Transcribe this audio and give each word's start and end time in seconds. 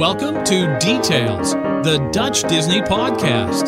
Welcome 0.00 0.42
to 0.42 0.76
Details, 0.78 1.50
the 1.82 2.08
Dutch 2.10 2.40
Disney 2.40 2.82
podcast. 2.82 3.62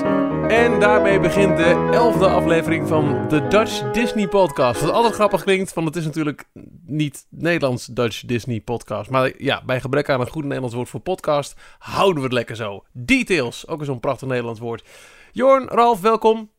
En 0.48 0.80
daarmee 0.80 1.20
begint 1.20 1.56
de 1.56 1.90
elfde 1.92 2.28
aflevering 2.28 2.88
van 2.88 3.28
de 3.28 3.48
Dutch 3.48 3.90
Disney 3.90 4.28
Podcast. 4.28 4.80
Wat 4.80 4.90
altijd 4.90 5.14
grappig 5.14 5.42
klinkt, 5.42 5.72
want 5.72 5.86
het 5.86 5.96
is 5.96 6.04
natuurlijk 6.04 6.44
niet 6.86 7.26
Nederlands 7.28 7.86
Dutch 7.86 8.20
Disney 8.20 8.60
Podcast. 8.60 9.10
Maar 9.10 9.32
ja, 9.38 9.62
bij 9.66 9.80
gebrek 9.80 10.08
aan 10.08 10.20
een 10.20 10.28
goed 10.28 10.42
Nederlands 10.42 10.74
woord 10.74 10.88
voor 10.88 11.00
podcast, 11.00 11.54
houden 11.78 12.16
we 12.16 12.22
het 12.22 12.32
lekker 12.32 12.56
zo. 12.56 12.84
Details, 12.92 13.68
ook 13.68 13.78
eens 13.78 13.88
zo'n 13.88 14.00
prachtig 14.00 14.28
Nederlands 14.28 14.60
woord. 14.60 14.84
Jorn, 15.32 15.68
Ralf, 15.68 16.00
welkom. 16.00 16.50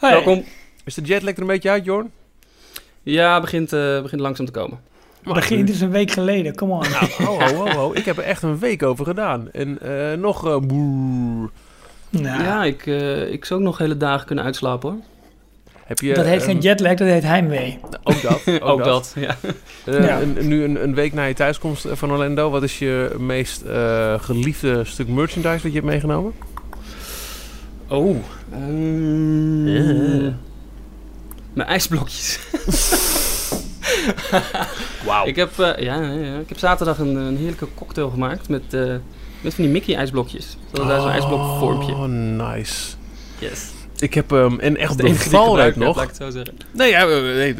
Welkom. 0.00 0.44
Is 0.84 0.94
de 0.94 1.02
jetlag 1.02 1.34
er 1.34 1.40
een 1.40 1.46
beetje 1.46 1.70
uit, 1.70 1.84
Jorn? 1.84 2.12
Ja, 3.02 3.40
begint, 3.40 3.72
eh, 3.72 4.02
begint 4.02 4.20
langzaam 4.20 4.46
te 4.46 4.52
komen. 4.52 4.92
Begin 5.24 5.64
dus 5.64 5.80
een 5.80 5.90
week 5.90 6.10
geleden, 6.10 6.54
come 6.54 6.72
on. 6.72 6.80
Nou, 6.90 7.06
ho, 7.24 7.38
ho, 7.40 7.54
ho, 7.54 7.68
ho. 7.68 7.92
Ik 7.94 8.04
heb 8.04 8.16
er 8.16 8.24
echt 8.24 8.42
een 8.42 8.58
week 8.58 8.82
over 8.82 9.04
gedaan. 9.04 9.48
En 9.52 9.78
eh, 9.82 10.18
nog... 10.18 10.46
eh, 10.46 10.56
boer. 10.58 11.50
Nou, 12.10 12.42
Ja, 12.42 12.64
ik, 12.64 12.86
eh, 12.86 13.32
ik 13.32 13.44
zou 13.44 13.60
ook 13.60 13.66
nog 13.66 13.78
hele 13.78 13.96
dagen 13.96 14.26
kunnen 14.26 14.44
uitslapen 14.44 14.90
hoor. 14.90 14.98
Heb 15.86 15.98
je, 16.00 16.14
dat 16.14 16.24
heet 16.24 16.40
ehm, 16.40 16.50
geen 16.50 16.60
jetlag, 16.60 16.94
dat 16.94 17.08
heet 17.08 17.22
heimwee. 17.22 17.78
Ook 18.02 18.22
dat. 18.22 18.40
Ook, 18.70 18.84
dat. 18.84 19.12
ja. 19.16 19.36
Eh, 19.84 20.04
Ja. 20.06 20.20
een- 20.20 20.48
nu 20.48 20.64
een, 20.64 20.82
een 20.82 20.94
week 20.94 21.12
na 21.12 21.24
je 21.24 21.34
thuiskomst 21.34 21.86
van 21.92 22.10
Orlando, 22.12 22.50
wat 22.50 22.62
is 22.62 22.78
je 22.78 23.14
meest 23.18 23.62
eh, 23.62 24.14
geliefde 24.20 24.84
stuk 24.84 25.08
merchandise 25.08 25.62
wat 25.62 25.72
je 25.72 25.78
hebt 25.78 25.84
meegenomen? 25.90 26.32
Oh. 27.88 28.16
ehm, 28.52 29.66
Ja. 29.66 30.32
Mijn 31.52 31.68
ijsblokjes. 31.68 32.38
Wauw. 35.06 35.26
ik, 35.26 35.36
heb, 35.36 35.58
eh, 35.58 35.82
ja, 35.84 36.02
ja, 36.02 36.38
ik 36.38 36.48
heb 36.48 36.58
zaterdag 36.58 36.98
een, 36.98 37.16
een 37.16 37.36
heerlijke 37.36 37.68
cocktail 37.74 38.10
gemaakt 38.10 38.48
met, 38.48 38.74
eh, 38.74 38.94
met 39.40 39.54
van 39.54 39.64
die 39.64 39.72
Mickey 39.72 39.94
ijsblokjes. 39.94 40.56
Dat 40.70 40.80
is 40.80 40.86
daar 40.86 41.00
zo'n 41.00 41.10
ijsblokvormpje. 41.10 41.92
Oh, 41.92 42.04
nice. 42.04 42.94
Yes. 43.38 43.70
Ik 43.98 44.14
heb 44.14 44.32
en 44.32 44.76
echt 44.76 44.98
die 44.98 45.08
ik 45.08 45.16
valreep 45.16 45.64
heb, 45.64 45.76
nog. 45.76 45.96
laat 45.96 46.04
ik 46.04 46.10
het 46.10 46.18
zo 46.18 46.30
zeggen. 46.30 46.56
Nee, 46.70 46.90
ja, 46.90 47.06
eh, 47.06 47.22
nee, 47.22 47.54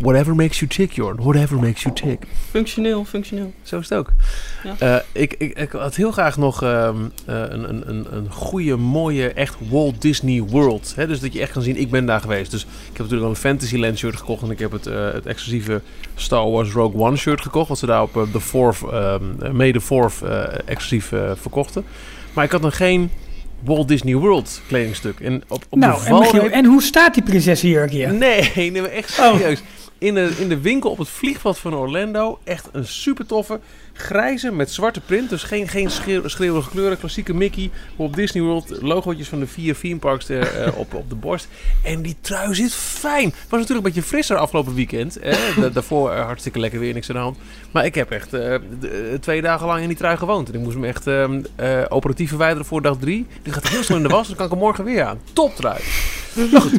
whatever 0.00 0.34
makes 0.34 0.58
you 0.58 0.70
tick, 0.70 0.92
Jorn. 0.92 1.16
Whatever 1.16 1.58
makes 1.58 1.82
you 1.82 1.94
tick. 1.94 2.18
Functioneel, 2.50 3.04
functioneel. 3.04 3.52
Zo 3.62 3.78
is 3.78 3.88
het 3.88 3.98
ook. 3.98 4.12
Ja. 4.64 4.76
Eh, 4.78 5.02
ik, 5.12 5.34
ik, 5.38 5.58
ik 5.58 5.72
had 5.72 5.96
heel 5.96 6.12
graag 6.12 6.36
nog 6.36 6.62
ehm, 6.62 6.96
eh, 7.26 7.40
een, 7.48 7.68
een, 7.68 7.88
een, 7.88 8.06
een 8.10 8.30
goede, 8.30 8.76
mooie, 8.76 9.32
echt 9.32 9.56
Walt 9.70 10.02
Disney 10.02 10.42
World. 10.42 10.92
Hè? 10.96 11.06
Dus 11.06 11.20
dat 11.20 11.32
je 11.32 11.40
echt 11.40 11.52
kan 11.52 11.62
zien, 11.62 11.76
ik 11.76 11.90
ben 11.90 12.06
daar 12.06 12.20
geweest. 12.20 12.50
Dus 12.50 12.62
ik 12.62 12.68
heb 12.86 12.96
natuurlijk 12.96 13.22
al 13.22 13.30
een 13.30 13.36
Fantasyland 13.36 13.98
shirt 13.98 14.16
gekocht. 14.16 14.42
En 14.42 14.50
ik 14.50 14.58
heb 14.58 14.72
het, 14.72 14.86
eh, 14.86 15.12
het 15.12 15.26
exclusieve 15.26 15.80
Star 16.14 16.50
Wars 16.50 16.72
Rogue 16.72 17.00
One 17.00 17.16
shirt 17.16 17.40
gekocht. 17.40 17.68
Wat 17.68 17.78
ze 17.78 17.86
daar 17.86 18.02
op 18.02 18.26
de 18.32 18.40
Fourth, 18.40 18.82
ehm 18.92 19.56
May 19.56 19.72
the 19.72 19.80
Fourth 19.80 20.22
eh, 20.22 20.44
exclusief 20.64 21.12
verkochten. 21.34 21.84
Maar 22.32 22.44
ik 22.44 22.50
had 22.50 22.60
nog 22.60 22.76
geen 22.76 23.10
Walt 23.64 23.88
Disney 23.88 24.14
World 24.14 24.60
kledingstuk. 24.66 25.20
En 25.20 25.42
op, 25.48 25.64
op 25.68 25.78
nou, 25.78 26.00
de 26.00 26.06
en, 26.08 26.18
Michiel, 26.18 26.50
en 26.50 26.64
hoe 26.64 26.82
staat 26.82 27.14
die 27.14 27.22
prinsessenjurk 27.22 27.90
hier? 27.90 28.14
Nee, 28.14 28.70
nee, 28.70 28.88
echt 28.88 29.18
Oh. 29.18 29.38
In, 30.00 30.14
de, 30.14 30.32
in 30.38 30.48
de 30.48 30.60
winkel 30.60 30.90
op 30.90 30.98
het 30.98 31.08
vliegveld 31.08 31.58
van 31.58 31.74
Orlando. 31.74 32.38
Echt 32.44 32.68
een 32.72 32.86
super 32.86 33.26
toffe. 33.26 33.60
Grijze 33.92 34.52
met 34.52 34.70
zwarte 34.70 35.00
print. 35.00 35.30
Dus 35.30 35.42
geen, 35.42 35.68
geen 35.68 35.90
schreeuw, 35.90 36.28
schreeuwige 36.28 36.70
kleuren. 36.70 36.98
Klassieke 36.98 37.34
Mickey. 37.34 37.70
Op 37.96 38.16
Disney 38.16 38.42
World. 38.42 38.82
Logootjes 38.82 39.28
van 39.28 39.38
de 39.40 39.46
vier 39.46 39.76
theme 39.78 39.98
parks 39.98 40.28
er, 40.28 40.54
eh, 40.62 40.78
op, 40.78 40.94
op 40.94 41.08
de 41.08 41.14
borst. 41.14 41.48
En 41.84 42.02
die 42.02 42.16
trui 42.20 42.54
zit 42.54 42.72
fijn. 42.74 43.30
Was 43.30 43.60
natuurlijk 43.60 43.86
een 43.86 43.92
beetje 43.92 44.08
frisser 44.08 44.36
afgelopen 44.36 44.74
weekend. 44.74 45.18
Da- 45.56 45.68
daarvoor 45.68 46.10
eh, 46.10 46.24
hartstikke 46.24 46.58
lekker 46.58 46.80
weer. 46.80 46.94
Niks 46.94 47.08
aan 47.08 47.14
de 47.16 47.22
hand. 47.22 47.38
Maar 47.70 47.84
ik 47.84 47.94
heb 47.94 48.10
echt 48.10 48.34
eh, 48.34 48.54
twee 49.20 49.42
dagen 49.42 49.66
lang 49.66 49.80
in 49.82 49.88
die 49.88 49.96
trui 49.96 50.16
gewoond. 50.16 50.48
En 50.48 50.54
ik 50.54 50.60
moest 50.60 50.74
hem 50.74 50.84
echt 50.84 51.06
ehm, 51.06 51.42
eh, 51.56 51.82
operatief 51.88 52.28
verwijderen 52.28 52.66
voor 52.66 52.82
dag 52.82 52.96
drie. 52.98 53.26
Die 53.42 53.52
gaat 53.52 53.68
heel 53.68 53.82
snel 53.82 53.96
in 53.96 54.02
de 54.02 54.08
was. 54.08 54.26
Dan 54.26 54.36
kan 54.36 54.44
ik 54.44 54.50
hem 54.52 54.60
morgen 54.60 54.84
weer 54.84 55.04
aan. 55.04 55.18
Top 55.32 55.56
trui. 55.56 55.80
Goed. 56.34 56.72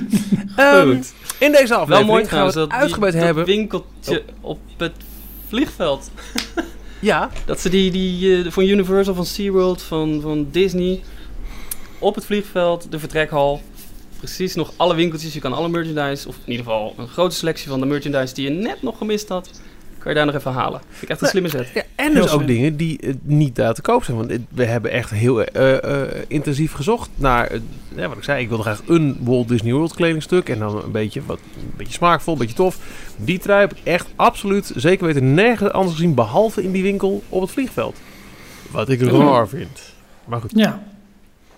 Ehm, 0.56 0.88
Goed. 0.96 1.14
In 1.42 1.52
deze 1.52 1.76
aflevering 1.76 2.08
Wel 2.08 2.16
mooi 2.16 2.26
gaan 2.28 2.52
we 2.52 2.60
het 2.60 2.72
uitgebreid 2.72 3.14
die, 3.14 3.22
hebben. 3.22 3.44
Oh. 3.44 3.50
winkeltje 3.50 4.24
op 4.42 4.60
het 4.78 4.94
vliegveld. 5.48 6.12
Ja, 7.02 7.30
Dat 7.46 7.60
ze 7.60 7.70
die, 7.70 7.92
die 7.92 8.44
eh, 8.44 8.52
van 8.52 8.64
Universal, 8.64 9.14
van 9.14 9.26
SeaWorld, 9.26 9.82
van, 9.82 10.22
van 10.22 10.48
Disney... 10.52 11.02
op 12.00 12.16
het 12.16 12.26
vliegveld, 12.26 12.92
de 12.92 13.00
vertrekhal... 13.00 13.62
precies 14.18 14.56
nog 14.56 14.74
alle 14.76 14.96
winkeltjes, 14.96 15.34
je 15.34 15.40
kan 15.40 15.54
alle 15.54 15.70
merchandise... 15.70 16.28
of 16.28 16.36
in 16.36 16.52
ieder 16.52 16.66
geval 16.66 16.94
een 16.98 17.08
grote 17.08 17.36
selectie 17.36 17.70
van 17.70 17.80
de 17.80 17.86
merchandise 17.86 18.34
die 18.34 18.44
je 18.44 18.50
net 18.50 18.82
nog 18.82 18.98
gemist 18.98 19.30
had... 19.30 19.62
kan 20.02 20.12
je 20.12 20.18
daar 20.18 20.26
nog 20.26 20.36
even 20.36 20.52
halen. 20.52 20.82
Vind 20.90 21.02
ik 21.04 21.10
echt 21.10 21.22
een 21.22 21.28
slimme 21.28 21.50
zet. 21.50 21.68
ja 21.74 21.84
en 21.96 22.14
dus 22.14 22.30
ook 22.30 22.48
dingen 22.48 22.76
die 22.78 23.00
eh, 23.00 23.14
niet 23.22 23.56
daar 23.56 23.74
te 23.74 23.82
koop 23.82 24.04
zijn. 24.04 24.18
Want 24.18 24.30
dit- 24.30 24.42
we 24.50 24.66
hebben 24.66 24.92
echt 24.92 25.10
heel 25.10 25.42
eh, 25.44 26.02
eh, 26.02 26.08
intensief 26.28 26.72
gezocht 26.74 27.10
naar, 27.16 27.48
eh, 27.48 27.60
ja, 27.96 28.08
wat 28.08 28.18
ik 28.18 28.24
zei, 28.24 28.42
ik 28.42 28.48
wilde 28.48 28.64
graag 28.64 28.82
een 28.88 29.18
Walt 29.22 29.48
Disney 29.48 29.74
World 29.74 29.94
kledingstuk. 29.94 30.50
En 30.50 30.60
dan 30.60 30.84
een 30.84 30.92
beetje, 30.92 31.22
wat, 31.26 31.40
een 31.56 31.74
beetje 31.78 31.94
smaakvol, 31.94 32.34
een 32.34 32.40
beetje 32.40 32.56
tof. 32.56 32.78
Die 33.16 33.40
trui 33.40 33.60
heb 33.60 33.72
ik 33.74 33.80
echt 33.84 34.08
absoluut, 34.16 34.72
zeker 34.76 35.06
weten, 35.06 35.34
nergens 35.34 35.72
anders 35.72 35.96
gezien. 35.96 36.14
Behalve 36.14 36.64
in 36.64 36.72
die 36.72 36.84
winkel 36.84 37.24
op 37.30 37.42
het 37.42 37.52
vliegveld. 37.52 37.96
Wat 38.72 38.90
ik 38.90 39.02
raar 39.02 39.48
vind. 39.48 39.80
Maar 40.26 40.42
goed. 40.42 40.52
Ja. 40.56 40.84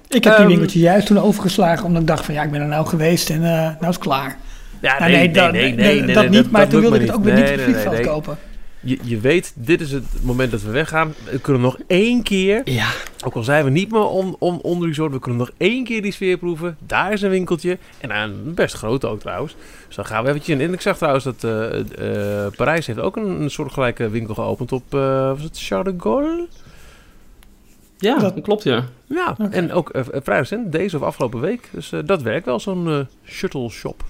Ik 0.07 0.23
heb 0.23 0.33
die 0.33 0.41
Ehm, 0.41 0.47
winkeltje 0.47 0.79
juist 0.79 1.07
toen 1.07 1.17
overgeslagen, 1.19 1.85
omdat 1.85 2.01
ik 2.01 2.07
dacht 2.07 2.25
van 2.25 2.33
ja, 2.33 2.43
ik 2.43 2.51
ben 2.51 2.61
er 2.61 2.67
nou 2.67 2.85
geweest 2.85 3.29
en 3.29 3.43
eh, 3.43 3.51
nou 3.51 3.75
is 3.79 3.87
het 3.87 3.97
klaar. 3.97 4.37
Ja, 4.83 4.99
Nou, 4.99 5.11
nee, 5.11 5.31
dat, 5.31 5.51
nee, 5.51 6.05
dat 6.13 6.29
niet, 6.29 6.51
maar 6.51 6.67
toen 6.67 6.81
wilde 6.81 6.95
ik 6.95 7.01
het 7.01 7.15
ook 7.15 7.23
weer 7.23 7.33
niet 7.33 7.43
op 7.43 7.49
het 7.49 7.61
vliegveld 7.61 7.99
kopen. 7.99 8.37
Je, 8.79 8.97
je 9.03 9.19
weet, 9.19 9.53
dit 9.55 9.81
is 9.81 9.91
het 9.91 10.03
moment 10.21 10.51
dat 10.51 10.61
we 10.61 10.71
weggaan. 10.71 11.13
We 11.31 11.39
kunnen 11.39 11.61
nog 11.61 11.77
één 11.87 12.23
keer 12.23 12.61
Ja. 12.65 12.87
Ook 13.25 13.33
al 13.33 13.43
zijn 13.43 13.63
we 13.63 13.69
niet 13.69 13.91
meer 13.91 14.07
on, 14.07 14.35
on, 14.39 14.61
onder 14.61 14.87
resort, 14.87 15.11
we 15.11 15.19
kunnen 15.19 15.39
nog 15.39 15.51
één 15.57 15.83
keer 15.83 16.01
die 16.01 16.11
sfeer 16.11 16.37
proeven. 16.37 16.77
Daar 16.85 17.13
is 17.13 17.21
een 17.21 17.29
winkeltje. 17.29 17.77
En 17.99 18.09
een 18.15 18.53
best 18.53 18.75
groot 18.75 19.05
ook 19.05 19.19
trouwens. 19.19 19.55
Dus 19.87 19.95
dan 19.95 20.05
gaan 20.05 20.23
we 20.23 20.29
eventjes 20.29 20.55
in. 20.55 20.61
En 20.61 20.73
ik 20.73 20.81
zag 20.81 20.97
trouwens 20.97 21.23
dat 21.23 21.43
eh, 21.43 21.79
eh, 22.45 22.53
Parijs 22.55 22.87
heeft 22.87 22.99
ook 22.99 23.15
een, 23.15 23.41
een 23.41 23.49
soortgelijke 23.51 24.09
winkel 24.09 24.33
geopend 24.33 24.71
op, 24.71 24.83
eh, 24.93 25.29
was 25.29 25.43
het 25.43 25.59
Charles 25.61 25.93
de 25.93 26.01
Gaulle? 26.01 26.47
Ja, 27.97 28.19
Dat- 28.19 28.41
klopt 28.41 28.63
ja. 28.63 28.83
Ja, 29.07 29.35
en 29.49 29.71
ook 29.71 29.91
vrij 30.23 30.37
recent, 30.37 30.71
deze 30.71 30.97
of 30.97 31.03
afgelopen 31.03 31.39
week. 31.39 31.69
Dus 31.71 31.91
dat 32.05 32.21
werkt 32.21 32.45
wel, 32.45 32.59
zo'n 32.59 33.07
shuttle 33.25 33.69
shop. 33.69 34.03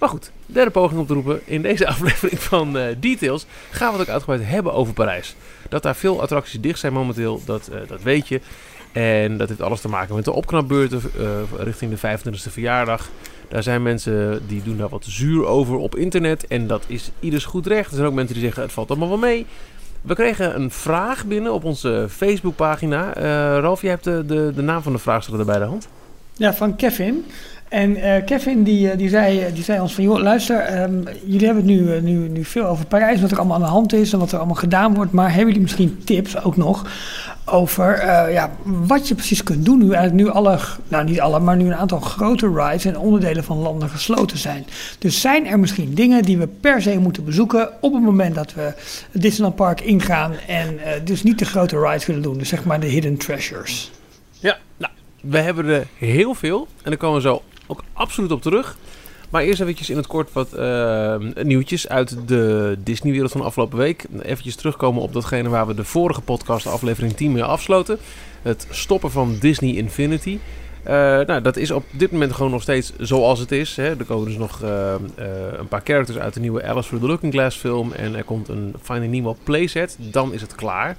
Maar 0.00 0.08
goed, 0.08 0.30
derde 0.46 0.70
poging 0.70 1.00
om 1.00 1.06
te 1.06 1.14
roepen. 1.14 1.40
In 1.44 1.62
deze 1.62 1.86
aflevering 1.94 2.40
van 2.40 2.78
eh, 2.78 2.84
Details 3.00 3.46
gaan 3.70 3.92
we 3.92 3.98
het 3.98 4.08
ook 4.08 4.12
uitgebreid 4.12 4.44
hebben 4.44 4.72
over 4.72 4.94
Parijs. 4.94 5.34
Dat 5.68 5.82
daar 5.82 5.96
veel 5.96 6.22
attracties 6.22 6.60
dicht 6.60 6.78
zijn 6.78 6.92
momenteel, 6.92 7.42
dat, 7.44 7.68
eh, 7.68 7.78
dat 7.88 8.02
weet 8.02 8.28
je. 8.28 8.40
En 8.92 9.36
dat 9.36 9.48
heeft 9.48 9.60
alles 9.60 9.80
te 9.80 9.88
maken 9.88 10.14
met 10.14 10.24
de 10.24 10.32
opknapbeurten 10.32 11.02
eh, 11.18 11.64
richting 11.64 11.90
de 11.90 11.96
25e 11.96 12.52
verjaardag. 12.52 13.08
Daar 13.48 13.62
zijn 13.62 13.82
mensen 13.82 14.42
die 14.46 14.62
doen 14.62 14.76
daar 14.76 14.88
wat 14.88 15.04
zuur 15.08 15.46
over 15.46 15.76
op 15.76 15.96
internet. 15.96 16.46
En 16.46 16.66
dat 16.66 16.84
is 16.86 17.10
ieders 17.20 17.44
goed 17.44 17.66
recht. 17.66 17.90
Er 17.90 17.96
zijn 17.96 18.06
ook 18.06 18.14
mensen 18.14 18.34
die 18.34 18.44
zeggen 18.44 18.62
het 18.62 18.72
valt 18.72 18.90
allemaal 18.90 19.08
wel 19.08 19.18
mee. 19.18 19.46
We 20.00 20.14
kregen 20.14 20.60
een 20.60 20.70
vraag 20.70 21.26
binnen 21.26 21.52
op 21.52 21.64
onze 21.64 22.06
Facebookpagina. 22.10 23.12
Ralf, 23.60 23.82
jij 23.82 23.90
hebt 23.90 24.04
de, 24.04 24.24
de, 24.26 24.52
de 24.54 24.62
naam 24.62 24.82
van 24.82 24.92
de 24.92 24.98
vraagsteller 24.98 25.44
bij 25.44 25.58
de 25.58 25.64
hand. 25.64 25.88
Ja, 26.32 26.54
van 26.54 26.76
Kevin. 26.76 27.24
En 27.70 27.96
eh, 27.96 28.24
Kevin 28.24 28.62
die, 28.62 28.90
eh, 28.90 28.98
die, 28.98 29.08
zei, 29.08 29.52
die 29.54 29.62
zei 29.62 29.80
ons 29.80 29.94
van, 29.94 30.04
joh, 30.04 30.18
luister, 30.18 30.58
ehm, 30.58 31.02
jullie 31.24 31.46
hebben 31.46 31.66
het 31.66 31.72
nu, 31.74 31.94
eh, 31.94 32.02
nu, 32.02 32.28
nu 32.28 32.44
veel 32.44 32.66
over 32.66 32.86
Parijs, 32.86 33.20
wat 33.20 33.30
er 33.30 33.38
allemaal 33.38 33.56
aan 33.56 33.62
de 33.62 33.68
hand 33.68 33.92
is 33.92 34.12
en 34.12 34.18
wat 34.18 34.32
er 34.32 34.38
allemaal 34.38 34.54
gedaan 34.54 34.94
wordt. 34.94 35.12
Maar 35.12 35.28
hebben 35.28 35.46
jullie 35.46 35.60
misschien 35.60 36.00
tips 36.04 36.42
ook 36.42 36.56
nog 36.56 36.86
over 37.44 38.02
ja, 38.30 38.50
wat 38.64 39.08
je 39.08 39.14
precies 39.14 39.42
kunt 39.42 39.64
doen 39.64 39.78
nu 39.78 39.92
eigenlijk 39.92 40.14
nu 40.14 40.30
alle, 40.30 40.58
nou 40.88 41.04
niet 41.04 41.20
alle, 41.20 41.40
maar 41.40 41.56
nu 41.56 41.66
een 41.66 41.74
aantal 41.74 42.00
grote 42.00 42.52
rides 42.54 42.84
en 42.84 42.98
onderdelen 42.98 43.44
van 43.44 43.58
landen 43.58 43.88
gesloten 43.88 44.38
zijn. 44.38 44.66
Dus 44.98 45.20
zijn 45.20 45.46
er 45.46 45.60
misschien 45.60 45.94
dingen 45.94 46.22
die 46.22 46.38
we 46.38 46.46
per 46.46 46.82
se 46.82 46.98
moeten 46.98 47.24
bezoeken 47.24 47.70
op 47.80 47.92
het 47.92 48.02
moment 48.02 48.34
dat 48.34 48.54
we 48.54 48.60
het 49.10 49.22
Disneyland 49.22 49.56
Park 49.56 49.80
ingaan 49.80 50.32
en 50.46 50.78
dus 51.04 51.22
niet 51.22 51.38
de 51.38 51.44
grote 51.44 51.80
rides 51.80 52.06
willen 52.06 52.22
doen, 52.22 52.38
dus 52.38 52.48
zeg 52.48 52.64
maar 52.64 52.80
de 52.80 52.86
hidden 52.86 53.16
treasures. 53.16 53.90
Ja, 54.38 54.58
nou, 54.76 54.92
we 55.20 55.38
hebben 55.38 55.66
er 55.66 55.86
heel 55.98 56.34
veel. 56.34 56.68
En 56.82 56.90
daar 56.90 56.98
komen 56.98 57.16
we 57.16 57.28
zo 57.28 57.42
ook 57.70 57.82
absoluut 57.92 58.32
op 58.32 58.42
terug. 58.42 58.76
Maar 59.30 59.42
eerst 59.42 59.60
eventjes 59.60 59.90
in 59.90 59.96
het 59.96 60.06
kort 60.06 60.32
wat 60.32 60.52
eh, 60.52 61.16
nieuwtjes 61.42 61.88
uit 61.88 62.16
de 62.28 62.76
Disney-wereld 62.84 63.30
van 63.30 63.40
de 63.40 63.46
afgelopen 63.46 63.78
week. 63.78 64.06
Eventjes 64.22 64.56
terugkomen 64.56 65.02
op 65.02 65.12
datgene 65.12 65.48
waar 65.48 65.66
we 65.66 65.74
de 65.74 65.84
vorige 65.84 66.20
podcast, 66.20 66.66
aflevering 66.66 67.12
10, 67.12 67.32
mee 67.32 67.44
afsloten. 67.44 67.98
Het 68.42 68.66
stoppen 68.70 69.10
van 69.10 69.36
Disney 69.40 69.74
Infinity. 69.74 70.38
Eh, 70.82 70.94
nou, 71.20 71.40
dat 71.40 71.56
is 71.56 71.70
op 71.70 71.84
dit 71.90 72.10
moment 72.12 72.32
gewoon 72.32 72.50
nog 72.50 72.62
steeds 72.62 72.92
zoals 72.98 73.38
het 73.38 73.52
is. 73.52 73.76
Hè. 73.76 73.96
Er 73.96 74.04
komen 74.04 74.26
dus 74.26 74.36
nog 74.36 74.62
eh, 74.62 74.94
een 75.58 75.68
paar 75.68 75.82
characters 75.84 76.18
uit 76.18 76.34
de 76.34 76.40
nieuwe 76.40 76.62
Alice 76.64 76.86
Through 76.86 77.04
the 77.04 77.10
Looking 77.10 77.32
Glass 77.32 77.56
film. 77.56 77.92
En 77.92 78.14
er 78.14 78.24
komt 78.24 78.48
een 78.48 78.74
Finding 78.82 79.12
Nemo 79.12 79.36
playset. 79.44 79.96
Dan 79.98 80.32
is 80.32 80.40
het 80.40 80.54
klaar. 80.54 80.96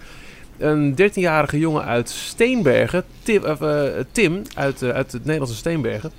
Een 0.58 0.96
13-jarige 1.02 1.60
jongen 1.60 1.86
uit 1.86 2.10
Steenbergen, 2.10 3.04
Tim, 3.24 3.44
Tim 4.12 4.42
uit, 4.56 4.84
uit 4.84 5.12
het 5.12 5.26
Nederlandse 5.26 5.58
Steenbergen, 5.58 6.12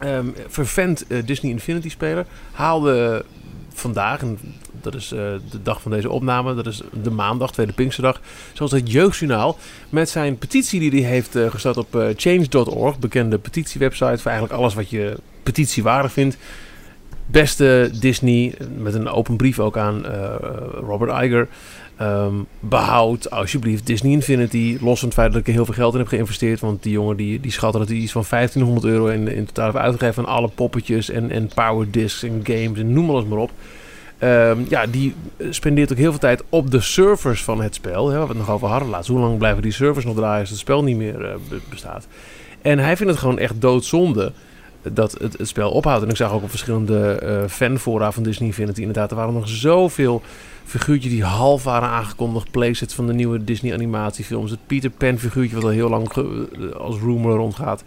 ehm 0.00 0.26
vervent 0.48 1.06
eh, 1.06 1.18
Disney 1.24 1.52
Infinity 1.52 1.88
speler, 1.88 2.26
haalde 2.52 3.24
vandaag, 3.72 4.20
en 4.20 4.38
dat 4.72 4.94
is 4.94 5.12
eh, 5.12 5.18
de 5.50 5.62
dag 5.62 5.82
van 5.82 5.90
deze 5.90 6.10
opname, 6.10 6.54
dat 6.54 6.66
is 6.66 6.82
de 7.02 7.10
maandag, 7.10 7.52
tweede 7.52 7.72
Pinksterdag, 7.72 8.20
zoals 8.52 8.72
het 8.72 8.92
Jeugdjournaal 8.92 9.58
met 9.88 10.08
zijn 10.08 10.38
petitie 10.38 10.90
die 10.90 11.02
hij 11.02 11.10
heeft 11.10 11.36
uh, 11.36 11.50
gestart 11.50 11.76
op 11.76 12.12
change.org, 12.16 12.98
bekende 12.98 13.38
petitiewebsite 13.38 14.18
voor 14.18 14.30
eigenlijk 14.30 14.60
alles 14.60 14.74
wat 14.74 14.90
je 14.90 15.16
petitiewaardig 15.42 16.12
vindt. 16.12 16.36
Beste 17.26 17.90
Disney, 18.00 18.54
met 18.76 18.94
een 18.94 19.08
open 19.08 19.36
brief 19.36 19.58
ook 19.58 19.76
aan 19.76 20.04
Robert 20.74 21.22
Iger. 21.22 21.48
Um, 22.02 22.46
behoud 22.60 23.30
alsjeblieft 23.30 23.86
Disney 23.86 24.12
Infinity. 24.12 24.78
Los 24.80 24.98
van 24.98 25.08
het 25.08 25.18
feit 25.18 25.32
dat 25.32 25.40
ik 25.40 25.46
er 25.46 25.52
heel 25.52 25.64
veel 25.64 25.74
geld 25.74 25.92
in 25.92 25.98
heb 25.98 26.08
geïnvesteerd. 26.08 26.60
Want 26.60 26.82
die 26.82 26.92
jongen 26.92 27.16
die, 27.16 27.40
die 27.40 27.54
dat 27.60 27.88
hij 27.88 27.96
iets 27.96 28.12
van 28.12 28.24
1500 28.30 28.86
euro 28.86 29.06
in, 29.06 29.28
in 29.28 29.44
totaal 29.44 29.64
heeft 29.64 29.84
uitgegeven 29.84 30.26
aan 30.26 30.34
alle 30.34 30.48
poppetjes 30.48 31.10
en, 31.10 31.30
en 31.30 31.50
power 31.54 31.90
discs 31.90 32.22
en 32.22 32.40
games 32.42 32.78
en 32.78 32.92
noem 32.92 33.10
alles 33.10 33.24
maar 33.24 33.38
op. 33.38 33.50
Um, 34.22 34.66
ja, 34.68 34.86
die 34.86 35.14
spendeert 35.50 35.92
ook 35.92 35.98
heel 35.98 36.10
veel 36.10 36.20
tijd 36.20 36.42
op 36.48 36.70
de 36.70 36.80
servers 36.80 37.44
van 37.44 37.62
het 37.62 37.74
spel. 37.74 38.08
Hè, 38.08 38.18
waar 38.18 38.26
we 38.26 38.32
het 38.32 38.38
nog 38.38 38.50
over 38.50 38.68
hadden 38.68 38.88
laatst. 38.88 39.10
Hoe 39.10 39.20
lang 39.20 39.38
blijven 39.38 39.62
die 39.62 39.72
servers 39.72 40.04
nog 40.04 40.16
draaien 40.16 40.40
als 40.40 40.50
het 40.50 40.58
spel 40.58 40.82
niet 40.82 40.96
meer 40.96 41.20
uh, 41.20 41.34
bestaat? 41.68 42.06
En 42.62 42.78
hij 42.78 42.96
vindt 42.96 43.12
het 43.12 43.20
gewoon 43.20 43.38
echt 43.38 43.60
doodzonde 43.60 44.32
dat 44.82 45.12
het, 45.12 45.38
het 45.38 45.48
spel 45.48 45.70
ophoudt. 45.70 46.02
En 46.02 46.10
ik 46.10 46.16
zag 46.16 46.32
ook 46.32 46.42
op 46.42 46.50
verschillende 46.50 47.20
uh, 47.22 47.48
fanfora 47.48 48.12
van 48.12 48.22
Disney 48.22 48.48
Infinity 48.48 48.80
inderdaad. 48.80 49.10
Er 49.10 49.16
waren 49.16 49.34
nog 49.34 49.48
zoveel 49.48 50.22
figuurtjes 50.64 51.12
die 51.12 51.24
half 51.24 51.64
waren 51.64 51.88
aangekondigd. 51.88 52.50
Playsets 52.50 52.94
van 52.94 53.06
de 53.06 53.12
nieuwe 53.12 53.44
Disney 53.44 53.72
animatiefilms. 53.72 54.50
Het 54.50 54.66
Peter 54.66 54.90
Pan 54.90 55.18
figuurtje 55.18 55.54
wat 55.54 55.64
al 55.64 55.70
heel 55.70 55.88
lang 55.88 56.12
als 56.76 56.98
rumor 56.98 57.36
rondgaat. 57.36 57.84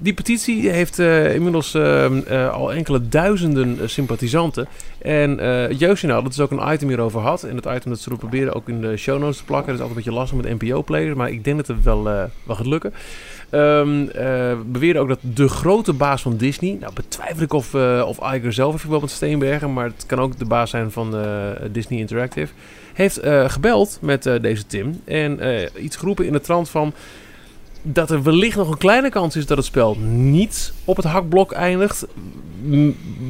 Die 0.00 0.14
petitie 0.14 0.70
heeft 0.70 0.98
uh, 0.98 1.34
inmiddels 1.34 1.74
uh, 1.74 2.52
al 2.52 2.72
enkele 2.72 3.08
duizenden 3.08 3.90
sympathisanten. 3.90 4.68
En 4.98 5.38
uh, 5.40 5.70
Jeugdjournaal, 5.70 6.22
dat 6.22 6.32
is 6.32 6.40
ook 6.40 6.50
een 6.50 6.72
item 6.72 6.88
hierover 6.88 7.20
had. 7.20 7.42
En 7.42 7.56
het 7.56 7.64
item 7.64 7.90
dat 7.90 8.00
ze 8.00 8.10
proberen 8.10 8.54
ook 8.54 8.68
in 8.68 8.80
de 8.80 8.96
show 8.96 9.18
notes 9.18 9.36
te 9.36 9.44
plakken. 9.44 9.66
Dat 9.66 9.76
is 9.76 9.80
altijd 9.80 10.06
een 10.06 10.12
beetje 10.12 10.18
lastig 10.18 10.58
met 10.58 10.62
NPO-players. 10.62 11.16
Maar 11.16 11.30
ik 11.30 11.44
denk 11.44 11.56
dat 11.56 11.66
het 11.66 11.82
wel, 11.82 12.02
wel 12.02 12.56
gaat 12.56 12.66
lukken. 12.66 12.92
Um, 13.50 14.10
uh, 14.82 15.00
ook 15.00 15.08
dat 15.08 15.18
de 15.20 15.48
grote 15.48 15.92
baas 15.92 16.22
van 16.22 16.36
Disney, 16.36 16.76
nou 16.80 16.92
betwijfel 16.92 17.42
ik 17.42 17.52
of, 17.52 17.74
uh, 17.74 18.04
of 18.06 18.34
Iger 18.34 18.52
zelf 18.52 18.72
heeft 18.72 18.88
wel 18.88 19.00
met 19.00 19.10
Steenbergen, 19.10 19.72
maar 19.72 19.84
het 19.84 20.06
kan 20.06 20.18
ook 20.18 20.38
de 20.38 20.44
baas 20.44 20.70
zijn 20.70 20.90
van 20.90 21.14
uh, 21.20 21.50
Disney 21.70 21.98
Interactive, 21.98 22.52
heeft 22.92 23.20
gebeld 23.46 23.98
met 24.00 24.22
deze 24.22 24.66
Tim 24.66 25.00
en 25.04 25.40
iets 25.84 25.96
geroepen 25.96 26.26
in 26.26 26.32
de 26.32 26.40
trant 26.40 26.68
van 26.68 26.92
dat 27.92 28.10
er 28.10 28.22
wellicht 28.22 28.56
nog 28.56 28.70
een 28.70 28.78
kleine 28.78 29.10
kans 29.10 29.36
is 29.36 29.46
dat 29.46 29.56
het 29.56 29.66
spel 29.66 29.96
niet 30.00 30.72
op 30.84 30.96
het 30.96 31.04
hakblok 31.04 31.52
eindigt. 31.52 32.06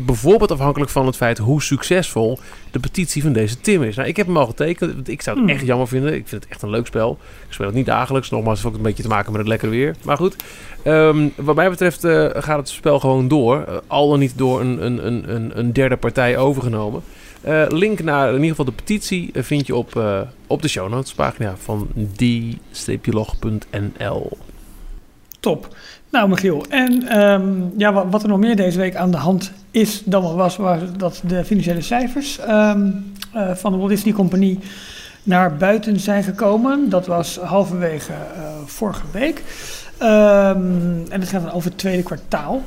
bijvoorbeeld 0.05 0.51
afhankelijk 0.51 0.91
van 0.91 1.07
het 1.07 1.17
feit 1.17 1.39
hoe 1.39 1.63
succesvol 1.63 2.39
de 2.71 2.79
petitie 2.79 3.23
van 3.23 3.33
deze 3.33 3.61
Tim 3.61 3.83
is. 3.83 3.97
Nou, 3.97 4.09
ik 4.09 4.17
heb 4.17 4.27
hem 4.27 4.37
al 4.37 4.47
getekend. 4.47 5.09
Ik 5.09 5.23
zou 5.23 5.37
het 5.37 5.47
hmm. 5.47 5.57
echt 5.57 5.67
jammer 5.67 5.89
vinden. 5.89 6.15
Ik 6.15 6.29
vind 6.29 6.43
het 6.43 6.53
echt 6.53 6.63
een 6.63 6.71
leuk 6.71 6.87
spel. 6.87 7.19
Ik 7.47 7.53
speel 7.53 7.67
het 7.67 7.75
niet 7.75 7.87
dagelijks. 7.87 8.31
Nogmaals, 8.31 8.55
het 8.55 8.63
heeft 8.65 8.75
ook 8.77 8.81
een 8.83 8.89
beetje 8.89 9.03
te 9.03 9.09
maken 9.09 9.31
met 9.31 9.41
het 9.41 9.49
lekkere 9.49 9.71
weer. 9.71 9.95
Maar 10.05 10.17
goed, 10.17 10.37
um, 10.85 11.33
wat 11.37 11.55
mij 11.55 11.71
betreft 11.71 12.05
uh, 12.05 12.27
gaat 12.33 12.59
het 12.59 12.69
spel 12.69 13.01
gewoon 13.01 13.29
door. 13.29 13.65
Uh, 13.69 13.77
al 13.87 14.11
dan 14.11 14.19
niet 14.19 14.39
door 14.39 14.61
een, 14.61 14.85
een, 14.85 15.07
een, 15.07 15.59
een 15.59 15.73
derde 15.73 15.97
partij 15.97 16.37
overgenomen. 16.37 17.03
Uh, 17.47 17.65
link 17.69 18.03
naar 18.03 18.29
in 18.29 18.35
ieder 18.35 18.49
geval 18.49 18.65
de 18.65 18.73
petitie 18.73 19.31
vind 19.35 19.67
je 19.67 19.77
op, 19.77 20.03
op 20.47 20.63
de 20.63 20.69
show 20.69 20.91
notes 20.91 21.13
pagina 21.15 21.57
van 21.57 21.89
die-log.nl. 21.95 23.29
Top. 25.41 25.77
Nou, 26.11 26.29
Michiel. 26.29 26.65
En 26.69 27.21
um, 27.21 27.73
ja, 27.77 27.93
wat, 27.93 28.07
wat, 28.11 28.23
er 28.23 28.29
nog 28.29 28.39
meer 28.39 28.57
deze 28.57 28.79
week 28.79 28.97
aan 28.97 29.11
de 29.11 29.17
hand 29.17 29.53
is 29.71 30.03
dan 30.05 30.23
nog 30.23 30.35
was, 30.35 30.57
was 30.57 30.81
dat 30.97 31.23
de 31.27 31.45
financiële 31.45 31.81
cijfers 31.81 32.39
um, 32.49 33.13
uh, 33.37 33.55
van 33.55 33.73
de 33.73 33.79
Walt 33.79 33.91
Disney 33.91 34.13
Company 34.13 34.59
naar 35.23 35.57
buiten 35.57 36.01
zijn 36.01 36.23
gekomen. 36.23 36.89
Dat 36.89 37.07
was 37.07 37.37
halverwege 37.37 38.13
vorige 38.65 39.05
week. 39.13 39.43
Um, 40.03 41.05
en 41.09 41.21
het 41.21 41.29
gaat 41.29 41.43
dan 41.43 41.53
over 41.53 41.69
het 41.69 41.79
tweede 41.79 42.03
kwartaal. 42.03 42.63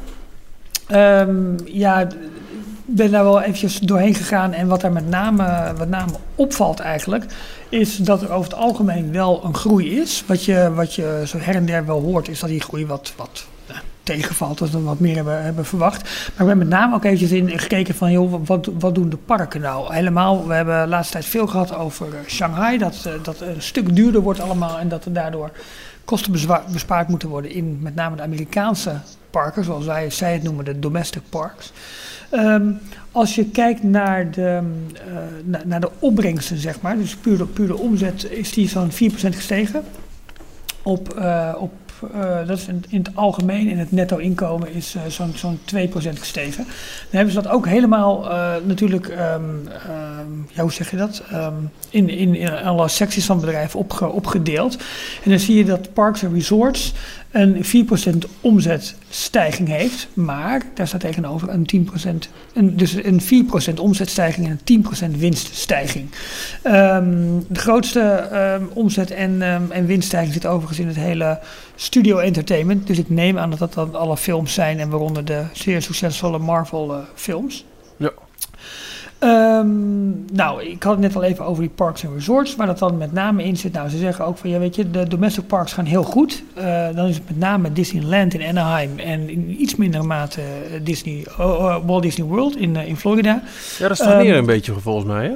ja, 1.65 2.07
ben 2.95 3.11
daar 3.11 3.23
wel 3.23 3.41
eventjes 3.41 3.79
doorheen 3.79 4.15
gegaan. 4.15 4.53
En 4.53 4.67
wat 4.67 4.81
daar 4.81 4.91
met 4.91 5.09
name, 5.09 5.73
met 5.77 5.89
name 5.89 6.11
opvalt 6.35 6.79
eigenlijk, 6.79 7.25
is 7.69 7.97
dat 7.97 8.21
er 8.21 8.31
over 8.31 8.51
het 8.51 8.59
algemeen 8.59 9.11
wel 9.11 9.41
een 9.43 9.55
groei 9.55 9.99
is. 9.99 10.23
Wat 10.27 10.45
je, 10.45 10.71
wat 10.73 10.95
je 10.95 11.23
zo 11.25 11.37
her 11.37 11.55
en 11.55 11.65
der 11.65 11.85
wel 11.85 12.01
hoort, 12.01 12.27
is 12.27 12.39
dat 12.39 12.49
die 12.49 12.61
groei 12.61 12.85
wat, 12.85 13.13
wat 13.17 13.45
nou, 13.67 13.79
tegenvalt, 14.03 14.57
dat 14.57 14.69
we 14.69 14.81
wat 14.81 14.99
meer 14.99 15.15
hebben, 15.15 15.43
hebben 15.43 15.65
verwacht. 15.65 16.01
Maar 16.03 16.41
ik 16.41 16.45
ben 16.45 16.57
met 16.57 16.67
name 16.67 16.95
ook 16.95 17.03
eventjes 17.03 17.31
in 17.31 17.59
gekeken 17.59 17.95
van, 17.95 18.11
joh, 18.11 18.45
wat, 18.45 18.69
wat 18.79 18.95
doen 18.95 19.09
de 19.09 19.17
parken 19.17 19.61
nou? 19.61 19.93
Helemaal, 19.93 20.47
we 20.47 20.53
hebben 20.53 20.81
de 20.81 20.89
laatste 20.89 21.13
tijd 21.13 21.25
veel 21.25 21.47
gehad 21.47 21.75
over 21.75 22.07
eh, 22.07 22.19
Shanghai, 22.27 22.77
dat, 22.77 23.03
eh, 23.05 23.13
dat 23.23 23.41
een 23.41 23.61
stuk 23.61 23.95
duurder 23.95 24.21
wordt 24.21 24.39
allemaal 24.39 24.79
en 24.79 24.89
dat 24.89 25.05
er 25.05 25.13
daardoor 25.13 25.51
kosten 26.05 26.31
bespaard 26.71 27.07
moeten 27.07 27.29
worden 27.29 27.51
in 27.51 27.79
met 27.81 27.95
name 27.95 28.15
de 28.15 28.21
Amerikaanse 28.21 28.99
parken, 29.29 29.63
zoals 29.63 29.85
wij, 29.85 30.09
zij 30.09 30.33
het 30.33 30.43
noemen, 30.43 30.65
de 30.65 30.79
domestic 30.79 31.21
parks. 31.29 31.71
Um, 32.33 32.79
als 33.11 33.35
je 33.35 33.45
kijkt 33.45 33.83
naar 33.83 34.31
de, 34.31 34.61
uh, 35.47 35.57
naar 35.65 35.81
de 35.81 35.89
opbrengsten, 35.99 36.57
zeg 36.57 36.81
maar, 36.81 36.97
dus 36.97 37.15
puur 37.15 37.67
de, 37.67 37.77
omzet, 37.77 38.31
is 38.31 38.53
die 38.53 38.69
zo'n 38.69 38.91
4% 38.91 38.95
gestegen. 39.15 39.83
Op, 40.83 41.15
uh, 41.17 41.55
op 41.57 41.71
uh, 42.15 42.47
dat 42.47 42.57
is 42.57 42.67
in, 42.67 42.99
het 43.03 43.15
algemeen, 43.15 43.67
in 43.67 43.77
het 43.77 43.91
netto 43.91 44.17
inkomen, 44.17 44.73
is 44.73 44.95
zo'n 45.07 45.33
zo'n 45.35 45.59
2% 45.75 45.89
gestegen. 45.93 46.63
Dan 46.63 46.73
hebben 47.09 47.33
ze 47.33 47.41
dat 47.41 47.51
ook 47.51 47.67
helemaal 47.67 48.23
natuurlijk, 48.65 49.07
um, 49.07 49.69
ja, 50.51 50.61
hoe 50.61 50.71
zeg 50.71 50.91
je 50.91 50.97
dat, 50.97 51.23
um, 51.33 51.71
in, 51.89 52.09
in, 52.09 52.35
in 52.35 52.51
alle 52.51 52.87
secties 52.87 53.25
van 53.25 53.35
het 53.35 53.45
bedrijf 53.45 53.75
opge, 53.75 54.07
opgedeeld. 54.07 54.77
En 55.23 55.29
dan 55.29 55.39
zie 55.39 55.57
je 55.57 55.65
dat 55.65 55.93
Parks 55.93 56.23
and 56.23 56.33
Resorts 56.33 56.93
een 57.31 57.63
4% 57.65 58.17
omzetstijging 58.41 59.67
heeft, 59.67 60.07
maar 60.13 60.61
daar 60.73 60.87
staat 60.87 60.99
tegenover 60.99 61.49
een 61.49 61.89
10%, 62.05 62.29
een, 62.53 62.77
dus 62.77 62.93
een 62.93 63.21
4% 63.71 63.73
omzetstijging 63.79 64.47
en 64.47 64.59
een 64.65 64.85
10% 65.13 65.17
winststijging. 65.17 66.09
Um, 66.63 67.45
de 67.47 67.59
grootste 67.59 68.29
um, 68.59 68.69
omzet 68.73 69.11
en, 69.11 69.41
um, 69.41 69.71
en 69.71 69.85
winststijging 69.85 70.33
zit 70.33 70.45
overigens 70.45 70.79
in 70.79 70.87
het 70.87 70.95
hele 70.95 71.39
studio 71.75 72.17
entertainment. 72.17 72.87
Dus 72.87 72.97
ik 72.97 73.09
neem 73.09 73.37
aan 73.37 73.49
dat 73.49 73.59
dat 73.59 73.73
dan 73.73 73.95
alle 73.95 74.17
films 74.17 74.53
zijn 74.53 74.79
en 74.79 74.89
waaronder 74.89 75.25
de 75.25 75.43
zeer 75.53 75.81
succesvolle 75.81 76.39
Marvel 76.39 76.95
uh, 76.95 77.03
films. 77.15 77.57
Ja. 77.57 77.70
Um, 79.23 80.25
nou, 80.33 80.63
ik 80.63 80.83
had 80.83 80.91
het 80.91 81.01
net 81.01 81.15
al 81.15 81.23
even 81.23 81.45
over 81.45 81.61
die 81.61 81.71
parks 81.75 82.03
en 82.03 82.13
resorts, 82.13 82.55
waar 82.55 82.67
dat 82.67 82.79
dan 82.79 82.97
met 82.97 83.13
name 83.13 83.43
in 83.43 83.57
zit. 83.57 83.73
Nou, 83.73 83.89
ze 83.89 83.97
zeggen 83.97 84.25
ook 84.25 84.37
van, 84.37 84.49
ja 84.49 84.59
weet 84.59 84.75
je, 84.75 84.91
de 84.91 85.07
domestic 85.07 85.47
parks 85.47 85.73
gaan 85.73 85.85
heel 85.85 86.03
goed. 86.03 86.43
Uh, 86.57 86.87
dan 86.95 87.05
is 87.05 87.15
het 87.15 87.27
met 87.27 87.37
name 87.39 87.73
Disneyland 87.73 88.33
in 88.33 88.47
Anaheim 88.47 88.99
en 88.99 89.29
in 89.29 89.61
iets 89.61 89.75
mindere 89.75 90.03
mate 90.03 90.41
Disney, 90.83 91.25
uh, 91.39 91.77
Walt 91.85 92.01
Disney 92.01 92.27
World 92.27 92.57
in, 92.57 92.75
uh, 92.75 92.87
in 92.87 92.97
Florida. 92.97 93.41
Ja, 93.79 93.87
dat 93.87 93.97
stagneert 93.97 94.33
um, 94.33 94.39
een 94.39 94.45
beetje 94.45 94.73
volgens 94.73 95.05
mij, 95.05 95.25
hè? 95.25 95.33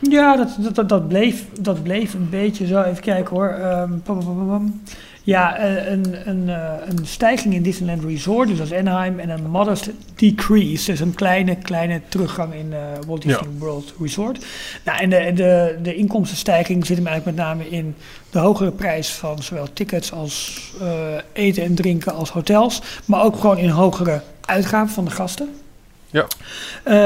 Ja, 0.00 0.36
dat, 0.36 0.56
dat, 0.60 0.74
dat, 0.74 0.88
dat, 0.88 1.08
bleef, 1.08 1.46
dat 1.60 1.82
bleef 1.82 2.14
een 2.14 2.28
beetje 2.30 2.66
zo. 2.66 2.82
Even 2.82 3.02
kijken 3.02 3.36
hoor. 3.36 3.48
Um, 3.48 4.02
pam, 4.02 4.18
pam, 4.18 4.46
pam, 4.48 4.80
ja, 5.28 5.60
een, 5.88 6.28
een, 6.28 6.48
een 6.88 7.06
stijging 7.06 7.54
in 7.54 7.62
Disneyland 7.62 8.04
Resort, 8.04 8.48
dus 8.48 8.60
als 8.60 8.72
Anaheim, 8.72 9.18
en 9.18 9.28
een 9.28 9.50
modest 9.50 9.90
decrease, 10.14 10.90
dus 10.90 11.00
een 11.00 11.14
kleine, 11.14 11.56
kleine 11.56 12.00
teruggang 12.08 12.54
in 12.54 12.66
uh, 12.70 12.78
Walt 13.06 13.22
Disney 13.22 13.42
ja. 13.52 13.58
World 13.58 13.94
Resort. 14.00 14.44
Nou, 14.84 14.98
en 14.98 15.10
de, 15.10 15.32
de, 15.34 15.78
de 15.82 15.94
inkomstenstijging 15.94 16.86
zit 16.86 16.96
hem 16.96 17.06
eigenlijk 17.06 17.36
met 17.36 17.46
name 17.46 17.68
in 17.68 17.94
de 18.30 18.38
hogere 18.38 18.70
prijs 18.70 19.08
van 19.08 19.42
zowel 19.42 19.72
tickets 19.72 20.12
als 20.12 20.60
uh, 20.82 20.88
eten 21.32 21.62
en 21.62 21.74
drinken 21.74 22.14
als 22.14 22.30
hotels, 22.30 22.82
maar 23.04 23.22
ook 23.22 23.36
gewoon 23.36 23.58
in 23.58 23.68
hogere 23.68 24.22
uitgaven 24.40 24.94
van 24.94 25.04
de 25.04 25.10
gasten. 25.10 25.48
Ja. 26.10 26.26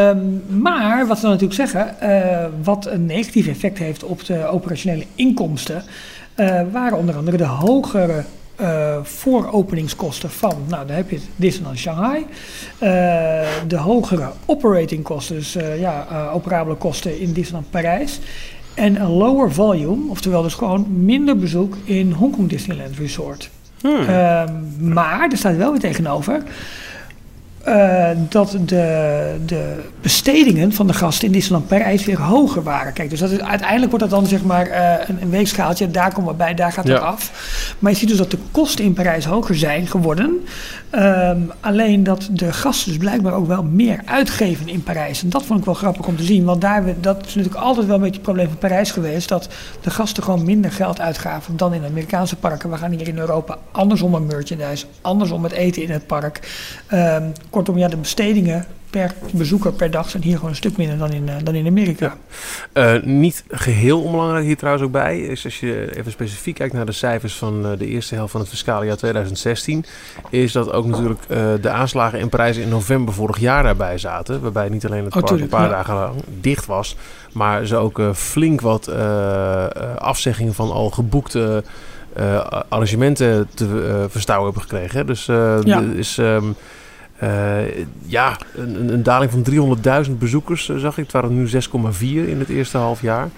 Um, 0.08 0.42
maar 0.60 1.06
wat 1.06 1.20
we 1.20 1.26
natuurlijk 1.26 1.54
zeggen, 1.54 1.96
uh, 2.02 2.44
wat 2.62 2.86
een 2.86 3.06
negatief 3.06 3.46
effect 3.46 3.78
heeft 3.78 4.04
op 4.04 4.24
de 4.24 4.46
operationele 4.46 5.04
inkomsten, 5.14 5.82
uh, 6.36 6.60
waren 6.72 6.98
onder 6.98 7.16
andere 7.16 7.36
de 7.36 7.44
hogere 7.44 8.24
uh, 8.60 8.96
vooropeningskosten 9.02 10.30
van, 10.30 10.56
nou 10.68 10.86
daar 10.86 10.96
heb 10.96 11.10
je 11.10 11.16
het, 11.16 11.24
Disneyland 11.36 11.78
Shanghai. 11.78 12.26
De 13.66 13.76
hogere 13.76 14.30
operating 14.46 15.02
kosten, 15.02 15.36
dus 15.36 15.56
ja, 15.78 16.06
operabele 16.32 16.76
kosten 16.76 17.20
in 17.20 17.32
Disneyland 17.32 17.70
Parijs. 17.70 18.20
En 18.74 19.00
een 19.00 19.10
lower 19.10 19.52
volume, 19.52 20.10
oftewel 20.10 20.42
dus 20.42 20.54
gewoon 20.54 21.04
minder 21.04 21.36
bezoek 21.36 21.76
in 21.84 22.12
Hongkong 22.12 22.48
Disneyland 22.48 22.98
Resort. 22.98 23.50
Hmm. 23.80 24.00
Uh, 24.00 24.42
maar 24.78 25.28
er 25.30 25.36
staat 25.36 25.56
wel 25.56 25.70
weer 25.70 25.80
tegenover 25.80 26.42
eh, 27.64 28.10
dat 28.28 28.50
de, 28.64 29.36
de 29.46 29.80
bestedingen 30.00 30.72
van 30.72 30.86
de 30.86 30.92
gasten 30.92 31.26
in 31.26 31.32
Disneyland 31.32 31.68
Parijs 31.68 32.04
weer 32.04 32.20
hoger 32.20 32.62
waren. 32.62 32.92
Kijk, 32.92 33.10
dus 33.10 33.18
dat 33.20 33.30
is, 33.30 33.40
uiteindelijk 33.40 33.90
wordt 33.90 34.10
dat 34.10 34.20
dan 34.20 34.26
zeg 34.28 34.42
maar 34.44 34.66
eh, 34.66 35.08
een, 35.08 35.22
een 35.22 35.30
weegschaaltje. 35.30 35.90
Daar 35.90 36.12
komen 36.14 36.30
we 36.30 36.36
bij, 36.36 36.54
daar 36.54 36.72
gaat 36.72 36.84
het 36.88 36.96
Ja. 36.98 37.02
af. 37.02 37.30
Maar 37.78 37.90
je 37.92 37.98
ziet 37.98 38.08
dus 38.08 38.16
dat 38.18 38.30
de 38.30 38.38
kosten 38.50 38.84
in 38.84 38.92
Parijs 38.92 39.24
hoger 39.24 39.56
zijn 39.56 39.86
geworden. 39.86 40.44
Ehm, 40.90 41.38
alleen 41.60 42.02
dat 42.04 42.28
de 42.32 42.52
gasten 42.52 42.88
dus 42.88 42.98
blijkbaar 42.98 43.32
ook 43.32 43.46
wel 43.46 43.62
meer 43.62 44.00
uitgeven 44.04 44.68
in 44.68 44.82
Parijs. 44.82 45.22
En 45.22 45.28
dat 45.30 45.44
vond 45.44 45.58
ik 45.58 45.64
wel 45.64 45.74
grappig 45.74 46.06
om 46.06 46.16
te 46.16 46.22
zien. 46.22 46.44
Want 46.44 46.60
daar, 46.60 46.84
we- 46.84 47.00
dat 47.00 47.26
is 47.26 47.34
natuurlijk 47.34 47.64
altijd 47.64 47.86
wel 47.86 47.94
een 47.94 48.00
beetje 48.00 48.14
het 48.16 48.24
probleem 48.24 48.48
van 48.48 48.58
Parijs 48.58 48.90
geweest. 48.90 49.28
Dat 49.28 49.48
de 49.80 49.90
gasten 49.90 50.22
gewoon 50.22 50.44
minder 50.44 50.72
geld 50.72 51.00
uitgaven 51.00 51.56
dan 51.56 51.74
in 51.74 51.80
de 51.80 51.86
Amerikaanse 51.86 52.36
parken. 52.36 52.70
We 52.70 52.76
gaan 52.76 52.90
hier 52.90 53.08
in 53.08 53.18
Europa 53.18 53.56
andersom 53.72 54.10
met 54.10 54.26
merchandise, 54.26 54.86
andersom 55.00 55.40
met 55.40 55.52
eten 55.52 55.82
in 55.82 55.90
het 55.90 56.06
park. 56.06 56.40
Ehm, 56.86 57.22
kortom, 57.52 57.78
ja, 57.78 57.88
de 57.88 57.96
bestedingen 57.96 58.66
per 58.92 59.14
bezoeker 59.32 59.72
per 59.72 59.90
dag 59.90 60.10
zijn 60.10 60.22
hier 60.22 60.34
gewoon 60.34 60.50
een 60.50 60.56
stuk 60.56 60.76
minder 60.76 60.98
dan 60.98 61.12
in, 61.12 61.28
eh, 61.28 61.34
dan 61.42 61.54
in 61.54 61.66
Amerika. 61.66 62.16
Eh, 62.72 63.02
niet 63.02 63.44
geheel 63.48 64.02
onbelangrijk 64.02 64.44
hier 64.44 64.56
trouwens 64.56 64.84
ook 64.84 64.92
bij 64.92 65.20
is 65.20 65.44
als 65.44 65.60
je 65.60 65.96
even 65.96 66.12
specifiek 66.12 66.54
kijkt 66.54 66.74
naar 66.74 66.86
de 66.86 66.92
cijfers 66.92 67.34
van 67.34 67.64
eh, 67.66 67.78
de 67.78 67.86
eerste 67.86 68.14
helft 68.14 68.30
van 68.32 68.40
het 68.40 68.50
fiscale 68.50 68.84
jaar 68.84 68.96
2016, 68.96 69.84
is 70.30 70.52
dat 70.52 70.72
ook 70.72 70.86
natuurlijk 70.86 71.20
de 71.62 71.70
aanslagen 71.70 72.18
in 72.18 72.28
Parijs 72.28 72.56
in 72.56 72.68
november 72.68 73.14
vorig 73.14 73.38
jaar 73.38 73.62
daarbij 73.62 73.98
zaten, 73.98 74.40
waarbij 74.40 74.68
niet 74.68 74.86
alleen 74.86 75.04
het 75.04 75.14
Oh, 75.14 75.20
park 75.20 75.26
tuurlijk, 75.26 75.52
een 75.52 75.58
paar 75.58 75.68
ja. 75.68 75.74
dagen 75.74 75.94
lang 75.94 76.22
dicht 76.40 76.66
was, 76.66 76.96
maar 77.32 77.66
ze 77.66 77.76
ook 77.76 78.00
flink 78.14 78.60
wat 78.60 78.90
afzeggingen 79.98 80.54
van 80.54 80.70
al 80.70 80.90
geboekte 80.90 81.64
arrangementen 82.68 83.48
te 83.54 84.06
verstouwen 84.10 84.52
hebben 84.52 84.68
gekregen. 84.68 85.06
Dus 85.06 85.26
Ja. 85.64 85.80
is 85.96 86.18
ehm, 86.18 86.44
eh, 87.22 87.84
ja, 88.06 88.36
een, 88.54 89.02
daling 89.02 89.30
van 89.30 89.76
300.000 90.06 90.18
bezoekers 90.18 90.68
eh, 90.68 90.76
zag 90.76 90.98
ik. 90.98 91.04
Het 91.04 91.12
waren 91.12 91.34
nu 91.34 91.48
6,4 91.48 91.58
in 92.00 92.38
het 92.38 92.48
eerste 92.48 92.78
half 92.78 93.02
jaar. 93.02 93.28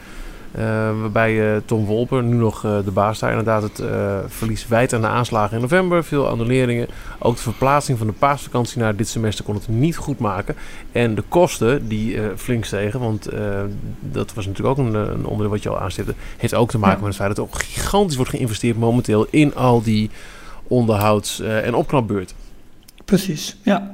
Eh, 0.53 0.65
waarbij 1.01 1.61
Tom 1.65 1.85
Wolper, 1.85 2.23
nu 2.23 2.37
nog 2.37 2.61
de 2.61 2.91
baas 2.93 3.19
daar, 3.19 3.31
inderdaad 3.31 3.63
het 3.63 3.83
verlies 4.27 4.69
wijd 4.69 4.93
aan 4.93 5.01
de 5.01 5.07
aanslagen 5.07 5.55
in 5.57 5.63
november. 5.63 6.05
Veel 6.05 6.29
annuleringen. 6.29 6.87
Ook 7.19 7.35
de 7.35 7.43
verplaatsing 7.43 7.99
van 7.99 8.07
de 8.07 8.13
paasvakantie 8.13 8.81
naar 8.81 8.97
dit 8.97 9.09
semester 9.09 9.45
kon 9.45 9.55
het 9.55 9.69
niet 9.69 9.97
goed 9.97 10.19
maken. 10.19 10.57
En 10.93 11.15
de 11.15 11.25
kosten 11.29 11.89
die 11.89 12.21
flink 12.37 12.65
stegen, 12.65 13.01
want 13.01 13.29
dat 14.01 14.35
was 14.35 14.47
natuurlijk 14.47 14.79
ook 14.79 14.87
een, 14.87 14.95
een 14.95 15.27
onderdeel 15.27 15.51
wat 15.51 15.63
je 15.63 15.69
al 15.69 15.81
aanstipte, 15.81 16.15
heeft 16.37 16.55
ook 16.55 16.71
te 16.71 16.79
maken 16.79 16.99
met 16.99 17.09
het 17.09 17.17
feit 17.17 17.29
dat 17.29 17.39
er 17.39 17.45
ook 17.45 17.63
gigantisch 17.63 18.17
wordt 18.17 18.31
geïnvesteerd 18.31 18.79
momenteel 18.79 19.27
in 19.31 19.55
al 19.55 19.83
die 19.83 20.11
onderhouds- 20.69 21.41
en 21.41 21.75
opknapbeurt. 21.75 22.35
Precies, 23.05 23.57
ja. 23.63 23.93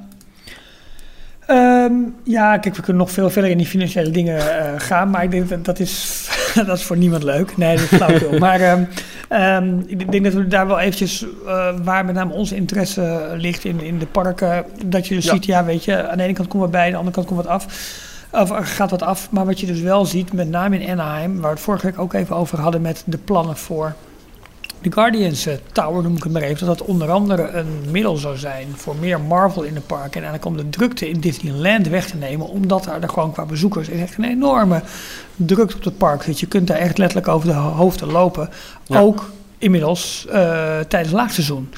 Ehm, 1.46 1.92
ja, 2.24 2.58
kijk, 2.58 2.76
we 2.76 2.82
kunnen 2.82 3.02
nog 3.02 3.10
veel 3.10 3.30
verder 3.30 3.50
in 3.50 3.56
die 3.58 3.66
financiële 3.66 4.10
dingen 4.10 4.38
eh, 4.58 4.72
gaan, 4.76 5.10
maar 5.10 5.22
ik 5.22 5.30
denk 5.30 5.48
dat 5.48 5.64
dat 5.64 5.78
is, 5.78 6.28
dat 6.66 6.76
is 6.78 6.82
voor 6.84 6.96
niemand 6.96 7.22
leuk. 7.22 7.56
Nee, 7.56 7.76
dat 7.76 7.84
is 7.90 7.96
flauwkul. 7.98 8.38
maar 8.48 8.60
ehm, 8.60 8.82
ehm, 9.28 9.78
ik 9.86 10.12
denk 10.12 10.24
dat 10.24 10.32
we 10.32 10.46
daar 10.48 10.66
wel 10.66 10.78
eventjes, 10.78 11.26
eh, 11.46 11.68
waar 11.82 12.04
met 12.04 12.14
name 12.14 12.32
onze 12.32 12.56
interesse 12.56 13.28
ligt 13.36 13.64
in, 13.64 13.80
in 13.80 13.98
de 13.98 14.06
parken, 14.06 14.64
dat 14.86 15.06
je 15.06 15.14
dus 15.14 15.24
Ja. 15.24 15.32
ziet, 15.32 15.44
ja, 15.44 15.64
weet 15.64 15.84
je, 15.84 16.08
aan 16.08 16.16
de 16.16 16.22
ene 16.24 16.32
kant 16.32 16.48
komen 16.48 16.66
we 16.66 16.72
bij, 16.72 16.84
aan 16.84 16.90
de 16.90 16.96
andere 16.96 17.14
kant 17.14 17.26
komt 17.26 17.40
wat 17.44 17.48
af. 17.48 17.66
Of 18.32 18.50
gaat 18.62 18.90
wat 18.90 19.02
af, 19.02 19.30
maar 19.30 19.46
wat 19.46 19.60
je 19.60 19.66
dus 19.66 19.80
wel 19.80 20.04
ziet, 20.04 20.32
met 20.32 20.48
name 20.48 20.78
in 20.78 20.90
Anaheim, 20.90 21.32
waar 21.34 21.42
we 21.42 21.48
het 21.48 21.60
vorige 21.60 21.86
week 21.86 21.98
ook 21.98 22.12
even 22.12 22.36
over 22.36 22.60
hadden 22.60 22.80
met 22.80 23.02
de 23.06 23.18
plannen 23.18 23.56
voor 23.56 23.94
de 24.82 24.92
Guardians 24.92 25.46
eh, 25.46 25.54
Tower, 25.72 26.02
noem 26.02 26.16
ik 26.16 26.22
het 26.22 26.32
maar 26.32 26.42
even, 26.42 26.66
dat 26.66 26.78
dat 26.78 26.86
onder 26.86 27.10
andere 27.10 27.48
een 27.48 27.66
middel 27.90 28.16
zou 28.16 28.36
zijn 28.36 28.66
voor 28.76 28.96
meer 28.96 29.20
Marvel 29.20 29.62
in 29.62 29.74
de 29.74 29.80
park. 29.80 30.16
En 30.16 30.22
eigenlijk 30.22 30.44
om 30.44 30.56
de 30.56 30.68
drukte 30.70 31.08
in 31.08 31.20
Disneyland 31.20 31.88
weg 31.88 32.06
te 32.06 32.16
nemen, 32.16 32.48
omdat 32.48 32.84
daar 32.84 33.08
gewoon 33.08 33.32
qua 33.32 33.44
bezoekers 33.44 33.88
echt 33.88 34.18
een 34.18 34.24
enorme 34.24 34.82
drukte 35.36 35.76
op 35.76 35.84
het 35.84 35.96
park 35.98 36.22
zit. 36.22 36.40
Je 36.40 36.46
kunt 36.46 36.66
daar 36.66 36.76
echt 36.78 36.98
letterlijk 36.98 37.28
over 37.28 37.48
de 37.48 37.54
ho- 37.54 37.70
hoofden 37.72 38.10
lopen. 38.12 38.48
Ja. 38.86 39.00
Ook 39.00 39.30
inmiddels 39.58 40.26
eh, 40.30 40.78
tijdens 40.88 41.12
laagseizoen. 41.14 41.70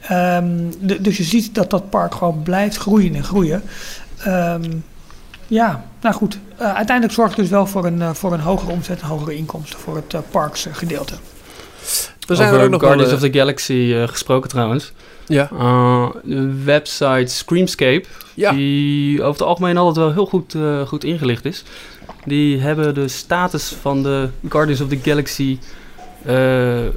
Ehm, 0.00 0.46
de- 0.80 1.00
dus 1.00 1.16
je 1.16 1.22
ziet 1.24 1.54
dat 1.54 1.70
dat 1.70 1.90
park 1.90 2.14
gewoon 2.14 2.42
blijft 2.42 2.76
groeien 2.76 3.14
en 3.14 3.24
groeien. 3.24 3.62
Ehm, 4.24 4.70
ja, 5.46 5.84
nou 6.00 6.14
goed. 6.14 6.38
Eh, 6.56 6.66
uiteindelijk 6.74 7.12
zorgt 7.14 7.30
het 7.32 7.40
dus 7.40 7.50
wel 7.50 7.66
voor 7.66 7.86
een, 7.86 8.14
voor 8.14 8.32
een 8.32 8.40
hogere 8.40 8.72
omzet 8.72 9.00
en 9.00 9.06
hogere 9.06 9.36
inkomsten 9.36 9.78
voor 9.78 9.96
het 9.96 10.30
parksgedeelte. 10.30 11.14
Er 12.28 12.36
zijn 12.36 12.48
Over 12.48 12.60
er 12.60 12.64
ook 12.64 12.72
nog 12.72 12.80
Guardians 12.80 13.10
wel, 13.10 13.18
of 13.18 13.30
the 13.30 13.38
Galaxy 13.38 13.92
eh, 13.94 14.08
gesproken 14.08 14.50
trouwens. 14.50 14.92
Ja, 15.28 15.48
Uh, 15.52 16.08
de 16.24 16.64
website 16.64 17.26
Screamscape, 17.26 18.04
ja. 18.34 18.52
die 18.52 19.22
over 19.22 19.40
het 19.40 19.48
algemeen 19.48 19.76
altijd 19.76 19.96
wel 19.96 20.12
heel 20.12 20.26
goed, 20.26 20.54
eh, 20.54 20.86
goed 20.86 21.04
ingelicht 21.04 21.44
is. 21.44 21.62
Die 22.24 22.58
hebben 22.58 22.94
de 22.94 23.08
status 23.08 23.74
van 23.80 24.02
de 24.02 24.28
Guardians 24.48 24.80
of 24.80 24.88
the 24.88 24.98
Galaxy, 25.02 25.58
eh, 26.24 26.86
eh, 26.86 26.92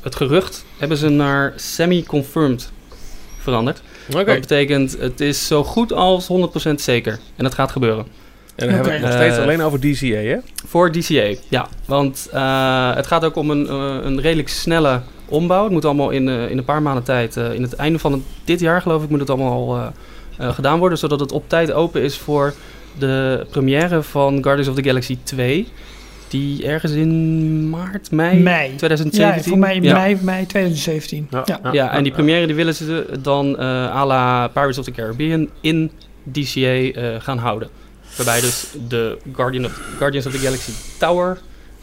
het 0.00 0.14
gerucht, 0.14 0.64
hebben 0.78 0.96
ze 0.96 1.08
naar 1.08 1.52
semi-confirmed 1.56 2.70
veranderd. 3.38 3.82
Oké. 4.10 4.24
Dat 4.24 4.40
betekent, 4.40 4.96
het 4.98 5.20
is 5.20 5.46
zo 5.46 5.64
goed 5.64 5.92
als 5.92 6.26
100% 6.26 6.80
zeker. 6.80 7.18
En 7.36 7.44
dat 7.44 7.54
gaat 7.54 7.70
gebeuren. 7.70 8.06
En 8.62 8.66
dan 8.68 8.74
hebben 8.74 8.92
we 8.92 8.98
het 8.98 9.02
nog 9.06 9.12
steeds 9.20 9.36
Eh, 9.36 9.42
alleen 9.42 9.62
over 9.62 9.80
DCA, 9.80 10.06
hè? 10.30 10.36
Voor 10.66 10.92
DCA, 10.92 11.34
ja. 11.48 11.66
Want 11.86 12.28
eh, 12.32 12.94
het 12.94 13.06
gaat 13.06 13.24
ook 13.24 13.36
om 13.36 13.50
een, 13.50 13.66
eh, 13.68 13.96
een 14.02 14.20
redelijk 14.20 14.48
snelle 14.48 15.00
ombouw. 15.28 15.62
Het 15.62 15.72
moet 15.72 15.84
allemaal 15.84 16.10
in, 16.10 16.28
eh, 16.28 16.50
in 16.50 16.58
een 16.58 16.64
paar 16.64 16.82
maanden 16.82 17.02
tijd, 17.04 17.36
eh, 17.36 17.52
in 17.54 17.62
het 17.62 17.74
einde 17.74 17.98
van 17.98 18.12
het- 18.12 18.22
dit 18.44 18.60
jaar 18.60 18.82
geloof 18.82 19.02
ik, 19.02 19.08
moet 19.08 19.20
het 19.20 19.30
allemaal 19.30 19.76
eh, 19.76 19.86
eh, 20.38 20.54
gedaan 20.54 20.78
worden. 20.78 20.98
Zodat 20.98 21.20
het 21.20 21.32
op 21.32 21.48
tijd 21.48 21.72
open 21.72 22.02
is 22.02 22.18
voor 22.18 22.54
de 22.98 23.46
première 23.50 24.02
van 24.02 24.42
Guardians 24.42 24.68
of 24.68 24.74
the 24.74 24.82
Galaxy 24.82 25.18
2. 25.22 25.66
Die 26.28 26.66
ergens 26.66 26.92
in 26.92 27.70
maart, 27.70 28.10
mei, 28.10 28.38
Mei. 28.38 28.74
2017. 28.76 29.42
Ja, 29.42 29.48
voor 29.48 29.58
mij 29.58 29.78
Ja. 29.80 29.92
mei, 29.98 30.18
mei 30.22 30.46
2017. 30.46 31.26
Ja. 31.30 31.42
Ja. 31.44 31.72
Ja, 31.72 31.92
en 31.92 32.02
die 32.02 32.12
première 32.12 32.46
die 32.46 32.54
willen 32.54 32.74
ze 32.74 33.06
dan 33.22 33.58
eh 33.58 33.96
à 33.96 34.06
la 34.06 34.48
Pirates 34.48 34.78
of 34.78 34.84
the 34.84 34.90
Caribbean 34.90 35.48
in 35.60 35.90
DCA 36.32 36.60
eh, 37.00 37.04
gaan 37.18 37.38
houden. 37.38 37.68
Waarbij 38.16 38.40
dus 38.40 38.66
de 38.88 39.18
Guardian 39.34 39.64
of, 39.64 39.80
Guardians 39.98 40.26
of 40.26 40.32
the 40.32 40.38
Galaxy 40.38 40.70
Tower 40.98 41.38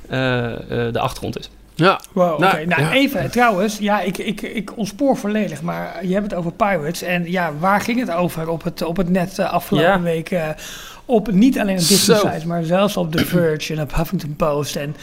eh, 0.09 0.51
eh, 0.87 0.93
de 0.93 0.99
achtergrond 0.99 1.39
is. 1.39 1.49
Ja, 1.75 1.99
Wow, 2.11 2.33
oké. 2.33 2.41
Nou, 2.41 2.65
Nou, 2.65 2.81
ja. 2.81 2.91
even, 2.91 3.31
trouwens, 3.31 3.77
ja, 3.77 4.01
ik, 4.01 4.17
ik, 4.17 4.41
ik 4.41 4.77
ontspoor 4.77 5.17
volledig, 5.17 5.61
maar 5.61 6.05
je 6.05 6.13
hebt 6.13 6.25
het 6.29 6.39
over 6.39 6.51
Pirates. 6.51 7.01
En 7.01 7.31
ja, 7.31 7.53
waar 7.59 7.81
ging 7.81 7.99
het 7.99 8.11
over 8.11 8.47
op 8.49 8.63
het, 8.63 8.81
op 8.81 8.97
het 8.97 9.09
net 9.09 9.39
eh, 9.39 9.53
afgelopen 9.53 9.89
Ja. 9.89 10.01
week? 10.01 10.31
eh, 10.31 10.49
op 11.05 11.31
niet 11.31 11.59
alleen 11.59 11.77
op 11.79 11.87
Disney 11.87 12.17
sites, 12.17 12.43
maar 12.45 12.63
zelfs 12.63 12.97
op 12.97 13.11
The 13.11 13.25
Verge 13.25 13.73
en 13.73 13.81
op 13.81 13.95
Huffington 13.95 14.35
Post. 14.35 14.75
En 14.75 14.95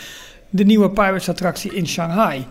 de 0.50 0.64
nieuwe 0.64 0.90
Pirates 0.90 1.28
attractie 1.28 1.75
in 1.75 1.87
Shanghai. 1.88 2.47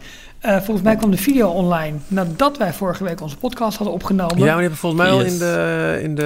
Eh, 0.46 0.56
volgens 0.56 0.82
mij 0.82 0.96
kwam 0.96 1.12
de 1.12 1.18
video 1.18 1.50
online 1.50 1.98
nadat 2.08 2.58
wij 2.58 2.74
vorige 2.74 3.04
week 3.04 3.22
onze 3.22 3.38
podcast 3.38 3.78
hadden 3.78 3.96
opgenomen. 3.96 4.38
ja 4.38 4.44
maar 4.44 4.52
die 4.54 4.62
hebben 4.62 4.78
volgens 4.78 5.02
mij 5.02 5.12
al 5.12 5.22
Yes. 5.24 5.32
in 5.34 5.40
de... 5.40 6.00
In 6.04 6.16
de 6.16 6.22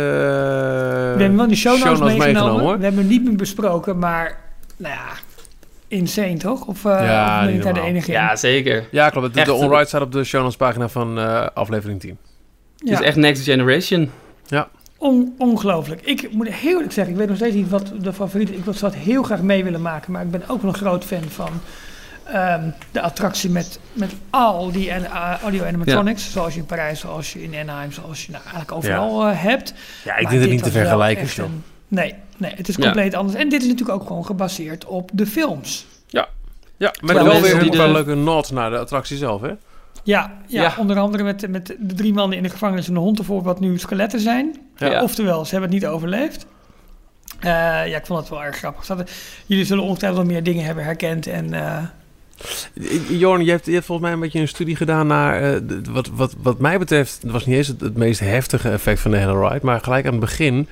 we 1.16 1.22
hebben 1.22 1.38
wel 1.38 1.48
die 1.48 1.56
show 1.56 1.72
notes 1.72 1.90
meegenomen. 2.00 2.18
meegenomen, 2.28 2.64
hoor. 2.64 2.78
we 2.78 2.84
hebben 2.84 3.02
hem 3.02 3.10
niet 3.10 3.24
meer 3.24 3.36
besproken, 3.36 4.00
maar 4.00 4.38
nou 4.78 4.94
ja, 4.94 5.06
insane 5.88 6.38
toch? 6.38 6.66
Of, 6.66 6.86
eh 6.86 6.92
Ja, 7.06 7.46
ben 7.46 7.54
ik 7.54 7.64
daar 7.64 7.74
de 7.74 7.82
enige 7.82 8.08
in? 8.08 8.14
Ja, 8.14 8.36
zeker. 8.36 8.84
Ja, 8.92 9.10
klopt. 9.10 9.34
De, 9.34 9.44
de 9.44 9.54
onride 9.54 9.86
staat 9.86 10.02
op 10.02 10.12
de 10.12 10.24
show 10.24 10.42
notes 10.42 10.58
pagina 10.58 10.90
van 10.90 11.20
eh, 11.20 11.48
aflevering 11.54 12.00
10. 12.00 12.18
Het 12.78 12.90
is 12.90 13.02
echt 13.02 13.16
Next 13.16 13.44
Generation. 13.44 14.10
On- 14.98 15.34
ongelooflijk. 15.38 16.02
Ik 16.02 16.32
moet 16.34 16.48
heel 16.48 16.72
eerlijk 16.74 16.92
zeggen, 16.94 17.14
ik 17.14 17.20
weet 17.20 17.28
nog 17.28 17.38
steeds 17.38 17.56
niet 17.56 17.70
wat 17.70 17.92
de 18.02 18.14
favoriet 18.14 18.50
is. 18.50 18.56
Ik 18.58 18.64
zou 18.64 18.92
het 18.92 19.02
heel 19.02 19.24
graag 19.24 19.42
mee 19.42 19.64
willen 19.64 19.82
maken, 19.82 20.12
maar 20.12 20.22
ik 20.24 20.32
ben 20.32 20.42
ook 20.48 20.62
wel 20.62 20.72
een 20.72 20.78
groot 20.78 21.04
fan 21.06 21.24
van 21.30 21.50
ehm, 22.34 22.70
de 22.92 23.02
attractie 23.02 23.50
met, 23.50 23.80
met 23.94 24.12
al 24.30 24.72
die 24.72 24.92
en, 24.92 25.02
uh, 25.02 25.34
audio 25.42 25.66
animatronics. 25.66 26.32
Zoals 26.32 26.54
je 26.54 26.60
in 26.60 26.66
Parijs, 26.66 27.00
zoals 27.00 27.34
je 27.34 27.42
in 27.44 27.56
Anaheim, 27.56 27.92
zoals 27.92 28.26
je 28.26 28.32
nou, 28.32 28.44
eigenlijk 28.44 28.72
overal 28.72 29.28
eh, 29.28 29.42
hebt. 29.44 29.74
Ja, 30.04 30.16
ik 30.16 30.22
Maar 30.22 30.32
denk 30.32 30.44
het 30.44 30.52
niet 30.52 30.64
te 30.64 30.72
vergelijken, 30.72 31.44
een- 31.44 31.64
Nee, 31.88 32.14
nee, 32.38 32.52
het 32.56 32.68
is 32.68 32.76
Ja. 32.76 32.82
compleet 32.84 33.14
anders. 33.14 33.38
En 33.38 33.50
dit 33.50 33.62
is 33.62 33.68
natuurlijk 33.68 34.00
ook 34.02 34.08
gewoon 34.08 34.26
gebaseerd 34.26 34.86
op 34.86 35.10
de 35.14 35.26
films. 35.26 35.86
Ja, 36.78 36.94
maar 37.02 37.16
Terwijl 37.16 37.42
wel 37.42 37.42
weer 37.42 37.62
een 37.62 37.78
paar 37.78 37.88
de- 37.88 37.94
leuke 37.94 38.16
nod 38.16 38.52
naar 38.52 38.70
de 38.70 38.78
attractie 38.78 39.18
zelf, 39.18 39.42
hè? 39.42 39.48
Ja, 39.48 39.58
ja, 40.04 40.62
Ja. 40.62 40.74
onder 40.78 41.00
andere 41.00 41.24
met, 41.24 41.50
met 41.50 41.66
de 41.80 41.94
drie 41.96 42.14
mannen 42.14 42.38
in 42.38 42.44
de 42.44 42.50
gevangenis 42.50 42.88
en 42.88 42.94
de 42.94 43.00
hond 43.00 43.20
ervoor, 43.20 43.42
wat 43.44 43.60
nu 43.60 43.78
skeletten 43.80 44.20
zijn. 44.20 44.60
Ja. 44.78 45.04
Oftewel, 45.04 45.46
ze 45.46 45.52
hebben 45.52 45.70
het 45.72 45.80
niet 45.82 45.90
overleefd. 45.90 46.46
Eh, 47.40 47.52
ja, 47.88 47.98
ik 47.98 48.06
vond 48.06 48.20
het 48.20 48.30
wel 48.30 48.44
erg 48.44 48.58
grappig. 48.58 48.88
Jullie 49.46 49.66
zullen 49.66 49.84
ongetwijfeld 49.84 50.22
wel 50.26 50.32
meer 50.34 50.44
dingen 50.44 50.66
hebben 50.66 50.84
herkend. 50.84 51.28
En 51.28 51.54
eh, 51.54 51.84
Jorn, 53.08 53.44
je 53.46 53.52
hebt, 53.52 53.66
je 53.66 53.74
hebt 53.74 53.86
volgens 53.86 54.08
mij 54.08 54.16
een 54.16 54.22
beetje 54.24 54.40
een 54.40 54.48
studie 54.48 54.76
gedaan 54.76 55.08
naar... 55.08 55.42
eh, 55.54 55.60
wat, 55.90 56.10
wat, 56.14 56.36
wat 56.42 56.60
mij 56.60 56.80
betreft, 56.80 57.20
het 57.22 57.32
was 57.32 57.46
niet 57.46 57.56
eens 57.58 57.68
het, 57.68 57.82
het 57.82 57.98
meest 57.98 58.20
heftige 58.20 58.70
effect 58.70 59.00
van 59.00 59.12
de 59.12 59.18
hele 59.18 59.48
ride... 59.48 59.60
maar 59.66 59.80
gelijk 59.82 60.06
aan 60.06 60.12
het 60.12 60.20
begin, 60.22 60.68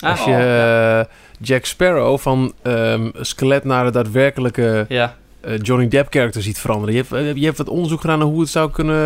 als 0.00 0.20
Ah, 0.20 0.26
je 0.26 0.32
oh, 0.32 0.98
eh, 1.00 1.04
Jack 1.40 1.64
Sparrow 1.64 2.18
van 2.18 2.52
ehm, 2.62 3.08
skelet 3.20 3.64
naar 3.64 3.84
de 3.84 3.90
daadwerkelijke 3.90 4.84
ja. 4.88 5.16
eh, 5.40 5.58
Johnny 5.62 5.88
Depp 5.88 6.10
karakter 6.10 6.42
ziet 6.42 6.58
veranderen. 6.58 6.94
Je 6.94 7.04
hebt, 7.08 7.38
je 7.38 7.44
hebt 7.44 7.58
wat 7.58 7.68
onderzoek 7.68 8.00
gedaan 8.00 8.18
naar 8.18 8.28
hoe 8.28 8.40
het 8.40 8.48
zou 8.50 8.70
kunnen 8.70 8.96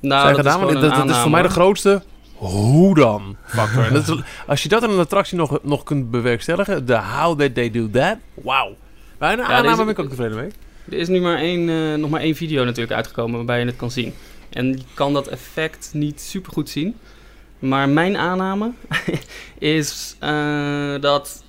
Nou, 0.00 0.20
zijn 0.22 0.26
dat 0.26 0.36
gedaan. 0.36 0.58
is 0.68 0.72
Want 0.80 0.80
dat, 0.96 1.10
is 1.10 1.16
voor 1.22 1.30
mij 1.30 1.42
de 1.42 1.48
grootste 1.48 2.02
hoe 2.34 2.94
dan 2.94 3.36
factor. 3.46 3.84
En 3.86 3.92
dat 3.94 4.08
is- 4.08 4.14
als 4.46 4.62
je 4.62 4.68
dat 4.68 4.82
in 4.82 4.90
een 4.90 4.98
attractie 4.98 5.36
nog, 5.38 5.58
nog 5.62 5.82
kunt 5.82 6.10
bewerkstelligen, 6.10 6.86
de 6.86 6.98
how 7.16 7.38
that 7.40 7.54
they 7.54 7.70
do 7.70 7.90
that, 7.90 8.16
wauw. 8.34 8.76
Bijna 9.18 9.42
aanname 9.42 9.62
deze- 9.62 9.76
ben 9.76 9.88
ik 9.88 9.98
ook 9.98 10.08
tevreden 10.08 10.36
mee. 10.36 10.50
Er 10.90 10.98
is 10.98 11.08
nu 11.08 11.20
maar 11.20 11.38
één, 11.38 11.68
eh, 11.68 11.94
nog 11.94 12.10
maar 12.10 12.20
één 12.20 12.34
video 12.34 12.64
natuurlijk 12.64 12.92
uitgekomen 12.92 13.36
waarbij 13.36 13.60
je 13.60 13.66
het 13.66 13.76
kan 13.76 13.90
zien. 13.90 14.14
En 14.50 14.68
je 14.68 14.84
kan 14.94 15.12
dat 15.12 15.28
effect 15.28 15.90
niet 15.92 16.20
super 16.20 16.52
goed 16.52 16.70
zien. 16.70 16.96
Maar 17.58 17.88
mijn 17.88 18.16
aanname 18.16 18.70
is 19.58 20.16
eh, 20.18 20.94
dat 21.00 21.44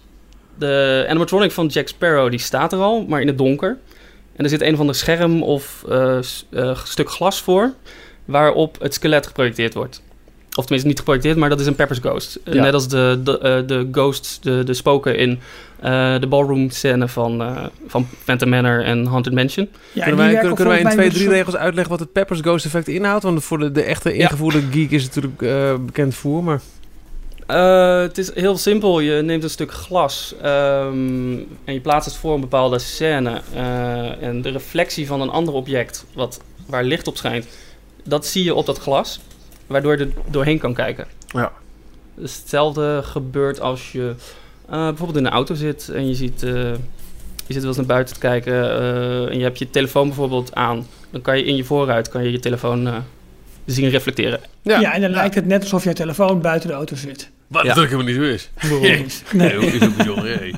de 0.57 1.05
animatronic 1.09 1.51
van 1.51 1.67
Jack 1.67 1.87
Sparrow, 1.87 2.29
die 2.29 2.39
staat 2.39 2.73
er 2.73 2.79
al, 2.79 3.05
maar 3.05 3.21
in 3.21 3.27
het 3.27 3.37
donker. 3.37 3.77
En 4.35 4.43
er 4.43 4.49
zit 4.49 4.61
een 4.61 4.73
of 4.73 4.79
ander 4.79 4.95
scherm 4.95 5.43
of 5.43 5.85
eh, 5.89 6.73
stuk 6.83 7.09
glas 7.09 7.41
voor, 7.41 7.73
waarop 8.25 8.81
het 8.81 8.93
skelet 8.93 9.27
geprojecteerd 9.27 9.73
wordt. 9.73 10.01
Of 10.55 10.61
tenminste 10.63 10.87
niet 10.87 10.97
geprojecteerd, 10.97 11.37
maar 11.37 11.49
dat 11.49 11.59
is 11.59 11.65
een 11.65 11.75
Pepper's 11.75 11.99
Ghost. 11.99 12.39
Ja. 12.45 12.61
Net 12.61 12.73
als 12.73 12.87
de, 12.87 13.19
de, 13.23 13.39
eh, 13.39 13.67
de 13.67 13.87
ghosts, 13.91 14.39
de, 14.41 14.63
de 14.63 14.73
spoken 14.73 15.17
in 15.17 15.39
eh, 15.79 16.19
de 16.19 16.27
ballroom 16.27 16.69
scène 16.69 17.07
van, 17.07 17.41
eh, 17.41 17.65
van 17.87 18.07
Phantom 18.23 18.49
Manor 18.49 18.83
en 18.83 19.05
Haunted 19.05 19.33
Mansion. 19.33 19.69
Ja, 19.91 20.03
kunnen 20.05 20.25
wij, 20.25 20.33
kunnen, 20.35 20.55
kunnen 20.55 20.73
wij 20.73 20.83
in 20.83 20.89
twee, 20.89 21.09
drie 21.09 21.29
regels 21.29 21.55
uitleggen 21.55 21.91
wat 21.91 21.99
het 21.99 22.11
Peppers 22.11 22.39
Ghost 22.39 22.65
effect 22.65 22.87
inhoudt? 22.87 23.23
Want 23.23 23.43
voor 23.43 23.59
de, 23.59 23.71
de 23.71 23.81
echte 23.83 24.09
Ja. 24.09 24.15
ingevoerde 24.23 24.61
geek 24.71 24.91
is 24.91 25.03
het 25.03 25.15
natuurlijk 25.15 25.41
eh, 25.41 25.85
bekend 25.85 26.15
voer, 26.15 26.43
maar... 26.43 26.61
Eh, 27.47 27.99
het 28.01 28.17
is 28.17 28.33
heel 28.35 28.57
simpel. 28.57 28.99
Je 28.99 29.21
neemt 29.21 29.43
een 29.43 29.49
stuk 29.49 29.71
glas 29.71 30.33
ehm, 30.41 31.33
en 31.65 31.73
je 31.73 31.79
plaatst 31.81 32.09
het 32.09 32.19
voor 32.19 32.33
een 32.33 32.41
bepaalde 32.41 32.79
scène. 32.79 33.41
eh, 33.55 34.21
en 34.21 34.41
de 34.41 34.49
reflectie 34.49 35.07
van 35.07 35.21
een 35.21 35.29
ander 35.29 35.53
object 35.53 36.05
wat, 36.13 36.39
waar 36.65 36.83
licht 36.83 37.07
op 37.07 37.17
schijnt, 37.17 37.45
dat 38.03 38.25
zie 38.25 38.43
je 38.43 38.53
op 38.53 38.65
dat 38.65 38.77
glas, 38.79 39.19
waardoor 39.67 39.97
je 39.97 40.03
er 40.05 40.11
doorheen 40.29 40.59
kan 40.59 40.73
kijken. 40.73 41.05
Ja. 41.27 41.51
Dus 42.15 42.35
hetzelfde 42.37 42.99
gebeurt 43.03 43.59
als 43.61 43.91
je 43.91 44.13
eh, 44.69 44.87
bijvoorbeeld 44.87 45.17
in 45.17 45.25
een 45.25 45.31
auto 45.31 45.55
zit 45.55 45.89
en 45.93 46.07
je 46.07 46.13
ziet, 46.15 46.43
eh, 46.43 46.51
je 47.45 47.53
zit 47.53 47.57
wel 47.57 47.67
eens 47.67 47.77
naar 47.77 47.85
buiten 47.85 48.13
te 48.13 48.19
kijken 48.19 48.53
eh, 48.53 49.25
en 49.31 49.37
je 49.37 49.43
hebt 49.43 49.59
je 49.59 49.69
telefoon 49.69 50.07
bijvoorbeeld 50.07 50.55
aan. 50.55 50.87
Dan 51.11 51.21
kan 51.21 51.37
je 51.37 51.43
in 51.45 51.55
je 51.55 51.63
voorruit 51.63 52.09
kan 52.09 52.23
je, 52.23 52.31
je 52.31 52.39
telefoon 52.39 52.87
eh, 52.87 52.97
zien 53.65 53.89
reflecteren. 53.89 54.39
Ja, 54.61 54.93
en 54.93 55.01
dan 55.01 55.09
lijkt 55.11 55.35
het 55.35 55.45
net 55.45 55.61
alsof 55.61 55.83
je 55.83 55.93
telefoon 55.93 56.41
buiten 56.41 56.69
de 56.69 56.75
auto 56.75 56.95
zit. 56.95 57.29
Wat 57.47 57.63
Ja. 57.65 57.73
druk 57.73 57.89
helemaal 57.89 58.05
niet 58.13 58.15
zo 58.15 58.21
is. 58.21 58.49
Nee. 58.81 59.05
Nee, 59.33 59.65
is 59.65 59.83
ook 59.87 59.95
bijzonder. 59.95 60.37
hey. 60.37 60.53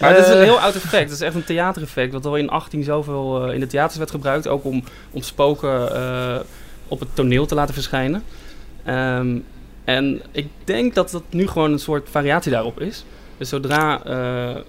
Maar 0.00 0.14
het 0.16 0.26
is 0.26 0.32
een 0.32 0.42
heel 0.42 0.60
oud 0.60 0.74
effect. 0.74 1.02
Het 1.04 1.10
is 1.12 1.20
echt 1.20 1.34
een 1.34 1.44
theatereffect. 1.44 2.12
Wat 2.12 2.26
al 2.26 2.36
in 2.36 2.48
18 2.48 2.82
zoveel 2.84 3.46
eh, 3.46 3.54
in 3.54 3.60
de 3.60 3.66
theaters 3.66 3.98
werd 3.98 4.10
gebruikt. 4.10 4.48
Ook 4.48 4.64
om, 4.64 4.84
om 5.10 5.22
spoken 5.22 5.94
eh, 5.94 6.36
op 6.88 7.00
het 7.00 7.08
toneel 7.14 7.46
te 7.46 7.54
laten 7.54 7.74
verschijnen. 7.74 8.22
Ehm, 8.84 9.38
en 9.84 10.22
ik 10.32 10.48
denk 10.64 10.94
dat 10.94 11.10
dat 11.10 11.22
nu 11.30 11.46
gewoon 11.46 11.72
een 11.72 11.78
soort 11.78 12.08
variatie 12.10 12.52
daarop 12.52 12.80
is. 12.80 13.04
Dus 13.38 13.48
zodra, 13.48 14.04
eh, 14.04 14.60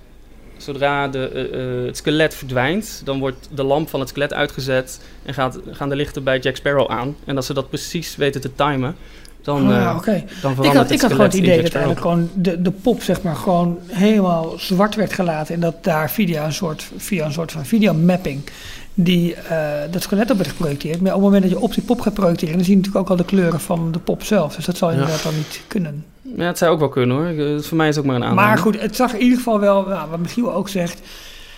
zodra 0.58 1.08
de, 1.08 1.27
eh, 1.27 1.80
eh, 1.80 1.86
het 1.86 1.98
skelet 1.98 2.36
verdwijnt, 2.36 3.01
dan 3.06 3.20
wordt 3.20 3.50
de 3.53 3.63
lamp 3.63 3.89
van 3.89 4.00
het 4.00 4.10
skelet 4.10 4.34
uitgezet. 4.34 5.01
En 5.24 5.34
gaat, 5.34 5.60
gaan 5.72 5.89
de 5.89 5.96
lichten 5.96 6.24
bij 6.24 6.39
Jack 6.39 6.56
Sparrow 6.56 6.91
aan. 6.91 7.15
En 7.25 7.36
als 7.36 7.46
ze 7.46 7.53
dat 7.53 7.70
precies 7.70 8.15
weten 8.15 8.41
te 8.41 8.56
timen, 8.56 8.96
dan, 9.41 9.68
Oh, 9.68 9.75
eh, 9.75 9.82
ja, 9.82 9.96
oké. 9.96 10.12
dan 10.12 10.22
Ik 10.22 10.58
verandert 10.58 10.74
had, 10.74 10.84
het 10.84 10.91
ik 10.91 11.01
had 11.01 11.12
gewoon 11.12 11.25
het 11.25 11.36
idee 11.36 11.62
dat 11.62 11.74
eigenlijk 11.74 12.01
gewoon 12.01 12.30
de, 12.34 12.62
de 12.62 12.72
pop 12.72 13.01
zeg 13.01 13.22
maar 13.22 13.36
gewoon 13.36 13.80
helemaal 13.88 14.53
zwart 14.58 14.96
werd 14.96 15.13
gelaten. 15.13 15.53
En 15.53 15.60
dat 15.60 15.84
daar 15.84 16.12
via 16.12 16.46
een 16.46 16.53
soort, 16.53 16.91
via 16.98 17.25
een 17.25 17.34
soort 17.34 17.51
van 17.51 17.65
videomapping 17.65 18.44
die, 18.94 19.34
eh, 19.36 19.68
dat 19.92 20.02
skelet 20.02 20.32
op 20.32 20.38
werd 20.38 20.50
geprojecteerd. 20.50 21.02
Maar 21.02 21.10
op 21.10 21.16
het 21.16 21.24
moment 21.24 21.42
dat 21.42 21.52
je 21.52 21.60
op 21.60 21.74
die 21.74 21.84
pop 21.84 22.02
gaat 22.02 22.14
projecteren, 22.14 22.56
dan 22.56 22.64
zie 22.64 22.74
je 22.74 22.78
natuurlijk 22.80 23.06
ook 23.06 23.12
al 23.12 23.24
de 23.26 23.30
kleuren 23.30 23.60
van 23.60 23.92
de 23.92 24.00
pop 24.00 24.24
zelf. 24.24 24.56
Dus 24.56 24.66
dat 24.66 24.78
zal 24.78 24.88
Ja. 24.90 24.94
inderdaad 24.96 25.24
dan 25.24 25.36
niet 25.36 25.62
kunnen. 25.68 26.06
Ja, 26.38 26.44
het 26.46 26.58
zou 26.58 26.72
ook 26.74 26.80
wel 26.80 26.90
kunnen 26.90 27.16
hoor. 27.18 27.26
Eh, 27.26 27.62
Voor 27.62 27.78
mij 27.78 27.88
is 27.88 27.96
het 27.96 28.04
ook 28.06 28.12
maar 28.12 28.20
een 28.22 28.28
aanname. 28.28 28.48
Maar 28.48 28.58
goed, 28.58 28.82
het 28.82 28.96
zag 28.96 29.14
in 29.14 29.22
ieder 29.22 29.38
geval 29.38 29.60
wel, 29.60 29.86
nou, 29.88 30.10
wat 30.10 30.20
Michiel 30.20 30.54
ook 30.54 30.70
zegt, 30.70 31.00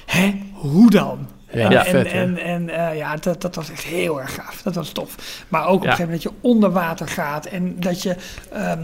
hè, 0.06 0.34
hoe 0.54 0.90
dan? 0.90 1.18
Ja, 1.54 1.86
en 1.86 1.92
vet, 1.92 2.06
en, 2.12 2.38
en, 2.38 2.70
en 2.70 2.90
eh, 2.90 2.98
ja, 2.98 3.16
dat, 3.16 3.42
dat 3.42 3.56
was 3.56 3.72
echt 3.72 3.84
heel 3.84 4.22
erg 4.22 4.34
gaaf. 4.34 4.62
Dat 4.62 4.76
was 4.76 4.90
tof. 4.90 5.16
Maar 5.48 5.66
ook 5.68 5.76
op 5.76 5.82
een 5.84 5.90
gegeven 5.90 6.06
moment 6.06 6.24
dat 6.24 6.32
je 6.34 6.40
onder 6.42 6.72
water 6.72 7.08
gaat 7.08 7.46
en 7.46 7.76
dat 7.80 8.02
je 8.04 8.16
ehm, 8.52 8.80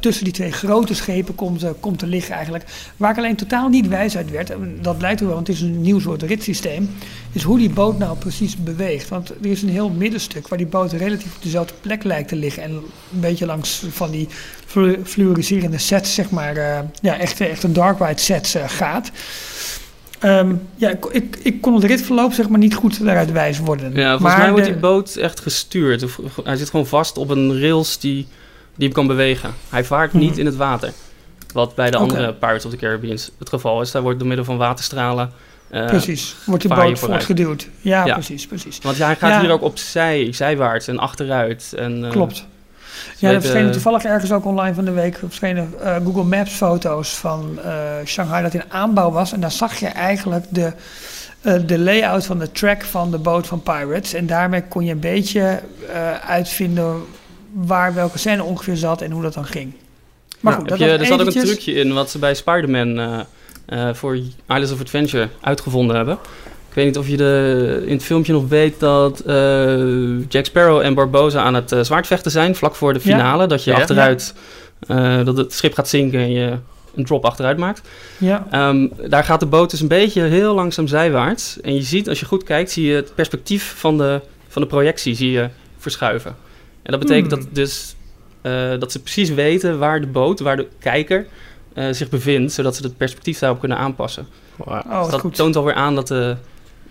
tussen 0.00 0.24
die 0.24 0.32
twee 0.32 0.52
grote 0.52 0.94
schepen 0.94 1.34
komt, 1.34 1.62
eh, 1.62 1.70
komt 1.80 1.98
te 1.98 2.06
liggen 2.06 2.34
eigenlijk. 2.34 2.64
Waar 2.96 3.10
ik 3.10 3.16
alleen 3.18 3.36
totaal 3.36 3.68
niet 3.68 3.88
wijs 3.88 4.16
uit 4.16 4.30
werd, 4.30 4.50
en 4.50 4.78
dat 4.82 4.98
blijkt 4.98 5.20
ook 5.20 5.26
wel, 5.26 5.36
want 5.36 5.46
het 5.46 5.56
is 5.56 5.62
een 5.62 5.80
nieuw 5.80 6.00
soort 6.00 6.22
ritssysteem, 6.22 6.90
is 7.32 7.42
hoe 7.42 7.58
die 7.58 7.70
boot 7.70 7.98
nou 7.98 8.16
precies 8.16 8.56
beweegt. 8.56 9.08
Want 9.08 9.28
er 9.30 9.50
is 9.50 9.62
een 9.62 9.68
heel 9.68 9.88
middenstuk 9.90 10.48
waar 10.48 10.58
die 10.58 10.66
boot 10.66 10.92
relatief 10.92 11.36
op 11.36 11.42
dezelfde 11.42 11.74
plek 11.80 12.04
lijkt 12.04 12.28
te 12.28 12.36
liggen 12.36 12.62
en 12.62 12.70
een 12.70 13.20
beetje 13.20 13.46
langs 13.46 13.84
van 13.90 14.10
die 14.10 14.28
flu- 14.66 15.00
fluoriserende 15.04 15.78
sets, 15.78 16.14
zeg 16.14 16.30
maar, 16.30 16.56
eh, 16.56 16.78
ja, 17.02 17.18
echt, 17.18 17.40
echt 17.40 17.62
een 17.62 17.72
dark 17.72 17.98
ride 17.98 18.20
sets 18.20 18.54
gaat. 18.66 19.10
Ehm, 20.20 20.54
ja, 20.76 20.88
ik, 21.10 21.36
ik, 21.42 21.60
kon 21.60 21.74
het 21.74 21.84
ritverloop 21.84 22.32
zeg 22.32 22.48
maar 22.48 22.58
niet 22.58 22.74
goed 22.74 23.04
daaruit 23.04 23.32
wijs 23.32 23.58
worden. 23.58 23.92
Ja, 23.94 24.02
volgens 24.02 24.22
Maar 24.22 24.38
mij 24.38 24.50
wordt 24.50 24.66
de- 24.66 24.72
die 24.72 24.80
boot 24.80 25.14
echt 25.16 25.40
gestuurd. 25.40 26.04
Hij 26.44 26.56
zit 26.56 26.70
gewoon 26.70 26.86
vast 26.86 27.16
op 27.18 27.30
een 27.30 27.60
rails 27.60 27.98
die, 27.98 28.26
die 28.74 28.84
hem 28.86 28.92
kan 28.92 29.06
bewegen. 29.06 29.54
Hij 29.68 29.84
vaart 29.84 30.12
niet 30.12 30.30
Mhm. 30.30 30.38
in 30.40 30.46
het 30.46 30.56
water. 30.56 30.92
Wat 31.52 31.74
bij 31.74 31.90
de 31.90 31.96
andere 31.96 32.34
Pirates 32.34 32.64
of 32.64 32.70
the 32.70 32.76
Caribbean 32.76 33.18
het 33.38 33.48
geval 33.48 33.80
is. 33.80 33.90
Daar 33.90 34.02
wordt 34.02 34.18
door 34.18 34.28
middel 34.28 34.44
van 34.46 34.56
waterstralen... 34.56 35.32
eh, 35.68 35.86
Precies, 35.86 36.36
wordt 36.46 36.62
die 36.62 36.74
boot 36.74 36.98
voortgeduwd. 36.98 37.68
Ja, 37.80 38.06
Ja. 38.06 38.12
precies, 38.14 38.46
precies. 38.46 38.78
Want 38.82 38.96
ja, 38.96 39.06
hij 39.06 39.16
gaat 39.16 39.30
Ja. 39.30 39.40
hier 39.40 39.50
ook 39.50 39.62
opzij, 39.62 40.32
zijwaarts 40.32 40.88
en 40.88 40.98
achteruit. 40.98 41.72
En, 41.76 42.04
eh, 42.04 42.10
Klopt. 42.10 42.46
Ja, 43.18 43.28
er 43.28 43.34
weten- 43.34 43.40
verschenen 43.42 43.72
toevallig 43.72 44.04
ergens 44.04 44.32
ook 44.32 44.44
online 44.44 44.74
van 44.74 44.84
de 44.84 44.90
week 44.90 45.18
verschenen 45.18 45.72
eh, 45.82 45.96
Google 46.04 46.24
Maps 46.24 46.52
foto's 46.52 47.08
van 47.18 47.58
eh, 47.64 47.72
Shanghai 48.04 48.42
dat 48.42 48.54
in 48.54 48.62
aanbouw 48.68 49.10
was. 49.10 49.32
En 49.32 49.40
daar 49.40 49.50
zag 49.52 49.78
je 49.80 49.86
eigenlijk 49.86 50.44
de, 50.48 50.72
eh, 51.40 51.54
de 51.66 51.78
layout 51.78 52.26
van 52.26 52.38
de 52.38 52.52
track 52.52 52.82
van 52.82 53.10
de 53.10 53.18
boot 53.18 53.46
van 53.46 53.62
Pirates. 53.62 54.12
En 54.14 54.26
daarmee 54.26 54.62
kon 54.68 54.84
je 54.84 54.92
een 54.92 55.00
beetje 55.00 55.60
eh, 55.92 56.14
uitvinden 56.28 57.02
waar 57.52 57.94
welke 57.94 58.18
scène 58.18 58.42
ongeveer 58.44 58.76
zat 58.76 59.02
en 59.02 59.10
hoe 59.10 59.22
dat 59.22 59.34
dan 59.34 59.44
ging. 59.46 59.72
Maar 60.40 60.52
Nou, 60.52 60.54
goed, 60.54 60.68
dat 60.68 60.78
je, 60.78 60.84
er 60.96 61.06
zat 61.06 61.20
ook 61.20 61.26
een 61.34 61.42
trucje 61.44 61.72
in 61.72 61.92
wat 61.92 62.10
ze 62.10 62.18
bij 62.18 62.34
Spider-Man 62.34 62.98
eh, 62.98 63.20
eh, 63.88 63.94
voor 63.94 64.16
Islands 64.48 64.72
of 64.72 64.80
Adventure 64.80 65.28
uitgevonden 65.40 65.96
hebben. 65.96 66.18
Ik 66.70 66.76
weet 66.76 66.84
niet 66.86 66.98
of 66.98 67.08
je 67.08 67.16
de, 67.16 67.82
in 67.86 67.92
het 67.92 68.02
filmpje 68.04 68.32
nog 68.32 68.48
weet 68.48 68.80
dat 68.80 69.20
eh, 69.20 70.28
Jack 70.28 70.44
Sparrow 70.44 70.80
en 70.80 70.94
Barbosa 70.94 71.42
aan 71.42 71.54
het 71.54 71.72
eh, 71.72 71.80
zwaardvechten 71.80 72.30
zijn, 72.30 72.54
vlak 72.54 72.74
voor 72.74 72.92
de 72.92 73.00
Ja. 73.02 73.16
finale. 73.16 73.46
Dat 73.46 73.64
je 73.64 73.70
Ja. 73.70 73.76
achteruit, 73.76 74.34
eh, 74.86 75.24
dat 75.24 75.36
het 75.36 75.52
schip 75.52 75.74
gaat 75.74 75.88
zinken 75.88 76.20
en 76.20 76.30
je 76.30 76.56
een 76.94 77.04
drop 77.04 77.24
achteruit 77.24 77.56
maakt. 77.56 77.88
Ja, 78.18 78.46
Ehm, 78.50 78.86
daar 79.08 79.24
gaat 79.24 79.40
de 79.40 79.46
boot 79.46 79.70
dus 79.70 79.80
een 79.80 79.88
beetje 79.88 80.22
heel 80.22 80.54
langzaam 80.54 80.86
zijwaarts. 80.86 81.60
En 81.60 81.74
je 81.74 81.82
ziet, 81.82 82.08
als 82.08 82.20
je 82.20 82.26
goed 82.26 82.44
kijkt, 82.44 82.70
zie 82.70 82.86
je 82.86 82.94
het 82.94 83.14
perspectief 83.14 83.74
van 83.76 83.98
de, 83.98 84.20
van 84.48 84.62
de 84.62 84.68
projectie 84.68 85.14
zie 85.14 85.30
je 85.30 85.48
verschuiven. 85.78 86.36
En 86.82 86.90
dat 86.90 87.00
betekent 87.00 87.32
Hmm. 87.32 87.40
dat, 87.40 87.54
dus, 87.54 87.94
eh, 88.42 88.52
dat 88.78 88.92
ze 88.92 89.00
precies 89.02 89.30
weten 89.30 89.78
waar 89.78 90.00
de 90.00 90.06
boot, 90.06 90.40
waar 90.40 90.56
de 90.56 90.66
kijker 90.78 91.26
eh, 91.74 91.84
zich 91.90 92.08
bevindt, 92.08 92.52
zodat 92.52 92.76
ze 92.76 92.82
het 92.82 92.96
perspectief 92.96 93.38
daarop 93.38 93.58
kunnen 93.60 93.78
aanpassen. 93.78 94.26
Oh, 94.56 95.02
Dus 95.02 95.10
dat 95.10 95.20
goed. 95.20 95.34
toont 95.34 95.56
alweer 95.56 95.74
aan 95.74 95.94
dat, 95.94 96.08
de, 96.08 96.36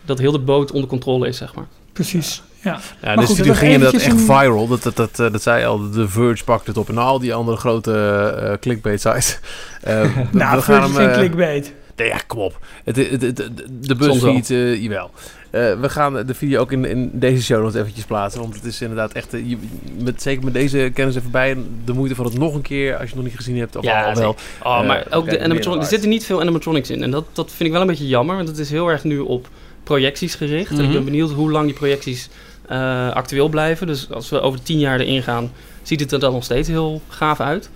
dat 0.09 0.19
heel 0.19 0.31
de 0.31 0.39
boot 0.39 0.71
onder 0.71 0.89
controle 0.89 1.27
is, 1.27 1.37
zeg 1.37 1.55
maar. 1.55 1.65
Precies, 1.93 2.41
ja. 2.63 2.79
Ja, 3.01 3.11
goed, 3.11 3.19
dus 3.19 3.27
dat 3.27 3.37
die 3.37 3.47
was 3.47 3.57
ging 3.57 3.73
inderdaad 3.73 4.01
echt 4.01 4.21
viral. 4.21 4.67
Dat, 4.67 4.83
dat, 4.83 4.95
dat, 4.95 5.19
eh, 5.19 5.31
dat 5.31 5.41
zei 5.41 5.65
al, 5.65 5.89
de 5.91 6.07
Verge 6.09 6.43
pakte 6.43 6.69
het 6.69 6.79
op 6.79 6.89
en 6.89 6.97
al 6.97 7.19
die 7.19 7.33
andere 7.33 7.57
grote 7.57 7.93
eh, 8.41 8.53
clickbait 8.59 9.01
sites. 9.01 9.39
Eh, 9.81 10.01
we- 10.01 10.09
Nou, 10.31 10.55
we 10.55 10.61
gaan 10.61 10.81
is 10.83 10.87
hem, 10.87 10.95
geen 10.95 11.09
eh, 11.09 11.13
clickbait. 11.17 11.73
Nee, 11.95 12.07
ja, 12.07 12.17
kom 12.27 12.39
op. 12.39 12.59
Het, 12.83 12.95
het, 12.95 13.21
het, 13.21 13.37
het- 13.37 13.63
de. 13.81 13.95
BuzzFeed, 13.95 14.49
eh 14.49 14.81
jawel. 14.81 15.11
Eh, 15.49 15.79
we 15.79 15.89
gaan 15.89 16.25
de 16.25 16.33
video 16.33 16.59
ook 16.61 16.71
in, 16.71 16.85
in 16.85 17.09
deze 17.13 17.43
show 17.43 17.61
notes 17.63 17.79
eventjes 17.81 18.05
plaatsen. 18.05 18.41
Want 18.41 18.55
het 18.55 18.63
is 18.65 18.81
inderdaad 18.81 19.11
echt, 19.11 19.33
eh, 19.33 19.49
je, 19.49 19.57
met, 20.03 20.21
zeker 20.21 20.43
met 20.43 20.53
deze 20.53 20.91
kennis 20.93 21.15
even 21.15 21.31
bij, 21.31 21.57
de 21.85 21.93
moeite 21.93 22.15
van 22.15 22.25
het 22.25 22.37
nog 22.37 22.53
een 22.55 22.61
keer, 22.61 22.91
als 22.91 22.99
je 23.01 23.05
het 23.07 23.15
nog 23.15 23.23
niet 23.25 23.35
gezien 23.35 23.57
hebt. 23.57 23.75
Of 23.75 23.83
Ja, 23.83 24.03
al 24.09 24.15
wel. 24.15 24.35
Oh, 24.63 24.79
Eh, 24.79 24.87
maar 24.87 25.05
ook 25.09 25.29
de 25.29 25.39
animatronics, 25.43 25.83
er 25.83 25.89
zitten 25.91 26.09
niet 26.09 26.25
veel 26.25 26.41
animatronics 26.41 26.89
in. 26.89 27.03
En 27.03 27.11
dat, 27.11 27.25
dat 27.33 27.47
vind 27.51 27.63
ik 27.63 27.71
wel 27.71 27.81
een 27.81 27.87
beetje 27.87 28.07
jammer, 28.07 28.35
want 28.35 28.47
het 28.47 28.57
is 28.57 28.69
heel 28.69 28.87
erg 28.87 29.03
nu 29.03 29.19
op 29.19 29.47
projecties 29.93 30.35
gericht. 30.35 30.69
En 30.71 30.77
ik 30.77 30.83
Mhm. 30.83 30.93
ben 30.93 31.03
benieuwd 31.05 31.31
hoe 31.31 31.51
lang 31.51 31.65
die 31.65 31.73
projecties 31.73 32.29
eh, 32.67 33.11
actueel 33.11 33.47
blijven. 33.49 33.87
Dus 33.87 34.11
als 34.11 34.29
we 34.29 34.41
over 34.41 34.61
tien 34.63 34.79
jaar 34.79 34.99
erin 34.99 35.23
gaan, 35.23 35.51
ziet 35.83 35.99
het 35.99 36.11
er 36.11 36.19
dan 36.19 36.31
nog 36.31 36.43
steeds 36.43 36.67
heel 36.67 37.01
gaaf 37.07 37.39
uit. 37.39 37.69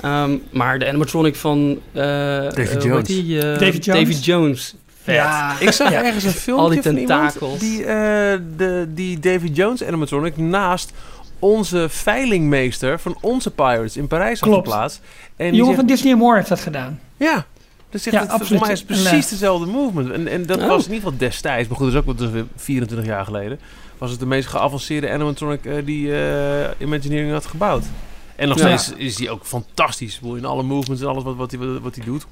Ehm, 0.00 0.30
maar 0.50 0.78
de 0.78 0.88
animatronic 0.88 1.36
van... 1.36 1.78
eh, 1.92 2.02
David 2.02 2.76
eh, 2.76 2.82
Jones. 2.82 3.06
die? 3.06 3.38
Eh, 3.40 3.58
David 3.58 3.84
Jones? 3.84 4.02
David 4.02 4.24
Jones. 4.24 4.74
Vet. 5.02 5.14
Ja, 5.14 5.56
Ik 5.60 5.70
zag 5.70 5.90
ja. 5.90 6.04
ergens 6.04 6.24
een 6.24 6.30
filmpje 6.30 6.64
Al 6.64 6.70
die 6.70 6.82
van 6.82 6.96
iemand 6.96 7.30
tentakels. 7.32 7.58
die, 7.58 7.84
eh, 7.84 8.38
de, 8.56 8.86
die 8.94 9.18
Davy 9.20 9.50
Jones 9.52 9.84
animatronic 9.84 10.36
naast 10.36 10.92
onze 11.38 11.86
veilingmeester 11.88 12.98
van 13.00 13.16
onze 13.20 13.50
Pirates 13.50 13.96
in 13.96 14.06
Parijs 14.06 14.40
had 14.40 14.48
Klopt. 14.48 14.68
geplaatst. 14.68 15.00
En 15.36 15.46
die 15.48 15.54
jongen 15.58 15.64
zegt, 15.74 15.76
van 15.76 15.86
Disney 15.86 16.14
More 16.14 16.36
heeft 16.36 16.48
dat 16.48 16.60
gedaan. 16.60 17.00
ja, 17.16 17.46
dus 17.94 18.02
zegt 18.02 18.16
Ja, 18.16 18.22
het, 18.22 18.30
absoluut. 18.30 18.48
voor 18.58 18.60
mij 18.66 18.72
is 18.72 18.78
het 18.78 18.86
precies 18.88 19.24
eh, 19.24 19.30
dezelfde 19.30 19.66
movement. 19.66 20.10
En, 20.10 20.28
en 20.28 20.46
dat 20.46 20.58
Oh. 20.60 20.66
was 20.68 20.86
in 20.86 20.92
ieder 20.92 21.04
geval 21.04 21.18
destijds, 21.28 21.68
maar 21.68 21.76
goed, 21.76 21.92
dat 21.92 22.02
is 22.02 22.08
ook 22.08 22.18
dat 22.18 22.26
is 22.28 22.32
weer 22.34 22.44
24 22.56 23.06
jaar 23.08 23.24
geleden, 23.24 23.58
was 23.98 24.10
het 24.10 24.20
de 24.20 24.26
meest 24.26 24.48
geavanceerde 24.48 25.10
animatronic 25.10 25.64
eh, 25.64 25.74
die 25.84 26.14
eh, 26.16 26.70
Imagineering 26.78 27.32
had 27.32 27.46
gebouwd. 27.46 27.84
En 28.36 28.48
nog 28.48 28.58
Ja. 28.58 28.76
steeds 28.76 28.98
is 28.98 29.18
hij 29.18 29.30
ook 29.30 29.44
fantastisch. 29.44 30.20
In 30.22 30.44
alle 30.44 30.62
movements 30.62 31.02
en 31.02 31.08
alles 31.08 31.22
wat, 31.22 31.36
wat, 31.36 31.50
hij, 31.50 31.60
wat 31.82 31.94
hij 31.94 32.04
doet. 32.04 32.26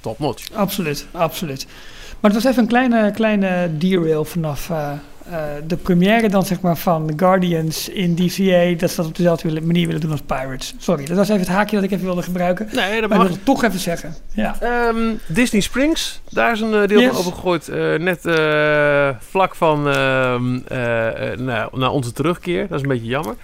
Top 0.00 0.18
notch. 0.18 0.52
Absoluut, 0.52 1.06
absoluut. 1.12 1.66
Maar 2.20 2.30
het 2.30 2.42
was 2.42 2.50
even 2.52 2.62
een 2.62 2.68
kleine, 2.68 3.10
kleine 3.10 3.70
derail 3.78 4.24
vanaf 4.24 4.70
eh, 4.70 4.92
eh, 5.30 5.38
de 5.66 5.76
première 5.76 6.28
dan 6.28 6.44
zeg 6.46 6.60
maar 6.60 6.76
van 6.76 7.12
Guardians 7.16 7.88
in 7.88 8.14
DCA. 8.14 8.74
Dat 8.78 8.90
ze 8.90 8.96
dat 8.96 9.06
op 9.06 9.16
dezelfde 9.16 9.60
manier 9.60 9.86
willen 9.86 10.00
doen 10.00 10.10
als 10.10 10.20
Pirates. 10.26 10.74
Sorry, 10.78 11.04
dat 11.04 11.16
was 11.16 11.28
even 11.28 11.40
het 11.40 11.50
haakje 11.50 11.76
dat 11.76 11.84
ik 11.84 11.90
even 11.90 12.04
wilde 12.04 12.22
gebruiken. 12.22 12.68
Nee, 12.72 12.74
dat 12.74 12.84
Maar 12.90 13.02
ik 13.02 13.08
mag. 13.08 13.18
wilde 13.18 13.32
het 13.34 13.44
toch 13.44 13.64
even 13.64 13.78
zeggen. 13.80 14.14
Ja, 14.34 14.56
Ehm, 14.60 14.96
Disney 15.26 15.60
Springs, 15.60 16.20
daar 16.30 16.52
is 16.52 16.60
een 16.60 16.74
eh, 16.74 16.86
deel 16.88 17.00
Yes. 17.00 17.08
van 17.08 17.18
overgegooid. 17.18 17.68
Eh, 17.68 17.94
net 17.94 18.26
eh, 18.26 19.08
vlak 19.18 19.54
van 19.54 19.88
ehm, 19.88 20.58
eh, 20.68 21.32
eh, 21.32 21.38
nou, 21.38 21.78
naar 21.78 21.90
onze 21.90 22.12
terugkeer. 22.12 22.66
Dat 22.68 22.76
is 22.76 22.82
een 22.82 22.88
beetje 22.88 23.06
jammer. 23.06 23.34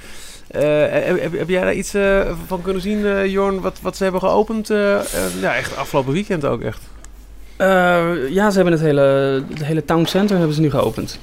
Eh, 0.51 0.61
heb, 1.07 1.21
heb, 1.23 1.39
heb 1.39 1.49
jij 1.49 1.61
daar 1.61 1.75
iets 1.75 1.95
eh, 1.95 2.21
van 2.47 2.63
kunnen 2.63 2.83
zien, 2.83 3.07
eh, 3.07 3.27
Jorn, 3.27 3.61
wat, 3.61 3.79
wat 3.83 3.97
ze 3.97 4.03
hebben 4.03 4.21
geopend? 4.21 4.69
ja, 5.41 5.55
echt 5.57 5.77
afgelopen 5.77 6.13
weekend 6.13 6.45
ook 6.45 6.61
echt. 6.63 6.81
Eh, 7.57 8.29
ja, 8.29 8.51
ze 8.51 8.55
hebben 8.57 8.73
het 8.73 8.83
hele, 8.83 9.01
het 9.55 9.65
hele 9.65 9.85
town 9.85 10.05
center 10.05 10.37
hebben 10.37 10.55
ze 10.55 10.61
nu 10.61 10.71
geopend. 10.71 11.19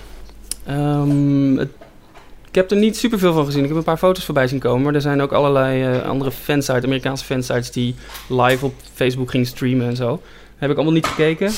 Ehm, 0.69 1.57
het- 1.57 1.69
ik 2.49 2.55
heb 2.55 2.71
er 2.71 2.77
niet 2.77 2.97
superveel 2.97 3.33
van 3.33 3.45
gezien. 3.45 3.61
Ik 3.61 3.67
heb 3.67 3.77
een 3.77 3.83
paar 3.83 3.97
foto's 3.97 4.25
voorbij 4.25 4.47
zien 4.47 4.59
komen. 4.59 4.83
Maar 4.83 4.93
er 4.95 5.01
zijn 5.01 5.21
ook 5.21 5.31
allerlei 5.31 5.83
eh, 5.83 6.07
andere 6.09 6.31
fansites, 6.31 6.83
Amerikaanse 6.83 7.25
fansites... 7.25 7.71
die 7.71 7.95
live 8.27 8.65
op 8.65 8.73
Facebook 8.93 9.29
gingen 9.31 9.47
streamen 9.47 9.87
en 9.87 9.95
zo. 9.95 10.21
Heb 10.57 10.69
ik 10.69 10.75
allemaal 10.75 10.93
niet 10.93 11.05
gekeken. 11.05 11.51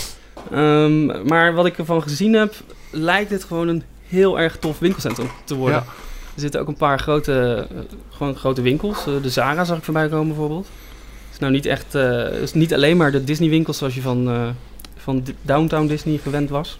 Ehm, 0.51 1.27
maar 1.27 1.53
wat 1.53 1.65
ik 1.65 1.77
ervan 1.77 2.01
gezien 2.01 2.33
heb, 2.33 2.53
lijkt 2.91 3.31
het 3.31 3.43
gewoon 3.43 3.67
een 3.67 3.83
heel 4.07 4.39
erg 4.39 4.57
tof 4.57 4.79
winkelcentrum 4.79 5.27
te 5.43 5.55
worden. 5.55 5.77
Ja. 5.77 5.85
Er 6.35 6.41
zitten 6.41 6.61
ook 6.61 6.67
een 6.67 6.75
paar 6.75 6.99
grote, 6.99 7.67
eh, 7.69 7.77
gewoon 8.09 8.35
grote 8.35 8.61
winkels. 8.61 8.97
Eh, 9.07 9.13
de 9.21 9.29
Zara 9.29 9.63
zag 9.63 9.77
ik 9.77 9.83
voorbij 9.83 10.07
komen 10.09 10.27
bijvoorbeeld. 10.27 10.65
Het 11.23 11.33
is 11.33 11.39
nou 11.39 11.51
niet 11.51 11.65
echt, 11.65 11.95
is 12.41 12.53
niet 12.53 12.73
alleen 12.73 12.97
maar 12.97 13.11
de 13.11 13.23
Disney 13.23 13.49
winkels 13.49 13.77
zoals 13.77 13.95
je 13.95 14.01
van, 14.01 14.53
van 14.97 15.23
Downtown 15.41 15.87
Disney 15.87 16.17
gewend 16.17 16.49
was. 16.49 16.79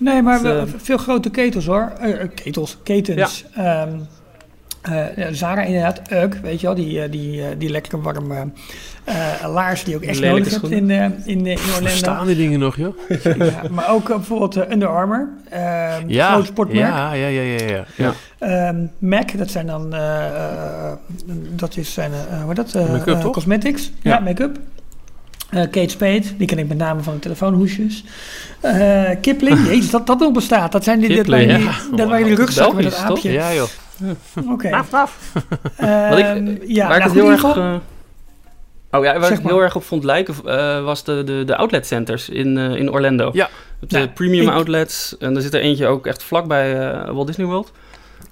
Nee, 0.00 0.22
maar 0.22 0.34
Dus, 0.42 0.42
wel 0.52 0.60
eh, 0.60 0.66
veel 0.76 0.96
grote 0.98 1.30
ketels 1.30 1.66
hoor. 1.66 1.92
Eh, 2.00 2.20
eh, 2.22 2.28
ketels, 2.34 2.78
ketens. 2.82 3.44
Ehm, 3.54 3.88
eh, 4.82 5.16
ja, 5.16 5.32
Zara 5.32 5.62
inderdaad, 5.62 6.00
Ugg, 6.12 6.40
weet 6.42 6.60
je 6.60 6.66
wel, 6.66 6.76
die, 6.76 7.02
eh, 7.02 7.10
die, 7.10 7.42
eh, 7.42 7.48
die 7.58 7.70
lekkere 7.70 8.00
warme 8.00 8.48
eh 9.04 9.14
laars 9.52 9.84
die 9.84 9.90
je 9.92 9.96
ook 9.98 10.04
echt 10.04 10.18
Lelijke 10.18 10.38
nodig 10.50 10.60
hebt 10.60 10.72
in, 10.72 10.90
eh, 10.90 11.04
in, 11.04 11.46
in 11.46 11.58
Orlando. 11.58 11.88
Verstaan 11.88 12.26
die 12.26 12.36
dingen 12.36 12.58
nog, 12.58 12.76
joh? 12.76 12.94
Ja, 13.38 13.62
maar 13.70 13.90
ook 13.90 14.06
bijvoorbeeld 14.08 14.70
Under 14.70 14.88
Armour, 14.88 15.28
ehm 15.50 16.08
Ja, 16.08 16.32
groot 16.32 16.46
sportmerk. 16.46 16.86
ja, 16.88 17.12
ja, 17.12 17.26
ja, 17.26 17.42
ja, 17.42 17.64
ja. 17.66 17.84
ja. 17.96 18.12
Ehm, 18.38 18.76
MAC, 18.98 19.38
dat 19.38 19.50
zijn 19.50 19.66
dan, 19.66 19.94
dat 21.56 21.76
is 21.76 21.92
zijn, 21.92 22.12
eh, 22.12 22.42
hoe 22.42 22.54
dat? 22.54 22.74
Eh, 22.74 22.90
Make-up, 22.92 23.20
toch? 23.20 23.32
Cosmetics, 23.32 23.92
ja, 24.02 24.10
Ja. 24.14 24.20
make-up. 24.20 24.58
Eh, 25.50 25.60
Kate 25.70 25.88
Spade, 25.88 26.22
die 26.36 26.46
ken 26.46 26.58
ik 26.58 26.68
met 26.68 26.76
name 26.76 27.00
van 27.02 27.14
de 27.14 27.18
telefoonhoesjes. 27.20 28.04
Eh, 28.60 29.10
Kipling, 29.20 29.58
jezus, 29.68 29.90
dat 29.90 30.06
dat 30.06 30.18
nog 30.18 30.32
bestaat. 30.32 30.72
Dat 30.72 30.84
zijn 30.84 30.98
die, 31.00 31.08
dat 31.08 31.16
Kipling, 31.18 31.46
waren 31.46 31.60
die, 31.60 31.68
ja. 31.90 31.96
dat 31.96 32.08
waren 32.08 32.26
die 32.26 32.34
rugzakken 32.34 32.74
met 32.76 32.84
dat 32.84 32.94
aapje. 32.94 33.32
Ja, 33.32 33.54
joh. 33.54 33.68
Oké. 34.52 34.68
Naf, 34.68 34.90
naf. 34.90 35.18
Wat 36.10 36.18
ik- 36.18 36.24
Ehm, 36.24 36.56
ja, 36.66 36.88
waar 36.88 36.96
ik 36.98 37.04
nou, 37.04 37.16
heel 37.18 37.30
erg... 37.30 37.42
eh, 37.42 37.74
oh 38.90 39.04
ja, 39.04 39.18
waar 39.18 39.24
Zeg 39.28 39.36
ik 39.38 39.42
maar. 39.44 39.52
heel 39.52 39.62
erg 39.62 39.76
op 39.76 39.84
vond 39.84 40.04
lijken 40.04 40.34
eh, 40.44 40.84
was 40.84 41.04
de, 41.04 41.22
de, 41.24 41.42
de 41.46 41.56
outlet 41.56 41.86
centers 41.86 42.28
in, 42.28 42.58
eh, 42.58 42.74
in 42.74 42.90
Orlando. 42.92 43.30
Ja. 43.32 43.48
De 43.80 43.98
Ja, 43.98 44.06
premium 44.06 44.42
ik- 44.48 44.52
outlets. 44.54 45.16
En 45.18 45.36
er 45.36 45.42
zit 45.42 45.54
er 45.54 45.60
eentje 45.60 45.86
ook 45.86 46.06
echt 46.06 46.22
vlakbij 46.22 46.90
eh 46.90 47.10
Walt 47.10 47.26
Disney 47.26 47.46
World. 47.46 47.72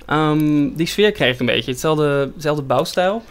Ehm, 0.07 0.68
die 0.74 0.87
sfeer 0.87 1.12
kreeg 1.12 1.35
ik 1.35 1.40
een 1.40 1.46
beetje. 1.46 1.70
Hetzelfde, 1.70 2.31
hetzelfde 2.35 2.62
bouwstijl. 2.62 3.22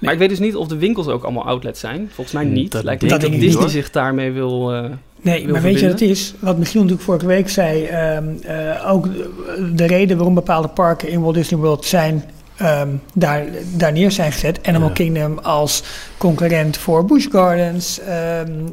Maar 0.00 0.12
ik 0.12 0.18
weet 0.18 0.28
dus 0.28 0.38
niet 0.38 0.56
of 0.56 0.68
de 0.68 0.76
winkels 0.76 1.06
ook 1.06 1.22
allemaal 1.24 1.44
outlets 1.46 1.80
zijn. 1.80 2.08
Volgens 2.12 2.36
mij 2.36 2.44
niet. 2.44 2.72
Dat 2.72 2.84
Lijkt 2.84 3.02
me 3.02 3.08
dat 3.08 3.20
Disney 3.20 3.52
hoor. 3.52 3.68
zich 3.68 3.90
daarmee 3.90 4.32
wil... 4.32 4.72
eh, 4.72 4.84
Nee, 5.22 5.48
maar 5.48 5.62
weet 5.62 5.78
je 5.80 5.82
wat 5.90 6.00
het 6.00 6.10
is? 6.10 6.34
Wat 6.38 6.58
Michiel 6.58 6.80
natuurlijk 6.80 7.06
vorige 7.06 7.26
week 7.26 7.48
zei, 7.48 7.84
ehm, 7.84 8.24
eh, 8.42 8.90
ook 8.92 9.08
de 9.76 9.86
reden 9.86 10.16
waarom 10.16 10.34
bepaalde 10.34 10.68
parken 10.68 11.08
in 11.08 11.20
Walt 11.20 11.34
Disney 11.34 11.60
World 11.60 11.84
zijn, 11.84 12.24
ehm, 12.60 12.88
daar, 13.14 13.44
daar 13.76 13.92
neer 13.92 14.10
zijn 14.10 14.32
gezet. 14.32 14.58
Animal 14.66 14.88
Ja. 14.88 14.94
Kingdom 14.94 15.38
als 15.38 15.82
concurrent 16.18 16.76
voor 16.76 17.04
Busch 17.04 17.28
Gardens, 17.30 18.00
ehm 18.00 18.08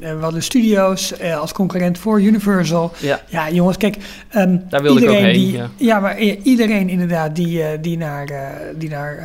eh, 0.02 0.16
we 0.16 0.18
hadden 0.22 0.44
studio's 0.44 1.18
eh, 1.18 1.40
als 1.40 1.52
concurrent 1.52 1.98
voor 1.98 2.22
Universal. 2.22 2.92
ja, 3.00 3.22
Ja, 3.28 3.50
jongens, 3.50 3.78
kijk, 3.78 3.98
ehm, 4.30 4.58
Daar 4.70 4.82
wilde 4.82 5.02
ik 5.02 5.10
ook 5.10 5.16
iedereen 5.16 5.42
heen, 5.42 5.68
die, 5.78 5.88
ja. 5.88 6.00
maar 6.00 6.20
iedereen 6.20 6.90
inderdaad 6.90 7.36
die, 7.36 7.64
eh, 7.64 7.78
die 7.82 7.98
naar, 7.98 8.28
die 8.78 8.90
naar 8.90 9.16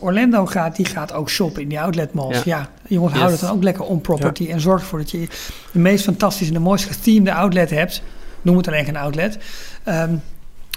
Orlando 0.00 0.46
gaat, 0.46 0.76
die 0.76 0.86
gaat 0.86 1.12
ook 1.12 1.30
shoppen 1.30 1.62
in 1.62 1.68
die 1.68 1.80
outlet 1.80 2.12
malls. 2.12 2.42
Ja, 2.42 2.68
jongens, 2.88 3.12
hou 3.12 3.24
Yes. 3.30 3.32
het 3.32 3.48
dan 3.48 3.56
ook 3.56 3.62
lekker 3.62 3.84
on 3.84 4.00
property 4.00 4.48
en 4.50 4.60
zorg 4.60 4.80
ervoor 4.80 4.98
dat 4.98 5.10
je 5.10 5.26
de 5.72 5.78
meest 5.78 6.04
fantastische 6.04 6.52
en 6.54 6.58
de 6.58 6.64
mooist 6.64 6.84
gethemede 6.84 7.34
outlet 7.34 7.70
hebt. 7.70 8.02
Noem 8.42 8.56
het 8.56 8.66
alleen 8.68 8.84
geen 8.84 8.96
outlet. 8.96 9.38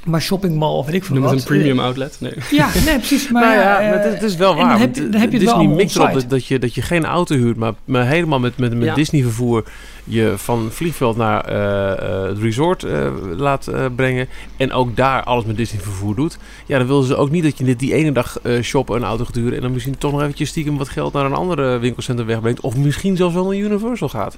Maar 0.05 0.21
shopping 0.21 0.55
mall 0.57 0.69
of 0.77 0.85
weet 0.85 0.95
ik 0.95 1.03
veel 1.03 1.15
noem 1.15 1.23
wat. 1.23 1.33
het 1.33 1.41
een 1.41 1.47
premium 1.47 1.79
outlet. 1.79 2.17
Nee. 2.19 2.33
Ja, 2.51 2.69
nee, 2.85 2.95
precies. 2.97 3.27
Maar 3.31 3.41
nou 3.43 3.53
ja, 3.55 3.79
eh, 3.79 3.89
maar 3.89 3.97
het, 3.97 4.05
is- 4.05 4.13
het 4.13 4.23
is 4.23 4.35
wel 4.35 4.51
en 4.51 4.57
waar. 4.57 4.69
dan 4.69 4.79
heb 4.79 4.95
je- 4.95 5.09
dan 5.09 5.21
heb 5.21 5.31
je 5.31 5.37
het 5.37 5.45
wel 5.45 5.53
Disney 5.53 5.53
allemaal 5.53 5.75
mikt 5.75 5.95
erop 5.95 6.13
dat, 6.13 6.29
dat, 6.29 6.45
je, 6.45 6.59
dat 6.59 6.75
je 6.75 6.81
geen 6.81 7.05
auto 7.05 7.35
huurt, 7.35 7.57
maar, 7.57 7.73
maar 7.85 8.05
helemaal 8.07 8.39
met, 8.39 8.57
met, 8.57 8.73
met 8.77 8.83
Ja. 8.87 8.93
Disney 8.95 9.21
vervoer 9.21 9.63
je 10.03 10.33
van 10.35 10.67
vliegveld 10.71 11.17
naar 11.17 11.45
eh, 11.45 11.91
eh, 11.91 12.27
het 12.27 12.37
resort 12.39 12.83
eh, 12.83 13.11
laat 13.37 13.67
eh, 13.67 13.85
brengen. 13.95 14.27
En 14.57 14.71
ook 14.71 14.95
daar 14.95 15.23
alles 15.23 15.45
met 15.45 15.57
Disney 15.57 15.81
vervoer 15.81 16.15
doet. 16.15 16.37
Ja, 16.65 16.77
dan 16.77 16.87
willen 16.87 17.03
ze 17.03 17.15
ook 17.15 17.29
niet 17.31 17.43
dat 17.43 17.57
je 17.57 17.63
dit 17.63 17.79
die 17.79 17.93
ene 17.93 18.11
dag 18.11 18.39
eh, 18.41 18.61
shoppen 18.61 18.95
een 18.95 19.03
auto 19.03 19.25
gaat 19.25 19.35
huren. 19.35 19.55
En 19.55 19.61
dan 19.61 19.71
misschien 19.71 19.97
toch 19.97 20.11
nog 20.11 20.21
eventjes 20.21 20.49
stiekem 20.49 20.77
wat 20.77 20.89
geld 20.89 21.13
naar 21.13 21.25
een 21.25 21.33
andere 21.33 21.77
winkelcentrum 21.77 22.27
wegbrengt. 22.27 22.59
Of 22.61 22.75
misschien 22.77 23.15
zelfs 23.17 23.33
wel 23.33 23.45
naar 23.45 23.55
Universal 23.55 24.09
gaat. 24.09 24.37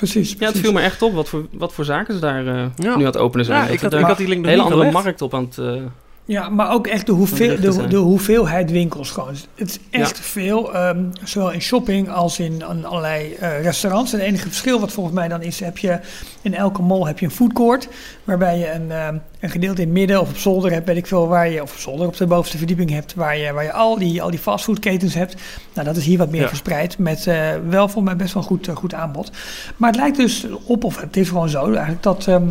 Precies, 0.00 0.36
Ja, 0.38 0.46
het 0.46 0.58
viel 0.58 0.72
me 0.72 0.80
echt 0.80 1.02
op 1.02 1.14
wat 1.14 1.28
voor, 1.28 1.46
wat 1.52 1.72
voor 1.72 1.84
zaken 1.84 2.14
ze 2.14 2.20
daar 2.20 2.46
eh, 2.46 2.54
Ja. 2.54 2.70
nu 2.76 2.90
aan 2.92 3.04
het 3.04 3.16
openen 3.16 3.44
zijn. 3.46 3.58
Ja, 3.58 3.64
Dat 3.64 3.74
ik 3.74 3.80
had, 3.80 3.92
ik 3.94 4.00
had 4.04 4.16
die 4.16 4.28
link 4.28 4.40
nog 4.40 4.50
hele 4.50 4.62
niet 4.62 4.72
andere 4.72 4.88
gelegd. 4.88 5.04
markt 5.04 5.22
op 5.22 5.34
aan 5.34 5.44
het... 5.44 5.58
eh, 5.58 5.82
Ja, 6.24 6.48
maar 6.48 6.72
ook 6.72 6.86
echt 6.86 7.06
de, 7.06 7.12
hoeveel, 7.12 7.60
de, 7.60 7.86
de 7.86 7.96
hoeveelheid 7.96 8.70
winkels 8.70 9.10
gewoon. 9.10 9.34
Het 9.54 9.68
is 9.68 9.78
echt 9.90 10.16
Ja. 10.16 10.22
veel, 10.22 10.74
ehm, 10.74 11.04
zowel 11.24 11.50
in 11.50 11.60
shopping 11.62 12.10
als 12.10 12.38
in, 12.38 12.62
in 12.70 12.84
allerlei 12.84 13.32
eh, 13.34 13.62
restaurants. 13.62 14.12
En 14.12 14.18
het 14.18 14.28
enige 14.28 14.46
verschil 14.46 14.80
wat 14.80 14.92
volgens 14.92 15.14
mij 15.14 15.28
dan 15.28 15.42
is, 15.42 15.60
heb 15.60 15.78
je 15.78 15.98
in 16.42 16.54
elke 16.54 16.82
mall 16.82 17.06
heb 17.06 17.18
je 17.18 17.26
een 17.26 17.32
food 17.32 17.52
court, 17.52 17.88
waarbij 18.24 18.58
je 18.58 18.70
een, 18.72 18.90
ehm, 18.90 19.16
een 19.40 19.50
gedeelte 19.50 19.80
in 19.80 19.86
het 19.88 19.96
midden 19.96 20.20
of 20.20 20.28
op 20.30 20.36
zolder 20.36 20.72
hebt, 20.72 20.86
weet 20.86 20.96
ik 20.96 21.06
veel, 21.06 21.28
waar 21.28 21.48
je, 21.48 21.62
of 21.62 21.72
op 21.72 21.78
zolder 21.78 22.06
op 22.06 22.16
de 22.16 22.26
bovenste 22.26 22.58
verdieping 22.58 22.90
hebt, 22.90 23.14
waar 23.14 23.36
je, 23.36 23.52
waar 23.52 23.64
je 23.64 23.72
al 23.72 23.98
die, 23.98 24.22
al 24.22 24.30
die 24.30 24.38
fastfoodketens 24.38 25.14
hebt. 25.14 25.34
Nou, 25.74 25.86
dat 25.86 25.96
is 25.96 26.04
hier 26.04 26.18
wat 26.18 26.30
meer 26.30 26.40
Ja. 26.40 26.48
verspreid, 26.48 26.98
met 26.98 27.26
eh, 27.26 27.50
wel 27.68 27.84
volgens 27.88 28.04
mij 28.04 28.16
best 28.16 28.34
wel 28.34 28.42
goed, 28.42 28.68
eh, 28.68 28.76
goed 28.76 28.94
aanbod. 28.94 29.30
Maar 29.76 29.90
het 29.90 29.98
lijkt 29.98 30.16
dus 30.16 30.46
op, 30.64 30.84
of 30.84 31.00
het 31.00 31.16
is 31.16 31.28
gewoon 31.28 31.48
zo 31.48 31.72
eigenlijk, 31.72 32.02
dat... 32.02 32.26
ehm, 32.26 32.48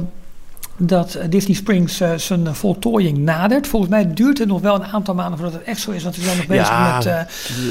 dat 0.79 1.19
Disney 1.29 1.55
Springs 1.55 1.99
eh, 1.99 2.13
zijn 2.15 2.47
eh, 2.47 2.53
voltooiing 2.53 3.17
nadert. 3.17 3.67
Volgens 3.67 3.91
mij 3.91 4.13
duurt 4.13 4.37
het 4.37 4.47
nog 4.47 4.61
wel 4.61 4.75
een 4.75 4.85
aantal 4.85 5.15
maanden 5.15 5.39
voordat 5.39 5.59
het 5.59 5.67
echt 5.67 5.79
zo 5.79 5.91
is. 5.91 6.03
Want 6.03 6.15
we 6.15 6.21
zijn 6.21 6.37
nog 6.37 6.47
bezig 6.47 6.67
Ja, 6.67 6.95
met... 6.95 7.05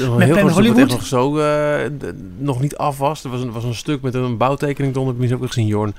Nog 0.05 0.17
Met 0.17 0.31
Planet 0.31 0.51
Hollywood? 0.51 0.77
echt 0.77 0.89
nog 0.89 1.05
zo 1.05 1.41
nog 2.37 2.61
niet 2.61 2.77
af 2.77 2.97
was. 2.97 3.23
Er 3.23 3.29
was 3.29 3.41
een, 3.41 3.51
was 3.51 3.63
een 3.63 3.75
stuk 3.75 4.01
met 4.01 4.13
een 4.13 4.37
bouwtekening 4.37 4.93
eronder. 4.93 5.13
Heb 5.13 5.21
misschien 5.21 5.41
ook 5.41 5.47
gezien, 5.53 5.67
Jorn. 5.67 5.95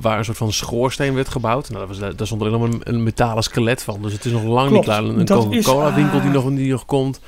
Waar 0.00 0.18
een 0.18 0.24
soort 0.24 0.36
van 0.36 0.52
schoorsteen 0.52 1.14
werd 1.14 1.28
gebouwd. 1.28 1.70
Nou, 1.70 1.86
dat 1.86 1.98
was, 1.98 2.16
daar 2.16 2.26
stond 2.26 2.42
alleen 2.42 2.60
maar 2.60 2.68
een, 2.68 2.80
een 2.82 3.02
metalen 3.02 3.42
skelet 3.42 3.82
van. 3.82 4.02
Dus 4.02 4.12
het 4.12 4.24
is 4.24 4.32
nog 4.32 4.44
lang 4.44 4.68
Klopt, 4.68 4.86
niet 4.86 4.96
klaar. 4.96 5.04
Een 5.04 5.26
Coca-Cola 5.26 5.94
winkel 5.94 6.20
die 6.20 6.28
ah. 6.28 6.34
nog, 6.34 6.54
die 6.54 6.70
nog 6.70 6.86
komt. 6.86 7.20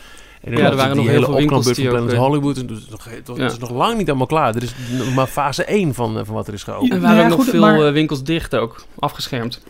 En 0.46 0.56
Ja, 0.56 0.70
er 0.70 0.76
waren 0.76 0.96
nog 0.96 1.04
heel 1.04 1.14
hele 1.14 1.24
veel 1.26 1.34
winkels 1.34 1.72
die 1.72 1.90
ook, 1.90 2.10
eh, 2.10 2.18
Hollywood. 2.18 2.56
En 2.56 2.66
dus, 2.66 2.76
het, 2.76 2.86
is 2.86 2.90
nog, 2.90 3.04
het, 3.04 3.30
Ja. 3.36 3.46
is 3.46 3.58
nog 3.58 3.70
lang 3.70 3.98
niet 3.98 4.08
allemaal 4.08 4.26
klaar. 4.26 4.54
Er 4.54 4.62
is 4.62 4.74
nog 4.98 5.14
maar 5.14 5.26
fase 5.26 5.72
1 5.72 5.94
van, 5.94 6.18
eh, 6.18 6.24
van 6.24 6.34
wat 6.34 6.48
er 6.48 6.54
is 6.54 6.62
geopend. 6.62 6.92
Er 6.92 7.00
waren 7.00 7.16
ja, 7.16 7.22
ook 7.22 7.28
nog 7.28 7.38
goed, 7.38 7.48
veel 7.48 7.60
maar- 7.60 7.86
eh, 7.86 7.92
winkels 7.92 8.22
dicht 8.22 8.54
ook, 8.54 8.84
afgeschermd. 8.98 9.60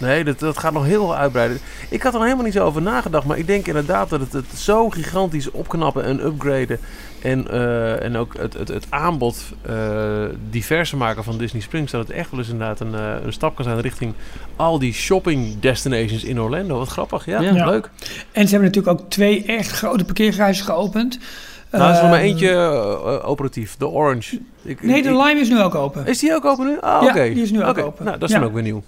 Nee, 0.00 0.24
dat, 0.24 0.38
dat 0.38 0.58
gaat 0.58 0.72
nog 0.72 0.84
heel 0.84 1.00
veel 1.04 1.16
uitbreiden. 1.16 1.58
Ik 1.90 2.02
had 2.02 2.14
er 2.14 2.22
helemaal 2.22 2.44
niet 2.44 2.52
zo 2.52 2.64
over 2.64 2.82
nagedacht. 2.82 3.26
Maar 3.26 3.38
ik 3.38 3.46
denk 3.46 3.66
inderdaad 3.66 4.08
dat 4.08 4.20
het, 4.20 4.32
het 4.32 4.44
zo 4.56 4.90
gigantisch 4.90 5.50
opknappen 5.50 6.04
en 6.04 6.24
upgraden. 6.26 6.78
En, 7.22 7.48
eh, 7.50 8.02
en 8.02 8.16
ook 8.16 8.34
het, 8.38 8.54
het, 8.54 8.68
het 8.68 8.86
aanbod 8.88 9.42
eh 9.62 10.24
diverser 10.50 10.98
maken 10.98 11.24
van 11.24 11.38
Disney 11.38 11.62
Springs. 11.62 11.92
Dat 11.92 12.06
het 12.08 12.16
echt 12.16 12.30
wel 12.30 12.40
eens 12.40 12.48
inderdaad 12.48 12.80
een, 12.80 12.94
eh, 12.94 13.14
een 13.24 13.32
stap 13.32 13.54
kan 13.54 13.64
zijn 13.64 13.80
richting 13.80 14.14
al 14.56 14.78
die 14.78 14.92
shopping 14.92 15.60
destinations 15.60 16.24
in 16.24 16.40
Orlando. 16.40 16.78
Wat 16.78 16.88
grappig. 16.88 17.26
Ja, 17.26 17.40
Ja. 17.40 17.66
leuk. 17.66 17.90
en 18.32 18.44
ze 18.48 18.50
hebben 18.54 18.68
natuurlijk 18.68 19.00
ook 19.00 19.10
twee 19.10 19.44
echt 19.44 19.70
grote 19.70 20.04
parkeergarages 20.04 20.60
geopend. 20.60 21.18
Nou, 21.70 21.84
er 21.84 21.94
is 21.94 22.00
nog 22.00 22.10
maar 22.10 22.20
eentje 22.20 22.54
operatief. 23.24 23.76
De 23.76 23.88
Orange. 23.88 24.38
Ik, 24.62 24.82
Nee, 24.82 25.02
de 25.02 25.08
ik- 25.08 25.14
Lime 25.14 25.40
is 25.40 25.48
nu 25.48 25.60
ook 25.62 25.74
open. 25.74 26.06
Is 26.06 26.18
die 26.18 26.34
ook 26.34 26.44
open 26.44 26.66
nu? 26.66 26.76
Ah, 26.80 27.02
Ja, 27.02 27.08
oké. 27.08 27.22
die 27.34 27.42
is 27.42 27.50
nu 27.50 27.64
ook 27.64 27.78
open. 27.78 28.04
Nou, 28.04 28.18
dat 28.18 28.28
is 28.28 28.34
Ja. 28.34 28.40
dan 28.40 28.48
ook 28.48 28.54
weer 28.54 28.62
nieuw. 28.62 28.82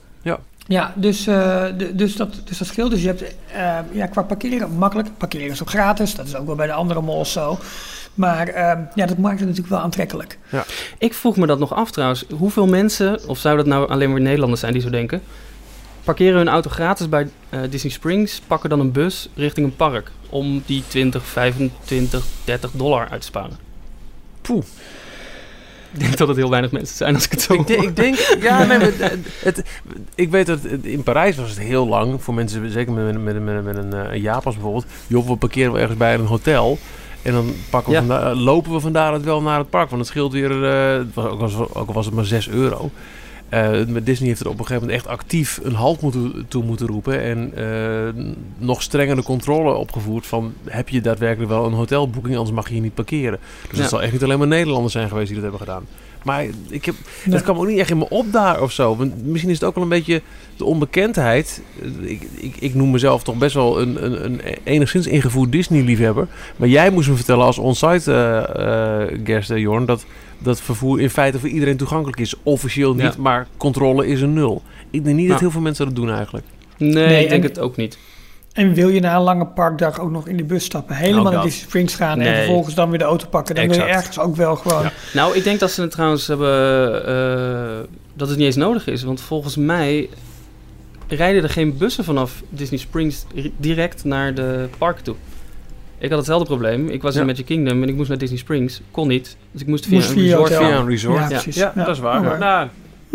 Ja, 0.66 0.92
dus, 0.96 1.26
eh, 1.26 1.64
de- 1.76 1.94
dus, 1.94 2.16
dat, 2.16 2.40
dus 2.44 2.58
dat 2.58 2.66
scheelt. 2.68 2.90
Dus 2.90 3.00
je 3.00 3.06
hebt 3.06 3.22
eh, 3.52 3.76
ja, 3.92 4.06
qua 4.06 4.22
parkeren 4.22 4.70
makkelijk. 4.70 5.08
Parkeren 5.18 5.50
is 5.50 5.62
ook 5.62 5.68
gratis. 5.70 6.14
Dat 6.14 6.26
is 6.26 6.36
ook 6.36 6.46
wel 6.46 6.54
bij 6.54 6.66
de 6.66 6.72
andere 6.72 7.00
malls 7.00 7.32
zo. 7.32 7.58
Maar 8.14 8.48
ehm, 8.48 8.80
ja, 8.94 9.06
dat 9.06 9.18
maakt 9.18 9.38
het 9.38 9.48
natuurlijk 9.48 9.74
wel 9.74 9.82
aantrekkelijk. 9.82 10.38
Ik 10.98 11.14
vroeg 11.14 11.36
me 11.36 11.46
dat 11.46 11.58
nog 11.58 11.74
af 11.74 11.90
trouwens. 11.90 12.24
Hoeveel 12.38 12.66
mensen, 12.66 13.28
of 13.28 13.38
zou 13.38 13.56
dat 13.56 13.66
nou 13.66 13.88
alleen 13.88 14.10
maar 14.10 14.20
Nederlanders 14.20 14.60
zijn 14.60 14.72
die 14.72 14.82
zo 14.82 14.90
denken... 14.90 15.22
parkeren 16.04 16.36
hun 16.36 16.48
auto 16.48 16.70
gratis 16.70 17.08
bij 17.08 17.28
eh, 17.48 17.60
Disney 17.70 17.92
Springs, 17.92 18.40
pakken 18.46 18.70
dan 18.70 18.80
een 18.80 18.92
bus 18.92 19.28
richting 19.34 19.66
een 19.66 19.76
park 19.76 20.10
om 20.28 20.62
die 20.66 20.82
20, 20.88 21.24
25, 21.26 22.24
30 22.44 22.70
dollar 22.74 23.08
uit 23.10 23.20
te 23.20 23.26
sparen. 23.26 23.56
Poeh. 24.42 24.64
Ik 25.92 26.00
denk 26.00 26.16
dat 26.16 26.28
het 26.28 26.36
heel 26.36 26.50
weinig 26.50 26.70
mensen 26.72 26.96
zijn 26.96 27.14
als 27.14 27.24
ik 27.24 27.30
het 27.30 27.40
zo 27.42 27.52
Ik, 27.54 27.66
denk- 27.66 27.82
ik 27.82 27.96
denk, 27.96 28.16
ja, 28.40 28.58
nee, 28.64 28.66
maar 28.66 28.80
het, 28.80 29.16
het- 29.42 29.62
ik 30.14 30.30
weet 30.30 30.46
dat 30.46 30.62
het- 30.62 30.84
in 30.84 31.02
Parijs 31.02 31.36
was 31.36 31.48
het 31.50 31.58
heel 31.58 31.88
lang 31.88 32.22
voor 32.22 32.34
mensen, 32.34 32.70
zeker 32.70 32.92
met, 32.92 33.22
met, 33.22 33.42
met, 33.44 33.64
met 33.64 33.76
een, 33.76 33.92
een 33.92 34.20
Japans 34.20 34.54
bijvoorbeeld. 34.54 34.86
Joh, 35.06 35.26
we 35.28 35.36
parkeren 35.36 35.72
wel 35.72 35.80
ergens 35.80 35.98
bij 35.98 36.14
een 36.14 36.26
hotel. 36.26 36.78
En 37.24 37.32
dan 37.32 37.52
pakken 37.70 37.92
we 38.06 38.12
Ja. 38.14 38.20
eh, 38.30 38.38
lopen 38.40 38.72
we 38.72 38.80
vandaar 38.80 39.12
het 39.12 39.24
wel 39.24 39.42
naar 39.42 39.58
het 39.58 39.70
park. 39.70 39.88
Want 39.88 40.00
het 40.00 40.10
scheelt 40.10 40.32
weer, 40.32 40.64
eh, 40.64 41.00
ook, 41.14 41.40
al 41.40 41.48
was- 41.48 41.54
ook 41.74 41.86
al 41.88 41.92
was 41.94 42.06
het 42.06 42.14
maar 42.14 42.24
6 42.24 42.48
euro. 42.48 42.90
Met 43.86 44.06
Disney 44.06 44.28
heeft 44.28 44.40
er 44.40 44.46
op 44.48 44.58
een 44.58 44.66
gegeven 44.66 44.82
moment 44.86 44.98
echt 45.02 45.06
actief 45.18 45.60
een 45.62 45.74
halt 45.74 46.00
moeten, 46.00 46.44
toe 46.48 46.64
moeten 46.64 46.86
roepen. 46.86 47.20
En 47.22 47.52
nog 48.58 48.82
strengere 48.82 49.22
controle 49.22 49.72
opgevoerd 49.74 50.26
van... 50.26 50.52
heb 50.64 50.88
je 50.88 51.00
daadwerkelijk 51.00 51.50
wel 51.50 51.66
een 51.66 51.72
hotelboeking, 51.72 52.36
anders 52.36 52.54
mag 52.54 52.66
je 52.66 52.72
hier 52.72 52.82
niet 52.82 52.94
parkeren. 52.94 53.38
Dus 53.68 53.76
Ja. 53.76 53.80
het 53.80 53.90
zal 53.90 54.02
echt 54.02 54.12
niet 54.12 54.22
alleen 54.22 54.38
maar 54.38 54.46
Nederlanders 54.46 54.92
zijn 54.92 55.08
geweest 55.08 55.26
die 55.32 55.40
dat 55.40 55.50
hebben 55.50 55.60
gedaan. 55.66 55.84
Maar 56.24 56.44
ik 56.68 56.84
heb, 56.84 56.94
Nee. 57.24 57.34
dat 57.34 57.42
kwam 57.42 57.56
ook 57.56 57.66
niet 57.66 57.78
echt 57.78 57.90
in 57.90 57.98
me 57.98 58.08
op 58.08 58.32
daar 58.32 58.62
of 58.62 58.72
zo. 58.72 58.96
Want 58.96 59.26
misschien 59.26 59.50
is 59.50 59.58
het 59.58 59.68
ook 59.68 59.74
wel 59.74 59.82
een 59.84 59.88
beetje 59.90 60.22
de 60.56 60.64
onbekendheid. 60.64 61.62
Ik, 62.00 62.22
ik, 62.34 62.56
ik 62.58 62.74
noem 62.74 62.90
mezelf 62.90 63.22
toch 63.22 63.36
best 63.38 63.54
wel 63.54 63.80
een, 63.80 64.04
een, 64.04 64.24
een 64.24 64.40
enigszins 64.64 65.06
ingevoerd 65.06 65.52
Disney-liefhebber. 65.52 66.26
Maar 66.56 66.68
jij 66.68 66.90
moest 66.90 67.08
me 67.08 67.14
vertellen 67.14 67.44
als 67.44 67.58
on-site 67.58 68.12
eh, 68.12 69.02
eh, 69.02 69.18
guest, 69.24 69.50
eh, 69.50 69.58
Jorn... 69.58 69.84
Dat, 69.84 70.04
dat 70.38 70.60
vervoer 70.60 71.00
in 71.00 71.10
feite 71.10 71.38
voor 71.38 71.48
iedereen 71.48 71.76
toegankelijk 71.76 72.20
is. 72.20 72.34
Officieel 72.42 72.94
niet, 72.94 73.02
Ja. 73.02 73.14
maar 73.18 73.46
controle 73.56 74.06
is 74.06 74.20
een 74.20 74.32
nul. 74.32 74.62
Ik 74.90 75.04
denk 75.04 75.16
niet 75.16 75.28
dat 75.28 75.28
Nou. 75.28 75.40
heel 75.40 75.50
veel 75.50 75.60
mensen 75.60 75.84
dat 75.86 75.94
doen 75.96 76.10
eigenlijk. 76.10 76.46
Nee, 76.78 76.92
Nee, 76.92 77.22
ik 77.22 77.28
denk 77.28 77.42
en- 77.42 77.48
het 77.48 77.58
ook 77.58 77.76
niet. 77.76 77.98
En 78.54 78.74
wil 78.74 78.88
je 78.88 79.00
na 79.00 79.16
een 79.16 79.22
lange 79.22 79.46
parkdag 79.46 80.00
ook 80.00 80.10
nog 80.10 80.28
in 80.28 80.36
de 80.36 80.44
bus 80.44 80.64
stappen, 80.64 80.96
helemaal 80.96 81.26
Ook 81.26 81.32
naar. 81.32 81.42
Disney 81.42 81.64
Springs 81.66 81.94
gaan 81.94 82.20
en 82.20 82.34
vervolgens 82.36 82.74
dan 82.74 82.90
weer 82.90 82.98
de 82.98 83.04
auto 83.04 83.26
pakken, 83.28 83.54
dan 83.54 83.68
wil 83.68 83.76
je 83.76 83.82
ergens 83.82 84.18
ook 84.18 84.36
wel 84.36 84.56
gewoon... 84.56 84.82
Ja. 84.82 84.92
Nou, 85.14 85.36
ik 85.36 85.44
denk 85.44 85.60
dat 85.60 85.70
ze 85.70 85.80
het 85.80 85.90
trouwens 85.90 86.26
hebben... 86.26 87.06
eh, 87.06 87.88
dat 88.14 88.28
het 88.28 88.36
niet 88.36 88.46
eens 88.46 88.56
nodig 88.56 88.86
is. 88.86 89.02
Want 89.02 89.20
volgens 89.20 89.56
mij 89.56 90.08
rijden 91.08 91.42
er 91.42 91.48
geen 91.50 91.76
bussen 91.76 92.04
vanaf 92.04 92.42
Disney 92.48 92.78
Springs 92.80 93.24
ri- 93.34 93.52
direct 93.56 94.04
naar 94.04 94.34
de 94.34 94.68
parken 94.78 95.04
toe. 95.04 95.14
Ik 95.98 96.08
had 96.08 96.18
hetzelfde 96.18 96.46
probleem. 96.46 96.88
Ik 96.88 97.02
was 97.02 97.14
Ja. 97.14 97.20
in 97.20 97.26
Magic 97.26 97.44
Kingdom 97.46 97.82
en 97.82 97.88
ik 97.88 97.94
moest 97.94 98.08
naar 98.08 98.18
Disney 98.18 98.38
Springs. 98.38 98.80
Kon 98.90 99.08
niet. 99.08 99.36
Dus 99.52 99.60
ik 99.60 99.66
moest 99.66 99.86
via 99.86 99.94
Moest 99.96 100.08
een 100.08 100.14
via 100.14 100.22
resort. 100.36 100.52
Via 100.54 100.76
een 100.78 100.86
resort. 100.88 101.16
Ja, 101.18 101.22
Ja. 101.28 101.28
precies. 101.28 101.56
Ja, 101.56 101.72
dat 101.76 101.88
is 101.88 101.98
waar. 101.98 102.26
Oké. 102.26 102.38
Nou, 102.38 102.68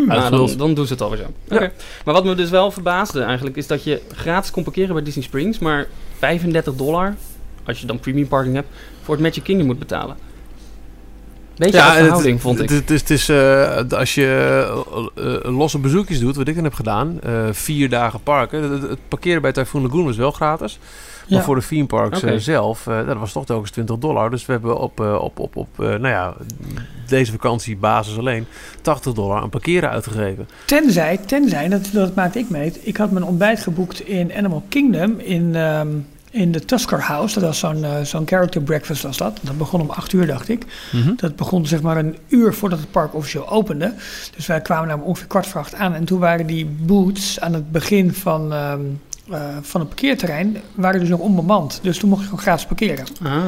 Nou, 0.06 0.20
uitgevuld. 0.20 0.48
dan, 0.48 0.58
dan 0.58 0.74
doen 0.74 0.86
ze 0.86 0.92
het 0.92 1.02
alweer 1.02 1.18
zo. 1.18 1.58
Maar 2.04 2.14
wat 2.14 2.24
me 2.24 2.34
dus 2.34 2.50
wel 2.50 2.70
verbaasde 2.70 3.22
eigenlijk, 3.22 3.56
is 3.56 3.66
dat 3.66 3.84
je 3.84 4.00
gratis 4.12 4.50
kon 4.50 4.62
parkeren 4.62 4.94
bij 4.94 5.02
Disney 5.02 5.24
Springs, 5.24 5.58
maar 5.58 5.86
35 6.18 6.74
dollar, 6.74 7.14
als 7.64 7.80
je 7.80 7.86
dan 7.86 8.00
premium 8.00 8.28
parking 8.28 8.54
hebt, 8.54 8.68
voor 9.02 9.14
het 9.14 9.22
Magic 9.24 9.42
Kingdom 9.42 9.66
moet 9.66 9.78
betalen. 9.78 10.16
Beetje 11.56 11.76
ja, 11.76 11.90
het- 11.92 11.98
verhouding, 11.98 12.40
vond 12.40 12.60
ik. 12.60 12.68
Het, 12.68 12.78
het 12.78 12.90
is, 12.90 13.00
het 13.00 13.10
is 13.10 13.28
eh, 13.28 13.98
als 13.98 14.14
je 14.14 14.26
eh, 15.16 15.34
eh, 15.44 15.56
losse 15.56 15.78
bezoekjes 15.78 16.20
doet, 16.20 16.36
wat 16.36 16.48
ik 16.48 16.54
dan 16.54 16.64
heb 16.64 16.74
gedaan, 16.74 17.18
vier 17.50 17.88
dagen 17.88 18.22
parken. 18.22 18.62
Het, 18.72 18.82
het 18.82 18.98
parkeren 19.08 19.42
bij 19.42 19.52
Typhoon 19.52 19.82
Lagoon 19.82 20.04
was 20.04 20.16
wel 20.16 20.30
gratis. 20.30 20.78
Maar 21.30 21.44
voor 21.44 21.54
de 21.54 21.66
theme 21.66 21.86
parks 21.86 22.22
eh, 22.22 22.36
zelf, 22.36 22.86
eh, 22.86 23.06
dat 23.06 23.16
was 23.16 23.32
toch 23.32 23.46
telkens 23.46 23.70
20 23.70 23.98
dollar. 23.98 24.30
Dus 24.30 24.46
we 24.46 24.52
hebben 24.52 24.78
op, 24.78 25.00
eh, 25.00 25.14
op, 25.14 25.38
op, 25.38 25.56
op 25.56 25.68
nou 25.76 26.08
ja, 26.08 26.34
deze 27.06 27.32
vakantiebasis 27.32 28.18
alleen 28.18 28.46
80 28.82 29.12
dollar 29.12 29.42
aan 29.42 29.50
parkeren 29.50 29.90
uitgegeven. 29.90 30.48
Tenzij, 30.64 31.16
tenzij, 31.26 31.68
dat, 31.68 31.88
dat 31.92 32.14
maakte 32.14 32.38
ik 32.38 32.50
mee. 32.50 32.72
Ik 32.80 32.96
had 32.96 33.10
mijn 33.10 33.24
ontbijt 33.24 33.60
geboekt 33.60 34.06
in 34.06 34.32
Animal 34.34 34.62
Kingdom 34.68 35.18
in, 35.18 35.54
ehm, 35.54 35.88
in 36.30 36.52
de 36.52 36.64
Tusker 36.64 37.00
House. 37.00 37.34
Dat 37.34 37.48
was 37.48 37.58
zo'n 37.58 37.84
zo'n 38.02 38.26
character 38.26 38.62
breakfast 38.62 39.02
was 39.02 39.16
dat. 39.16 39.38
Dat 39.42 39.58
begon 39.58 39.80
om 39.80 39.90
acht 39.90 40.12
uur, 40.12 40.26
dacht 40.26 40.48
ik. 40.48 40.64
Dat 41.16 41.36
begon 41.36 41.66
zeg 41.66 41.82
maar 41.82 41.96
een 41.96 42.16
uur 42.28 42.54
voordat 42.54 42.78
het 42.78 42.90
park 42.90 43.14
officieel 43.14 43.48
opende. 43.48 43.94
Dus 44.36 44.46
wij 44.46 44.60
kwamen 44.60 44.88
daar 44.88 44.96
om 44.96 45.02
ongeveer 45.02 45.26
kwart 45.26 45.46
voor 45.46 45.60
acht 45.60 45.74
aan. 45.74 45.94
En 45.94 46.04
toen 46.04 46.18
waren 46.18 46.46
die 46.46 46.66
booths 46.66 47.40
aan 47.40 47.54
het 47.54 47.72
begin 47.72 48.14
van, 48.14 48.52
ehm, 48.52 48.80
eh, 49.30 49.56
van 49.60 49.80
het 49.80 49.88
parkeerterrein... 49.88 50.56
waren 50.74 51.00
dus 51.00 51.08
nog 51.08 51.20
onbemand. 51.20 51.78
Dus 51.82 51.98
toen 51.98 52.08
mocht 52.08 52.20
je 52.20 52.28
gewoon 52.28 52.42
gratis 52.42 52.66
parkeren. 52.66 53.04
Ah. 53.22 53.42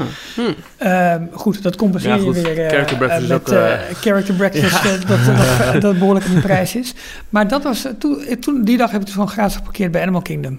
Ehm, 0.76 1.22
goed, 1.32 1.62
dat 1.62 1.76
compenseer 1.76 2.10
Ja, 2.10 2.16
je 2.16 2.32
weer 2.32 2.64
eh, 2.64 2.70
Character 2.70 2.96
breakfast 2.96 3.20
eh, 3.20 3.22
is 3.22 3.28
met 3.28 3.54
ook, 3.90 3.96
character 3.96 4.34
breakfast, 4.34 4.82
dat, 5.08 5.24
dat, 5.24 5.82
dat 5.82 5.98
behoorlijk 5.98 6.26
in 6.26 6.34
de 6.34 6.40
prijs 6.40 6.74
is. 6.76 6.94
Maar 7.28 7.48
dat 7.48 7.62
was, 7.62 7.86
toen, 7.98 8.24
toen, 8.40 8.64
die 8.64 8.76
dag 8.76 8.90
heb 8.90 9.00
ik 9.00 9.06
dus 9.06 9.14
gewoon 9.14 9.30
gratis 9.30 9.56
geparkeerd 9.56 9.90
bij 9.90 10.02
Animal 10.02 10.22
Kingdom. 10.22 10.58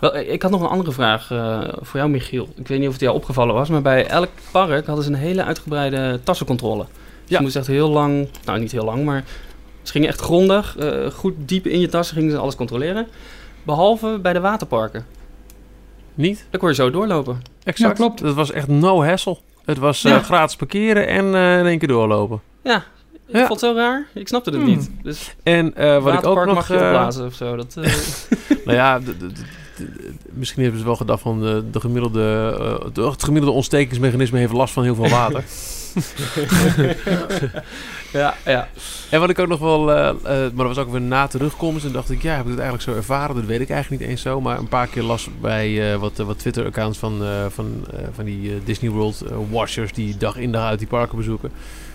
Wel, 0.00 0.16
ik 0.16 0.42
had 0.42 0.50
nog 0.50 0.60
een 0.60 0.66
andere 0.66 0.92
vraag 0.92 1.30
eh, 1.30 1.60
voor 1.80 1.98
jou, 1.98 2.10
Michiel. 2.10 2.48
Ik 2.56 2.68
weet 2.68 2.78
niet 2.78 2.86
of 2.86 2.92
het 2.92 3.02
jou 3.02 3.14
opgevallen 3.14 3.54
was, 3.54 3.68
maar 3.68 3.82
bij 3.82 4.06
elk 4.06 4.28
park 4.50 4.86
hadden 4.86 5.04
ze 5.04 5.10
een 5.10 5.16
hele 5.16 5.44
uitgebreide 5.44 6.20
tassencontrole. 6.22 6.84
Dus 6.84 7.28
Ja. 7.28 7.36
je 7.36 7.42
moest 7.42 7.56
echt 7.56 7.66
heel 7.66 7.88
lang, 7.88 8.28
nou 8.44 8.58
niet 8.58 8.72
heel 8.72 8.84
lang, 8.84 9.04
maar 9.04 9.24
ze 9.82 9.92
gingen 9.92 10.08
echt 10.08 10.20
grondig, 10.20 10.76
eh, 10.76 11.10
goed 11.10 11.34
diep 11.36 11.66
in 11.66 11.80
je 11.80 11.88
tassen 11.88 12.16
gingen 12.16 12.30
ze 12.30 12.36
alles 12.36 12.54
controleren. 12.54 13.06
Behalve 13.62 14.18
bij 14.22 14.32
de 14.32 14.40
waterparken. 14.40 15.06
Niet? 16.14 16.46
Daar 16.50 16.60
kon 16.60 16.68
je 16.68 16.74
zo 16.74 16.90
doorlopen. 16.90 17.42
Exact. 17.64 17.90
Ja, 17.98 18.04
klopt. 18.04 18.20
Het 18.20 18.34
was 18.34 18.52
echt 18.52 18.68
no 18.68 19.04
hassle. 19.04 19.38
Het 19.64 19.78
was 19.78 20.04
eh, 20.04 20.18
gratis 20.22 20.56
parkeren 20.56 21.06
en 21.08 21.34
eh, 21.34 21.58
in 21.58 21.66
één 21.66 21.78
keer 21.78 21.88
doorlopen. 21.88 22.40
Ja, 22.62 22.76
ik 23.26 23.36
Ja. 23.36 23.46
vond 23.46 23.60
het 23.60 23.70
zo 23.70 23.76
raar. 23.76 24.06
Ik 24.14 24.28
snapte 24.28 24.50
het 24.50 24.58
Hmm. 24.60 24.68
niet. 24.68 24.90
Dus 25.02 25.34
En 25.42 25.74
eh, 25.76 26.02
wat 26.02 26.12
ik 26.14 26.18
ook 26.26 26.34
waterpark 26.34 26.46
nog... 26.46 26.54
mag 26.54 26.68
je 26.68 26.74
eh, 26.76 26.84
opblazen 26.86 27.26
of 27.26 27.34
zo. 27.34 27.56
Dat, 27.56 27.76
eh, 27.76 27.92
Nou 28.64 28.76
ja, 28.76 29.00
misschien 30.30 30.62
hebben 30.62 30.80
ze 30.80 30.86
wel 30.86 30.96
gedacht 30.96 31.22
van 31.22 31.40
de, 31.40 31.64
de 31.70 31.80
gemiddelde, 31.80 32.56
eh, 32.60 32.86
de, 32.92 33.02
het 33.02 33.24
gemiddelde 33.24 33.56
ontstekingsmechanisme 33.56 34.38
heeft 34.38 34.52
last 34.52 34.72
van 34.72 34.82
heel 34.82 34.94
veel 34.94 35.08
water. 35.08 35.44
ja, 38.12 38.34
ja. 38.44 38.68
en 39.10 39.20
wat 39.20 39.30
ik 39.30 39.38
ook 39.38 39.48
nog 39.48 39.58
wel, 39.58 39.92
eh, 39.92 40.08
eh, 40.08 40.14
maar 40.24 40.66
dat 40.66 40.76
was 40.76 40.78
ook 40.78 40.90
weer 40.90 41.00
na 41.00 41.26
terugkomst. 41.26 41.84
En 41.84 41.92
dacht 41.92 42.10
ik, 42.10 42.22
ja, 42.22 42.34
heb 42.34 42.44
ik 42.44 42.50
het 42.50 42.60
eigenlijk 42.60 42.90
zo 42.90 42.96
ervaren? 42.96 43.34
Dat 43.34 43.44
weet 43.44 43.60
ik 43.60 43.70
eigenlijk 43.70 44.02
niet 44.02 44.10
eens 44.10 44.22
zo. 44.22 44.40
Maar 44.40 44.58
een 44.58 44.68
paar 44.68 44.86
keer 44.86 45.02
las 45.02 45.28
bij 45.40 45.92
eh, 45.92 45.98
wat, 45.98 46.16
wat 46.16 46.38
Twitter-accounts 46.38 46.98
van, 46.98 47.22
van, 47.48 47.86
van 48.12 48.24
die 48.24 48.62
Disney 48.64 48.90
World 48.90 49.24
watchers 49.50 49.92
die 49.92 50.16
dag 50.16 50.36
in 50.36 50.52
dag 50.52 50.64
uit 50.64 50.78
die 50.78 50.88
parken 50.88 51.16
bezoeken. 51.16 51.52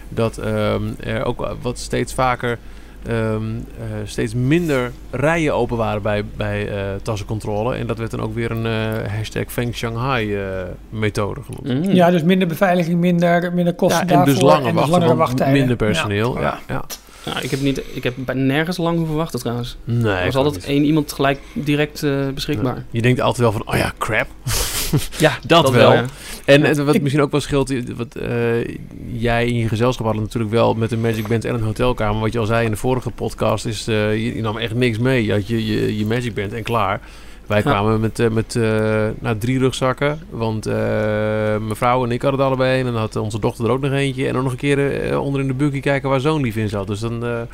Dat 0.10 0.38
ehm, 0.38 0.84
er 1.00 1.24
ook 1.24 1.56
wat 1.62 1.80
steeds 1.80 2.14
vaker 2.14 2.60
ehm, 3.08 3.44
eh, 3.80 3.86
steeds 4.06 4.34
minder 4.34 4.92
rijen 5.12 5.54
open 5.54 5.78
waren 5.78 6.02
bij, 6.02 6.24
bij 6.38 6.68
eh, 6.70 6.78
tassencontrole. 7.02 7.76
En 7.76 7.88
dat 7.88 7.98
werd 7.98 8.12
dan 8.12 8.22
ook 8.22 8.34
weer 8.34 8.52
een 8.52 8.66
eh, 8.66 9.12
hashtag 9.18 9.44
Feng 9.48 9.76
Shanghai 9.76 10.36
eh, 10.36 10.42
methode 10.90 11.42
genoemd. 11.42 11.86
Mm. 11.88 11.94
Ja, 11.94 12.12
dus 12.12 12.24
minder 12.24 12.48
beveiliging, 12.48 13.00
minder, 13.00 13.54
minder 13.54 13.74
kosten 13.74 14.08
Ja, 14.08 14.12
en 14.12 14.16
daarvoor. 14.16 14.34
dus 14.34 14.44
langer 14.44 14.58
en 14.58 14.64
dus 14.66 14.74
wachten, 14.74 14.92
langere 14.92 15.08
want 15.16 15.20
wachttijden. 15.30 15.58
minder 15.58 15.76
personeel. 15.76 16.40
Ja, 16.40 16.60
ja. 16.68 16.84
Nou, 17.26 17.40
ik 17.42 17.52
heb, 17.52 17.62
niet, 17.62 17.82
ik 17.94 18.04
heb 18.04 18.14
bij 18.18 18.36
nergens 18.36 18.78
lang 18.78 18.98
hoeven 18.98 19.16
wachten 19.16 19.40
trouwens. 19.40 19.78
Nee, 19.84 20.14
er 20.14 20.26
was 20.26 20.36
altijd 20.36 20.56
niet. 20.56 20.66
één 20.66 20.84
iemand 20.84 21.14
gelijk 21.14 21.40
direct 21.54 22.04
eh, 22.04 22.28
beschikbaar. 22.34 22.76
Ja. 22.76 22.84
Je 22.90 23.02
denkt 23.02 23.20
altijd 23.20 23.38
wel 23.42 23.52
van, 23.52 23.62
oh 23.66 23.76
ja, 23.76 23.92
crap. 23.98 24.28
Ja, 25.18 25.38
Dat 25.48 25.72
wel. 25.72 25.94
ja. 25.94 26.06
En 26.46 26.86
wat 26.86 26.96
Ik- 26.96 27.02
misschien 27.02 27.24
ook 27.24 27.32
wel 27.32 27.42
scheelt, 27.42 27.74
wat 27.96 28.16
eh, 28.16 28.30
jij 29.14 29.48
in 29.48 29.56
je 29.56 29.68
gezelschap 29.68 30.06
hadden 30.06 30.24
natuurlijk 30.24 30.54
wel 30.54 30.74
met 30.74 30.92
een 30.92 31.02
Magic 31.02 31.28
Band 31.28 31.46
en 31.46 31.54
een 31.54 31.62
hotelkamer. 31.62 32.22
Wat 32.22 32.34
je 32.34 32.40
al 32.40 32.46
zei 32.46 32.66
in 32.66 32.72
de 32.72 32.78
vorige 32.78 33.10
podcast, 33.10 33.66
is 33.66 33.88
eh, 33.88 34.12
je, 34.14 34.36
je 34.36 34.42
nam 34.42 34.58
echt 34.58 34.74
niks 34.74 34.98
mee. 34.98 35.26
Je 35.26 35.32
had 35.32 35.48
je, 35.48 35.66
je, 35.66 35.98
je 35.98 36.06
Magic 36.06 36.34
Band 36.34 36.54
en 36.54 36.64
klaar. 36.64 37.00
Wij 37.48 37.58
Ja. 37.58 37.64
kwamen 37.64 38.00
met, 38.00 38.20
eh, 38.20 38.30
met 38.30 38.56
eh, 38.56 39.08
nou, 39.20 39.38
drie 39.38 39.60
rugzakken. 39.60 40.20
Want 40.30 40.66
eh, 40.66 41.58
mevrouw 41.58 42.04
en 42.06 42.12
ik 42.12 42.22
hadden 42.22 42.40
er 42.40 42.46
allebei. 42.46 42.80
En 42.80 42.86
dan 42.86 42.96
had 42.96 43.16
onze 43.16 43.40
dochter 43.40 43.66
er 43.66 43.72
ook 43.72 43.82
nog 43.82 43.92
eentje. 43.92 44.28
En 44.28 44.34
dan 44.34 44.44
nog 44.44 44.52
een 44.52 44.58
keer 44.58 45.20
onder 45.20 45.42
in 45.42 45.48
de 45.48 45.54
buggy 45.54 45.80
kijken 45.80 46.10
waar 46.10 46.20
zo'n 46.20 46.42
lief 46.42 46.56
in 46.56 46.70
zat. 46.70 46.88
Dus 46.88 47.00
dan... 47.00 47.24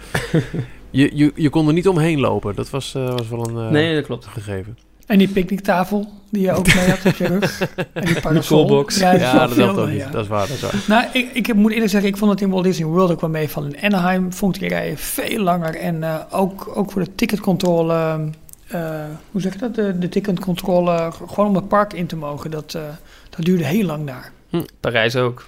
je, 0.90 1.10
je, 1.14 1.32
je 1.36 1.50
kon 1.50 1.68
er 1.68 1.74
niet 1.74 1.88
omheen 1.88 2.20
lopen. 2.20 2.56
Dat 2.56 2.70
was, 2.70 2.92
was 2.94 3.30
wel 3.30 3.48
een 3.50 3.72
Nee, 3.72 3.96
dat 3.96 4.06
klopt. 4.06 4.26
gegeven. 4.26 4.78
En 5.06 5.18
die 5.18 5.28
picknicktafel 5.28 6.12
die 6.30 6.42
je 6.42 6.52
ook 6.52 6.76
mee 6.76 6.90
had 6.90 7.06
op 7.06 7.16
je 7.16 7.28
rug. 7.28 7.62
En 7.94 8.06
die 8.06 8.22
parasol. 8.22 8.86
Ja, 8.88 9.12
dat, 9.12 9.22
Ja, 9.22 9.48
dat 9.48 9.56
helpt 9.56 9.80
ook 9.80 9.88
niet. 9.88 9.98
ja. 9.98 10.10
Dat 10.10 10.22
is 10.24 10.28
waar, 10.28 10.48
dat 10.48 10.56
is 10.56 10.62
waar. 10.62 10.84
Nou, 10.88 11.06
ik, 11.14 11.48
ik 11.48 11.54
moet 11.54 11.72
eerlijk 11.72 11.92
zeggen, 11.92 12.10
ik 12.10 12.18
vond 12.18 12.32
het 12.32 12.42
in 12.42 12.50
Walt 12.50 12.64
Disney 12.64 12.88
World 12.88 13.12
ook 13.12 13.22
wel 13.22 13.30
mee 13.30 13.50
van. 13.50 13.76
In 13.76 13.94
Anaheim 13.94 14.34
vond 14.34 14.56
ik 14.56 14.62
die 14.62 14.70
rijen 14.70 14.98
veel 14.98 15.40
langer. 15.40 15.76
En 15.76 16.04
eh, 16.04 16.16
ook, 16.30 16.72
ook 16.76 16.92
voor 16.92 17.04
de 17.04 17.16
ticketcontrole, 17.16 18.30
eh, 18.68 19.04
hoe 19.32 19.42
zeg 19.42 19.54
je 19.54 19.60
dat? 19.60 19.76
De, 19.76 20.00
de 20.00 20.10
ticketcontrole, 20.10 21.12
gewoon 21.28 21.50
om 21.50 21.56
het 21.56 21.68
park 21.68 21.94
in 21.94 22.08
te 22.08 22.16
mogen, 22.16 22.52
dat, 22.52 22.74
eh, 22.74 22.82
dat 23.30 23.46
duurde 23.46 23.66
heel 23.66 23.86
lang 23.86 24.08
daar. 24.08 24.32
Parijs 24.80 25.16
ook. 25.16 25.46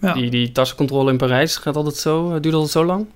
Ja. 0.00 0.12
Die, 0.12 0.30
die 0.30 0.52
tassencontrole 0.52 1.10
in 1.10 1.16
Parijs 1.16 1.56
gaat 1.56 1.76
altijd 1.76 1.96
zo, 1.96 2.40
duurt 2.40 2.54
altijd 2.54 2.72
zo 2.72 2.84
lang. 2.84 3.06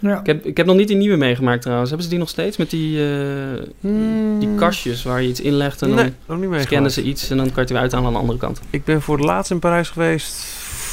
Ja. 0.00 0.20
Ik 0.20 0.26
heb, 0.26 0.44
ik 0.44 0.56
heb 0.56 0.66
nog 0.66 0.76
niet 0.76 0.88
die 0.88 0.96
nieuwe 0.96 1.16
meegemaakt 1.16 1.62
trouwens. 1.62 1.88
Hebben 1.88 2.06
ze 2.06 2.12
die 2.12 2.22
nog 2.22 2.28
steeds? 2.28 2.56
Met 2.56 2.70
die, 2.70 3.04
eh, 3.04 3.90
die 4.38 4.54
kastjes 4.54 5.02
waar 5.02 5.22
je 5.22 5.28
iets 5.28 5.40
inlegt 5.40 5.82
en 5.82 5.88
Hmm. 5.88 5.96
Nee, 5.96 6.12
dan 6.50 6.60
scannen 6.60 6.90
ze 6.90 7.02
iets 7.02 7.30
en 7.30 7.36
dan 7.36 7.46
kan 7.46 7.54
je 7.54 7.60
het 7.60 7.70
weer 7.70 7.80
uithalen 7.80 8.06
aan 8.06 8.12
de 8.12 8.18
andere 8.18 8.38
kant. 8.38 8.60
Ik 8.70 8.84
ben 8.84 9.02
voor 9.02 9.16
het 9.16 9.26
laatst 9.26 9.50
in 9.50 9.58
Parijs 9.58 9.88
geweest 9.88 10.34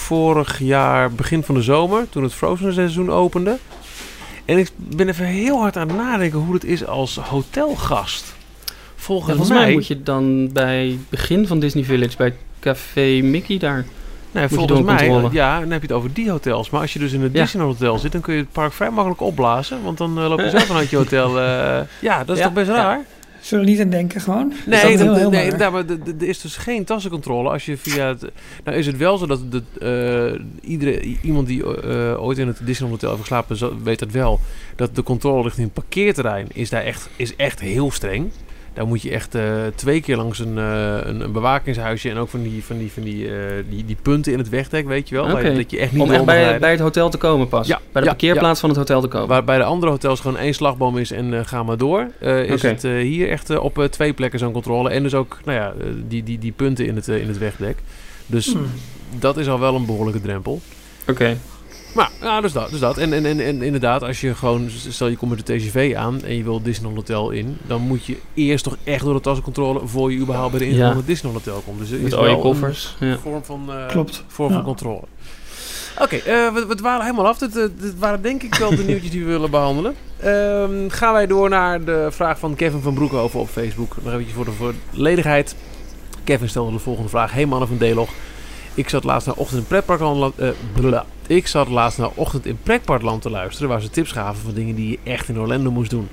vorig 0.05 0.59
jaar, 0.59 1.11
begin 1.11 1.43
van 1.43 1.55
de 1.55 1.61
zomer, 1.61 2.09
toen 2.09 2.23
het 2.23 2.33
Frozen 2.33 2.73
seizoen 2.73 3.11
opende. 3.11 3.57
En 4.45 4.57
ik 4.57 4.69
ben 4.77 5.07
even 5.09 5.25
heel 5.25 5.59
hard 5.59 5.77
aan 5.77 5.87
het 5.87 5.97
nadenken 5.97 6.39
hoe 6.39 6.53
het 6.53 6.63
is 6.63 6.85
als 6.85 7.15
hotelgast. 7.15 8.35
Volgens, 8.95 9.35
Volgens 9.35 9.57
mij 9.57 9.71
moet 9.71 9.87
je 9.87 10.03
dan 10.03 10.51
bij 10.51 10.87
het 10.87 11.09
begin 11.09 11.47
van 11.47 11.59
Disney 11.59 11.83
Village, 11.83 12.17
bij 12.17 12.33
Café 12.59 13.19
Mickey 13.23 13.57
daar... 13.57 13.85
Nee, 14.35 14.47
volgens 14.47 14.81
mij, 14.81 15.27
ja, 15.31 15.59
dan 15.59 15.71
heb 15.71 15.81
je 15.81 15.87
het 15.87 15.95
over 15.95 16.13
die 16.13 16.29
hotels. 16.31 16.69
Maar 16.69 16.81
als 16.81 16.93
je 16.93 16.99
dus 16.99 17.11
in 17.11 17.21
het 17.21 17.33
Ja. 17.33 17.41
Disney 17.41 17.63
Hotel 17.63 17.97
zit, 17.97 18.11
dan 18.11 18.21
kun 18.21 18.33
je 18.33 18.39
het 18.39 18.51
park 18.51 18.73
vrij 18.73 18.89
makkelijk 18.89 19.21
opblazen. 19.21 19.83
Want 19.83 19.97
dan 19.97 20.17
eh, 20.19 20.27
loop 20.29 20.39
je 20.39 20.49
zelf 20.49 20.65
vanuit 20.65 20.89
je 20.89 20.97
hotel. 20.97 21.39
eh, 21.39 21.79
ja, 22.09 22.23
dat 22.23 22.35
is 22.35 22.37
Ja, 22.41 22.43
toch 22.45 22.53
best 22.53 22.67
ja. 22.67 22.75
raar? 22.75 23.01
Zullen 23.39 23.65
we 23.65 23.71
niet 23.71 23.79
aan 23.81 23.89
denken 23.89 24.21
gewoon? 24.21 24.53
Nee, 24.65 24.81
dat 24.81 24.91
dat- 24.91 24.99
heel, 24.99 25.15
heel 25.15 25.29
nee 25.29 25.43
inderdaad, 25.43 25.71
maar 25.71 25.83
er 26.19 26.27
is 26.27 26.41
dus 26.41 26.57
geen 26.57 26.83
tassencontrole 26.83 27.49
als 27.49 27.65
je 27.65 27.77
via 27.77 28.07
het... 28.07 28.31
Nou 28.63 28.77
is 28.77 28.85
het 28.85 28.97
wel 28.97 29.17
zo 29.17 29.25
dat 29.25 29.39
de, 29.51 29.61
eh, 30.61 30.69
iedere, 30.69 31.01
iemand 31.21 31.47
die 31.47 31.63
eh, 31.81 32.23
ooit 32.23 32.37
in 32.37 32.47
het 32.47 32.57
Disneyland 32.63 33.01
Hotel 33.01 33.17
heeft 33.17 33.29
geslapen, 33.29 33.83
weet 33.83 33.99
het 33.99 34.11
wel. 34.11 34.39
Dat 34.75 34.95
de 34.95 35.03
controle 35.03 35.43
richting 35.43 35.65
het 35.65 35.73
parkeerterrein 35.73 36.47
is 36.53 36.69
daar 36.69 36.83
echt, 36.83 37.09
is 37.15 37.35
echt 37.35 37.59
heel 37.59 37.91
streng. 37.91 38.31
Daar 38.75 38.87
moet 38.87 39.01
je 39.01 39.09
echt 39.11 39.35
eh, 39.35 39.43
twee 39.75 40.01
keer 40.01 40.15
langs 40.17 40.39
een, 40.39 40.57
eh, 40.57 40.97
een, 41.03 41.19
een 41.21 41.31
bewakingshuisje 41.31 42.09
en 42.09 42.17
ook 42.17 42.29
van 42.29 42.41
die, 42.43 42.63
van 42.63 42.77
die, 42.77 42.91
van 42.91 43.03
die, 43.03 43.27
eh, 43.35 43.35
die, 43.69 43.85
die 43.85 43.97
punten 44.01 44.31
in 44.31 44.37
het 44.37 44.49
wegdek, 44.49 44.87
weet 44.87 45.09
je 45.09 45.15
wel. 45.15 45.23
waar 45.31 45.41
je- 45.43 45.47
Oké. 45.49 45.57
Dat 45.57 45.71
je 45.71 45.79
echt 45.79 45.91
niet 45.91 46.01
Om 46.01 46.11
echt 46.11 46.25
bij, 46.25 46.59
bij 46.59 46.71
het 46.71 46.79
hotel 46.79 47.09
te 47.09 47.17
komen 47.17 47.47
pas. 47.47 47.67
Ja, 47.67 47.75
bij 47.77 47.85
de 47.93 47.99
ja, 47.99 48.05
parkeerplaats 48.05 48.59
van 48.59 48.69
het 48.69 48.77
hotel 48.77 49.01
te 49.01 49.07
komen. 49.07 49.27
Waar 49.27 49.43
bij 49.43 49.57
de 49.57 49.63
andere 49.63 49.91
hotels 49.91 50.19
gewoon 50.19 50.37
één 50.37 50.53
slagboom 50.53 50.97
is 50.97 51.11
en 51.11 51.33
eh, 51.33 51.39
ga 51.45 51.63
maar 51.63 51.77
door. 51.77 52.07
eh, 52.19 52.43
is 52.49 52.61
het 52.61 52.83
eh, 52.83 52.91
hier 52.91 53.29
echt 53.29 53.57
op 53.59 53.79
eh, 53.79 53.85
twee 53.85 54.13
plekken 54.13 54.39
zo'n 54.39 54.51
controle. 54.53 54.89
En 54.89 55.03
dus 55.03 55.13
ook 55.13 55.37
nou 55.45 55.57
ja, 55.57 55.73
die, 56.07 56.23
die, 56.23 56.39
die 56.39 56.51
punten 56.51 56.85
in 56.85 56.95
het, 56.95 57.07
in 57.07 57.27
het 57.27 57.37
wegdek. 57.37 57.77
Dus 58.25 58.45
Hmm. 58.53 58.65
dat 59.19 59.37
is 59.37 59.47
al 59.47 59.59
wel 59.59 59.75
een 59.75 59.85
behoorlijke 59.85 60.21
drempel. 60.21 60.61
Oké. 61.09 61.37
Maar 61.95 62.09
ja, 62.21 62.41
dus 62.41 62.51
dat. 62.51 62.69
Dus 62.69 62.79
dat. 62.79 62.97
En, 62.97 63.13
en, 63.13 63.25
en, 63.25 63.39
en 63.39 63.61
inderdaad, 63.61 64.03
als 64.03 64.21
je 64.21 64.35
gewoon, 64.35 64.69
stel 64.89 65.07
je 65.07 65.15
komt 65.17 65.35
met 65.35 65.45
de 65.47 65.55
TGV 65.57 65.93
aan 65.97 66.23
en 66.23 66.35
je 66.35 66.43
wil 66.43 66.53
het 66.53 66.63
Disneyland 66.65 66.97
Hotel 66.97 67.29
in, 67.29 67.57
dan 67.67 67.81
moet 67.81 68.05
je 68.05 68.17
eerst 68.33 68.63
toch 68.63 68.77
echt 68.83 69.03
door 69.03 69.13
de 69.13 69.21
tassencontrole 69.21 69.87
voor 69.87 70.11
je 70.11 70.17
überhaupt 70.17 70.51
bij 70.51 70.59
de 70.59 70.65
ingang 70.65 70.81
Ja. 70.83 70.87
van 70.89 70.97
het 70.97 71.07
Disneyland 71.07 71.45
Hotel 71.45 71.61
komt. 71.65 71.79
Dus 71.79 71.89
Met 71.89 72.01
is 72.01 72.13
al 72.13 72.27
je 72.27 72.37
koffers. 72.39 72.95
Ja. 72.99 73.07
een 73.07 73.19
vorm 73.19 73.43
van, 73.43 73.65
eh, 73.69 73.87
Klopt. 73.87 74.23
vorm 74.27 74.49
van 74.49 74.57
Ja. 74.59 74.63
controle. 74.65 75.01
Oké, 76.01 76.15
eh, 76.15 76.53
we, 76.53 76.65
we 76.67 76.75
dwalen 76.75 77.05
helemaal 77.05 77.27
af. 77.27 77.37
Dit, 77.37 77.57
eh, 77.57 77.63
dit 77.79 77.99
waren 77.99 78.21
denk 78.21 78.43
ik 78.43 78.55
wel 78.55 78.69
de 78.75 78.83
nieuwtjes 78.87 79.11
die 79.11 79.23
we 79.25 79.31
willen 79.31 79.51
behandelen. 79.51 79.95
Ehm, 80.19 80.89
gaan 80.89 81.13
wij 81.13 81.27
door 81.27 81.49
naar 81.49 81.83
de 81.83 82.07
vraag 82.11 82.39
van 82.39 82.55
Kevin 82.55 82.81
van 82.81 82.93
Broekhoven 82.93 83.39
op 83.39 83.49
Facebook. 83.49 83.95
Nog 84.03 84.11
eventjes 84.13 84.35
voor 84.35 84.45
de 84.45 84.73
volledigheid. 84.91 85.55
Kevin 86.23 86.49
stelde 86.49 86.71
de 86.71 86.79
volgende 86.79 87.09
vraag. 87.09 87.31
Hey 87.31 87.45
mannen 87.45 87.67
van 87.67 87.77
Delog. 87.77 88.09
Ik 88.73 88.89
zat 88.89 89.03
laatst 89.03 89.27
naar 89.27 89.35
ochtend 89.35 89.59
in 89.59 89.67
pretparkland. 89.67 90.33
eh, 90.39 90.49
bla. 90.73 91.05
Ik 91.27 91.47
zat 91.47 91.67
laatst 91.67 91.97
naar 91.97 92.09
ochtend 92.15 92.45
in 92.45 92.57
pretparkland 92.63 93.21
te 93.21 93.29
luisteren. 93.29 93.69
Waar 93.69 93.81
ze 93.81 93.89
tips 93.89 94.11
gaven 94.11 94.43
van 94.43 94.53
dingen 94.53 94.75
die 94.75 94.89
je 94.89 95.11
echt 95.11 95.29
in 95.29 95.39
Orlando 95.39 95.71
moest 95.71 95.89
doen. 95.89 96.07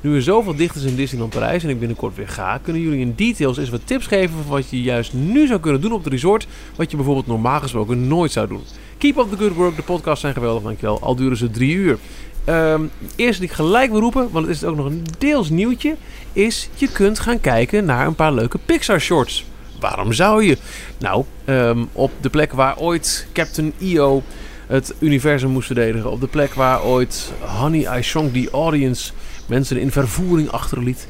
Nu 0.00 0.14
er 0.14 0.22
zoveel 0.22 0.56
dichters 0.56 0.84
in 0.84 0.96
Disneyland 0.96 1.32
Parijs 1.32 1.64
en 1.64 1.68
ik 1.68 1.78
binnenkort 1.78 2.16
weer 2.16 2.28
ga, 2.28 2.58
kunnen 2.62 2.82
jullie 2.82 3.00
in 3.00 3.14
details 3.16 3.56
eens 3.56 3.68
wat 3.68 3.80
tips 3.84 4.06
geven 4.06 4.36
van 4.42 4.52
wat 4.52 4.70
je 4.70 4.82
juist 4.82 5.12
nu 5.12 5.46
zou 5.46 5.60
kunnen 5.60 5.80
doen 5.80 5.92
op 5.92 6.04
het 6.04 6.12
resort, 6.12 6.46
wat 6.76 6.90
je 6.90 6.96
bijvoorbeeld 6.96 7.26
normaal 7.26 7.60
gesproken 7.60 8.08
nooit 8.08 8.32
zou 8.32 8.48
doen. 8.48 8.62
Keep 8.98 9.16
up 9.16 9.30
the 9.30 9.36
good 9.36 9.54
work, 9.54 9.76
de 9.76 9.82
podcasts 9.82 10.20
zijn 10.20 10.32
geweldig, 10.32 10.62
dankjewel. 10.62 11.00
Al 11.00 11.16
duren 11.16 11.36
ze 11.36 11.50
drie 11.50 11.74
uur. 11.74 11.98
Ehm 12.44 12.82
eerst 13.16 13.40
die 13.40 13.48
ik 13.48 13.54
gelijk 13.54 13.90
wil 13.90 14.00
roepen, 14.00 14.28
want 14.30 14.46
het 14.46 14.56
is 14.56 14.64
ook 14.64 14.76
nog 14.76 14.86
een 14.86 15.02
deels 15.18 15.50
nieuwtje, 15.50 15.96
is 16.32 16.68
je 16.74 16.88
kunt 16.88 17.18
gaan 17.18 17.40
kijken 17.40 17.84
naar 17.84 18.06
een 18.06 18.14
paar 18.14 18.32
leuke 18.32 18.58
Pixar 18.58 19.00
shorts. 19.00 19.44
Waarom 19.80 20.12
zou 20.12 20.44
je? 20.44 20.58
Nou, 20.98 21.24
ehm, 21.44 21.84
op 21.92 22.10
de 22.20 22.30
plek 22.30 22.52
waar 22.52 22.78
ooit 22.78 23.26
Captain 23.32 23.72
EO 23.80 24.22
het 24.66 24.94
universum 24.98 25.50
moest 25.50 25.66
verdedigen. 25.66 26.10
Op 26.10 26.20
de 26.20 26.26
plek 26.26 26.54
waar 26.54 26.84
ooit 26.84 27.32
Honey 27.40 27.98
I 27.98 28.02
Shrunk 28.02 28.34
the 28.34 28.48
Audience 28.52 29.12
mensen 29.46 29.76
in 29.76 29.90
vervoering 29.90 30.50
achterliet. 30.50 31.08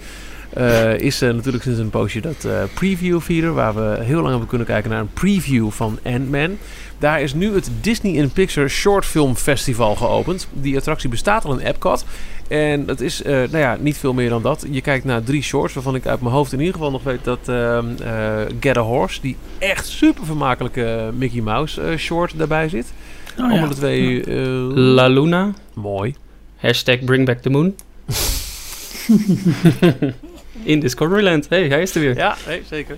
eh, 0.53 0.99
is 0.99 1.21
er 1.21 1.35
natuurlijk 1.35 1.65
sinds 1.65 1.79
een 1.79 1.91
poosje 1.91 2.21
dat 2.21 2.45
eh, 2.45 2.63
preview 2.75 3.21
feeder, 3.21 3.55
waar 3.55 3.75
we 3.75 3.97
heel 4.01 4.17
lang 4.17 4.29
hebben 4.29 4.49
kunnen 4.49 4.67
kijken 4.67 4.91
naar 4.91 5.01
een 5.01 5.13
preview 5.13 5.71
van 5.71 5.99
Ant-Man. 6.05 6.59
Daar 6.99 7.21
is 7.21 7.35
nu 7.35 7.55
het 7.55 7.71
Disney 7.81 8.13
in 8.13 8.31
Pixar 8.31 8.69
Short 8.69 9.05
Film 9.05 9.35
Festival 9.35 9.95
geopend. 9.95 10.49
Die 10.53 10.77
attractie 10.77 11.09
bestaat 11.09 11.45
al 11.45 11.59
in 11.59 11.67
Epcot. 11.67 12.05
En 12.49 12.87
dat 12.87 13.01
is 13.01 13.23
eh, 13.23 13.33
nou 13.35 13.59
ja, 13.59 13.77
niet 13.81 13.99
veel 13.99 14.13
meer 14.13 14.29
dan 14.29 14.43
dat. 14.43 14.67
Je 14.71 14.81
kijkt 14.81 15.05
naar 15.05 15.23
drie 15.23 15.43
shorts, 15.43 15.75
waarvan 15.75 15.95
ik 15.95 16.07
uit 16.07 16.21
mijn 16.21 16.35
hoofd 16.35 16.53
in 16.53 16.59
ieder 16.59 16.75
geval 16.75 16.91
nog 16.91 17.03
weet 17.03 17.25
dat 17.25 17.39
ehm, 17.49 17.87
eh, 18.03 18.41
Get 18.61 18.77
a 18.77 18.81
Horse, 18.81 19.21
die 19.21 19.37
echt 19.59 19.87
super 19.87 20.25
vermakelijke 20.25 21.11
Mickey 21.17 21.41
Mouse 21.41 21.83
eh, 21.83 21.97
short 21.97 22.39
daarbij 22.39 22.69
zit. 22.69 22.93
Oh, 23.39 23.51
Allemaal 23.51 23.69
de 23.69 23.75
twee. 23.75 24.25
eh, 24.25 24.43
La 24.75 25.07
Luna. 25.09 25.53
mooi. 25.75 26.15
Hashtag 26.57 27.01
bring 27.05 27.27
back 27.27 27.39
the 27.41 27.51
moon. 27.51 27.77
In 30.63 30.81
Discoveryland. 30.81 31.47
hey, 31.49 31.69
hij 31.69 31.83
is 31.83 31.95
er 31.95 32.01
weer. 32.01 32.17
Ja, 32.17 32.37
nee, 32.47 32.63
zeker. 32.69 32.97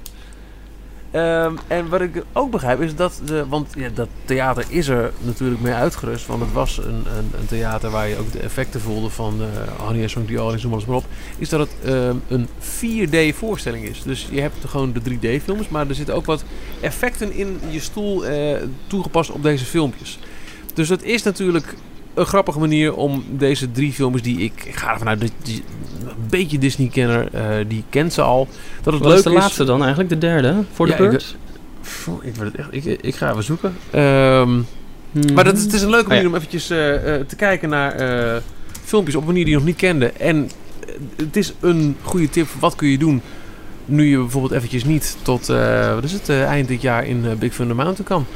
Ehm, 1.10 1.54
en 1.66 1.88
wat 1.88 2.00
ik 2.00 2.24
ook 2.32 2.50
begrijp 2.50 2.80
is 2.80 2.94
dat, 2.96 3.20
de, 3.24 3.46
want 3.46 3.68
ja, 3.74 3.88
dat 3.94 4.08
theater 4.24 4.64
is 4.68 4.88
er 4.88 5.12
natuurlijk 5.20 5.60
mee 5.60 5.72
uitgerust. 5.72 6.26
Want 6.26 6.40
het 6.40 6.52
was 6.52 6.78
een, 6.78 7.04
een, 7.16 7.30
een 7.40 7.46
theater 7.46 7.90
waar 7.90 8.08
je 8.08 8.18
ook 8.18 8.32
de 8.32 8.38
effecten 8.38 8.80
voelde 8.80 9.10
van 9.10 9.40
Honey 9.78 10.00
and 10.00 10.10
Shrunk 10.10 10.30
maar 10.86 10.96
op. 10.96 11.04
Is 11.38 11.48
dat 11.48 11.60
het 11.60 11.70
ehm, 11.84 12.16
een 12.28 12.48
4D 12.48 13.36
voorstelling 13.36 13.84
is. 13.88 14.02
Dus 14.02 14.28
je 14.30 14.40
hebt 14.40 14.64
gewoon 14.66 14.92
de 14.92 15.00
3D 15.00 15.42
films, 15.42 15.68
maar 15.68 15.88
er 15.88 15.94
zitten 15.94 16.14
ook 16.14 16.26
wat 16.26 16.44
effecten 16.80 17.32
in 17.32 17.60
je 17.70 17.80
stoel 17.80 18.26
eh, 18.26 18.62
toegepast 18.86 19.30
op 19.30 19.42
deze 19.42 19.64
filmpjes. 19.64 20.18
Dus 20.74 20.88
dat 20.88 21.02
is 21.02 21.22
natuurlijk 21.22 21.74
een 22.18 22.26
grappige 22.26 22.58
manier 22.58 22.94
om 22.94 23.24
deze 23.30 23.70
drie 23.70 23.92
films 23.92 24.22
die 24.22 24.38
ik, 24.38 24.64
ik 24.64 24.76
ga 24.76 24.92
ervan 24.92 25.08
uit 25.08 25.20
dat 25.20 25.30
een 25.46 25.62
beetje 26.30 26.58
Disney-kenner, 26.58 27.28
eh, 27.32 27.42
die 27.68 27.84
kent 27.90 28.12
ze 28.12 28.22
al. 28.22 28.48
Dat 28.82 28.92
het 28.92 29.02
Wat 29.02 29.08
leuk 29.12 29.18
is 29.18 29.24
de 29.24 29.30
laatste 29.32 29.64
dan 29.64 29.80
eigenlijk? 29.80 30.08
De 30.08 30.18
derde? 30.18 30.54
Voor 30.72 30.86
de 30.86 30.92
Ja, 30.92 30.98
ik- 30.98 31.10
Birds? 31.10 31.36
Ik, 32.22 32.34
weet 32.34 32.52
het 32.52 32.54
echt, 32.54 32.68
ik, 32.70 32.84
ik 32.84 33.14
ga 33.14 33.30
even 33.30 33.42
zoeken. 33.44 33.76
Ehm, 33.90 34.50
Mhm. 35.10 35.34
Maar 35.34 35.44
dat 35.44 35.56
is, 35.56 35.62
het 35.62 35.72
is 35.72 35.82
een 35.82 35.88
leuke 35.90 36.02
Oh, 36.04 36.08
manier 36.08 36.22
ja. 36.24 36.28
om 36.28 36.34
eventjes 36.34 36.70
eh, 36.70 37.14
eh, 37.14 37.26
te 37.26 37.36
kijken 37.36 37.68
naar 37.68 37.94
filmpjes 38.84 39.14
op 39.14 39.20
een 39.20 39.26
manier 39.26 39.44
die 39.44 39.52
je 39.52 39.58
nog 39.58 39.66
niet 39.68 39.76
kende. 39.76 40.06
En 40.12 40.50
het 41.16 41.36
is 41.36 41.52
een 41.60 41.96
goede 42.02 42.28
tip 42.30 42.46
wat 42.60 42.74
kun 42.74 42.88
je 42.88 42.98
doen 42.98 43.20
nu 43.84 44.04
je 44.10 44.16
bijvoorbeeld 44.16 44.52
eventjes 44.52 44.84
niet 44.84 45.16
tot 45.22 45.48
eh, 45.48 45.94
wat 45.94 46.04
is 46.04 46.12
het, 46.12 46.28
eind 46.28 46.68
dit 46.68 46.82
jaar 46.82 47.06
in 47.06 47.24
eh, 47.26 47.32
Big 47.36 47.54
Thunder 47.54 47.76
Mountain 47.76 48.04
kan. 48.08 48.26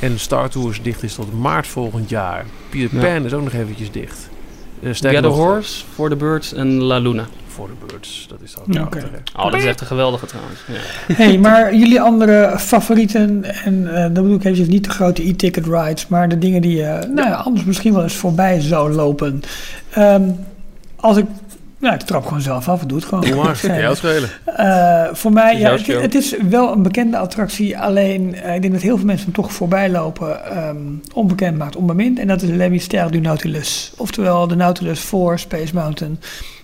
En 0.00 0.18
Star 0.18 0.48
Tours 0.48 0.82
dicht 0.82 1.02
is 1.02 1.14
tot 1.14 1.40
maart 1.40 1.66
volgend 1.66 2.08
jaar. 2.08 2.44
Peter 2.68 3.00
Ja. 3.00 3.00
Pan 3.00 3.24
is 3.24 3.32
ook 3.32 3.42
nog 3.42 3.52
eventjes 3.52 3.90
dicht. 3.90 4.28
Uh, 4.80 4.94
Get 4.94 5.24
a 5.24 5.28
Horse, 5.28 5.84
For 5.94 6.08
the 6.08 6.16
Birds 6.16 6.52
en 6.52 6.82
La 6.82 6.98
Luna. 6.98 7.26
Voor 7.46 7.68
de 7.68 7.86
Birds, 7.86 8.26
dat 8.28 8.38
is 8.42 8.54
Ja, 8.66 8.80
ook 8.80 8.90
terecht. 8.90 9.32
Oh, 9.36 9.44
dat 9.44 9.54
is 9.54 9.64
echt 9.64 9.80
een 9.80 9.86
geweldige 9.86 10.26
trouwens. 10.26 10.60
Ja. 10.66 11.14
hey, 11.14 11.38
maar 11.38 11.74
jullie 11.74 12.00
andere 12.00 12.54
favorieten, 12.58 13.44
en 13.64 13.94
eh 13.94 14.02
dan 14.02 14.12
bedoel 14.12 14.34
ik 14.34 14.40
eventjes 14.44 14.68
niet 14.68 14.84
de 14.84 14.90
grote 14.90 15.28
e-ticket 15.28 15.66
rides, 15.66 16.06
maar 16.06 16.28
de 16.28 16.38
dingen 16.38 16.62
die 16.62 16.76
je 16.76 17.08
nou 17.14 17.28
ja, 17.28 17.34
anders 17.34 17.64
misschien 17.64 17.92
wel 17.94 18.02
eens 18.02 18.14
voorbij 18.16 18.60
zou 18.60 18.92
lopen. 18.92 19.42
Ehm, 19.90 20.30
als 20.96 21.16
ik, 21.16 21.26
ja, 21.80 21.94
ik 21.94 22.00
trap 22.00 22.24
gewoon 22.24 22.40
zelf 22.40 22.68
af, 22.68 22.82
ik 22.82 22.88
doe 22.88 22.98
het 22.98 23.06
gewoon. 23.06 23.24
Doe 23.24 23.34
maar, 23.34 23.60
kan 23.60 23.80
jou 23.88 23.96
spelen. 23.96 24.28
Eh, 24.44 25.06
voor 25.12 25.32
mij, 25.32 25.54
is 25.54 25.60
ja, 25.60 25.70
het, 25.70 25.86
het 25.86 26.14
is 26.14 26.34
wel 26.48 26.72
een 26.72 26.82
bekende 26.82 27.16
attractie. 27.16 27.78
Alleen, 27.78 28.34
eh, 28.34 28.54
ik 28.54 28.60
denk 28.60 28.72
dat 28.72 28.82
heel 28.82 28.96
veel 28.96 29.06
mensen 29.06 29.24
hem 29.24 29.34
toch 29.34 29.52
voorbij 29.52 29.90
lopen. 29.90 30.44
ehm, 30.44 30.76
onbekend 31.14 31.58
maakt 31.58 31.76
onbemind. 31.76 32.18
En 32.18 32.26
dat 32.26 32.42
is 32.42 32.50
Le 32.50 32.68
Mystère 32.68 33.10
du 33.10 33.20
Nautilus. 33.20 33.92
Oftewel 33.96 34.46
de 34.46 34.56
Nautilus 34.56 35.00
voor 35.00 35.38
Space 35.38 35.74
Mountain. 35.74 36.20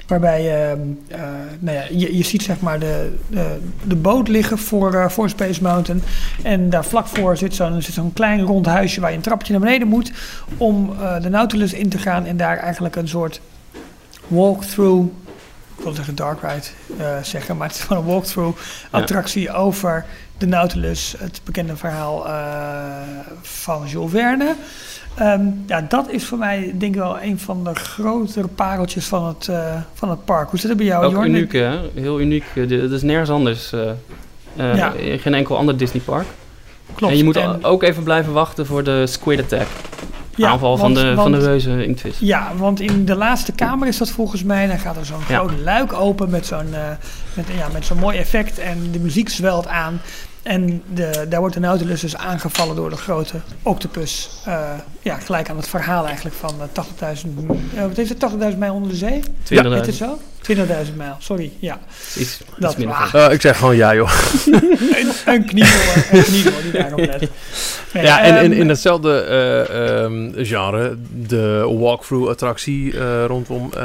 Waarbij 0.07 0.43
je, 0.43 0.75
eh, 1.09 1.19
nou 1.59 1.77
ja, 1.77 1.85
je, 1.91 2.17
je 2.17 2.25
ziet 2.25 2.43
zeg 2.43 2.61
maar 2.61 2.79
de, 2.79 3.13
de, 3.29 3.59
de 3.83 3.97
boot 3.97 4.29
liggen 4.29 4.59
voor, 4.59 4.95
eh, 4.95 5.09
voor 5.09 5.29
Space 5.29 5.63
Mountain. 5.63 6.03
En 6.43 6.71
daar 6.71 6.85
vlak 6.85 7.07
voor 7.07 7.37
zit 7.37 7.55
zo'n 7.55 7.83
zo'n 7.83 8.13
klein 8.13 8.41
rond 8.41 8.67
huisje 8.67 9.01
waar 9.01 9.11
je 9.11 9.17
een 9.17 9.23
trapje 9.23 9.53
naar 9.53 9.61
beneden 9.61 9.89
moet. 9.89 10.13
Om 10.57 10.93
de 11.23 11.29
Nautilus 11.29 11.73
in 11.73 11.89
te 11.89 11.99
gaan 11.99 12.27
en 12.27 12.37
daar 12.37 12.57
eigenlijk 12.57 12.97
een 12.97 13.09
soort 13.09 13.41
walkthrough 14.29 15.07
ik 15.77 15.85
wil 15.85 15.93
zeggen 15.93 16.15
dark 16.15 16.41
ride 16.41 16.67
eh, 17.05 17.23
zeggen, 17.23 17.57
maar 17.57 17.67
het 17.69 17.77
is 17.77 17.83
gewoon 17.83 18.03
een 18.03 18.09
walkthrough 18.11 18.59
Ja. 18.93 18.99
attractie 18.99 19.53
over 19.53 20.05
de 20.39 20.47
Nautilus, 20.47 21.15
het 21.19 21.41
bekende 21.45 21.77
verhaal 21.77 22.27
eh, 22.29 22.35
van 23.43 23.87
Jules 23.87 24.11
Verne. 24.11 24.55
Ehm, 25.15 25.41
ja, 25.67 25.81
dat 25.89 26.11
is 26.11 26.25
voor 26.25 26.39
mij 26.39 26.75
denk 26.79 26.95
ik 26.95 27.01
wel 27.01 27.21
een 27.23 27.39
van 27.39 27.65
de 27.65 27.75
grotere 27.75 28.49
pareltjes 28.49 29.05
van 29.07 29.27
het, 29.27 29.49
eh, 29.49 29.77
van 29.95 30.11
het 30.11 30.25
park. 30.25 30.51
Hoe 30.51 30.59
zit 30.59 30.69
het 30.69 30.79
bij 30.79 30.87
jou, 30.87 31.05
Ook 31.05 31.13
Jorn? 31.13 31.27
uniek, 31.35 31.53
hè? 31.53 31.79
Heel 31.95 32.21
uniek. 32.21 32.45
Dat 32.55 32.91
is 32.91 33.03
nergens 33.03 33.31
anders. 33.31 33.73
Ja. 34.57 34.93
Geen 35.19 35.35
enkel 35.35 35.57
ander 35.57 35.77
Disney 35.77 36.03
park. 36.03 36.27
Klopt. 36.95 37.13
En 37.13 37.19
je 37.19 37.25
moet 37.25 37.37
En- 37.37 37.65
ook 37.65 37.83
even 37.83 38.03
blijven 38.03 38.33
wachten 38.33 38.67
voor 38.67 38.85
de 38.85 39.07
Squid 39.07 39.41
Attack. 39.41 39.67
Ja, 40.37 40.49
aanval 40.49 40.77
van, 40.77 40.95
want- 40.95 41.07
de, 41.07 41.15
van 41.15 41.25
de 41.25 41.37
want- 41.37 41.43
reuzen 41.49 41.85
inktvis. 41.87 42.17
Ja, 42.19 42.53
want 42.57 42.81
in 42.81 43.05
de 43.05 43.15
laatste 43.15 43.53
kamer 43.53 43.89
is 43.89 43.99
dat 43.99 44.11
volgens 44.11 44.43
mij. 44.45 44.67
Dan 44.67 44.79
gaat 44.79 44.97
er 44.97 45.07
zo'n 45.07 45.21
Ja. 45.29 45.39
groot 45.39 45.53
luik 45.61 45.93
open 45.93 46.31
met 46.31 46.47
zo'n 46.47 46.75
eh, 46.75 46.81
met, 47.35 47.47
ja, 47.57 47.69
met 47.73 47.85
zo'n 47.87 47.99
mooi 47.99 48.19
effect. 48.19 48.59
En 48.59 48.89
de 48.93 48.99
muziek 48.99 49.29
zwelt 49.29 49.67
aan. 49.67 50.01
En 50.45 50.83
de, 50.95 51.27
daar 51.29 51.41
wordt 51.41 51.55
de 51.55 51.61
Nautilus 51.61 52.01
dus 52.01 52.17
aangevallen 52.17 52.77
door 52.77 52.91
de 52.91 52.97
grote 52.97 53.35
octopus. 53.63 54.31
Eh, 54.45 54.71
ja, 55.03 55.17
gelijk 55.17 55.51
aan 55.51 55.57
het 55.57 55.69
verhaal 55.69 56.07
eigenlijk 56.07 56.37
van 56.37 56.55
eh, 56.61 57.15
80.000... 57.25 57.29
eh, 57.75 57.83
wat 57.83 57.99
is 57.99 58.09
het, 58.09 58.27
80.000 58.53 58.59
mijl 58.59 58.75
onder 58.75 58.91
de 58.91 58.97
zee? 58.97 59.21
Is 59.49 59.59
het 59.59 59.87
20.000. 59.89 59.95
zo? 59.95 60.19
20.000 60.55 60.63
mijl, 60.97 61.17
sorry. 61.19 61.53
Ja, 61.59 61.79
Iets, 62.19 62.41
Dat- 62.59 62.79
minder. 62.79 62.97
van. 62.97 63.21
Eh, 63.21 63.33
ik 63.33 63.41
zeg 63.41 63.59
gewoon 63.59 63.77
ja, 63.77 63.95
joh. 63.95 64.11
een, 64.47 65.11
een 65.27 65.45
kniehoor, 65.47 66.05
een 66.13 66.25
die 66.33 66.73
daarop 66.73 66.99
let. 66.99 67.31
Nee, 67.93 68.05
Ja, 68.05 68.21
en 68.21 68.45
in, 68.45 68.53
ehm, 68.53 68.61
in 68.61 68.69
hetzelfde 68.69 69.21
eh, 69.21 70.03
ehm, 70.05 70.45
genre, 70.45 70.97
de 71.27 71.75
walkthrough-attractie 71.79 72.99
eh, 72.99 73.25
rondom 73.27 73.71
eh, 73.77 73.81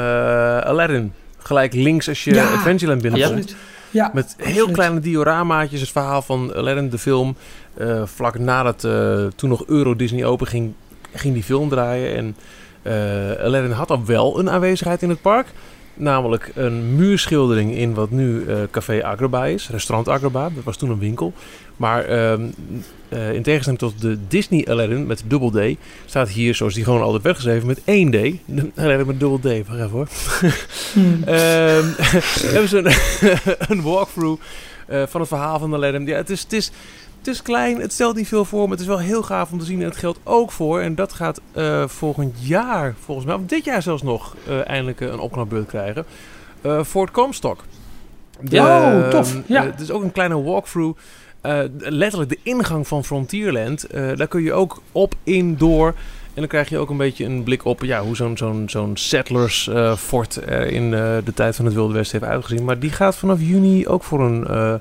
Aladdin. 0.58 1.12
Gelijk 1.38 1.72
links 1.74 2.08
als 2.08 2.24
je 2.24 2.34
Ja, 2.34 2.44
Adventureland 2.52 3.02
binnenkomt. 3.02 3.38
Absoluut. 3.38 3.56
Ja, 3.90 4.10
Met 4.14 4.34
heel 4.36 4.48
absoluut. 4.48 4.72
kleine 4.72 5.00
dioramaatjes, 5.00 5.80
het 5.80 5.90
verhaal 5.90 6.22
van 6.22 6.54
Aladdin, 6.54 6.90
de 6.90 6.98
film. 6.98 7.36
Eh, 7.74 8.02
vlak 8.04 8.38
nadat 8.38 8.84
eh, 8.84 9.24
toen 9.36 9.48
nog 9.48 9.64
Euro 9.66 9.96
Disney 9.96 10.24
open 10.24 10.46
ging, 10.46 10.72
ging 11.14 11.34
die 11.34 11.42
film 11.42 11.68
draaien. 11.68 12.16
En 12.16 12.36
eh, 12.82 13.44
Aladdin 13.44 13.70
had 13.70 13.90
al 13.90 14.04
wel 14.04 14.38
een 14.38 14.50
aanwezigheid 14.50 15.02
in 15.02 15.08
het 15.08 15.22
park. 15.22 15.46
Namelijk 16.00 16.52
een 16.54 16.96
muurschildering 16.96 17.74
in 17.74 17.94
wat 17.94 18.10
nu 18.10 18.46
eh, 18.46 18.56
Café 18.70 19.04
Agraba 19.04 19.46
is. 19.46 19.68
Restaurant 19.68 20.08
Agraba, 20.08 20.50
dat 20.54 20.64
was 20.64 20.76
toen 20.76 20.90
een 20.90 20.98
winkel. 20.98 21.32
Maar 21.76 22.04
ehm, 22.04 22.42
eh, 23.08 23.32
in 23.32 23.42
tegenstelling 23.42 23.80
tot 23.80 24.00
de 24.00 24.18
Disney 24.28 24.66
Aladdin 24.68 25.06
met 25.06 25.22
dubbel 25.26 25.50
D... 25.50 25.76
staat 26.06 26.28
hier, 26.28 26.54
zoals 26.54 26.74
die 26.74 26.84
gewoon 26.84 27.02
altijd 27.02 27.22
werd 27.22 27.36
geschreven, 27.36 27.66
met 27.66 27.80
één 27.84 28.10
D. 28.10 28.36
De 28.44 28.70
Aladdin 28.74 29.06
met 29.06 29.20
dubbel 29.20 29.38
D. 29.38 29.66
Wacht 29.66 29.80
even 29.80 29.90
hoor. 29.90 30.08
Hmm. 30.92 31.22
Ehm 31.34 31.86
hebben 32.52 32.68
ze 32.68 32.78
een, 32.78 32.92
een 33.76 33.82
walkthrough 33.82 34.42
eh, 34.86 35.02
van 35.06 35.20
het 35.20 35.28
verhaal 35.28 35.58
van 35.58 35.74
Aladdin. 35.74 36.06
Ja, 36.06 36.16
het 36.16 36.30
is, 36.30 36.42
het, 36.42 36.52
is, 36.52 36.70
het 37.20 37.28
is 37.28 37.42
klein, 37.42 37.80
het 37.80 37.92
stelt 37.92 38.16
niet 38.16 38.28
veel 38.28 38.44
voor, 38.44 38.60
maar 38.62 38.70
het 38.70 38.80
is 38.80 38.86
wel 38.86 38.98
heel 38.98 39.22
gaaf 39.22 39.52
om 39.52 39.58
te 39.58 39.64
zien. 39.64 39.80
En 39.80 39.88
het 39.88 39.96
geldt 39.96 40.18
ook 40.24 40.52
voor, 40.52 40.80
en 40.80 40.94
dat 40.94 41.12
gaat 41.12 41.40
eh, 41.52 41.88
volgend 41.88 42.34
jaar, 42.38 42.94
volgens 43.04 43.26
mij, 43.26 43.34
of 43.34 43.40
dit 43.46 43.64
jaar 43.64 43.82
zelfs 43.82 44.02
nog, 44.02 44.36
eh, 44.46 44.68
eindelijk 44.68 45.00
eh, 45.00 45.08
een 45.08 45.18
opknapbeurt 45.18 45.66
krijgen. 45.66 46.04
Eh 46.60 46.84
Fort 46.84 47.10
Comstock. 47.10 47.64
De, 48.40 48.56
Ja, 48.56 48.98
oh, 48.98 49.08
tof, 49.08 49.34
ehm, 49.34 49.42
ja. 49.46 49.64
eh, 49.64 49.70
het 49.70 49.80
is 49.80 49.90
ook 49.90 50.02
een 50.02 50.12
kleine 50.12 50.42
walkthrough. 50.42 50.98
Letterlijk 51.78 52.30
de 52.30 52.38
ingang 52.42 52.88
van 52.88 53.04
Frontierland. 53.04 53.86
daar 53.90 54.28
kun 54.28 54.42
je 54.42 54.52
ook 54.52 54.82
op, 54.92 55.14
in, 55.22 55.56
door. 55.56 55.86
En 56.26 56.36
dan 56.36 56.46
krijg 56.46 56.68
je 56.68 56.78
ook 56.78 56.90
een 56.90 56.96
beetje 56.96 57.24
een 57.24 57.42
blik 57.42 57.64
op 57.64 57.82
ja, 57.82 58.02
hoe 58.02 58.16
zo'n 58.16 58.36
zo'n 58.36 58.64
zo'n 58.66 58.96
settlers 58.96 59.70
fort 59.96 60.36
er 60.46 60.66
in 60.66 60.90
de 60.90 61.32
tijd 61.34 61.56
van 61.56 61.64
het 61.64 61.74
Wilde 61.74 61.94
Westen 61.94 62.18
heeft 62.20 62.32
uitgezien. 62.32 62.64
Maar 62.64 62.78
die 62.78 62.90
gaat 62.90 63.16
vanaf 63.16 63.40
juni 63.40 63.88
ook 63.88 64.02
voor 64.02 64.20
een 64.20 64.80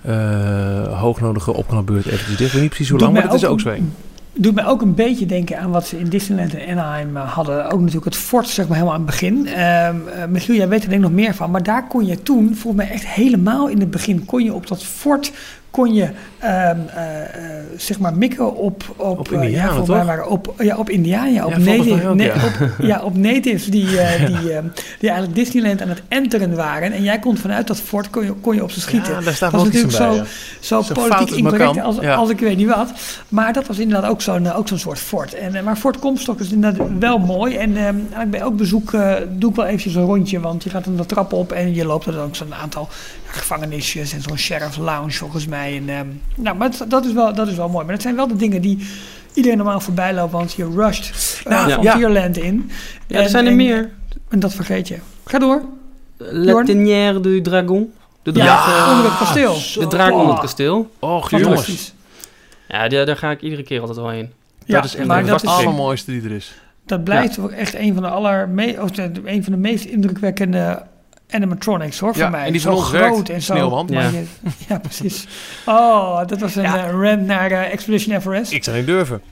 eh, 0.00 1.00
hoognodige 1.00 1.52
opknapbeurt 1.52 2.06
eventjes 2.06 2.36
dicht. 2.36 2.40
Ik 2.40 2.52
weet 2.52 2.60
niet 2.60 2.70
precies 2.70 2.88
hoe 2.88 3.00
lang, 3.00 3.12
maar 3.12 3.22
het 3.22 3.32
is 3.32 3.44
ook 3.44 3.60
zo 3.60 3.68
een. 3.68 3.92
Doet 4.40 4.54
mij 4.54 4.66
ook 4.66 4.82
een 4.82 4.94
beetje 4.94 5.26
denken 5.26 5.58
aan 5.58 5.70
wat 5.70 5.86
ze 5.86 5.98
in 5.98 6.08
Disneyland 6.08 6.54
en 6.54 6.78
Anaheim 6.78 7.16
eh, 7.16 7.32
hadden. 7.32 7.64
Ook 7.64 7.78
natuurlijk 7.78 8.04
het 8.04 8.16
fort, 8.16 8.48
zeg 8.48 8.68
maar, 8.68 8.76
helemaal 8.76 8.98
aan 8.98 9.06
het 9.06 9.10
begin. 9.10 9.46
Eh, 9.46 9.90
Michiel, 10.28 10.54
jij 10.54 10.68
weet 10.68 10.82
er 10.82 10.88
denk 10.88 11.02
ik 11.02 11.08
nog 11.08 11.16
meer 11.16 11.34
van. 11.34 11.50
Maar 11.50 11.62
daar 11.62 11.86
kon 11.86 12.06
je 12.06 12.22
toen, 12.22 12.54
volgens 12.54 12.84
mij 12.84 12.92
echt 12.92 13.06
helemaal 13.06 13.68
in 13.68 13.80
het 13.80 13.90
begin... 13.90 14.24
kon 14.24 14.44
je 14.44 14.54
op 14.54 14.66
dat 14.66 14.84
fort, 14.84 15.32
kon 15.78 15.94
je, 15.94 16.08
ehm, 16.38 16.76
eh, 16.94 17.20
eh, 17.20 17.28
zeg 17.76 17.98
maar, 17.98 18.14
mikken 18.14 18.56
op... 18.56 18.82
Op, 18.96 19.18
Op 19.18 19.32
eh, 19.32 19.42
Indianen, 19.42 19.74
ja, 19.86 20.04
waren 20.04 20.28
op, 20.30 20.54
ja, 20.58 20.76
op 20.76 20.90
Indianen, 20.90 21.44
op, 21.44 21.50
Ja, 21.50 21.60
volgens 21.60 21.64
mij 21.64 21.76
native, 21.78 22.08
ook, 22.08 22.14
na- 22.16 22.24
ja. 22.24 22.32
op, 22.34 22.70
ja, 22.78 23.00
op 23.02 23.16
natives 23.28 23.64
die, 23.64 23.86
die, 23.86 24.00
eh, 24.52 24.62
die 24.98 25.08
eigenlijk 25.10 25.34
Disneyland 25.34 25.82
aan 25.82 25.88
het 25.88 26.02
enteren 26.08 26.54
waren. 26.54 26.92
En 26.92 27.02
jij 27.02 27.18
kon 27.18 27.36
vanuit 27.36 27.66
dat 27.66 27.80
fort, 27.80 28.10
kon 28.10 28.24
je, 28.24 28.32
kon 28.32 28.54
je 28.54 28.62
op 28.62 28.70
ze 28.70 28.80
schieten. 28.80 29.12
Ja, 29.12 29.20
daar 29.20 29.34
staat 29.34 29.52
Dat 29.52 29.62
bij. 29.62 29.80
natuurlijk 29.82 29.98
ja. 30.16 30.24
Zo 30.60 30.82
Zo 30.82 30.92
politiek 30.94 31.36
incorrect 31.36 31.80
als, 31.80 31.96
Ja. 32.00 32.14
als 32.14 32.30
ik 32.30 32.38
weet 32.40 32.56
niet 32.56 32.68
wat. 32.68 32.92
Maar 33.28 33.52
dat 33.52 33.66
was 33.66 33.78
inderdaad 33.78 34.10
ook 34.10 34.20
zo'n 34.22 34.52
ook 34.52 34.68
zo'n 34.68 34.78
soort 34.78 34.98
fort. 34.98 35.34
En, 35.34 35.64
maar 35.64 35.76
Fort 35.76 35.98
Comstock 35.98 36.40
is 36.40 36.52
inderdaad 36.52 36.86
wel 36.98 37.18
mooi. 37.18 37.56
En 37.56 37.76
eh, 37.76 37.82
eigenlijk 37.84 38.30
bij 38.30 38.40
elk 38.40 38.56
bezoek 38.56 38.92
eh, 38.92 39.14
doe 39.30 39.50
ik 39.50 39.56
wel 39.56 39.64
eventjes 39.66 39.94
een 39.94 40.04
rondje. 40.04 40.40
Want 40.40 40.62
je 40.64 40.70
gaat 40.70 40.84
dan 40.84 40.96
de 40.96 41.06
trap 41.06 41.32
op 41.32 41.52
en 41.52 41.74
je 41.74 41.84
loopt 41.86 42.06
er 42.06 42.12
dan 42.12 42.24
ook 42.24 42.36
zo'n 42.36 42.54
aantal 42.54 42.88
gevangenisjes 43.30 44.12
en 44.12 44.22
zo'n 44.22 44.38
sheriff 44.38 44.76
lounge 44.76 45.10
volgens 45.12 45.46
mij. 45.46 45.76
En, 45.76 45.88
eh, 45.88 46.00
nou, 46.36 46.56
maar 46.56 46.70
dat, 46.78 46.90
dat, 46.90 47.04
is 47.04 47.12
wel, 47.12 47.34
dat 47.34 47.48
is 47.48 47.54
wel 47.56 47.68
mooi. 47.68 47.84
Maar 47.84 47.94
dat 47.94 48.02
zijn 48.02 48.16
wel 48.16 48.28
de 48.28 48.36
dingen 48.36 48.60
die 48.60 48.86
iedereen 49.34 49.58
normaal 49.58 49.80
voorbij 49.80 50.14
loopt. 50.14 50.32
Want 50.32 50.52
je 50.52 50.70
rusht 50.74 51.40
uh, 51.46 51.52
Nou, 51.52 51.68
ja. 51.68 51.80
Frontierland 51.80 52.36
in. 52.36 52.70
Ja, 53.06 53.20
er 53.20 53.28
zijn 53.28 53.44
er 53.44 53.50
en- 53.50 53.56
meer. 53.56 53.90
En 54.28 54.40
dat 54.40 54.54
vergeet 54.54 54.88
je. 54.88 54.98
Ga 55.24 55.38
door. 55.38 55.62
La 56.16 56.62
Tenière 56.64 57.20
du 57.20 57.40
Dragon. 57.40 57.92
De 58.22 58.32
Ja, 58.32 58.44
draak, 58.44 58.66
eh, 58.86 58.92
onder 58.92 59.10
het 59.10 59.18
kasteel. 59.18 59.54
de 59.82 59.86
draak 59.86 60.12
onder 60.12 60.30
het 60.30 60.40
kasteel. 60.40 60.90
Och, 60.98 61.30
jongens. 61.30 61.94
Ja, 62.68 62.88
daar, 62.88 63.06
daar 63.06 63.16
ga 63.16 63.30
ik 63.30 63.40
iedere 63.42 63.62
keer 63.62 63.80
altijd 63.80 63.98
wel 63.98 64.08
heen. 64.08 64.32
Ja, 64.64 64.74
dat 64.74 64.84
is 64.84 64.94
echt 64.94 65.06
maar 65.06 65.22
de 65.22 65.28
dat 65.28 65.42
is, 65.42 65.48
allermooiste 65.48 66.10
die 66.10 66.22
er 66.22 66.30
is. 66.32 66.54
Dat 66.86 67.04
blijft 67.04 67.36
wel 67.36 67.50
echt 67.50 67.74
een 67.74 67.94
van 67.94 68.02
de 68.02 68.08
allerme 68.08 68.76
of 68.82 68.90
een 69.24 69.44
van 69.44 69.52
de 69.52 69.58
meest 69.58 69.84
indrukwekkende 69.84 70.82
animatronics 71.30 71.98
hoor, 71.98 72.12
Ja, 72.16 72.20
voor 72.22 72.30
mij. 72.30 72.46
en 72.46 72.52
die 72.52 72.70
ons 72.70 72.84
groot 72.88 73.00
werkt, 73.00 73.28
en 73.30 73.42
zo. 73.42 73.52
Sneeuwman. 73.54 73.86
maar 73.92 74.02
Ja. 74.02 74.10
je- 74.10 74.24
ja, 74.68 74.78
precies. 74.78 75.26
Oh, 75.66 76.26
dat 76.26 76.40
was 76.40 76.54
een 76.56 76.62
Ja. 76.62 76.86
eh, 76.86 76.90
rant 76.90 77.26
naar 77.26 77.50
eh, 77.50 77.72
Expedition 77.72 78.16
Everest. 78.16 78.52
Ik 78.52 78.64
zou 78.64 78.76
niet 78.76 78.86
durven. 78.86 79.22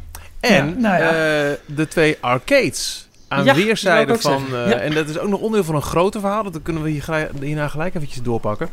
En 0.40 0.66
Ja, 0.66 0.74
nou 0.78 1.02
ja. 1.02 1.08
eh, 1.10 1.52
de 1.66 1.88
twee 1.88 2.16
arcades 2.20 3.08
aan 3.28 3.44
Ja, 3.44 3.54
weerszijden 3.54 4.20
van... 4.20 4.44
eh, 4.52 4.84
en 4.84 4.94
dat 4.94 5.08
is 5.08 5.18
ook 5.18 5.28
nog 5.28 5.40
onderdeel 5.40 5.64
van 5.64 5.74
een 5.74 5.82
groter 5.82 6.20
verhaal. 6.20 6.50
Dat 6.50 6.62
kunnen 6.62 6.82
we 6.82 6.90
hier 6.90 7.28
hierna 7.40 7.68
gelijk 7.68 7.94
eventjes 7.94 8.22
doorpakken. 8.22 8.68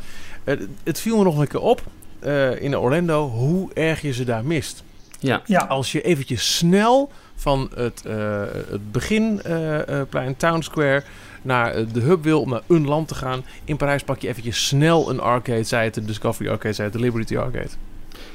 Het 0.83 0.99
viel 0.99 1.17
me 1.17 1.23
nog 1.23 1.37
een 1.37 1.47
keer 1.47 1.59
op 1.61 1.81
eh, 2.19 2.61
in 2.61 2.77
Orlando 2.77 3.29
hoe 3.29 3.69
erg 3.73 4.01
je 4.01 4.13
ze 4.13 4.23
daar 4.23 4.45
mist. 4.45 4.83
Ja. 5.19 5.41
ja, 5.45 5.59
Als 5.59 5.91
je 5.91 6.01
eventjes 6.01 6.55
snel 6.55 7.11
van 7.35 7.69
het, 7.75 8.03
eh 8.05 8.41
het 8.69 8.91
beginplein 8.91 10.37
Town 10.37 10.61
Square 10.61 11.03
naar 11.43 11.71
eh, 11.73 11.85
de 11.93 11.99
hub 11.99 12.23
wil 12.23 12.41
om 12.41 12.49
naar 12.49 12.61
een 12.67 12.87
land 12.87 13.07
te 13.07 13.15
gaan. 13.15 13.43
In 13.65 13.77
Parijs 13.77 14.03
pak 14.03 14.19
je 14.19 14.27
eventjes 14.27 14.65
snel 14.67 15.09
een 15.09 15.19
arcade. 15.19 15.63
Zij 15.63 15.83
het 15.83 15.93
de 15.93 16.05
Discovery 16.05 16.49
Arcade, 16.49 16.73
zij 16.73 16.85
het 16.85 16.93
de 16.93 16.99
Liberty 16.99 17.37
Arcade. 17.37 17.69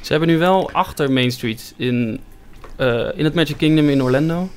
Ze 0.00 0.10
hebben 0.10 0.28
nu 0.28 0.38
wel 0.38 0.70
achter 0.72 1.12
Main 1.12 1.30
Street 1.32 1.74
in, 1.76 2.20
eh, 2.76 3.08
in 3.14 3.24
het 3.24 3.34
Magic 3.34 3.56
Kingdom 3.56 3.88
in 3.88 4.02
Orlando. 4.02 4.48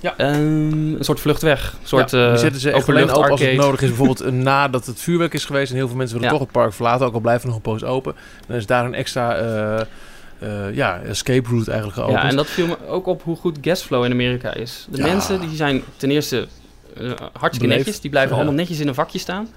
Ja. 0.00 0.14
een 0.16 0.96
soort 1.00 1.20
vlucht 1.20 1.42
weg. 1.42 1.72
Een 1.80 1.88
soort 1.88 2.10
ja, 2.10 2.18
die 2.24 2.32
eh, 2.32 2.36
zetten 2.38 2.60
ze 2.60 2.70
echt 2.70 2.88
alleen 2.88 3.10
open 3.10 3.30
als 3.30 3.40
het 3.40 3.56
nodig 3.56 3.80
is. 3.82 3.88
Bijvoorbeeld 3.88 4.32
nadat 4.50 4.86
het 4.86 5.00
vuurwerk 5.00 5.34
is 5.34 5.44
geweest 5.44 5.70
en 5.70 5.76
heel 5.76 5.88
veel 5.88 5.96
mensen 5.96 6.16
willen 6.16 6.32
Ja. 6.32 6.38
toch 6.38 6.46
het 6.48 6.56
park 6.56 6.72
verlaten. 6.72 7.06
Ook 7.06 7.14
al 7.14 7.20
blijft 7.20 7.40
er 7.42 7.46
nog 7.46 7.56
een 7.56 7.62
poos 7.62 7.84
open. 7.84 8.14
Dan 8.46 8.56
is 8.56 8.66
daar 8.66 8.84
een 8.84 8.94
extra 8.94 9.36
ja, 10.72 11.00
escape 11.00 11.48
route 11.48 11.70
eigenlijk 11.70 12.00
geopend. 12.00 12.22
Ja, 12.22 12.28
en 12.28 12.36
dat 12.36 12.46
viel 12.46 12.66
me 12.66 12.76
ook 12.88 13.06
op 13.06 13.22
hoe 13.22 13.36
goed 13.36 13.58
guestflow 13.60 14.04
in 14.04 14.10
Amerika 14.12 14.54
is. 14.54 14.86
De 14.90 14.96
Ja. 14.98 15.06
mensen 15.06 15.40
die 15.40 15.56
zijn 15.56 15.82
ten 15.96 16.10
eerste 16.10 16.46
hartstikke 17.16 17.58
Beleefd. 17.58 17.76
netjes. 17.76 18.00
Die 18.00 18.10
blijven 18.10 18.30
Ja. 18.32 18.36
allemaal 18.36 18.58
netjes 18.58 18.80
in 18.80 18.88
een 18.88 18.94
vakje 18.94 19.18
staan. 19.18 19.48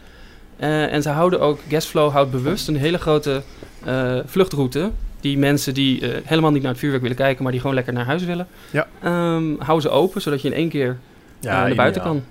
Eh, 0.57 0.93
en 0.93 1.01
ze 1.01 1.09
houden 1.09 1.39
ook, 1.39 1.59
guestflow 1.69 2.11
houdt 2.11 2.31
bewust 2.31 2.67
een 2.67 2.75
hele 2.77 2.97
grote 2.97 3.41
eh, 3.83 4.17
vluchtroute. 4.25 4.91
Die 5.19 5.37
mensen 5.37 5.73
die 5.73 6.01
eh, 6.11 6.21
helemaal 6.25 6.51
niet 6.51 6.61
naar 6.61 6.71
het 6.71 6.79
vuurwerk 6.79 7.01
willen 7.01 7.17
kijken, 7.17 7.43
maar 7.43 7.51
die 7.51 7.61
gewoon 7.61 7.75
lekker 7.75 7.93
naar 7.93 8.05
huis 8.05 8.23
willen. 8.23 8.47
Ja. 8.71 8.87
ehm, 9.03 9.43
houden 9.57 9.81
ze 9.81 9.89
open, 9.89 10.21
zodat 10.21 10.41
je 10.41 10.47
in 10.47 10.53
één 10.53 10.69
keer 10.69 10.97
eh, 11.41 11.51
naar 11.51 11.75
buiten 11.75 12.01
ideaal. 12.01 12.15
kan. 12.15 12.23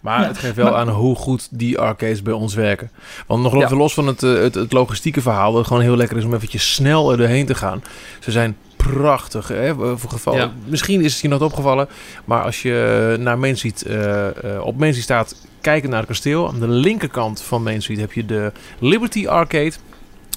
Maar 0.00 0.20
Ja, 0.20 0.26
het 0.26 0.38
geeft 0.38 0.54
wel 0.56 0.64
maar- 0.70 0.74
aan 0.74 0.88
hoe 0.88 1.16
goed 1.16 1.48
die 1.50 1.78
arcades 1.78 2.22
bij 2.22 2.32
ons 2.32 2.54
werken. 2.54 2.90
Want 3.26 3.42
nog 3.42 3.58
Ja. 3.70 3.76
los 3.76 3.94
van 3.94 4.06
het, 4.06 4.22
eh, 4.22 4.32
het, 4.34 4.54
het 4.54 4.72
logistieke 4.72 5.20
verhaal, 5.20 5.48
dat 5.50 5.58
het 5.58 5.66
gewoon 5.66 5.82
heel 5.82 5.96
lekker 5.96 6.16
is 6.16 6.24
om 6.24 6.34
eventjes 6.34 6.74
snel 6.74 7.10
er 7.10 7.16
doorheen 7.16 7.46
te 7.46 7.54
gaan. 7.54 7.82
Ze 8.20 8.30
zijn 8.30 8.56
prachtig. 8.92 9.48
Hè? 9.48 9.74
Voor 9.74 10.10
geval, 10.10 10.36
Ja. 10.36 10.52
Misschien 10.64 11.00
is 11.00 11.12
het 11.12 11.22
je 11.22 11.28
nog 11.28 11.40
opgevallen, 11.40 11.88
maar 12.24 12.42
als 12.42 12.62
je 12.62 13.16
naar 13.20 13.38
Main 13.38 13.56
Street, 13.56 13.82
eh, 13.82 14.26
eh, 14.26 14.66
op 14.66 14.78
Main 14.78 14.90
Street 14.90 15.04
staat, 15.04 15.46
kijken 15.60 15.90
naar 15.90 15.98
het 15.98 16.08
kasteel. 16.08 16.48
Aan 16.48 16.60
de 16.60 16.68
linkerkant 16.68 17.42
van 17.42 17.62
Main 17.62 17.82
Street 17.82 18.00
heb 18.00 18.12
je 18.12 18.26
de 18.26 18.52
Liberty 18.78 19.28
Arcade. 19.28 19.72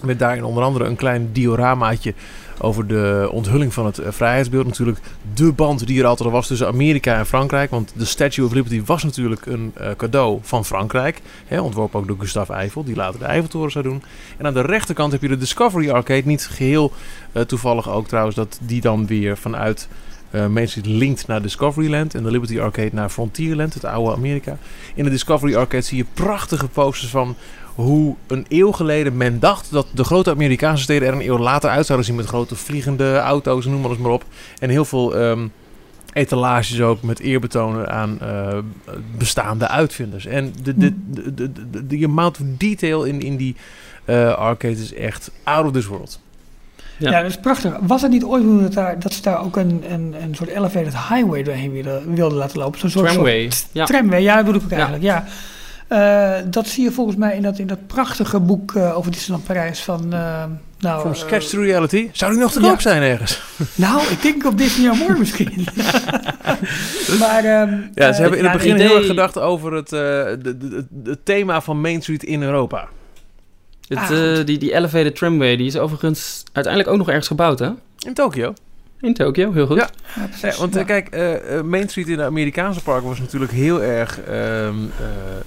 Met 0.03 0.19
daarin 0.19 0.43
onder 0.43 0.63
andere 0.63 0.85
een 0.85 0.95
klein 0.95 1.29
dioramaatje 1.31 2.13
over 2.59 2.87
de 2.87 3.29
onthulling 3.31 3.73
van 3.73 3.85
het 3.85 3.99
eh, 3.99 4.11
vrijheidsbeeld. 4.11 4.65
Natuurlijk 4.65 4.99
de 5.33 5.51
band 5.51 5.87
die 5.87 5.99
er 5.99 6.05
altijd 6.05 6.27
al 6.27 6.33
was 6.33 6.47
tussen 6.47 6.67
Amerika 6.67 7.17
en 7.17 7.25
Frankrijk. 7.25 7.69
Want 7.69 7.93
de 7.95 8.05
Statue 8.05 8.45
of 8.45 8.53
Liberty 8.53 8.83
was 8.85 9.03
natuurlijk 9.03 9.45
een 9.45 9.71
eh, 9.75 9.91
cadeau 9.97 10.39
van 10.41 10.65
Frankrijk. 10.65 11.21
Hè, 11.45 11.61
ontworpen 11.61 11.99
ook 11.99 12.07
door 12.07 12.19
Gustave 12.19 12.53
Eiffel, 12.53 12.83
die 12.83 12.95
later 12.95 13.19
de 13.19 13.25
Eiffeltoren 13.25 13.71
zou 13.71 13.83
doen. 13.83 14.03
En 14.37 14.45
aan 14.45 14.53
de 14.53 14.61
rechterkant 14.61 15.11
heb 15.11 15.21
je 15.21 15.27
de 15.27 15.37
Discovery 15.37 15.89
Arcade. 15.89 16.21
Niet 16.25 16.47
geheel 16.47 16.91
eh, 17.31 17.41
toevallig 17.41 17.89
ook 17.89 18.07
trouwens 18.07 18.35
dat 18.35 18.59
die 18.61 18.81
dan 18.81 19.07
weer 19.07 19.37
vanuit 19.37 19.87
Main 20.31 20.67
Street 20.67 20.85
linkt 20.85 21.27
naar 21.27 21.41
Discoveryland. 21.41 22.15
En 22.15 22.23
de 22.23 22.31
Liberty 22.31 22.59
Arcade 22.59 22.89
naar 22.93 23.09
Frontierland, 23.09 23.73
het 23.73 23.85
oude 23.85 24.15
Amerika. 24.15 24.57
In 24.95 25.03
de 25.03 25.09
Discovery 25.09 25.55
Arcade 25.55 25.83
zie 25.83 25.97
je 25.97 26.05
prachtige 26.13 26.67
posters 26.67 27.11
van 27.11 27.35
hoe 27.77 28.15
een 28.27 28.45
eeuw 28.49 28.71
geleden 28.71 29.17
men 29.17 29.39
dacht 29.39 29.71
dat 29.71 29.87
de 29.93 30.03
grote 30.03 30.29
Amerikaanse 30.29 30.83
steden 30.83 31.07
er 31.07 31.13
een 31.13 31.25
eeuw 31.27 31.37
later 31.37 31.69
uit 31.69 31.85
zouden 31.85 32.07
zien 32.07 32.15
met 32.15 32.25
grote 32.25 32.55
vliegende 32.55 33.17
auto's, 33.17 33.65
noem 33.65 33.81
maar 33.81 33.89
eens 33.89 33.99
maar 33.99 34.11
op. 34.11 34.23
En 34.59 34.69
heel 34.69 34.85
veel 34.85 35.15
ehm, 35.15 35.47
etalages 36.13 36.81
ook 36.81 37.01
met 37.01 37.19
eerbetonen 37.19 37.89
aan 37.91 38.17
eh, 38.21 38.57
bestaande 39.17 39.67
uitvinders. 39.67 40.25
En 40.25 40.53
de, 40.63 40.77
de, 40.77 40.93
de, 41.11 41.33
de, 41.33 41.51
de, 41.71 41.87
de 41.87 42.05
amount 42.05 42.39
of 42.39 42.45
detail 42.57 43.03
in, 43.03 43.21
in 43.21 43.35
die 43.37 43.55
eh 44.05 44.33
arcade 44.33 44.73
is 44.81 44.93
echt 44.93 45.31
out 45.43 45.65
of 45.65 45.71
this 45.71 45.85
world. 45.85 46.19
Ja. 46.97 47.09
Ja. 47.11 47.21
dat 47.21 47.29
is 47.29 47.39
prachtig. 47.39 47.73
Was 47.81 48.01
het 48.01 48.11
niet 48.11 48.23
ooit 48.23 48.61
dat, 48.61 48.73
daar, 48.73 48.99
dat 48.99 49.13
ze 49.13 49.21
daar 49.21 49.43
ook 49.43 49.55
een, 49.57 49.83
een, 49.91 50.15
een 50.21 50.35
soort 50.35 50.49
elevated 50.49 50.93
highway 50.93 51.43
doorheen 51.43 51.71
wilden, 51.71 52.13
wilden 52.15 52.37
laten 52.37 52.59
lopen? 52.59 52.79
Zo'n 52.79 52.89
soort, 52.89 53.09
Tramway. 53.11 53.41
soort 53.49 53.67
Ja. 53.71 53.85
tramway, 53.85 54.21
ja, 54.21 54.35
dat 54.35 54.45
bedoel 54.45 54.59
ik 54.61 54.65
ook 54.65 54.71
Ja. 54.71 54.75
eigenlijk, 54.77 55.05
ja. 55.05 55.25
Eh, 55.87 56.33
dat 56.45 56.67
zie 56.67 56.83
je 56.83 56.91
volgens 56.91 57.15
mij 57.17 57.35
in 57.35 57.41
dat, 57.41 57.59
in 57.59 57.67
dat 57.67 57.87
prachtige 57.87 58.39
boek 58.39 58.75
eh, 58.75 58.97
over 58.97 59.11
Disneyland 59.11 59.47
Parijs 59.47 59.79
van... 59.83 60.13
eh, 60.13 60.43
nou, 60.79 60.99
From 60.99 61.15
Sketch 61.15 61.47
to 61.47 61.61
Reality. 61.61 62.09
Zou 62.13 62.31
die 62.31 62.41
nog 62.41 62.51
te 62.51 62.61
ja. 62.61 62.69
koop 62.69 62.81
zijn 62.81 63.01
ergens? 63.01 63.41
nou, 63.75 64.01
ik 64.11 64.21
denk 64.21 64.45
op 64.45 64.57
Disney 64.57 64.89
Amor 64.89 65.17
misschien. 65.19 65.67
maar... 67.19 67.43
ehm, 67.43 67.77
Ja, 67.93 68.13
ze 68.13 68.21
hebben 68.21 68.39
in 68.39 68.45
het 68.45 68.53
ja, 68.53 68.59
begin 68.59 68.75
heel 68.75 68.95
erg 68.95 69.05
gedacht 69.05 69.39
over 69.39 69.73
het, 69.73 69.93
eh, 69.93 69.99
de, 69.99 70.37
de- 70.41 70.57
de- 70.89 71.09
het 71.09 71.25
thema 71.25 71.61
van 71.61 71.81
Main 71.81 72.01
Street 72.01 72.23
in 72.23 72.43
Europa. 72.43 72.87
Het, 73.87 73.97
Ah, 73.97 74.37
eh, 74.39 74.45
die, 74.45 74.57
die 74.57 74.73
elevated 74.73 75.15
tramway 75.15 75.55
die 75.55 75.65
is 75.67 75.77
overigens 75.77 76.43
uiteindelijk 76.53 76.93
ook 76.93 76.99
nog 76.99 77.07
ergens 77.07 77.27
gebouwd, 77.27 77.59
hè? 77.59 77.69
In 78.05 78.13
Tokio. 78.13 78.53
In 79.01 79.13
Tokio, 79.13 79.51
heel 79.53 79.67
goed. 79.67 79.77
Ja. 79.77 79.89
Ja, 80.41 80.57
want 80.57 80.73
Ja. 80.73 80.79
eh, 80.79 80.85
kijk, 80.85 81.07
eh, 81.09 81.57
eh, 81.57 81.63
Main 81.65 81.89
Street 81.89 82.07
in 82.07 82.17
de 82.17 82.23
Amerikaanse 82.23 82.83
parken 82.83 83.07
was 83.07 83.19
natuurlijk 83.19 83.51
heel 83.51 83.81
erg 83.83 84.21
ehm, 84.21 84.29
eh, 84.29 84.75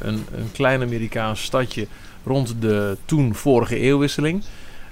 een, 0.03 0.25
een 0.35 0.53
klein 0.53 0.83
Amerikaans 0.83 1.43
stadje 1.43 1.87
rond 2.25 2.55
de 2.61 2.97
toen 3.05 3.35
vorige 3.35 3.77
eeuwwisseling. 3.79 4.43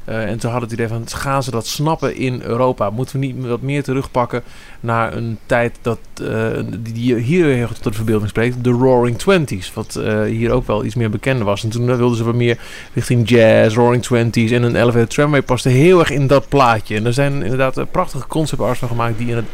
Eh, 0.09 0.25
en 0.25 0.39
toen 0.39 0.51
hadden 0.51 0.69
het 0.69 0.79
idee 0.79 0.89
van, 0.89 1.09
gaan 1.09 1.43
ze 1.43 1.51
dat 1.51 1.67
snappen 1.67 2.17
in 2.17 2.41
Europa? 2.43 2.91
Moeten 2.91 3.21
we 3.21 3.27
niet 3.27 3.47
wat 3.47 3.61
meer 3.61 3.83
terugpakken 3.83 4.43
naar 4.81 5.17
een 5.17 5.39
tijd 5.47 5.79
dat, 5.83 5.99
eh, 6.23 6.47
die, 6.79 7.15
hier 7.15 7.47
heel 7.47 7.61
erg 7.63 7.73
tot 7.73 7.85
de 7.85 7.93
verbeelding 7.93 8.29
spreekt, 8.29 8.65
de 8.65 8.71
Roaring 8.71 9.19
Twenties, 9.19 9.73
wat 9.73 9.97
eh, 9.97 10.23
hier 10.23 10.51
ook 10.51 10.67
wel 10.67 10.85
iets 10.85 10.95
meer 10.95 11.11
bekend 11.11 11.43
was. 11.43 11.65
En 11.65 11.71
toen 11.71 11.87
wilden 11.87 12.17
ze 12.17 12.25
wat 12.25 12.35
meer 12.35 12.59
richting 12.95 13.29
jazz, 13.29 13.77
Roaring 13.77 14.03
Twenties 14.03 14.51
en 14.51 14.63
een 14.63 14.77
elevated 14.77 15.11
tramway 15.11 15.43
paste 15.43 15.69
heel 15.69 15.99
erg 15.99 16.11
in 16.11 16.27
dat 16.27 16.49
plaatje. 16.49 16.97
En 16.97 17.07
er 17.07 17.13
zijn 17.13 17.43
inderdaad 17.43 17.91
prachtige 17.91 18.27
concept 18.27 18.63
arts 18.63 18.79
van 18.79 18.89
gemaakt 18.89 19.19
die 19.19 19.29
in 19.29 19.45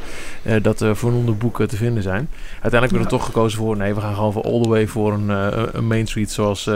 het, 0.42 0.64
dat 0.64 0.84
voornoemde 0.92 1.32
boek 1.32 1.66
te 1.66 1.76
vinden 1.76 2.02
zijn. 2.02 2.28
Uiteindelijk 2.52 2.72
hebben 2.72 2.98
we 2.98 3.04
er 3.04 3.18
toch 3.18 3.24
gekozen 3.24 3.58
voor, 3.58 3.76
nee, 3.76 3.94
we 3.94 4.00
gaan 4.00 4.14
gewoon 4.14 4.32
voor 4.32 4.42
all 4.42 4.62
the 4.62 4.68
way 4.68 4.86
voor 4.86 5.12
een, 5.12 5.28
een 5.76 5.86
Main 5.86 6.06
Street 6.06 6.30
zoals 6.30 6.70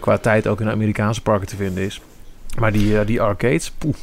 qua 0.00 0.18
tijd 0.18 0.46
ook 0.46 0.60
in 0.60 0.66
de 0.66 0.72
Amerikaanse 0.72 1.22
parken 1.22 1.46
te 1.46 1.56
vinden 1.56 1.84
is. 1.84 2.00
Maar 2.58 2.72
die, 2.72 2.98
eh, 2.98 3.06
die 3.06 3.20
arcades, 3.20 3.70
poeh. 3.78 3.94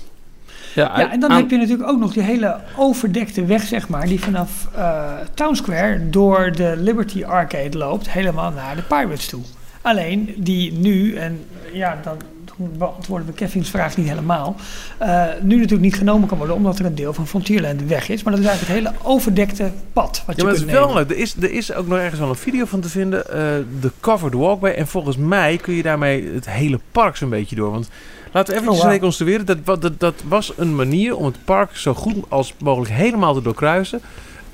Ja, 0.75 1.11
en 1.11 1.19
dan 1.19 1.29
aan- 1.31 1.37
heb 1.37 1.49
je 1.49 1.57
natuurlijk 1.57 1.89
ook 1.89 1.99
nog 1.99 2.13
die 2.13 2.23
hele 2.23 2.57
overdekte 2.77 3.45
weg, 3.45 3.63
zeg 3.63 3.87
maar, 3.87 4.05
die 4.05 4.19
vanaf 4.19 4.67
eh 4.75 5.11
Town 5.33 5.55
Square 5.55 6.09
door 6.09 6.51
de 6.55 6.73
Liberty 6.77 7.23
Arcade 7.23 7.77
loopt, 7.77 8.09
helemaal 8.09 8.51
naar 8.51 8.75
de 8.75 8.81
Pirates 8.81 9.27
toe. 9.27 9.41
Alleen 9.81 10.33
die 10.37 10.73
nu, 10.73 11.15
en 11.15 11.39
ja, 11.73 11.99
dan, 12.03 12.17
dan 12.45 12.69
beantwoorden 12.77 13.27
we 13.27 13.33
Kevin's 13.33 13.69
vraag 13.69 13.97
niet 13.97 14.07
helemaal, 14.07 14.55
eh, 14.97 15.25
nu 15.41 15.55
natuurlijk 15.55 15.81
niet 15.81 15.95
genomen 15.95 16.27
kan 16.27 16.37
worden, 16.37 16.55
omdat 16.55 16.79
er 16.79 16.85
een 16.85 16.95
deel 16.95 17.13
van 17.13 17.27
Frontierland 17.27 17.83
weg 17.83 18.09
is. 18.09 18.23
Maar 18.23 18.33
dat 18.33 18.41
is 18.41 18.47
eigenlijk 18.49 18.79
het 18.79 18.91
hele 18.91 19.03
overdekte 19.13 19.71
pad 19.93 20.23
wat 20.25 20.35
Ja, 20.35 20.41
je 20.41 20.43
maar 20.43 20.51
het 20.59 20.67
is 20.67 20.73
wel 20.73 20.93
leuk. 20.93 21.09
Er 21.09 21.17
is, 21.17 21.35
er 21.41 21.51
is 21.51 21.73
ook 21.73 21.87
nog 21.87 21.97
ergens 21.97 22.19
wel 22.19 22.29
een 22.29 22.35
video 22.35 22.65
van 22.65 22.79
te 22.79 22.89
vinden. 22.89 23.27
eh, 23.29 23.39
de 23.81 23.91
Covered 23.99 24.33
Walkway. 24.33 24.73
En 24.73 24.87
volgens 24.87 25.17
mij 25.17 25.57
kun 25.57 25.73
je 25.73 25.83
daarmee 25.83 26.29
het 26.33 26.49
hele 26.49 26.79
park 26.91 27.15
zo'n 27.15 27.29
beetje 27.29 27.55
door. 27.55 27.71
Want 27.71 27.89
laten 28.31 28.53
we 28.53 28.59
even 28.59 28.73
Oh, 28.73 28.83
reconstrueren. 28.83 29.45
Dat, 29.45 29.81
dat, 29.81 29.99
dat 29.99 30.23
was 30.27 30.53
een 30.57 30.75
manier 30.75 31.15
om 31.15 31.25
het 31.25 31.45
park 31.45 31.75
zo 31.75 31.93
goed 31.93 32.15
als 32.29 32.53
mogelijk 32.59 32.91
helemaal 32.91 33.33
te 33.33 33.41
doorkruisen. 33.41 34.01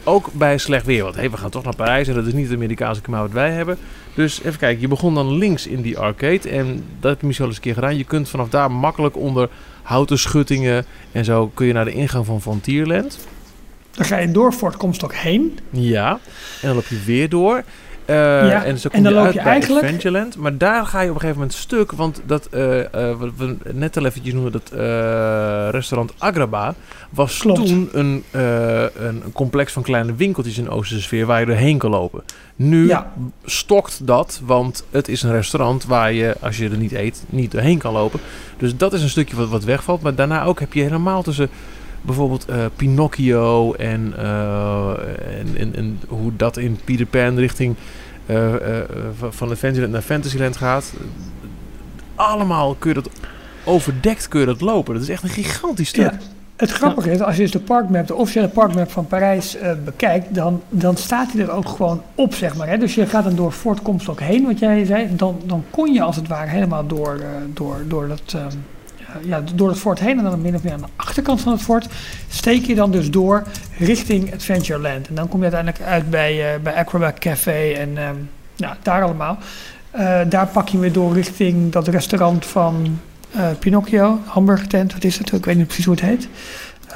Ook 0.04 0.30
bij 0.34 0.58
slecht 0.58 0.86
weer. 0.86 1.04
Want 1.04 1.16
hey, 1.16 1.32
we 1.32 1.38
gaan 1.38 1.50
toch 1.50 1.64
naar 1.64 1.76
Parijs 1.76 2.08
en 2.08 2.14
dat 2.14 2.26
is 2.26 2.34
niet 2.34 2.48
het 2.48 2.56
Amerikaanse 2.56 3.02
klimaat 3.02 3.22
wat 3.22 3.32
wij 3.32 3.52
hebben. 3.52 3.78
Dus 4.14 4.40
even 4.44 4.60
kijken, 4.60 4.82
je 4.82 4.88
begon 4.88 5.14
dan 5.14 5.38
links 5.38 5.68
in 5.68 5.82
die 5.82 5.98
arcade. 5.98 6.50
En 6.50 6.84
dat 7.00 7.12
heb 7.12 7.22
je 7.22 7.28
misschien 7.28 7.48
wel 7.48 7.48
eens 7.48 7.56
een 7.56 7.62
keer 7.62 7.74
gedaan. 7.74 7.98
Je 7.98 8.04
kunt 8.04 8.30
vanaf 8.30 8.50
daar 8.50 8.72
makkelijk 8.72 9.18
onder 9.18 9.50
houten 9.82 10.20
schuttingen 10.20 10.86
en 11.12 11.26
zo 11.26 11.52
kun 11.54 11.66
je 11.68 11.74
naar 11.74 11.86
de 11.86 11.92
ingang 11.92 12.26
van 12.26 12.42
Frontierland. 12.42 13.20
Dan 13.92 14.06
ga 14.06 14.18
je 14.18 14.32
door 14.32 14.52
Fort 14.52 14.78
Comstock 14.78 15.14
heen. 15.14 15.60
Ja, 15.70 16.12
en 16.62 16.68
dan 16.68 16.76
loop 16.76 16.88
je 16.88 17.04
weer 17.06 17.30
door. 17.30 17.64
Eh, 18.08 18.16
Ja, 18.50 18.64
en 18.64 18.78
zo 18.80 18.90
kom 18.90 18.98
en 18.98 19.04
dan 19.04 19.12
je 19.14 19.18
loop 19.18 19.26
uit 19.28 19.36
je 19.36 19.42
bij 19.42 19.52
eigenlijk- 19.52 19.84
Adventureland. 19.86 20.38
Maar 20.38 20.58
daar 20.58 20.86
ga 20.86 21.02
je 21.02 21.08
op 21.10 21.14
een 21.16 21.20
gegeven 21.20 21.42
moment 21.42 21.58
stuk. 21.58 21.92
Want 21.92 22.22
dat, 22.26 22.46
eh, 22.52 22.80
eh, 23.10 23.18
wat 23.20 23.30
we 23.38 23.56
net 23.74 23.98
al 23.98 24.06
eventjes 24.06 24.34
noemen, 24.34 24.52
dat 24.52 24.72
restaurant 25.74 26.14
Agraba... 26.18 26.76
was 27.10 27.38
Klopt. 27.38 27.66
toen 27.68 27.90
een, 27.94 28.24
een 29.00 29.24
complex 29.34 29.74
van 29.74 29.84
kleine 29.84 30.16
winkeltjes 30.16 30.58
in 30.58 30.70
Oosterse 30.70 31.04
sfeer... 31.04 31.26
waar 31.26 31.40
je 31.40 31.46
doorheen 31.46 31.78
kan 31.78 31.90
lopen. 31.90 32.24
Nu 32.56 32.88
Ja. 32.88 33.12
stokt 33.46 34.08
dat, 34.08 34.42
want 34.46 34.84
het 34.92 35.08
is 35.08 35.24
een 35.24 35.32
restaurant... 35.32 35.86
waar 35.86 36.14
je, 36.14 36.36
als 36.42 36.58
je 36.58 36.70
er 36.70 36.78
niet 36.78 36.92
eet, 36.92 37.24
niet 37.30 37.52
doorheen 37.52 37.78
kan 37.78 37.94
lopen. 37.94 38.20
Dus 38.58 38.78
dat 38.78 38.94
is 38.94 39.02
een 39.02 39.10
stukje 39.10 39.36
wat, 39.36 39.50
wat 39.50 39.64
wegvalt. 39.64 40.02
Maar 40.02 40.16
daarna 40.16 40.44
ook 40.44 40.60
heb 40.60 40.74
je 40.74 40.82
helemaal 40.82 41.24
tussen 41.24 41.50
bijvoorbeeld 42.02 42.46
eh, 42.46 42.66
Pinocchio 42.76 43.74
en, 43.74 44.14
eh, 44.18 44.92
en, 45.58 45.76
en, 45.76 46.00
hoe 46.08 46.32
dat 46.36 46.58
in 46.58 46.80
Peter 46.84 47.06
Pan 47.06 47.38
richting 47.38 47.76
eh, 48.26 48.54
van- 49.30 49.50
Adventureland 49.50 49.92
naar 49.94 50.02
Fantasyland 50.02 50.58
gaat. 50.58 50.94
Allemaal 52.16 52.76
kun 52.80 52.90
je 52.90 52.96
dat 52.96 53.10
overdekt 53.64 54.28
kun 54.28 54.40
je 54.40 54.46
dat 54.46 54.62
lopen. 54.62 54.94
Dat 54.94 55.04
is 55.04 55.10
echt 55.10 55.24
een 55.24 55.30
gigantisch 55.30 55.90
stuk. 55.90 56.12
Ja. 56.12 56.18
Het 56.56 56.72
grappige 56.72 57.12
is, 57.12 57.22
als 57.22 57.36
je 57.36 57.42
dus 57.42 57.52
de 57.52 57.60
parkmap, 57.60 58.08
de 58.08 58.16
officiële 58.16 58.48
parkmap 58.48 58.92
van 58.92 59.08
Parijs 59.08 59.58
bekijkt, 59.86 60.36
dan, 60.36 60.62
dan 60.70 60.98
staat 60.98 61.32
hij 61.32 61.42
er 61.42 61.52
ook 61.52 61.70
gewoon 61.70 62.02
op, 62.16 62.34
zeg 62.34 62.56
maar. 62.56 62.68
Hè? 62.68 62.78
Dus 62.78 62.96
je 62.96 63.06
gaat 63.06 63.24
dan 63.24 63.36
door 63.36 63.52
Fort 63.52 63.82
Comstock 63.82 64.20
heen, 64.20 64.46
wat 64.46 64.60
jij 64.60 64.86
zei. 64.86 65.16
Dan, 65.16 65.42
dan 65.46 65.64
kon 65.70 65.94
je 65.94 66.02
als 66.02 66.16
het 66.16 66.28
ware 66.28 66.50
helemaal 66.50 66.88
door, 66.88 67.22
door, 67.54 67.84
door, 67.88 68.08
dat, 68.08 68.22
ehm, 68.36 68.58
ja, 69.22 69.44
door 69.56 69.70
het 69.70 69.78
fort 69.78 70.00
heen. 70.00 70.18
En 70.18 70.24
dan 70.24 70.42
min 70.42 70.56
of 70.56 70.64
meer 70.64 70.74
aan 70.74 70.82
de 70.82 70.88
achterkant 70.96 71.42
van 71.42 71.52
het 71.52 71.62
fort 71.62 71.88
steek 72.30 72.66
je 72.66 72.76
dan 72.76 72.92
dus 72.92 73.12
door 73.12 73.44
richting 73.78 74.34
Adventureland. 74.34 75.08
En 75.08 75.16
dan 75.16 75.28
kom 75.28 75.44
je 75.44 75.52
uiteindelijk 75.52 75.84
uit 75.92 76.10
bij, 76.10 76.54
eh 76.54 76.60
bij 76.60 76.74
Acrobat 76.74 77.20
Café 77.20 77.72
en 77.72 77.98
ehm, 77.98 78.16
ja, 78.56 78.78
daar 78.82 79.04
allemaal. 79.04 79.38
Eh, 79.92 80.20
daar 80.30 80.48
pak 80.48 80.68
je 80.68 80.80
weer 80.80 80.92
door 80.92 81.14
richting 81.14 81.72
dat 81.72 81.88
restaurant 81.88 82.46
van 82.46 83.00
eh, 83.32 83.50
Pinocchio, 83.60 84.20
hamburgertent, 84.26 84.94
wat 84.94 85.04
is 85.04 85.18
het? 85.18 85.32
Ik 85.32 85.46
weet 85.46 85.58
niet 85.58 85.66
precies 85.66 85.86
hoe 85.86 85.94
het 85.94 86.04
heet. 86.04 86.30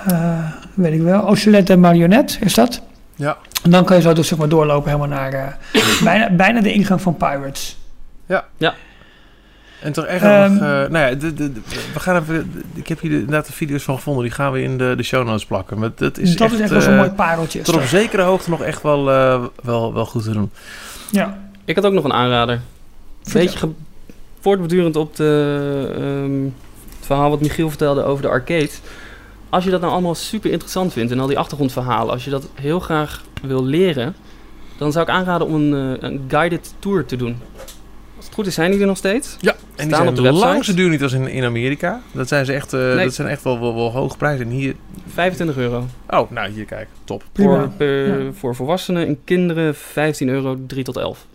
Eh, 0.05 0.51
weet 0.73 0.93
ik 0.93 1.01
wel. 1.01 1.27
Ocelet 1.27 1.69
en 1.69 1.79
Marionette 1.79 2.37
is 2.39 2.53
dat. 2.53 2.81
Ja. 3.15 3.37
En 3.63 3.71
dan 3.71 3.85
kan 3.85 3.95
je 3.95 4.01
zo 4.01 4.13
dus 4.13 4.27
zeg 4.27 4.37
maar 4.37 4.49
doorlopen 4.49 4.91
helemaal 4.91 5.17
naar 5.17 5.33
eh, 5.33 5.81
bijna, 6.03 6.29
bijna 6.29 6.61
de 6.61 6.73
ingang 6.73 7.01
van 7.01 7.17
Pirates. 7.17 7.77
En 9.81 9.91
toch 9.93 10.05
echt 10.05 10.23
Ehm, 10.23 10.51
nog... 10.53 10.61
eh, 10.61 10.67
nou 10.67 10.97
ja, 10.97 11.09
de, 11.15 11.33
de, 11.33 11.51
de- 11.53 11.61
we 11.93 11.99
gaan 11.99 12.21
even... 12.21 12.63
Ik 12.73 12.87
heb 12.87 12.99
hier 12.99 13.11
inderdaad 13.11 13.45
de 13.45 13.53
video's 13.53 13.83
van 13.83 13.95
gevonden. 13.95 14.23
Die 14.23 14.31
gaan 14.31 14.51
we 14.51 14.61
in 14.61 14.77
de, 14.77 14.93
de 14.97 15.03
show 15.03 15.25
notes 15.27 15.45
plakken. 15.45 15.79
Maar 15.79 15.91
dat 15.95 16.17
is 16.17 16.35
dat 16.35 16.41
echt, 16.47 16.53
is 16.53 16.59
echt 16.59 16.69
wel 16.71 16.81
zo'n 16.81 16.91
eh, 16.93 16.97
mooi 16.97 17.09
pareltje. 17.11 17.59
is 17.59 17.65
tot 17.65 17.75
op 17.75 17.81
zekere 17.83 18.21
hoogte 18.21 18.49
nog 18.49 18.61
echt 18.61 18.81
wel, 18.81 19.11
eh, 19.11 19.43
wel, 19.63 19.93
wel 19.93 20.05
goed 20.05 20.23
te 20.23 20.31
doen. 20.31 20.51
Ja. 21.11 21.39
Ik 21.65 21.75
had 21.75 21.85
ook 21.85 21.93
nog 21.93 22.03
een 22.03 22.13
aanrader. 22.13 22.61
Vertel. 23.21 23.41
Beetje 23.41 23.59
ge- 23.59 23.69
voortbedurend 24.39 24.95
op 24.95 25.15
de, 25.15 25.91
ehm, 25.95 26.43
het 26.97 27.05
verhaal 27.05 27.29
wat 27.29 27.41
Michiel 27.41 27.69
vertelde 27.69 28.03
over 28.03 28.21
de 28.21 28.29
arcade. 28.29 28.69
Als 29.49 29.63
je 29.63 29.69
dat 29.69 29.81
nou 29.81 29.91
allemaal 29.93 30.15
super 30.15 30.51
interessant 30.51 30.93
vindt 30.93 31.11
en 31.11 31.19
al 31.19 31.27
die 31.27 31.37
achtergrondverhalen, 31.39 32.13
als 32.13 32.23
je 32.23 32.29
dat 32.29 32.47
heel 32.53 32.79
graag 32.79 33.21
wil 33.41 33.65
leren, 33.65 34.15
dan 34.77 34.91
zou 34.91 35.05
ik 35.05 35.11
aanraden 35.11 35.47
om 35.47 35.53
een, 35.55 36.05
een 36.05 36.21
guided 36.27 36.73
tour 36.79 37.05
te 37.05 37.15
doen. 37.15 37.37
Als 38.21 38.29
het 38.29 38.39
goed 38.39 38.47
is, 38.47 38.53
zijn 38.53 38.71
die 38.71 38.79
er 38.79 38.85
nog 38.87 38.97
steeds. 38.97 39.37
Ja, 39.39 39.51
en 39.51 39.57
die 39.75 39.85
Staan 39.85 39.89
zijn 39.95 40.07
op 40.07 40.15
de 40.15 40.21
website. 40.21 40.45
lang 40.45 40.65
zo 40.65 40.73
duur 40.73 40.89
niet 40.89 41.01
als 41.03 41.11
in, 41.13 41.27
in 41.27 41.43
Amerika. 41.43 42.01
Dat 42.11 42.27
zijn 42.27 42.45
ze 42.45 42.53
echt, 42.53 42.73
eh, 42.73 42.79
Nee. 42.79 43.03
dat 43.05 43.13
zijn 43.13 43.27
echt 43.27 43.43
wel, 43.43 43.59
wel, 43.59 43.75
wel 43.75 43.91
hoge 43.91 44.17
prijzen. 44.17 44.45
En 44.45 44.51
hier, 44.51 44.75
25 45.13 45.57
euro. 45.57 45.85
oh, 46.09 46.31
nou 46.31 46.49
hier 46.51 46.65
kijk, 46.65 46.87
top. 47.03 47.23
Prima. 47.31 47.55
Voor, 47.59 47.69
per- 47.77 48.23
Ja. 48.23 48.31
voor 48.31 48.55
volwassenen 48.55 49.07
en 49.07 49.17
kinderen 49.23 49.75
15 49.75 50.29
euro, 50.29 50.57
3 50.67 50.83
tot 50.83 50.97
11. 50.97 51.25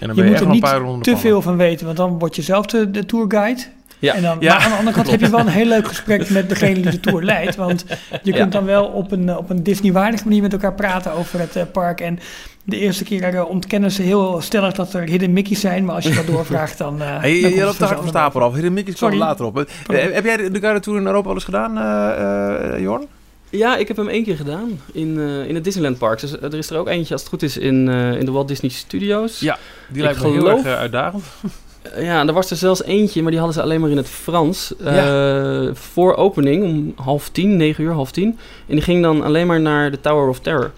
En 0.00 0.06
dan 0.06 0.08
Je 0.08 0.14
ben 0.14 0.16
je 0.16 0.22
moet 0.22 0.30
echt 0.30 0.40
er 0.40 0.46
nog 0.46 0.46
een 0.46 0.50
niet 0.50 0.60
paar 0.70 0.80
ronden 0.80 1.02
te 1.02 1.10
pannen. 1.10 1.28
veel 1.30 1.42
van 1.42 1.56
weten, 1.56 1.84
want 1.86 1.98
dan 1.98 2.18
word 2.18 2.36
je 2.36 2.42
zelf 2.42 2.66
de, 2.66 2.90
de 2.90 3.06
tourguide. 3.06 3.62
Ja. 3.98 4.14
En 4.14 4.22
dan, 4.22 4.36
Ja, 4.40 4.54
Maar 4.54 4.62
aan 4.64 4.70
de 4.70 4.76
andere 4.76 4.96
kant 4.96 5.10
heb 5.10 5.20
je 5.20 5.30
wel 5.30 5.40
een 5.40 5.46
heel 5.48 5.66
leuk 5.66 5.88
gesprek 5.88 6.30
met 6.30 6.48
degene 6.48 6.74
die 6.74 6.90
de 6.90 7.00
tour 7.00 7.24
leidt. 7.32 7.56
Want 7.56 7.84
je 8.22 8.32
kunt 8.32 8.52
dan 8.52 8.64
wel 8.64 8.84
op 8.86 9.12
een, 9.12 9.28
eh, 9.28 9.36
op 9.36 9.50
een 9.50 9.62
Disney-waardige 9.62 10.24
manier 10.24 10.42
met 10.42 10.52
elkaar 10.52 10.74
praten 10.74 11.12
over 11.12 11.38
het 11.40 11.56
eh, 11.56 11.62
park. 11.72 12.00
En 12.00 12.18
de 12.66 12.78
eerste 12.78 13.04
keer 13.04 13.34
eh, 13.34 13.48
ontkennen 13.48 13.90
ze 13.90 14.02
heel 14.02 14.40
stellig 14.40 14.72
dat 14.72 14.92
er 14.94 15.02
hidden 15.08 15.32
Mickey's 15.32 15.60
zijn. 15.60 15.84
Maar 15.84 15.94
als 15.94 16.04
je 16.04 16.14
dat 16.14 16.26
doorvraagt, 16.34 16.78
dan. 16.78 17.02
eh, 17.02 17.18
Hey, 17.20 17.40
dan 17.40 17.50
je, 17.50 17.56
loopt 17.56 17.56
te 17.56 17.60
hard 17.60 17.76
vanzelf 17.78 17.98
van 18.00 18.08
stapel 18.08 18.40
af. 18.42 18.52
Hidden 18.54 18.72
Mickey's 18.72 18.98
komen 18.98 19.16
Sorry. 19.16 19.28
later 19.30 19.44
op. 19.46 19.58
Eh, 19.58 20.12
heb 20.14 20.24
jij 20.24 20.36
de, 20.36 20.50
de 20.50 20.60
Guided 20.60 20.82
Tour 20.82 20.98
in 21.00 21.06
Europa 21.06 21.28
al 21.28 21.34
eens 21.34 21.44
gedaan, 21.44 21.78
eh 21.78 22.74
eh, 22.74 22.80
Jorn? 22.80 23.06
Ja, 23.50 23.76
ik 23.76 23.88
heb 23.88 23.96
hem 23.96 24.08
één 24.08 24.24
keer 24.24 24.36
gedaan 24.36 24.80
in, 24.92 25.18
eh, 25.18 25.48
in 25.48 25.54
het 25.54 25.64
Disneyland 25.64 25.98
Park. 25.98 26.20
Dus 26.20 26.32
er 26.40 26.54
is 26.54 26.70
er 26.70 26.78
ook 26.78 26.88
eentje, 26.88 27.12
als 27.12 27.20
het 27.22 27.30
goed 27.30 27.42
is, 27.42 27.56
in, 27.56 27.88
eh, 27.88 28.12
in 28.18 28.24
de 28.24 28.30
Walt 28.30 28.48
Disney 28.48 28.70
Studios. 28.70 29.40
Ja. 29.40 29.58
Die 29.88 30.02
lijkt 30.02 30.22
me 30.22 30.30
heel 30.30 30.50
erg 30.50 30.64
uitdagend. 30.66 31.24
Ja, 31.98 32.20
en 32.20 32.28
er 32.28 32.34
was 32.34 32.50
er 32.50 32.56
zelfs 32.56 32.82
eentje, 32.84 33.20
maar 33.22 33.30
die 33.30 33.40
hadden 33.40 33.56
ze 33.58 33.62
alleen 33.64 33.80
maar 33.80 33.90
in 33.90 33.96
het 33.96 34.08
Frans. 34.08 34.74
eh, 34.84 35.66
voor 35.72 36.14
opening 36.16 36.64
om 36.64 36.92
half 37.04 37.28
tien, 37.28 37.56
negen 37.56 37.84
uur, 37.84 37.92
half 37.92 38.10
tien. 38.10 38.38
En 38.66 38.74
die 38.74 38.80
ging 38.80 39.02
dan 39.02 39.22
alleen 39.22 39.46
maar 39.46 39.60
naar 39.60 39.90
de 39.90 40.00
Tower 40.00 40.28
of 40.28 40.40
Terror. 40.40 40.70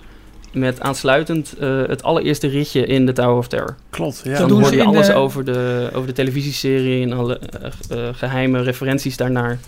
Met 0.59 0.81
aansluitend 0.81 1.55
eh, 1.61 1.83
het 1.87 2.03
allereerste 2.03 2.47
ritje 2.49 2.87
in 2.87 3.07
de 3.07 3.13
Tower 3.13 3.37
of 3.37 3.49
Terror. 3.49 3.75
Klopt, 3.91 4.21
ja. 4.25 4.39
Dat 4.39 4.49
dan 4.49 4.65
ze 4.65 4.77
je 4.77 4.85
alles 4.85 5.07
de- 5.07 5.15
over, 5.15 5.45
de, 5.45 5.91
over 5.95 6.07
de 6.07 6.13
televisieserie 6.15 7.03
en 7.05 7.13
alle 7.13 7.39
eh, 7.39 7.71
eh, 8.09 8.15
geheime 8.15 8.63
referenties 8.63 9.17
daarnaar. 9.17 9.59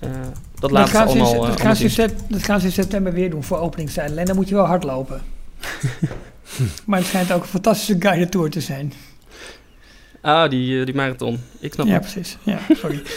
eh, 0.00 0.08
dat 0.10 0.60
Dat 0.60 0.70
laten 0.70 0.90
ze 0.92 0.98
allemaal, 1.02 1.40
dat, 1.40 1.60
gaan 1.60 1.76
ze 1.76 2.02
in 2.02 2.10
dat 2.28 2.42
gaan 2.42 2.60
ze 2.60 2.66
in 2.66 2.72
september 2.72 3.12
weer 3.12 3.30
doen 3.30 3.44
voor 3.44 3.58
openingstijden. 3.58 4.18
En 4.18 4.24
dan 4.26 4.36
moet 4.36 4.48
je 4.48 4.54
wel 4.54 4.64
hardlopen. 4.66 5.22
maar 6.86 6.98
het 6.98 7.08
schijnt 7.08 7.32
ook 7.32 7.42
een 7.42 7.48
fantastische 7.48 7.96
guided 7.98 8.30
tour 8.30 8.50
te 8.50 8.60
zijn. 8.60 8.92
Ah, 10.20 10.50
die, 10.50 10.84
die 10.84 10.94
marathon. 10.94 11.40
Ik 11.60 11.72
snap 11.72 11.86
Ja, 11.86 11.92
het. 11.92 12.00
precies. 12.02 12.36
Ja, 12.42 12.58
sorry. 12.76 13.02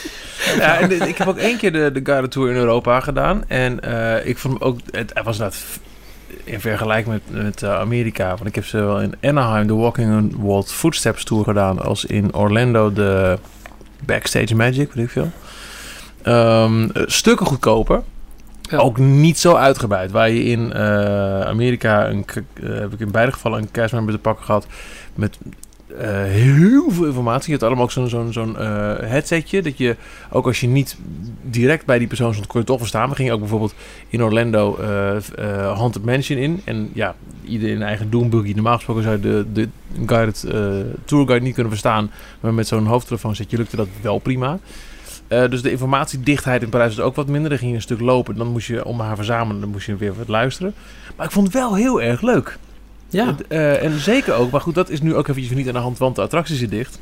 Ja, 0.58 0.80
en 0.80 0.90
de- 0.90 0.96
ik 0.96 1.18
heb 1.18 1.28
ook 1.28 1.38
één 1.38 1.58
keer 1.58 1.72
de, 1.72 1.92
de 1.92 2.00
Guided 2.04 2.32
Tour 2.32 2.50
in 2.50 2.56
Europa 2.56 3.00
gedaan. 3.00 3.44
En 3.48 3.80
eh, 3.80 4.28
ik 4.28 4.38
vond 4.38 4.54
hem 4.60 4.64
ook... 4.68 4.80
Het, 4.92 5.12
het 5.14 5.24
was 5.26 5.36
inderdaad 5.38 5.56
f- 5.60 5.80
in 6.44 6.60
vergelijking 6.60 7.14
met, 7.14 7.44
met 7.44 7.64
eh, 7.64 7.80
Amerika. 7.80 8.30
Want 8.30 8.46
ik 8.46 8.56
heb 8.56 8.66
ze 8.66 8.78
wel 8.78 9.02
in 9.02 9.14
Anaheim 9.22 9.68
de 9.68 9.74
Walking 9.74 10.36
World 10.36 10.72
Footsteps 10.72 11.24
Tour 11.24 11.44
gedaan. 11.44 11.80
Als 11.80 12.06
in 12.06 12.36
Orlando 12.36 12.94
de 12.94 13.38
Backstage 14.06 14.56
Magic, 14.56 14.94
weet 14.94 15.06
ik 15.06 15.12
veel. 15.12 15.32
Ehm, 16.22 16.90
eh, 16.90 17.04
stukken 17.06 17.46
goedkoper. 17.46 18.04
Ja. 18.62 18.78
Ook 18.78 18.98
niet 18.98 19.40
zo 19.40 19.56
uitgebreid. 19.56 20.12
Waar 20.12 20.30
je 20.30 20.44
in 20.44 20.74
eh, 20.74 21.42
Amerika, 21.42 22.10
een, 22.10 22.26
eh, 22.54 22.70
heb 22.70 22.94
ik 22.94 23.00
in 23.00 23.12
beide 23.12 23.32
gevallen 23.32 23.62
een 23.62 23.72
cashmember 23.72 24.14
te 24.14 24.20
pakken 24.20 24.46
gehad. 24.46 24.68
Met 25.16 25.38
heel 26.06 26.92
veel 26.92 27.06
informatie. 27.06 27.54
Je 27.54 27.60
had 27.60 27.68
allemaal 27.68 27.84
ook 27.84 28.32
zo'n 28.32 28.58
eh, 28.58 28.96
headsetje. 29.00 29.62
Dat 29.62 29.78
je, 29.78 29.96
ook 30.32 30.46
als 30.46 30.60
je 30.60 30.68
niet 30.68 30.98
direct 31.42 31.86
bij 31.86 31.98
die 31.98 32.08
persoon 32.08 32.32
stond, 32.32 32.48
kon 32.48 32.60
je 32.60 32.66
toch 32.66 32.80
verstaan. 32.80 33.10
We 33.10 33.16
gingen 33.16 33.34
ook 33.34 33.40
bijvoorbeeld 33.40 33.74
in 34.10 34.24
Orlando 34.24 34.78
eh 34.78 35.16
eh, 35.18 35.78
Haunted 35.78 36.06
Mansion 36.06 36.38
in. 36.38 36.62
En 36.64 36.90
ja, 36.94 37.16
ieder 37.44 37.70
in 37.70 37.82
eigen 37.82 38.10
doombuggy. 38.10 38.54
Normaal 38.54 38.76
gesproken 38.76 39.04
zou 39.04 39.16
je 39.16 39.22
de, 39.22 39.46
de 39.54 39.70
guided, 40.06 40.44
eh, 40.44 40.72
tourguide 41.06 41.46
niet 41.46 41.54
kunnen 41.54 41.72
verstaan. 41.72 42.12
Maar 42.40 42.54
met 42.54 42.68
zo'n 42.68 42.86
hoofdtelefoon 42.86 43.36
zetje 43.36 43.58
lukte 43.58 43.76
dat 43.76 43.88
wel 44.02 44.20
prima. 44.20 44.60
Eh, 45.28 45.50
dus 45.50 45.62
de 45.62 45.72
informatiedichtheid 45.72 46.62
in 46.62 46.70
Parijs 46.70 46.96
was 46.96 47.06
ook 47.06 47.16
wat 47.16 47.28
minder. 47.28 47.50
Dan 47.50 47.60
ging 47.60 47.70
je 47.70 47.76
een 47.76 47.82
stuk 47.82 48.00
lopen. 48.00 48.36
Dan 48.36 48.48
moest 48.48 48.68
je 48.68 48.86
om 48.86 49.00
haar 49.00 49.16
verzamelen. 49.16 49.62
Dan 49.62 49.70
moest 49.70 49.86
je 49.86 49.96
weer 49.96 50.14
wat 50.16 50.28
luisteren. 50.28 50.74
Maar 51.16 51.26
ik 51.26 51.32
vond 51.32 51.48
het 51.48 51.56
wel 51.56 51.76
heel 51.76 52.02
erg 52.02 52.22
leuk. 52.22 52.58
Ja, 53.10 53.36
eh, 53.48 53.84
en 53.84 54.00
zeker 54.00 54.34
ook, 54.34 54.52
maar 54.52 54.62
goed, 54.62 54.76
dat 54.76 54.90
is 54.90 55.02
nu 55.02 55.16
ook 55.16 55.28
eventjes 55.28 55.56
niet 55.56 55.68
aan 55.68 55.74
de 55.74 55.80
hand, 55.80 55.98
want 55.98 56.16
de 56.16 56.22
attractie 56.22 56.56
zit 56.56 56.70
dicht. 56.70 57.00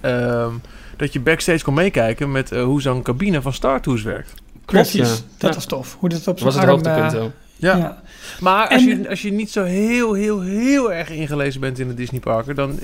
Ehm, 0.00 0.52
dat 0.96 1.12
je 1.12 1.20
backstage 1.20 1.64
kon 1.64 1.74
meekijken 1.74 2.32
met 2.32 2.52
eh, 2.52 2.62
hoe 2.64 2.80
zo'n 2.82 3.02
cabine 3.02 3.42
van 3.42 3.52
Star 3.52 3.80
Tours 3.80 4.02
werkt. 4.02 4.34
klopt. 4.64 4.90
Ja. 4.92 5.02
dat 5.04 5.20
Ja. 5.38 5.52
was 5.54 5.64
tof. 5.66 5.96
Hoe 6.00 6.08
dat 6.08 6.18
op 6.18 6.24
Dat 6.24 6.40
was 6.40 6.54
zijn 6.54 6.68
het 6.68 6.86
arm... 6.86 6.86
hoogtepunt 6.86 7.12
eh, 7.12 7.18
wel. 7.18 7.32
ja. 7.56 8.02
Maar 8.40 8.68
als, 8.68 8.86
En- 8.86 9.02
je, 9.02 9.08
als 9.08 9.22
je 9.22 9.32
niet 9.32 9.50
zo 9.50 9.64
heel, 9.64 10.12
heel, 10.14 10.40
heel 10.40 10.92
erg 10.92 11.10
ingelezen 11.10 11.60
bent 11.60 11.78
in 11.78 11.88
de 11.88 11.94
Disney 11.94 12.20
parken, 12.20 12.54
dan 12.54 12.80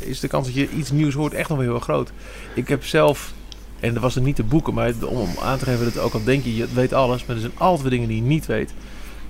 is 0.00 0.20
de, 0.20 0.28
kans 0.28 0.46
dat 0.46 0.54
je 0.54 0.68
iets 0.70 0.90
nieuws 0.90 1.14
hoort 1.14 1.34
echt 1.34 1.48
nog 1.48 1.58
wel 1.58 1.66
heel 1.66 1.74
erg 1.76 1.84
groot. 1.84 2.10
Ik 2.54 2.68
heb 2.68 2.84
zelf, 2.84 3.32
en 3.80 3.92
dat 3.92 4.02
was 4.02 4.14
het 4.14 4.24
niet 4.24 4.36
te 4.36 4.42
boeken, 4.42 4.74
maar 4.74 4.92
om, 5.08 5.16
om 5.16 5.28
aan 5.42 5.58
te 5.58 5.64
geven 5.64 5.84
dat 5.84 5.98
ook 5.98 6.12
al 6.12 6.24
denk 6.24 6.44
je, 6.44 6.56
je 6.56 6.66
weet 6.74 6.92
alles, 6.92 7.24
maar 7.26 7.36
er 7.36 7.42
zijn 7.42 7.52
altijd 7.58 7.82
weer 7.82 7.90
dingen 7.90 8.08
die 8.08 8.16
je 8.16 8.22
niet 8.22 8.46
weet. 8.46 8.72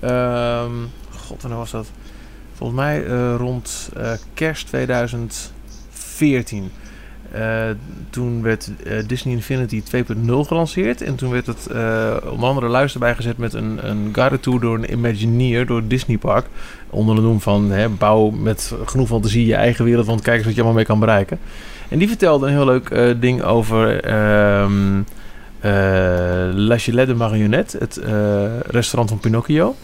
Ehm, 0.00 0.72
God, 1.10 1.40
wanneer 1.42 1.60
was 1.60 1.70
dat? 1.70 1.86
Volgens 2.56 2.78
mij 2.78 3.04
eh, 3.04 3.34
rond 3.38 3.90
eh, 3.96 4.10
kerst 4.34 4.66
2014. 4.66 6.70
Eh, 7.32 7.64
toen 8.10 8.42
werd 8.42 8.70
Disney 9.06 9.34
Infinity 9.34 9.82
2.0 9.82 10.26
gelanceerd. 10.26 11.02
En 11.02 11.14
toen 11.14 11.30
werd 11.30 11.46
het 11.46 11.66
onder 12.30 12.48
andere 12.48 12.66
luister 12.66 13.00
bijgezet 13.00 13.38
met 13.38 13.54
een, 13.54 13.88
een 13.88 14.12
tour 14.40 14.60
door 14.60 14.74
een 14.74 14.92
Imagineer 14.92 15.66
door 15.66 15.86
Disney 15.86 16.18
Park. 16.18 16.46
Onder 16.90 17.14
de 17.14 17.20
noem 17.20 17.40
van 17.40 17.70
hè, 17.70 17.88
bouw 17.88 18.30
met 18.30 18.72
genoeg 18.84 19.08
fantasie 19.08 19.46
je 19.46 19.54
eigen 19.54 19.84
wereld, 19.84 20.06
want 20.06 20.20
kijk 20.20 20.36
eens 20.36 20.46
wat 20.46 20.54
je 20.54 20.60
allemaal 20.60 20.78
mee 20.78 20.88
kan 20.88 21.00
bereiken. 21.00 21.38
En 21.88 21.98
die 21.98 22.08
vertelde 22.08 22.46
een 22.46 22.52
heel 22.52 22.64
leuk 22.64 23.16
ding 23.20 23.42
over 23.42 24.00
eh, 25.60 25.70
La 26.54 26.78
Gillette 26.78 27.12
de 27.12 27.18
Marionnette, 27.18 27.78
het 27.78 28.00
restaurant 28.66 29.08
van 29.08 29.18
Pinocchio. 29.18 29.74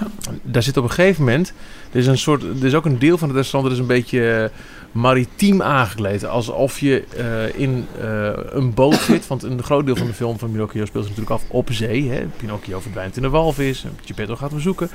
Ja. 0.00 0.06
Daar 0.42 0.62
zit 0.62 0.76
op 0.76 0.84
een 0.84 0.90
gegeven 0.90 1.24
moment, 1.24 1.52
er 1.92 1.98
is, 1.98 2.06
een 2.06 2.18
soort, 2.18 2.42
er 2.42 2.64
is 2.64 2.74
ook 2.74 2.84
een 2.84 2.98
deel 2.98 3.18
van 3.18 3.28
het 3.28 3.36
restaurant 3.36 3.74
dat 3.74 3.82
is 3.82 3.88
een 3.88 3.94
beetje 3.96 4.32
eh, 4.32 4.50
maritiem 4.92 5.62
aangekleed. 5.62 6.24
Alsof 6.24 6.78
je 6.80 7.04
eh, 7.16 7.60
in 7.60 7.86
eh, 8.00 8.30
een 8.50 8.74
boot 8.74 8.94
zit. 9.00 9.26
Want 9.26 9.42
een 9.42 9.62
groot 9.62 9.86
deel 9.86 9.96
van 9.96 10.06
de 10.06 10.12
film 10.12 10.38
van 10.38 10.50
Pinocchio 10.50 10.84
speelt 10.84 11.04
zich 11.04 11.16
natuurlijk 11.16 11.42
af 11.42 11.50
op 11.50 11.68
zee. 11.72 12.10
Hè. 12.10 12.26
Pinocchio 12.36 12.80
verdwijnt 12.80 13.16
in 13.16 13.22
de 13.22 13.28
walvis. 13.28 13.84
Geppetto 14.04 14.36
gaat 14.36 14.50
hem 14.50 14.60
zoeken. 14.60 14.88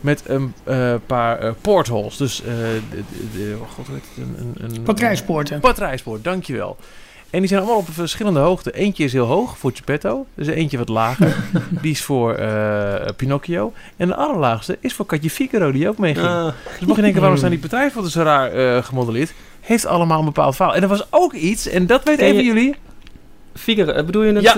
Met 0.00 0.22
een 0.26 0.52
paar 1.06 1.54
portholes. 1.54 2.16
Dus, 2.16 2.42
de, 2.44 2.80
de- 2.90 3.38
de- 3.38 3.56
oh 3.60 3.70
god? 3.70 3.86
Een, 3.88 4.34
een, 4.38 4.74
een, 4.74 4.82
Patrijspoorten. 4.82 5.60
Patrijspoort, 5.60 6.24
dankjewel. 6.24 6.76
En 7.30 7.38
die 7.38 7.48
zijn 7.48 7.60
allemaal 7.60 7.78
op 7.78 7.86
verschillende 7.90 8.40
hoogte. 8.40 8.72
Eentje 8.72 9.04
is 9.04 9.12
heel 9.12 9.24
hoog 9.26 9.58
voor 9.58 9.70
Geppetto. 9.74 10.26
Er 10.34 10.48
eentje 10.50 10.78
wat 10.78 10.88
lager. 10.88 11.36
die 11.82 11.90
is 11.90 12.02
voor 12.02 12.34
eh, 12.34 13.06
Pinocchio. 13.16 13.72
En 13.96 14.08
de 14.08 14.14
allerlaagste 14.14 14.76
is 14.80 14.94
voor 14.94 15.06
Katje 15.06 15.30
Figaro, 15.30 15.72
die 15.72 15.88
ook 15.88 15.98
meeging. 15.98 16.26
Ah, 16.26 16.44
Dus 16.78 16.86
mag 16.88 16.96
je 16.96 17.02
denken, 17.02 17.20
waarom 17.20 17.38
zijn 17.38 17.50
die 17.50 17.60
patrijspoorten 17.60 18.10
zo 18.12 18.22
raar 18.22 18.52
eh, 18.52 18.82
gemodelleerd? 18.84 19.32
Heeft 19.60 19.86
allemaal 19.86 20.18
een 20.18 20.24
bepaald 20.24 20.56
verhaal. 20.56 20.74
En 20.74 20.82
er 20.82 20.88
was 20.88 21.06
ook 21.10 21.32
iets, 21.32 21.68
en 21.68 21.86
dat 21.86 22.04
weet 22.04 22.16
Ken 22.16 22.26
even 22.26 22.44
jullie. 22.44 22.76
Figaro, 23.54 23.92
eh, 23.92 24.04
bedoel 24.04 24.22
je 24.22 24.32
het 24.32 24.42
Ja. 24.42 24.52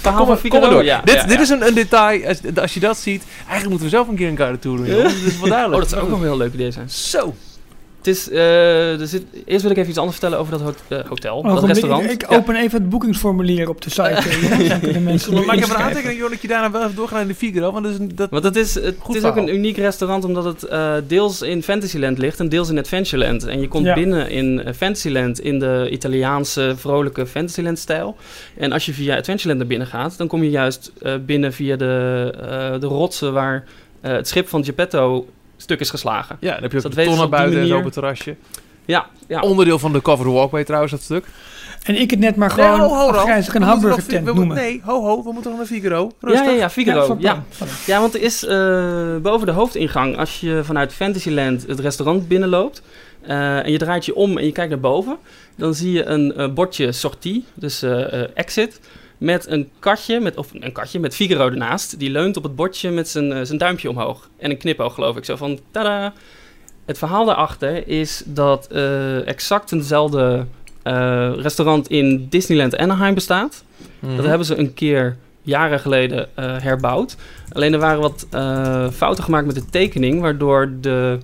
verhaal 0.00 0.16
Kom, 0.18 0.26
van 0.26 0.38
Figaro? 0.38 0.60
kom 0.60 0.60
maar 0.60 0.70
door. 0.70 0.84
Ja, 0.84 1.00
dit 1.04 1.14
ja, 1.14 1.26
dit 1.26 1.40
is 1.40 1.48
een, 1.48 1.66
een 1.66 1.74
detail, 1.74 2.26
als, 2.26 2.38
als 2.60 2.74
je 2.74 2.80
dat 2.80 2.96
ziet. 2.96 3.22
Eigenlijk 3.38 3.68
moeten 3.68 3.84
we 3.86 3.94
zelf 3.94 4.08
een 4.08 4.14
keer 4.16 4.28
een 4.28 4.36
guided 4.36 4.60
tour 4.62 4.76
doen. 4.76 4.86
Dat 5.02 5.12
is 5.12 5.22
wel 5.22 5.42
Oh, 5.42 5.48
duidelijk. 5.48 5.80
dat 5.80 5.90
zou 5.90 6.02
ook 6.02 6.08
nog 6.08 6.18
een 6.18 6.24
heel 6.24 6.36
leuk 6.36 6.52
idee 6.54 6.70
zijn. 6.70 6.90
Zo. 6.90 7.34
Het 8.02 8.14
is, 8.16 8.30
eh, 8.30 9.00
er 9.00 9.06
zit, 9.06 9.22
eerst 9.44 9.62
wil 9.62 9.70
ik 9.70 9.76
even 9.76 9.88
iets 9.88 9.98
anders 9.98 10.18
vertellen 10.18 10.38
over 10.44 10.58
dat 10.58 10.60
ho- 10.88 10.96
eh, 10.96 11.04
hotel, 11.08 11.36
Oh, 11.36 11.54
dat 11.54 11.64
restaurant. 11.64 12.04
Ik, 12.04 12.10
ik 12.10 12.30
Ja. 12.30 12.36
open 12.36 12.56
even 12.56 12.80
het 12.80 12.88
boekingsformulier 12.90 13.68
op 13.68 13.80
de 13.82 13.90
site. 13.90 14.02
eh, 14.50 14.68
dan 14.68 14.80
kunnen 14.80 15.02
mensen 15.12 15.34
Maar 15.46 15.54
ik 15.54 15.60
heb 15.60 15.68
een 15.70 15.76
aantekening, 15.76 16.18
joh, 16.18 16.30
dat 16.30 16.42
je 16.42 16.48
daarna 16.48 16.70
wel 16.70 16.82
even 16.82 16.94
doorgaan 16.94 17.20
in 17.20 17.26
de 17.26 17.34
Figaro. 17.34 17.72
Want 17.72 17.84
dat 17.84 17.92
is, 18.00 18.06
dat, 18.14 18.30
Want 18.30 18.44
het 18.44 18.56
is, 18.56 18.74
het 18.74 18.96
is 19.14 19.24
ook 19.24 19.36
een 19.36 19.54
uniek 19.54 19.76
restaurant 19.76 20.24
omdat 20.24 20.44
het 20.44 20.62
eh, 20.62 20.94
deels 21.06 21.42
in 21.42 21.62
Fantasyland 21.62 22.18
ligt 22.18 22.40
en 22.40 22.48
deels 22.48 22.68
in 22.68 22.78
Adventureland. 22.78 23.44
En 23.46 23.60
je 23.60 23.68
komt 23.68 23.86
Ja. 23.86 23.94
binnen 23.94 24.30
in 24.30 24.62
Fantasyland 24.76 25.40
in 25.40 25.58
de 25.58 25.88
Italiaanse 25.90 26.74
vrolijke 26.76 27.26
Fantasyland-stijl. 27.26 28.16
En 28.56 28.72
als 28.72 28.86
je 28.86 28.92
via 28.92 29.16
Adventureland 29.16 29.58
naar 29.58 29.68
binnen 29.68 29.86
gaat, 29.86 30.18
dan 30.18 30.26
kom 30.26 30.42
je 30.42 30.50
juist 30.50 30.92
eh, 31.02 31.14
binnen 31.26 31.52
via 31.52 31.76
de, 31.76 32.32
eh, 32.40 32.80
de 32.80 32.86
rotsen 32.86 33.32
waar 33.32 33.64
eh, 34.00 34.12
het 34.12 34.28
schip 34.28 34.48
van 34.48 34.64
Geppetto 34.64 35.26
stuk 35.62 35.80
is 35.80 35.90
geslagen. 35.90 36.36
ja, 36.40 36.52
dan 36.52 36.62
heb 36.62 36.70
je 36.72 36.76
Dus 36.76 36.76
ook 36.76 36.82
dat 36.82 36.90
de 36.92 36.96
weten 36.96 37.12
ze 37.12 37.18
tonnen 37.20 37.38
buiten 37.38 37.70
en 37.70 37.76
op 37.78 37.84
het 37.84 37.92
terrasje. 37.92 38.36
Ja, 38.84 39.06
ja. 39.28 39.40
Onderdeel 39.40 39.78
van 39.78 39.92
de 39.92 40.02
covered 40.02 40.32
walkway 40.32 40.64
trouwens, 40.64 40.92
dat 40.92 41.02
stuk. 41.02 41.24
En 41.82 42.00
ik 42.00 42.10
het 42.10 42.18
net 42.20 42.36
maar 42.36 42.50
gewoon 42.50 42.70
Nee, 42.70 42.88
ho, 42.88 42.94
ho, 42.94 43.08
een 43.08 43.14
We 43.24 43.32
moeten 43.34 43.60
nog- 43.60 43.68
hamburger 43.68 44.06
tent 44.06 44.18
we 44.20 44.24
noemen. 44.26 44.46
moeten- 44.46 44.64
Nee, 44.64 44.80
ho 44.84 45.02
ho, 45.02 45.22
we 45.22 45.32
moeten 45.32 45.50
nog 45.50 45.58
naar 45.60 45.68
Figaro. 45.68 46.10
ja, 46.20 46.28
Rustig. 46.28 46.46
ja, 46.46 46.56
ja, 46.56 46.70
Figaro. 46.70 47.16
Ja, 47.18 47.32
plan. 47.32 47.44
Van- 47.48 47.66
Ja, 47.86 48.00
want 48.00 48.14
er 48.14 48.22
is 48.22 48.44
eh, 48.44 49.16
boven 49.22 49.46
de 49.46 49.52
hoofdingang, 49.52 50.18
als 50.18 50.40
je 50.40 50.60
vanuit 50.64 50.92
Fantasyland 50.92 51.66
het 51.66 51.80
restaurant 51.80 52.28
binnenloopt 52.28 52.82
eh, 53.22 53.64
en 53.64 53.70
je 53.72 53.78
draait 53.78 54.04
je 54.06 54.14
om 54.14 54.38
en 54.38 54.44
je 54.44 54.52
kijkt 54.52 54.70
naar 54.70 54.80
boven, 54.80 55.16
dan 55.56 55.74
zie 55.74 55.92
je 55.92 56.04
een 56.04 56.34
eh, 56.34 56.48
bordje 56.52 56.92
sortie, 56.92 57.44
dus 57.54 57.82
eh, 57.82 58.22
eh, 58.22 58.28
exit, 58.34 58.80
met 59.22 59.46
een 59.50 59.68
katje, 59.78 60.20
met, 60.20 60.36
of 60.36 60.48
een 60.60 60.72
katje 60.72 61.00
met 61.00 61.14
Figaro 61.14 61.46
ernaast. 61.46 61.98
Die 61.98 62.10
leunt 62.10 62.36
op 62.36 62.42
het 62.42 62.56
bordje 62.56 62.90
met 62.90 63.08
zijn, 63.08 63.32
eh, 63.32 63.40
zijn 63.42 63.58
duimpje 63.58 63.90
omhoog 63.90 64.28
en 64.38 64.50
een 64.50 64.56
knipoog, 64.56 64.94
geloof 64.94 65.16
ik. 65.16 65.24
Zo 65.24 65.36
van, 65.36 65.58
tada! 65.70 66.12
Het 66.84 66.98
verhaal 66.98 67.24
daarachter 67.24 67.88
is 67.88 68.22
dat 68.26 68.66
eh, 68.66 69.26
exact 69.26 69.72
eenzelfde 69.72 70.46
eh, 70.82 71.32
restaurant 71.36 71.88
in 71.88 72.26
Disneyland 72.28 72.76
Anaheim 72.76 73.14
bestaat. 73.14 73.64
Mhm. 73.98 74.16
Dat 74.16 74.24
hebben 74.24 74.46
ze 74.46 74.56
een 74.58 74.74
keer 74.74 75.16
jaren 75.42 75.80
geleden 75.80 76.28
herbouwd. 76.34 77.16
Alleen 77.52 77.72
er 77.72 77.78
waren 77.78 78.00
wat 78.00 78.26
fouten 78.94 79.24
gemaakt 79.24 79.46
met 79.46 79.54
de 79.54 79.64
tekening, 79.64 80.20
waardoor 80.20 80.72
de, 80.80 81.18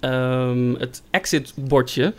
ehm, 0.00 0.74
het 0.74 1.02
exit-bordje 1.10 2.12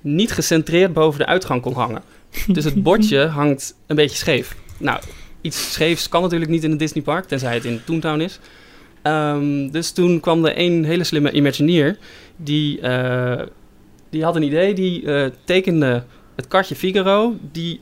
niet 0.00 0.32
gecentreerd 0.32 0.92
boven 0.92 1.18
de 1.18 1.26
uitgang 1.26 1.62
kon 1.62 1.74
hangen. 1.74 2.02
Dus 2.46 2.64
het 2.64 2.82
bordje 2.82 3.26
hangt 3.26 3.74
een 3.86 3.96
beetje 3.96 4.16
scheef. 4.16 4.56
Nou, 4.78 5.00
iets 5.40 5.72
scheefs 5.72 6.08
kan 6.08 6.22
natuurlijk 6.22 6.50
niet 6.50 6.64
in 6.64 6.70
een 6.70 6.76
Disneypark, 6.76 7.24
tenzij 7.24 7.54
het 7.54 7.64
in 7.64 7.80
Toontown 7.84 8.20
is. 8.20 8.38
Ehm, 9.02 9.70
dus 9.70 9.90
toen 9.90 10.20
kwam 10.20 10.44
er 10.44 10.52
een 10.56 10.84
hele 10.84 11.04
slimme 11.04 11.32
Imagineer, 11.32 11.98
die, 12.36 12.80
eh, 12.80 13.46
die 14.10 14.24
had 14.24 14.36
een 14.36 14.42
idee, 14.42 14.74
die 14.74 15.12
eh, 15.12 15.30
tekende 15.44 16.04
het 16.34 16.48
kartje 16.48 16.74
Figaro, 16.74 17.36
die 17.52 17.80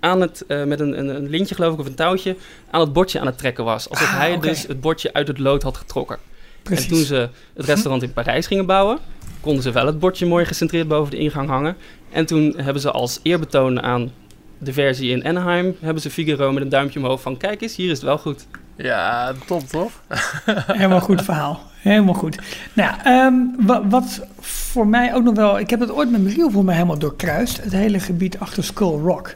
aan 0.00 0.20
het, 0.20 0.44
eh, 0.46 0.64
met 0.64 0.80
een, 0.80 0.98
een, 0.98 1.08
een 1.08 1.28
lintje 1.28 1.54
geloof 1.54 1.72
ik 1.72 1.80
of 1.80 1.86
een 1.86 1.94
touwtje, 1.94 2.36
aan 2.70 2.80
het 2.80 2.92
bordje 2.92 3.20
aan 3.20 3.26
het 3.26 3.38
trekken 3.38 3.64
was. 3.64 3.88
Alsof 3.90 4.06
Ah, 4.06 4.18
hij 4.18 4.38
dus 4.38 4.66
het 4.66 4.80
bordje 4.80 5.12
uit 5.12 5.28
het 5.28 5.38
lood 5.38 5.62
had 5.62 5.76
getrokken. 5.76 6.18
Precies. 6.62 6.84
En 6.84 6.90
toen 6.90 7.04
ze 7.04 7.28
het 7.54 7.66
restaurant 7.66 8.02
in 8.02 8.12
Parijs 8.12 8.46
gingen 8.46 8.66
bouwen, 8.66 8.98
konden 9.40 9.62
ze 9.62 9.72
wel 9.72 9.86
het 9.86 9.98
bordje 9.98 10.26
mooi 10.26 10.44
gecentreerd 10.44 10.88
boven 10.88 11.10
de 11.10 11.18
ingang 11.18 11.48
hangen. 11.48 11.76
En 12.10 12.26
toen 12.26 12.54
hebben 12.56 12.82
ze 12.82 12.90
als 12.90 13.20
eerbetoon 13.22 13.82
aan 13.82 14.12
de 14.58 14.72
versie 14.72 15.10
in 15.10 15.24
Anaheim, 15.26 15.76
hebben 15.80 16.02
ze 16.02 16.10
Figaro 16.10 16.52
met 16.52 16.62
een 16.62 16.68
duimpje 16.68 16.98
omhoog 16.98 17.20
van 17.20 17.36
kijk 17.36 17.60
eens, 17.62 17.76
hier 17.76 17.86
is 17.90 17.96
het 17.96 18.02
wel 18.06 18.18
goed. 18.18 18.46
Ja, 18.76 19.32
top 19.46 19.68
toch? 19.68 19.90
Helemaal 20.66 21.00
goed 21.00 21.22
verhaal. 21.24 21.60
Helemaal 21.78 22.14
goed. 22.14 22.38
Nou, 22.72 22.90
ja, 22.90 23.04
ehm, 23.04 23.34
wa- 23.66 23.86
wat 23.88 24.20
voor 24.40 24.86
mij 24.86 25.14
ook 25.14 25.22
nog 25.22 25.34
wel... 25.34 25.58
Ik 25.58 25.70
heb 25.70 25.80
het 25.80 25.90
ooit 25.92 26.10
met 26.10 26.20
Michiel 26.20 26.50
voor 26.50 26.64
mij 26.64 26.74
helemaal 26.74 26.98
doorkruist. 26.98 27.62
Het 27.62 27.72
hele 27.72 28.00
gebied 28.00 28.38
achter 28.40 28.64
Skull 28.64 28.98
Rock. 28.98 29.34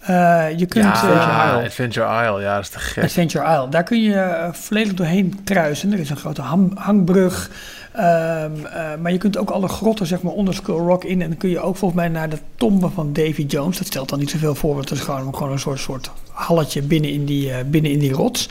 Eh, 0.00 0.46
je 0.56 0.66
kunt... 0.66 0.84
ja, 0.84 0.90
Adventure 0.90 1.30
eh, 1.32 1.48
Isle. 1.54 1.64
Adventure 1.64 2.24
Isle, 2.24 2.40
ja, 2.40 2.54
dat 2.54 2.62
is 2.64 2.68
te 2.70 2.78
gek. 2.78 3.04
Adventure 3.04 3.44
Isle. 3.54 3.68
Daar 3.68 3.82
kun 3.82 4.02
je 4.02 4.14
eh, 4.14 4.52
volledig 4.52 4.94
doorheen 4.94 5.40
kruisen. 5.44 5.92
Er 5.92 5.98
is 5.98 6.10
een 6.10 6.16
grote 6.16 6.42
hangbrug. 6.74 7.50
Ehm, 7.98 8.64
eh, 8.64 8.90
maar 9.02 9.12
je 9.12 9.18
kunt 9.18 9.36
ook 9.36 9.50
alle 9.50 9.68
grotten 9.68 10.06
zeg 10.06 10.22
maar, 10.22 10.32
onder 10.32 10.54
Skull 10.54 10.76
Rock 10.76 11.04
in. 11.04 11.22
En 11.22 11.28
dan 11.28 11.38
kun 11.38 11.50
je 11.50 11.60
ook 11.60 11.76
volgens 11.76 12.00
mij 12.00 12.08
naar 12.08 12.28
de 12.28 12.38
tombe 12.56 12.88
van 12.90 13.12
Davy 13.12 13.44
Jones. 13.46 13.78
Dat 13.78 13.86
stelt 13.86 14.08
dan 14.08 14.18
niet 14.18 14.30
zoveel 14.30 14.54
voor, 14.54 14.74
want 14.74 14.88
het 14.88 14.98
is 14.98 15.04
gewoon, 15.04 15.34
gewoon 15.36 15.52
een 15.52 15.58
soort, 15.58 15.80
soort 15.80 16.10
halletje 16.30 16.82
binnen 16.82 17.10
in, 17.10 17.24
die, 17.24 17.52
eh, 17.52 17.64
binnen 17.66 17.90
in 17.90 17.98
die 17.98 18.12
rots. 18.12 18.48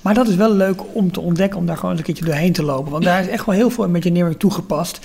Maar 0.00 0.14
dat 0.14 0.28
is 0.28 0.34
wel 0.34 0.52
leuk 0.52 0.80
om 0.92 1.12
te 1.12 1.20
ontdekken, 1.20 1.58
om 1.58 1.66
daar 1.66 1.76
gewoon 1.76 1.90
eens 1.90 2.00
een 2.00 2.06
keertje 2.06 2.24
doorheen 2.24 2.52
te 2.52 2.62
lopen. 2.62 2.92
Want 2.92 3.04
daar 3.04 3.20
is 3.20 3.28
echt 3.28 3.46
wel 3.46 3.54
heel 3.54 3.70
veel 3.70 3.86
Imagineering 3.86 4.38
toegepast. 4.38 5.00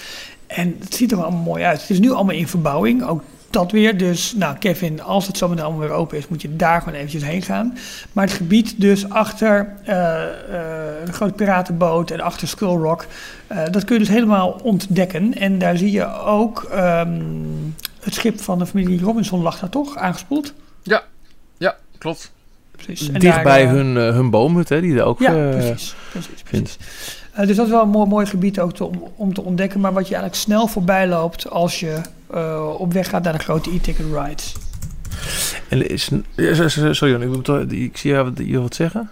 En 0.48 0.76
het 0.80 0.96
ziet 0.96 1.12
er 1.12 1.22
allemaal 1.22 1.44
mooi 1.44 1.64
uit. 1.64 1.82
Het 1.82 1.89
is 1.89 2.00
nu 2.00 2.12
allemaal 2.12 2.36
in 2.36 2.48
verbouwing, 2.48 3.04
ook 3.04 3.22
dat 3.54 3.72
weer. 3.72 3.97
Dus, 3.97 4.34
nou, 4.34 4.58
Kevin, 4.58 5.01
als 5.01 5.28
het 5.28 5.38
zo 5.38 5.47
meteen 5.47 5.64
allemaal 5.64 5.88
weer 5.88 5.97
open 5.97 6.18
is, 6.18 6.28
moet 6.28 6.41
je 6.41 6.56
daar 6.56 6.82
gewoon 6.82 6.95
eventjes 6.95 7.24
heen 7.24 7.41
gaan. 7.41 7.78
Maar 8.12 8.26
het 8.26 8.34
gebied 8.34 8.82
dus 8.82 9.10
achter 9.10 9.74
eh, 9.84 10.24
eh, 10.24 11.06
de 11.06 11.14
grote 11.14 11.34
piratenboot 11.34 12.12
en 12.12 12.20
achter 12.20 12.47
Skull 12.47 12.78
Rock, 12.78 13.06
eh, 13.47 13.64
dat 13.72 13.84
kun 13.84 13.93
je 13.93 14.01
dus 14.01 14.14
helemaal 14.14 14.60
ontdekken. 14.64 15.34
En 15.34 15.58
daar 15.58 15.78
zie 15.78 15.91
je 15.91 16.22
ook 16.22 16.64
ehm, 16.64 17.22
het 17.99 18.14
schip 18.14 18.41
van 18.41 18.60
de 18.60 18.66
familie 18.66 19.01
Robinson 19.01 19.41
lag 19.41 19.60
daar 19.60 19.70
toch, 19.70 19.97
aangespoeld. 19.97 20.54
Ja, 21.58 21.76
klopt. 21.97 22.32
Precies. 22.72 23.08
En 23.08 23.20
Dicht 23.20 23.34
daar, 23.36 23.43
bij 23.43 23.66
hun, 23.66 23.95
hun 23.95 24.30
boomhut, 24.30 24.70
hè, 24.70 24.82
die 24.82 24.97
er 24.97 25.04
ook... 25.04 25.20
Ja, 25.20 25.32
precies. 25.32 25.95
precies, 26.12 26.41
precies. 26.43 26.78
Eh, 27.34 27.48
dus 27.48 27.56
dat 27.56 27.66
is 27.66 27.72
wel 27.72 27.82
een 27.82 27.90
mooi, 27.90 28.10
mooi 28.10 28.26
gebied 28.26 28.60
ook 28.60 28.74
te, 28.74 28.84
om, 28.84 29.04
om 29.16 29.34
te 29.34 29.42
ontdekken. 29.44 29.80
Maar 29.80 29.94
wat 29.94 30.08
je 30.08 30.14
eigenlijk 30.16 30.44
snel 30.44 30.68
voorbij 30.68 31.08
loopt 31.08 31.50
als 31.50 31.80
je 31.80 32.02
eh, 32.34 32.70
op 32.78 32.94
weg 32.94 33.10
gaat 33.10 33.24
naar 33.24 33.34
de 33.34 33.40
grote 33.40 33.70
e-ticket 33.74 34.06
rides. 34.14 34.54
En 35.70 35.90
is, 35.90 36.10
ja, 36.36 36.54
so- 36.54 36.68
so- 36.68 36.94
sorry, 36.94 37.14
Jan, 37.14 37.22
ik, 37.24 37.30
moet 37.30 37.44
toch- 37.46 37.60
ik 37.70 37.98
zie 37.98 38.12
jou 38.12 38.24
wat, 38.30 38.46
je 38.48 38.62
wat 38.62 38.76
zeggen. 38.76 39.10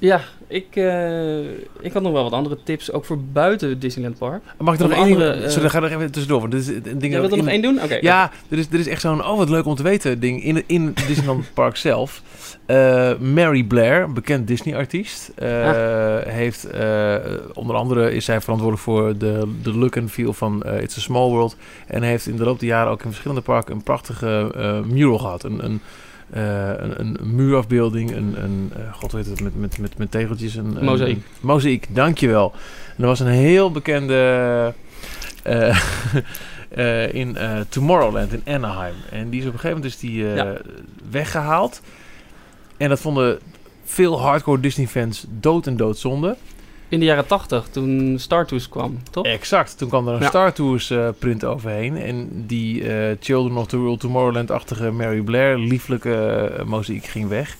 Ja, 0.00 0.20
ik, 0.46 0.66
eh, 0.76 1.38
ik 1.80 1.92
had 1.92 2.02
nog 2.02 2.12
wel 2.12 2.22
wat 2.22 2.32
andere 2.32 2.58
tips, 2.64 2.92
ook 2.92 3.04
voor 3.04 3.18
buiten 3.32 3.78
Disneyland 3.78 4.18
Park. 4.18 4.42
Mag 4.58 4.74
ik 4.74 4.80
er 4.80 4.88
nog 4.88 4.96
één 4.96 5.02
andere, 5.12 5.50
Sorry, 5.50 5.68
ga 5.70 5.82
er 5.82 5.90
even 5.92 6.10
tussendoor, 6.10 6.40
want 6.40 6.52
dit 6.52 6.60
is 6.60 6.68
een 6.68 6.82
ding... 6.82 7.00
Jij 7.02 7.10
dat 7.10 7.20
wilt 7.20 7.32
er 7.32 7.38
in- 7.38 7.44
nog 7.44 7.52
één 7.52 7.62
doen? 7.62 7.82
Oké. 7.82 7.98
Ja, 8.00 8.30
er 8.48 8.58
is, 8.58 8.66
er 8.72 8.78
is 8.78 8.86
echt 8.88 9.00
zo'n, 9.00 9.24
oh 9.24 9.36
wat 9.36 9.48
leuk 9.48 9.66
om 9.66 9.74
te 9.74 9.82
weten 9.82 10.20
ding 10.20 10.42
in, 10.44 10.62
in 10.66 10.94
Disneyland 11.06 11.44
Park 11.54 11.76
zelf. 11.76 12.22
Eh, 12.66 13.18
Mary 13.18 13.64
Blair, 13.64 14.02
een 14.02 14.14
bekend 14.14 14.46
Disney-artiest, 14.46 15.32
eh, 15.34 15.70
heeft 16.24 16.64
eh, 16.64 17.14
onder 17.54 17.76
andere 17.76 18.12
is 18.12 18.24
zij 18.24 18.40
verantwoordelijk 18.40 18.84
voor 18.84 19.18
de, 19.18 19.52
de 19.62 19.74
look 19.74 19.96
en 19.96 20.08
feel 20.08 20.32
van 20.32 20.64
It's 20.80 20.96
a 20.96 21.00
Small 21.00 21.28
World. 21.28 21.56
En 21.86 22.02
heeft 22.02 22.26
in 22.26 22.36
de 22.36 22.44
loop 22.44 22.58
der 22.60 22.68
jaren 22.68 22.92
ook 22.92 23.02
in 23.02 23.08
verschillende 23.08 23.42
parken 23.42 23.74
een 23.74 23.82
prachtige 23.82 24.50
mural 24.86 25.18
gehad. 25.18 25.44
Een, 25.44 25.64
een, 25.64 25.80
een, 26.30 27.00
een 27.00 27.34
muurafbeelding, 27.34 28.10
een, 28.16 28.34
een 28.42 28.72
god 28.92 29.12
weet 29.12 29.26
het, 29.26 29.40
met, 29.40 29.56
met, 29.56 29.78
met, 29.78 29.98
met 29.98 30.10
tegeltjes. 30.10 30.54
Een, 30.54 30.84
Mozaïek. 30.84 31.22
Mozaïek, 31.40 31.86
dankjewel. 31.94 32.52
En 32.96 33.02
er 33.02 33.08
was 33.08 33.20
een 33.20 33.26
heel 33.26 33.70
bekende... 33.70 34.74
in 37.12 37.36
Tomorrowland 37.68 38.32
in 38.32 38.54
Anaheim. 38.54 38.94
En 39.10 39.30
die 39.30 39.40
is 39.40 39.46
op 39.46 39.52
een 39.52 39.58
gegeven 39.58 39.76
moment 39.76 39.94
is 39.94 39.98
die, 39.98 40.28
eh, 40.28 40.36
Ja. 40.36 40.56
weggehaald. 41.10 41.80
En 42.76 42.88
dat 42.88 43.00
vonden 43.00 43.38
veel 43.84 44.20
hardcore 44.20 44.60
Disney-fans 44.60 45.24
dood 45.28 45.66
en 45.66 45.76
doodzonde. 45.76 46.36
In 46.88 46.98
de 46.98 47.04
jaren 47.04 47.26
tachtig, 47.26 47.68
toen 47.70 48.16
Star 48.18 48.46
Tours 48.46 48.68
kwam, 48.68 48.98
toch? 49.10 49.24
Exact. 49.24 49.78
Toen 49.78 49.88
kwam 49.88 50.08
er 50.08 50.14
een 50.14 50.20
Ja. 50.20 50.28
Star 50.28 50.52
Tours 50.52 50.90
eh, 50.90 51.08
print 51.18 51.44
overheen. 51.44 51.96
En 51.96 52.44
die 52.46 52.88
eh, 52.88 53.16
Children 53.20 53.56
of 53.56 53.66
the 53.66 53.76
World 53.76 54.00
Tomorrowland-achtige 54.00 54.90
Mary 54.90 55.20
Blair, 55.20 55.58
lieflijke 55.58 56.14
eh, 56.14 56.64
mozaïek, 56.64 57.04
ging 57.04 57.28
weg. 57.28 57.56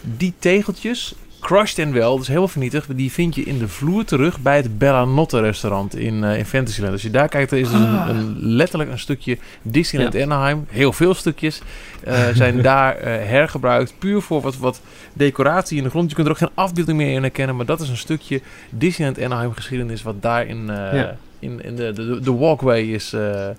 Die 0.00 0.34
tegeltjes, 0.38 1.14
crushed 1.42 1.78
en 1.78 1.92
wel, 1.92 2.16
dus 2.18 2.26
helemaal 2.26 2.48
vernietigd, 2.48 2.96
die 2.96 3.12
vind 3.12 3.34
je 3.34 3.42
in 3.42 3.58
de 3.58 3.68
vloer 3.68 4.04
terug 4.04 4.40
bij 4.40 4.56
het 4.56 4.78
Bella 4.78 5.04
Notte 5.04 5.40
restaurant 5.40 5.96
in, 5.96 6.24
eh, 6.24 6.38
in 6.38 6.44
Fantasyland. 6.44 6.92
Als 6.92 7.02
je 7.02 7.10
daar 7.10 7.28
kijkt, 7.28 7.50
dan 7.50 7.58
is 7.58 7.70
dus 7.70 7.80
een, 7.80 7.98
Ah. 7.98 8.08
een, 8.08 8.36
letterlijk 8.38 8.90
een 8.90 8.98
stukje 8.98 9.38
Disneyland 9.62 10.20
Anaheim. 10.20 10.66
Heel 10.68 10.92
veel 10.92 11.14
stukjes 11.14 11.60
eh, 12.04 12.28
zijn 12.34 12.62
daar 12.62 12.96
eh, 12.96 13.04
hergebruikt. 13.28 13.94
Puur 13.98 14.20
voor 14.22 14.40
wat, 14.40 14.56
wat 14.56 14.80
decoratie 15.12 15.76
in 15.78 15.82
de 15.84 15.90
grond. 15.90 16.08
Je 16.08 16.14
kunt 16.14 16.26
er 16.26 16.32
ook 16.32 16.38
geen 16.38 16.50
afbeelding 16.54 16.98
meer 16.98 17.12
in 17.12 17.22
herkennen. 17.22 17.56
Maar 17.56 17.66
dat 17.66 17.80
is 17.80 17.88
een 17.88 17.96
stukje 17.96 18.40
Disneyland 18.70 19.22
Anaheim 19.22 19.52
geschiedenis. 19.52 20.02
Wat 20.02 20.22
daar 20.22 20.46
in, 20.46 20.70
eh, 20.70 20.76
Ja. 20.94 21.16
in, 21.38 21.64
in 21.64 21.76
de, 21.76 21.92
de, 21.92 22.20
de 22.20 22.32
walkway 22.32 22.80
is 22.80 23.12
eh, 23.12 23.48
eh, 23.48 23.54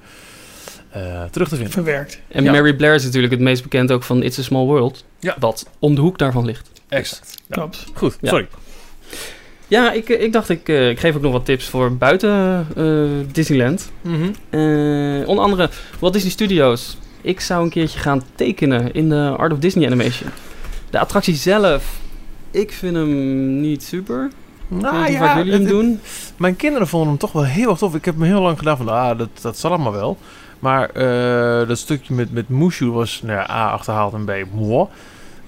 terug 1.31 1.47
te 1.49 1.55
vinden. 1.55 1.73
Verwerkt. 1.73 2.19
En 2.27 2.43
Ja. 2.43 2.51
Mary 2.51 2.73
Blair 2.73 2.93
is 2.93 3.03
natuurlijk 3.03 3.33
het 3.33 3.41
meest 3.41 3.63
bekend 3.63 3.91
ook 3.91 4.03
van 4.03 4.23
It's 4.23 4.39
a 4.39 4.41
Small 4.41 4.65
World. 4.65 5.05
Ja. 5.19 5.35
Wat 5.39 5.69
om 5.79 5.95
de 5.95 6.01
hoek 6.01 6.17
daarvan 6.17 6.45
ligt. 6.45 6.71
Exact. 6.93 7.37
Ja. 7.47 7.55
Klopt. 7.55 7.85
Goed, 7.93 8.17
Ja. 8.21 8.29
sorry. 8.29 8.47
Ja, 9.67 9.91
ik, 9.91 10.09
eh, 10.09 10.21
ik 10.23 10.33
dacht 10.33 10.49
ik, 10.49 10.69
eh, 10.69 10.89
ik 10.89 10.99
geef 10.99 11.15
ook 11.15 11.21
nog 11.21 11.31
wat 11.31 11.45
tips 11.45 11.65
voor 11.69 11.97
buiten 11.97 12.67
eh, 12.75 13.03
Disneyland. 13.31 13.91
Eh, 14.49 14.59
onder 15.27 15.43
andere 15.43 15.69
Walt 15.99 16.13
Disney 16.13 16.31
Studios. 16.31 16.97
Ik 17.21 17.39
zou 17.39 17.63
een 17.63 17.69
keertje 17.69 17.99
gaan 17.99 18.23
tekenen 18.35 18.93
in 18.93 19.09
de 19.09 19.33
Art 19.37 19.51
of 19.51 19.59
Disney 19.59 19.85
Animation. 19.85 20.29
De 20.89 20.99
attractie 20.99 21.35
zelf, 21.35 21.99
ik 22.51 22.71
vind 22.71 22.95
hem 22.95 23.61
niet 23.61 23.83
super. 23.83 24.29
Nou 24.67 25.13
vaak 25.13 25.37
jullie 25.37 25.51
hem 25.53 25.65
doen. 25.67 25.99
Mijn 26.37 26.55
kinderen 26.55 26.87
vonden 26.87 27.09
hem 27.09 27.17
toch 27.17 27.31
wel 27.31 27.45
heel 27.45 27.69
erg 27.69 27.77
tof. 27.77 27.95
Ik 27.95 28.05
heb 28.05 28.15
me 28.15 28.25
heel 28.25 28.41
lang 28.41 28.57
gedacht 28.57 28.77
van, 28.77 28.89
ah, 28.89 29.17
dat, 29.17 29.29
dat 29.41 29.57
zal 29.57 29.71
allemaal 29.71 29.91
wel. 29.91 30.17
Maar 30.59 30.89
eh, 30.89 31.67
dat 31.67 31.77
stukje 31.77 32.13
met, 32.13 32.31
met 32.33 32.49
Mushu 32.49 32.85
was 32.91 33.21
nou 33.23 33.37
ja, 33.37 33.49
A, 33.49 33.69
achterhaald 33.69 34.13
en 34.13 34.25
B, 34.25 34.31
moi. 34.53 34.87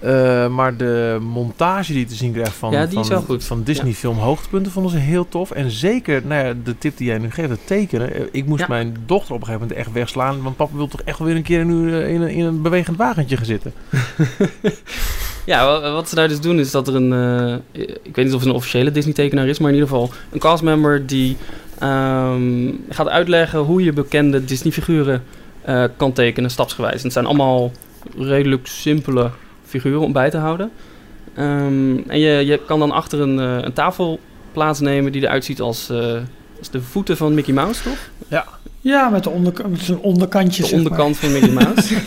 Eh, 0.06 0.48
maar 0.48 0.78
de 0.78 1.18
montage 1.22 1.92
die 1.92 2.02
je 2.02 2.08
te 2.08 2.16
zien 2.16 2.32
krijgt 2.34 2.56
van, 2.56 2.72
Ja, 2.72 2.86
die 2.86 3.04
van, 3.04 3.22
goed. 3.24 3.44
van 3.44 3.64
Disney 3.64 3.94
film 3.94 4.18
hoogtepunten 4.18 4.72
vonden 4.72 4.92
ze 4.92 4.98
heel 4.98 5.28
tof. 5.30 5.52
En 5.52 5.72
zeker, 5.72 6.22
nou 6.26 6.46
ja, 6.48 6.54
de 6.64 6.78
tip 6.78 6.98
die 6.98 7.08
jij 7.08 7.18
nu 7.18 7.32
geeft, 7.32 7.50
het 7.50 7.68
tekenen. 7.68 8.14
Eh, 8.14 8.22
Ik 8.32 8.46
moest 8.46 8.68
mijn 8.68 8.96
dochter 9.06 9.34
op 9.36 9.40
een 9.42 9.46
gegeven 9.46 9.68
moment 9.68 9.86
echt 9.86 9.96
wegslaan. 9.96 10.42
Want 10.42 10.56
papa 10.56 10.76
wil 10.76 10.88
toch 10.88 11.02
echt 11.02 11.18
wel 11.20 11.28
weer 11.28 11.36
een 11.38 11.44
keer 11.44 11.66
nu 11.66 11.94
eh, 12.02 12.10
in, 12.14 12.22
een, 12.22 12.30
in 12.30 12.46
een 12.46 12.62
bewegend 12.62 12.98
wagentje 12.98 13.38
gaan 13.38 13.46
zitten. 13.46 13.74
Ja, 15.46 15.66
wa- 15.66 15.92
wat 15.92 16.10
ze 16.10 16.16
daar 16.16 16.28
dus 16.28 16.40
doen 16.42 16.60
is 16.60 16.72
dat 16.72 16.88
er 16.88 16.96
een... 16.96 17.62
ik 18.04 18.16
weet 18.16 18.26
niet 18.26 18.34
of 18.34 18.40
het 18.40 18.50
een 18.50 18.56
officiële 18.56 18.92
Disney-tekenaar 18.92 19.48
is, 19.48 19.60
maar 19.60 19.70
in 19.70 19.76
ieder 19.76 19.90
geval 19.90 20.12
een 20.32 20.40
castmember 20.40 21.06
die 21.06 21.38
ehm, 21.80 22.72
gaat 22.90 23.08
uitleggen 23.10 23.60
hoe 23.60 23.84
je 23.84 23.94
bekende 23.94 24.46
Disney-figuren 24.46 25.24
eh, 25.62 25.84
kan 25.98 26.14
tekenen, 26.14 26.50
stapsgewijs. 26.52 26.96
En 26.98 27.04
het 27.04 27.14
zijn 27.14 27.26
allemaal 27.26 27.72
redelijk 28.18 28.68
simpele 28.68 29.30
figuren 29.80 30.06
om 30.06 30.12
bij 30.12 30.30
te 30.30 30.38
houden. 30.38 30.72
Ehm, 31.34 31.98
en 32.08 32.20
je, 32.20 32.46
je 32.46 32.60
kan 32.66 32.80
dan 32.80 32.92
achter 32.92 33.22
een, 33.22 33.40
eh, 33.40 33.58
een 33.62 33.74
tafel 33.74 34.20
plaatsnemen 34.52 35.12
die 35.12 35.22
eruit 35.22 35.46
ziet 35.46 35.62
als, 35.62 35.90
eh, 35.90 36.18
als 36.60 36.70
de 36.70 36.82
voeten 36.82 37.18
van 37.18 37.34
Mickey 37.34 37.54
Mouse, 37.54 37.84
toch? 37.84 38.10
Ja, 38.82 39.10
met, 39.10 39.24
de 39.24 39.30
onderk 39.30 39.68
met 39.68 39.80
zijn 39.80 39.98
onderkantje. 39.98 40.62
De 40.62 40.68
zeg 40.68 40.78
maar. 40.78 40.86
onderkant 40.86 41.18
van 41.18 41.32
Mickey 41.32 41.52
Mouse. 41.52 41.96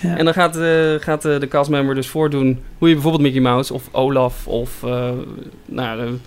Ja. 0.00 0.16
En 0.16 0.24
dan 0.24 0.34
gaat, 0.34 0.56
eh, 0.56 0.94
gaat 0.98 1.22
de 1.22 1.46
castmember 1.48 1.94
dus 1.94 2.08
voordoen 2.08 2.58
hoe 2.78 2.88
je 2.88 2.94
bijvoorbeeld 2.94 3.22
Mickey 3.22 3.40
Mouse 3.40 3.74
of 3.74 3.88
Olaf 3.92 4.46
of... 4.46 4.82
eh, 4.82 5.10
nou, 5.64 6.18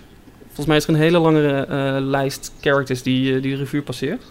volgens 0.46 0.66
mij 0.66 0.76
is 0.76 0.84
er 0.84 0.90
een 0.90 1.00
hele 1.00 1.18
lange 1.18 1.66
eh, 1.66 1.96
lijst 1.98 2.52
characters 2.60 3.02
die, 3.02 3.40
die 3.40 3.50
de 3.52 3.56
revue 3.56 3.82
passeert. 3.82 4.22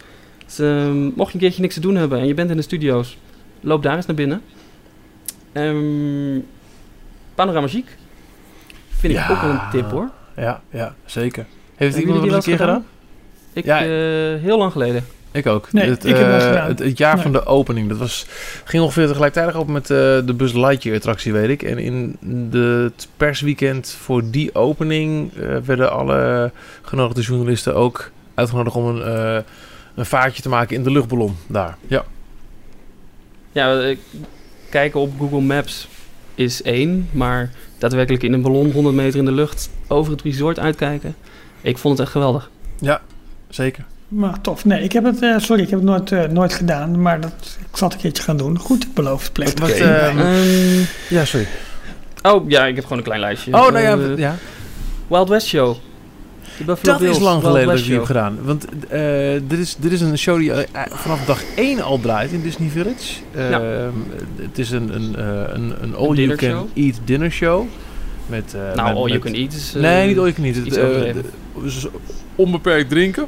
Dus 0.46 0.58
ehm, 0.58 1.02
mocht 1.02 1.28
je 1.28 1.34
een 1.34 1.40
keertje 1.40 1.62
niks 1.62 1.74
te 1.74 1.80
doen 1.80 1.96
hebben 1.96 2.18
en 2.18 2.26
je 2.26 2.34
bent 2.34 2.50
in 2.50 2.56
de 2.56 2.62
studio's, 2.62 3.18
loop 3.60 3.82
daar 3.82 3.96
eens 3.96 4.06
naar 4.06 4.16
binnen. 4.16 4.42
Ehm 5.52 6.38
Panorama 7.34 7.68
Chic 7.68 7.86
vind 8.88 9.12
ik 9.12 9.18
Ja. 9.18 9.28
ook 9.30 9.40
wel 9.40 9.50
een 9.50 9.60
tip 9.70 9.90
hoor. 9.90 10.10
Ja, 10.36 10.60
ja 10.70 10.94
zeker. 11.04 11.46
Heeft 11.74 11.96
iemand 11.96 12.22
die 12.22 12.32
eens 12.34 12.46
een 12.46 12.56
wel 12.56 12.58
keer 12.58 12.66
eens 12.68 12.80
gedaan? 12.82 12.86
Ik, 13.52 13.64
Ja. 13.64 13.78
eh, 13.80 14.40
heel 14.42 14.58
lang 14.58 14.72
geleden. 14.72 15.04
Ik 15.30 15.46
ook. 15.46 15.72
Nee, 15.72 15.88
het, 15.90 16.04
ik 16.04 16.16
heb 16.16 16.28
eh, 16.28 16.46
gedaan. 16.46 16.68
Het, 16.68 16.78
het 16.78 16.98
jaar 16.98 17.14
Nee. 17.14 17.22
van 17.22 17.32
de 17.32 17.44
opening. 17.46 17.88
Dat 17.88 17.98
was, 17.98 18.26
ging 18.64 18.82
ongeveer 18.82 19.06
tegelijkertijd 19.06 19.54
op 19.54 19.68
met 19.68 19.82
eh, 19.82 19.96
de 19.98 20.34
Buzz 20.36 20.54
Lightyear 20.54 20.96
attractie, 20.96 21.32
weet 21.32 21.48
ik. 21.48 21.62
En 21.62 21.78
in 21.78 22.16
de, 22.50 22.90
het 22.94 23.08
persweekend 23.16 23.90
voor 23.90 24.30
die 24.30 24.54
opening 24.54 25.32
eh, 25.36 25.56
werden 25.64 25.92
alle 25.92 26.50
genodigde 26.82 27.22
journalisten 27.22 27.74
ook 27.74 28.10
uitgenodigd 28.34 28.76
om 28.76 28.86
een, 28.86 29.02
eh, 29.02 29.42
een 29.94 30.06
vaartje 30.06 30.42
te 30.42 30.48
maken 30.48 30.76
in 30.76 30.82
de 30.82 30.90
luchtballon 30.90 31.36
daar. 31.46 31.76
Ja. 31.86 32.04
Ja, 33.52 33.80
eh, 33.80 33.96
kijken 34.72 35.00
op 35.00 35.12
Google 35.18 35.40
Maps 35.40 35.88
is 36.34 36.62
één, 36.62 37.08
maar 37.10 37.50
daadwerkelijk 37.78 38.22
in 38.22 38.32
een 38.32 38.42
ballon 38.42 38.70
100 38.72 38.94
meter 38.96 39.18
in 39.18 39.24
de 39.24 39.32
lucht 39.32 39.70
over 39.88 40.12
het 40.12 40.22
resort 40.22 40.58
uitkijken. 40.58 41.14
Ik 41.60 41.78
vond 41.78 41.94
het 41.98 42.02
echt 42.06 42.12
geweldig. 42.16 42.50
Zeker. 43.48 43.84
Maar 44.08 44.40
tof. 44.40 44.64
Nee, 44.64 44.82
ik 44.82 44.92
heb 44.92 45.04
het, 45.04 45.22
eh, 45.22 45.38
sorry, 45.38 45.62
ik 45.62 45.70
heb 45.70 45.78
het 45.78 45.88
nooit, 45.88 46.12
eh, 46.12 46.24
nooit 46.24 46.52
gedaan. 46.54 47.02
Maar 47.02 47.20
dat, 47.20 47.56
ik 47.70 47.76
zal 47.76 47.88
het 47.88 47.96
een 47.96 48.02
keertje 48.02 48.22
gaan 48.22 48.36
doen. 48.36 48.58
Goed, 48.58 48.84
ik 48.84 48.94
beloof 48.94 49.22
het 49.22 49.32
plek. 49.32 49.60
Eh. 49.60 50.06
Ehm, 50.06 50.84
Ja, 51.08 51.24
sorry. 51.24 51.46
oh 52.22 52.50
ja, 52.50 52.66
ik 52.66 52.74
heb 52.74 52.84
gewoon 52.84 52.98
een 52.98 53.04
klein 53.04 53.20
lijstje. 53.20 53.52
Oh, 53.54 53.70
nou 53.70 53.78
ja. 53.78 54.16
Ja. 54.16 54.36
Wild 55.08 55.28
West 55.28 55.46
Show. 55.46 55.76
Dat 56.64 56.98
Bills 56.98 57.16
is 57.16 57.22
lang 57.22 57.42
geleden 57.42 57.68
dat 57.68 57.78
ik 57.78 57.84
die 57.84 57.94
heb 57.94 58.04
gedaan. 58.04 58.38
Want 58.42 58.64
eh, 58.88 59.00
dit, 59.48 59.58
is, 59.58 59.76
dit 59.78 59.92
is 59.92 60.00
een 60.00 60.18
show 60.18 60.38
die 60.38 60.52
eh, 60.52 60.82
vanaf 60.90 61.24
dag 61.24 61.40
1 61.56 61.80
al 61.82 62.00
draait 62.00 62.30
in 62.32 62.42
Disney 62.42 62.68
Village. 62.68 63.20
Ja. 63.34 63.60
Ehm, 63.60 63.88
Het 64.36 64.58
is 64.58 64.70
een, 64.70 64.94
een, 64.94 65.16
eh, 65.16 65.24
een, 65.26 65.52
een 65.54 65.74
dinner 65.80 65.96
all-you-can-eat 65.98 67.00
dinner 67.04 67.30
show. 67.30 67.64
Met, 68.26 68.54
eh, 68.54 68.60
Nou, 68.60 68.70
met- 68.74 68.84
all 68.86 68.92
you 68.94 69.10
met- 69.12 69.20
can 69.22 69.32
eat 69.34 69.52
is... 69.52 69.72
Nee, 69.76 70.06
niet 70.06 70.18
all 70.18 70.22
you 70.22 70.32
can 70.34 70.44
eat. 70.44 70.54
Het, 70.54 71.24
dus 71.62 71.86
onbeperkt 72.36 72.88
drinken. 72.90 73.26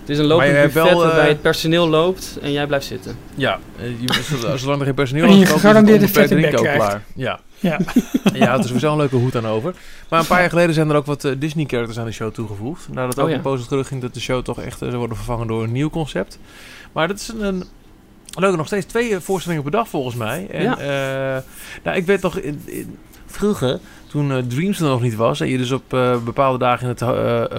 Het 0.00 0.10
is 0.10 0.18
een 0.18 0.24
lopend 0.24 0.52
buffet 0.52 0.72
wel, 0.72 0.96
waarbij 1.02 1.28
het 1.28 1.42
personeel 1.42 1.88
loopt 1.88 2.38
en 2.42 2.52
jij 2.52 2.66
blijft 2.66 2.86
zitten. 2.86 3.16
Ja, 3.34 3.58
je, 3.78 4.56
zolang- 4.58 4.78
er 4.80 4.86
geen 4.86 4.94
personeel 4.94 5.24
is, 5.24 5.30
je 5.36 5.40
is 5.42 5.48
het 5.62 5.76
onbeperkt 5.76 6.28
drinken 6.28 6.58
ook 6.58 6.64
krijgt. 6.64 6.84
klaar. 6.86 7.02
Ja. 7.14 7.40
Ja. 7.62 7.78
Je 8.32 8.44
houdt 8.44 8.58
er 8.62 8.66
sowieso 8.66 8.90
een 8.92 8.96
leuke 8.98 9.16
hoed 9.16 9.36
aan 9.36 9.46
over. 9.46 9.74
Maar 10.08 10.20
een 10.20 10.26
paar 10.26 10.40
jaar 10.40 10.48
geleden 10.48 10.74
zijn 10.74 10.90
er 10.90 10.96
ook 10.96 11.06
wat 11.06 11.24
eh, 11.24 11.32
Disney-characters 11.38 11.98
aan 11.98 12.04
de 12.04 12.12
show 12.12 12.32
toegevoegd. 12.32 12.88
Nadat 12.92 13.18
ook 13.18 13.24
Oh 13.24 13.30
ja. 13.30 13.36
een 13.36 13.42
poos 13.42 13.66
terug 13.68 13.88
ging 13.88 14.00
dat 14.00 14.14
de 14.14 14.20
show 14.20 14.42
toch 14.44 14.60
echt 14.60 14.82
eh, 14.82 14.86
zou 14.86 14.96
worden 14.98 15.16
vervangen 15.16 15.46
door 15.46 15.62
een 15.62 15.72
nieuw 15.72 15.90
concept. 15.90 16.38
Maar 16.92 17.08
dat 17.08 17.18
is 17.20 17.28
een, 17.28 17.44
een 17.44 17.64
leuke, 18.34 18.56
nog 18.56 18.66
steeds 18.66 18.86
twee 18.86 19.14
eh, 19.14 19.20
voorstellingen 19.20 19.62
per 19.62 19.72
dag 19.72 19.88
volgens 19.88 20.14
mij. 20.16 20.46
En 20.50 20.62
Ja. 20.62 20.78
eh, 20.78 21.42
nou, 21.82 21.96
ik 21.96 22.06
weet 22.06 22.22
nog, 22.22 22.36
in, 22.38 22.62
in- 22.64 22.98
vroeger, 23.26 23.78
toen 24.06 24.46
Dreams 24.48 24.80
er 24.80 24.86
nog 24.88 25.02
niet 25.02 25.14
was... 25.16 25.40
en 25.40 25.48
je 25.48 25.58
dus 25.58 25.70
op 25.70 25.88
bepaalde 26.24 26.58
dagen 26.58 26.82
in 26.82 26.88
het 26.88 27.00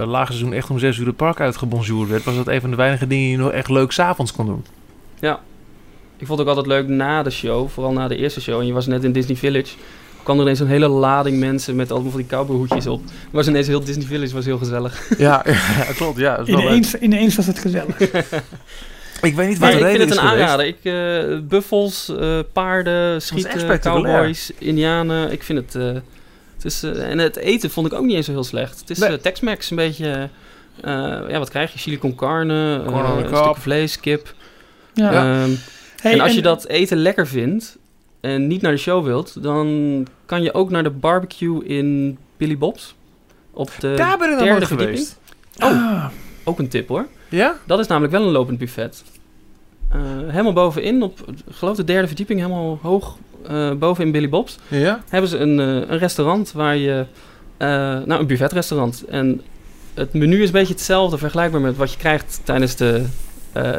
lage 0.06 0.32
seizoen 0.32 0.52
echt 0.52 0.70
om 0.70 0.78
zes 0.78 0.96
uur 0.98 1.06
het 1.06 1.16
park 1.16 1.40
uitgebonjourd 1.40 2.08
werd... 2.08 2.24
was 2.24 2.34
dat 2.36 2.46
een 2.48 2.60
van 2.60 2.70
de 2.70 2.76
weinige 2.76 3.06
dingen 3.06 3.24
die 3.24 3.30
je 3.32 3.38
nog 3.42 3.50
echt 3.52 3.68
leuk 3.70 3.92
s'avonds 3.92 4.32
kon 4.32 4.46
doen. 4.46 4.64
Ik 6.24 6.30
vond 6.30 6.38
het 6.42 6.48
ook 6.48 6.56
altijd 6.56 6.74
leuk 6.76 6.88
na 6.96 7.22
de 7.22 7.30
show, 7.30 7.68
vooral 7.68 7.92
na 7.92 8.08
de 8.08 8.16
eerste 8.16 8.40
show. 8.40 8.60
En 8.60 8.66
je 8.66 8.72
was 8.72 8.86
net 8.86 9.04
in 9.04 9.12
Disney 9.12 9.36
Village. 9.36 9.74
kwam 10.22 10.36
er 10.36 10.42
ineens 10.42 10.60
een 10.60 10.66
hele 10.66 10.88
lading 10.88 11.38
mensen 11.38 11.76
met 11.76 11.90
allemaal 11.92 12.10
van 12.10 12.20
die 12.20 12.28
cowboyhoedjes 12.28 12.86
op. 12.86 13.02
Het 13.04 13.12
was 13.30 13.46
ineens 13.48 13.66
heel 13.66 13.84
Disney 13.84 14.06
Village, 14.06 14.34
was 14.34 14.44
heel 14.44 14.58
gezellig. 14.58 15.08
Ja, 15.18 15.42
ja 15.46 15.92
klopt. 15.96 16.18
Ja, 16.18 16.36
dat 16.36 16.48
is 16.48 16.54
wel 16.54 16.62
leuk. 16.62 16.70
Ineens, 16.72 16.94
ineens 16.94 17.36
was 17.36 17.46
het 17.46 17.58
gezellig. 17.58 17.98
Ik 19.22 19.34
weet 19.34 19.48
niet 19.48 19.58
wat 19.58 19.70
Maar 19.72 19.78
de 19.80 19.86
ik 19.86 19.92
reden 19.92 19.98
vind 20.08 20.10
het 20.10 20.10
is 20.10 20.16
een 20.16 20.28
geweest. 20.28 20.48
aanrader. 20.50 20.66
Ik, 20.66 20.78
eh, 20.82 21.38
buffels, 21.48 22.08
eh, 22.18 22.38
paarden, 22.52 23.22
schieten, 23.22 23.80
cowboys, 23.80 24.50
indianen. 24.58 25.32
Ik 25.32 25.42
vind 25.42 25.58
het... 25.58 25.74
eh, 25.74 26.00
het 26.54 26.64
is, 26.64 26.82
en 26.82 27.18
het 27.18 27.36
eten 27.36 27.70
vond 27.70 27.86
ik 27.86 27.92
ook 27.92 28.04
niet 28.04 28.16
eens 28.16 28.26
zo 28.26 28.32
heel 28.32 28.44
slecht. 28.44 28.80
Het 28.80 28.90
is 28.90 28.98
Nee. 28.98 29.20
Tex-Mex, 29.20 29.70
een 29.70 29.76
beetje... 29.76 30.28
eh, 30.80 30.92
ja, 31.28 31.38
wat 31.38 31.50
krijg 31.50 31.72
je? 31.72 31.78
Chili 31.78 31.98
con 31.98 32.14
carne, 32.14 32.80
stuk 33.26 33.56
vlees, 33.56 34.00
kip. 34.00 34.34
Ja. 34.94 35.12
Ehm, 35.42 35.50
Hey, 36.04 36.12
en 36.12 36.20
als 36.20 36.34
je 36.34 36.42
dat 36.42 36.66
eten 36.66 36.96
lekker 36.96 37.26
vindt 37.26 37.78
en 38.20 38.46
niet 38.46 38.60
naar 38.62 38.72
de 38.72 38.78
show 38.78 39.04
wilt, 39.04 39.42
dan 39.42 40.06
kan 40.26 40.42
je 40.42 40.54
ook 40.54 40.70
naar 40.70 40.82
de 40.82 40.90
barbecue 40.90 41.64
in 41.64 42.18
Billy 42.36 42.58
Bob's. 42.58 42.94
Op 43.50 43.70
de 43.80 43.94
Daar 43.96 44.18
ben 44.18 44.26
ik 44.30 44.34
nog 44.34 44.42
derde 44.42 44.52
nooit 44.54 44.66
verdieping. 44.66 44.98
geweest. 44.98 45.18
Ah, 45.58 46.06
Ook 46.44 46.58
een 46.58 46.68
tip 46.68 46.88
hoor. 46.88 47.06
Ja? 47.28 47.54
Dat 47.66 47.78
is 47.78 47.86
namelijk 47.86 48.12
wel 48.12 48.22
een 48.22 48.32
lopend 48.32 48.58
buffet. 48.58 49.04
Eh, 49.90 50.00
helemaal 50.26 50.52
bovenin, 50.52 51.02
op 51.02 51.24
geloof 51.50 51.76
de 51.76 51.84
derde 51.84 52.06
verdieping, 52.06 52.40
helemaal 52.40 52.78
hoog 52.82 53.16
eh, 53.46 53.72
boven 53.72 54.04
in 54.04 54.12
Billy 54.12 54.28
Bob's, 54.28 54.58
Ja? 54.68 55.02
hebben 55.08 55.30
ze 55.30 55.38
een, 55.38 55.60
eh, 55.60 55.66
een 55.66 55.98
restaurant 55.98 56.52
waar 56.52 56.76
je, 56.76 57.06
nou 57.58 58.12
een 58.20 58.26
buffetrestaurant. 58.26 59.04
En 59.08 59.40
het 59.94 60.12
menu 60.12 60.40
is 60.40 60.46
een 60.46 60.52
beetje 60.52 60.72
hetzelfde, 60.72 61.18
vergelijkbaar 61.18 61.60
met 61.60 61.76
wat 61.76 61.92
je 61.92 61.98
krijgt 61.98 62.40
tijdens 62.44 62.76
de 62.76 63.04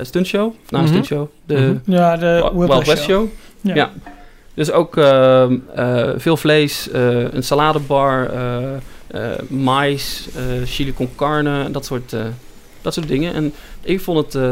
stuntshow. 0.02 0.54
Nou, 0.70 0.84
Mhm. 0.84 0.88
stuntshow. 0.92 1.28
De 1.46 1.56
Mhm. 1.86 1.92
ja, 1.92 2.18
de 2.18 2.52
Wild 2.54 2.86
West 2.88 3.04
Show. 3.04 3.28
Show. 3.64 3.76
Ja. 3.76 3.92
Dus 4.54 4.72
ook 4.72 4.98
ehm, 4.98 5.58
eh, 5.76 6.10
veel 6.18 6.38
vlees, 6.38 6.90
eh, 6.92 7.34
een 7.34 7.44
saladebar, 7.44 8.30
eh 8.30 9.32
mais, 9.50 10.28
chili 10.66 10.94
con 10.94 11.10
carne, 11.16 11.72
dat 11.72 11.86
soort, 11.86 12.16
dat 12.82 12.94
soort 12.94 13.08
dingen. 13.08 13.34
En 13.34 13.54
ik 13.82 14.02
vond 14.02 14.34
het 14.34 14.44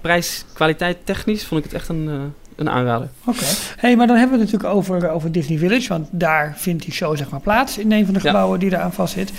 prijs-kwaliteit 0.00 0.96
technisch 1.04 1.44
vond 1.44 1.64
ik 1.64 1.70
het 1.70 1.80
echt 1.80 1.88
een, 1.88 2.10
een 2.56 2.70
aanrader. 2.70 3.08
Oké. 3.24 3.44
Hey, 3.76 3.96
maar 3.96 4.06
dan 4.06 4.16
hebben 4.16 4.38
we 4.38 4.42
het 4.44 4.52
natuurlijk 4.52 4.78
over, 4.78 5.10
over 5.10 5.32
Disney 5.32 5.58
Village, 5.58 5.88
want 5.88 6.08
daar 6.10 6.54
vindt 6.56 6.82
die 6.84 6.92
show 6.92 7.16
zeg 7.16 7.30
maar 7.30 7.40
plaats 7.40 7.78
in 7.78 7.92
een 7.92 8.04
van 8.04 8.14
de 8.14 8.20
Ja. 8.22 8.26
gebouwen 8.26 8.58
die 8.58 8.70
eraan 8.72 8.92
vastzit. 8.92 9.32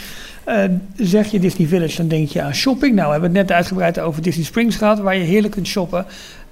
Eh 0.43 0.63
zeg 0.95 1.28
je 1.32 1.39
Disney 1.39 1.68
Village, 1.68 1.97
dan 1.97 2.07
denk 2.07 2.30
je 2.30 2.41
aan 2.41 2.53
shopping. 2.55 2.95
Nou, 2.95 3.05
we 3.05 3.11
hebben 3.11 3.30
het 3.36 3.47
net 3.47 3.51
uitgebreid 3.57 3.99
over 3.99 4.22
Disney 4.22 4.45
Springs 4.45 4.76
gehad, 4.76 4.99
waar 4.99 5.15
je 5.15 5.24
heerlijk 5.24 5.53
kunt 5.53 5.68
shoppen. 5.68 6.05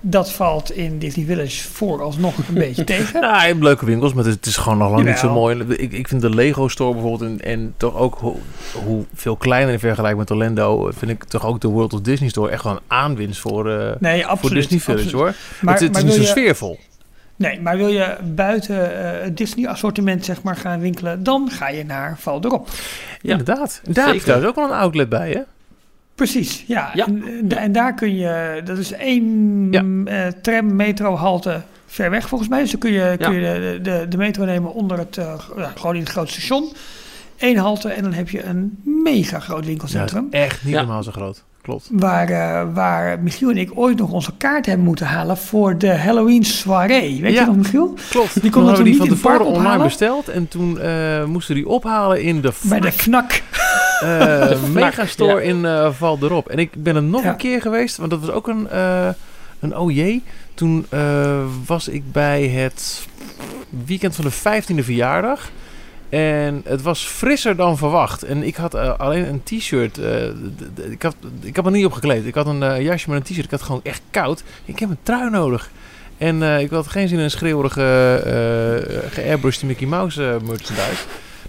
Dat 0.07 0.31
valt 0.31 0.71
in 0.71 0.99
Disney 0.99 1.25
Village 1.25 1.63
vooralsnog 1.71 2.37
een 2.37 2.53
beetje 2.53 2.83
tegen. 2.93 3.21
Nou, 3.21 3.41
je 3.41 3.47
hebt 3.47 3.63
leuke 3.63 3.85
winkels, 3.85 4.13
maar 4.13 4.25
het 4.25 4.45
is, 4.45 4.57
gewoon 4.57 4.77
nog 4.77 4.91
lang 4.91 5.03
niet 5.05 5.17
zo 5.17 5.33
mooi. 5.33 5.63
Ik, 5.77 5.91
ik 5.91 6.07
vind 6.07 6.21
de 6.21 6.29
Lego 6.29 6.67
Store 6.67 6.93
bijvoorbeeld 6.93 7.21
en, 7.31 7.41
en 7.41 7.73
toch 7.77 7.95
ook 7.95 8.17
hoe, 8.19 8.35
hoe 8.85 9.05
veel 9.13 9.35
kleiner 9.35 9.73
in 9.73 9.79
vergelijking 9.79 10.19
met 10.19 10.31
Orlando, 10.31 10.91
vind 10.97 11.11
ik 11.11 11.23
toch 11.23 11.45
ook 11.45 11.61
de 11.61 11.67
World 11.67 11.93
of 11.93 12.01
Disney 12.01 12.29
Store 12.29 12.51
echt 12.51 12.61
gewoon 12.61 12.75
een 12.75 12.83
aanwinst 12.87 13.39
voor, 13.39 13.69
eh, 13.69 13.91
Nee, 13.99 14.25
voor. 14.27 14.49
Disney 14.53 14.79
Village 14.79 15.03
absoluut. 15.03 15.11
hoor. 15.11 15.33
Maar, 15.61 15.73
het, 15.73 15.83
het 15.83 15.91
maar 15.91 16.01
is 16.01 16.07
niet 16.07 16.15
zo 16.15 16.21
je, 16.21 16.27
sfeervol. 16.27 16.79
nee, 17.35 17.61
maar 17.61 17.77
wil 17.77 17.87
je 17.87 18.15
buiten 18.35 19.03
eh, 19.15 19.23
het 19.23 19.37
Disney 19.37 19.67
assortiment 19.67 20.25
zeg 20.25 20.41
maar 20.41 20.55
gaan 20.55 20.79
winkelen, 20.79 21.23
dan 21.23 21.49
ga 21.51 21.69
je 21.69 21.85
naar 21.85 22.15
Val 22.19 22.39
erop. 22.43 22.69
Ja, 23.21 23.31
Inderdaad. 23.31 23.81
Daar 23.83 24.07
heb 24.07 24.15
je 24.15 24.25
daar 24.25 24.45
ook 24.45 24.55
wel 24.55 24.65
een 24.65 24.71
outlet 24.77 25.09
bij, 25.09 25.31
hè? 25.31 25.41
Precies, 26.15 26.63
ja. 26.67 26.89
Ja. 26.93 27.05
En, 27.07 27.45
en- 27.57 27.71
daar 27.71 27.93
kun 27.93 28.15
je, 28.15 28.61
dat 28.63 28.77
is 28.77 28.91
één 28.91 29.67
Ja. 29.71 29.83
eh, 30.05 30.27
tram, 30.41 30.75
metro, 30.75 31.15
halte 31.15 31.61
ver 31.85 32.09
weg 32.09 32.27
volgens 32.27 32.49
mij. 32.49 32.59
Dus 32.61 32.71
dan 32.71 32.79
kun 32.79 32.91
je, 32.91 33.15
kun 33.19 33.33
Ja. 33.33 33.53
je 33.53 33.59
de, 33.59 33.81
de, 33.81 34.05
de 34.09 34.17
metro 34.17 34.45
nemen 34.45 34.73
onder 34.73 34.97
het, 34.97 35.17
eh, 35.17 35.33
ja, 35.57 35.71
gewoon 35.75 35.95
in 35.95 36.01
het 36.01 36.09
grote 36.09 36.31
station. 36.31 36.71
Eén 37.37 37.57
halte 37.57 37.89
en 37.89 38.03
dan 38.03 38.13
heb 38.13 38.29
je 38.29 38.43
een 38.43 38.77
mega 38.83 39.39
groot 39.39 39.61
Ja, 39.61 39.67
winkelcentrum. 39.67 40.27
echt 40.29 40.63
niet 40.63 40.73
Ja. 40.73 40.79
normaal 40.79 41.03
zo 41.03 41.11
groot. 41.11 41.43
Klopt. 41.61 41.87
Waar, 41.91 42.29
eh, 42.29 42.67
waar 42.73 43.19
Michiel 43.19 43.49
en 43.49 43.57
ik 43.57 43.71
ooit 43.73 43.97
nog 43.97 44.11
onze 44.11 44.31
kaart 44.37 44.65
hebben 44.65 44.85
moeten 44.85 45.05
halen 45.05 45.37
voor 45.37 45.77
de 45.77 45.97
Halloween 45.97 46.43
soirée. 46.43 47.21
Weet 47.21 47.33
Ja. 47.33 47.39
je 47.39 47.45
nog, 47.45 47.55
Michiel? 47.55 47.93
Klopt. 48.09 48.41
Die 48.41 48.51
konden 48.51 48.77
we 48.77 48.83
die 48.83 48.97
van 48.97 49.09
niet 49.09 49.21
park 49.21 49.37
tevoren 49.37 49.57
online 49.59 49.83
besteld 49.83 50.27
en 50.29 50.47
toen 50.47 50.79
eh, 50.79 51.25
moesten 51.25 51.55
die 51.55 51.67
ophalen 51.67 52.21
in 52.23 52.41
de 52.41 52.51
Bij 52.61 52.79
de 52.79 52.91
knak. 52.95 53.41
Eh 54.01 54.61
megastore 54.73 55.33
ja. 55.33 55.39
in 55.49 55.65
eh 55.65 55.91
Val 55.93 56.17
d'Erop. 56.17 56.49
En 56.49 56.57
ik 56.57 56.83
ben 56.83 56.95
er 56.95 57.03
nog 57.03 57.23
Ja. 57.23 57.29
een 57.29 57.37
keer 57.37 57.61
geweest, 57.61 57.97
want 57.97 58.09
dat 58.09 58.19
was 58.19 58.29
ook 58.29 58.47
een, 58.47 58.69
eh 58.69 59.07
een 59.59 59.77
oh 59.77 59.91
jee. 59.91 60.23
Toen 60.53 60.85
was 61.65 61.87
ik 61.87 62.11
bij 62.11 62.47
het 62.47 63.05
weekend 63.85 64.15
van 64.15 64.25
de 64.25 64.31
15e 64.31 64.83
verjaardag. 64.83 65.49
En 66.09 66.61
het 66.65 66.81
was 66.81 67.05
frisser 67.05 67.55
dan 67.55 67.77
verwacht. 67.77 68.23
En 68.23 68.43
ik 68.43 68.55
had 68.55 68.75
alleen 68.75 69.27
een 69.27 69.43
t-shirt. 69.43 69.99
ik, 70.89 71.01
had, 71.01 71.15
ik 71.41 71.55
had 71.55 71.65
me 71.65 71.71
niet 71.71 71.85
opgekleed. 71.85 72.25
Ik 72.25 72.35
had 72.35 72.47
een 72.47 72.83
jasje 72.83 73.09
met 73.09 73.17
een 73.17 73.23
t-shirt. 73.23 73.45
Ik 73.45 73.51
had 73.51 73.61
gewoon 73.61 73.81
echt 73.83 74.01
koud. 74.11 74.43
Ik 74.65 74.79
heb 74.79 74.89
een 74.89 74.97
trui 75.03 75.29
nodig. 75.29 75.69
En 76.17 76.41
ik 76.41 76.69
had 76.69 76.87
geen 76.87 77.07
zin 77.07 77.17
in 77.17 77.23
een 77.23 77.31
schreeuwerige 77.31 78.21
uh, 78.25 79.11
geairbrushed 79.11 79.63
Mickey 79.63 79.87
Mouse 79.87 80.21
merchandise. 80.21 81.03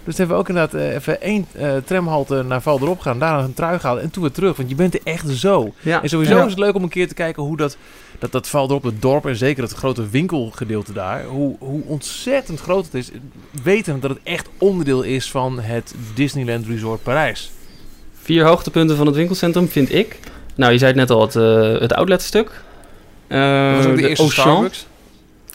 Dus 0.07 0.17
hebben 0.17 0.35
we 0.35 0.41
ook 0.41 0.49
inderdaad 0.49 0.73
eh, 0.81 0.93
even 0.95 1.21
één 1.21 1.47
eh, 1.51 1.75
tramhalte 1.85 2.43
naar 2.43 2.61
Val 2.61 2.79
erop 2.81 2.99
gaan. 2.99 3.19
Daarna 3.19 3.43
een 3.43 3.53
trui 3.53 3.79
gehaald 3.79 3.99
en 3.99 4.09
toen 4.09 4.23
weer 4.23 4.31
terug. 4.31 4.57
Want 4.57 4.69
je 4.69 4.75
bent 4.75 4.93
er 4.93 4.99
echt 5.03 5.29
zo. 5.29 5.73
Ja. 5.79 6.01
En 6.01 6.09
sowieso 6.09 6.35
Ja. 6.35 6.43
is 6.43 6.49
het 6.49 6.59
leuk 6.59 6.75
om 6.75 6.83
een 6.83 6.89
keer 6.89 7.07
te 7.07 7.13
kijken 7.13 7.43
hoe 7.43 7.57
dat, 7.57 7.77
dat, 8.19 8.31
dat 8.31 8.47
Val 8.47 8.69
erop, 8.69 8.83
het 8.83 9.01
dorp 9.01 9.25
en 9.25 9.35
zeker 9.35 9.63
het 9.63 9.73
grote 9.73 10.09
winkelgedeelte 10.09 10.93
daar, 10.93 11.23
hoe, 11.23 11.55
hoe 11.59 11.81
ontzettend 11.85 12.59
groot 12.59 12.85
het 12.85 12.93
is. 12.93 13.11
Weten 13.63 13.99
dat 13.99 14.09
het 14.09 14.19
echt 14.23 14.49
onderdeel 14.57 15.01
is 15.01 15.31
van 15.31 15.59
het 15.59 15.95
Disneyland 16.13 16.65
Resort 16.65 17.03
Parijs. 17.03 17.51
Vier 18.21 18.45
hoogtepunten 18.45 18.97
van 18.97 19.05
het 19.05 19.15
winkelcentrum 19.15 19.67
vind 19.67 19.93
ik. 19.93 20.19
Nou, 20.55 20.71
je 20.71 20.77
zei 20.77 20.91
het 20.91 20.99
net 20.99 21.09
al, 21.09 21.21
het, 21.21 21.35
eh, 21.35 21.79
het 21.81 21.93
outletstuk. 21.93 22.63
Dat 23.27 23.75
was 23.75 23.85
ook 23.85 23.95
de, 23.95 24.07
eerste 24.07 24.23
Ocean. 24.23 24.47
Starbucks. 24.47 24.87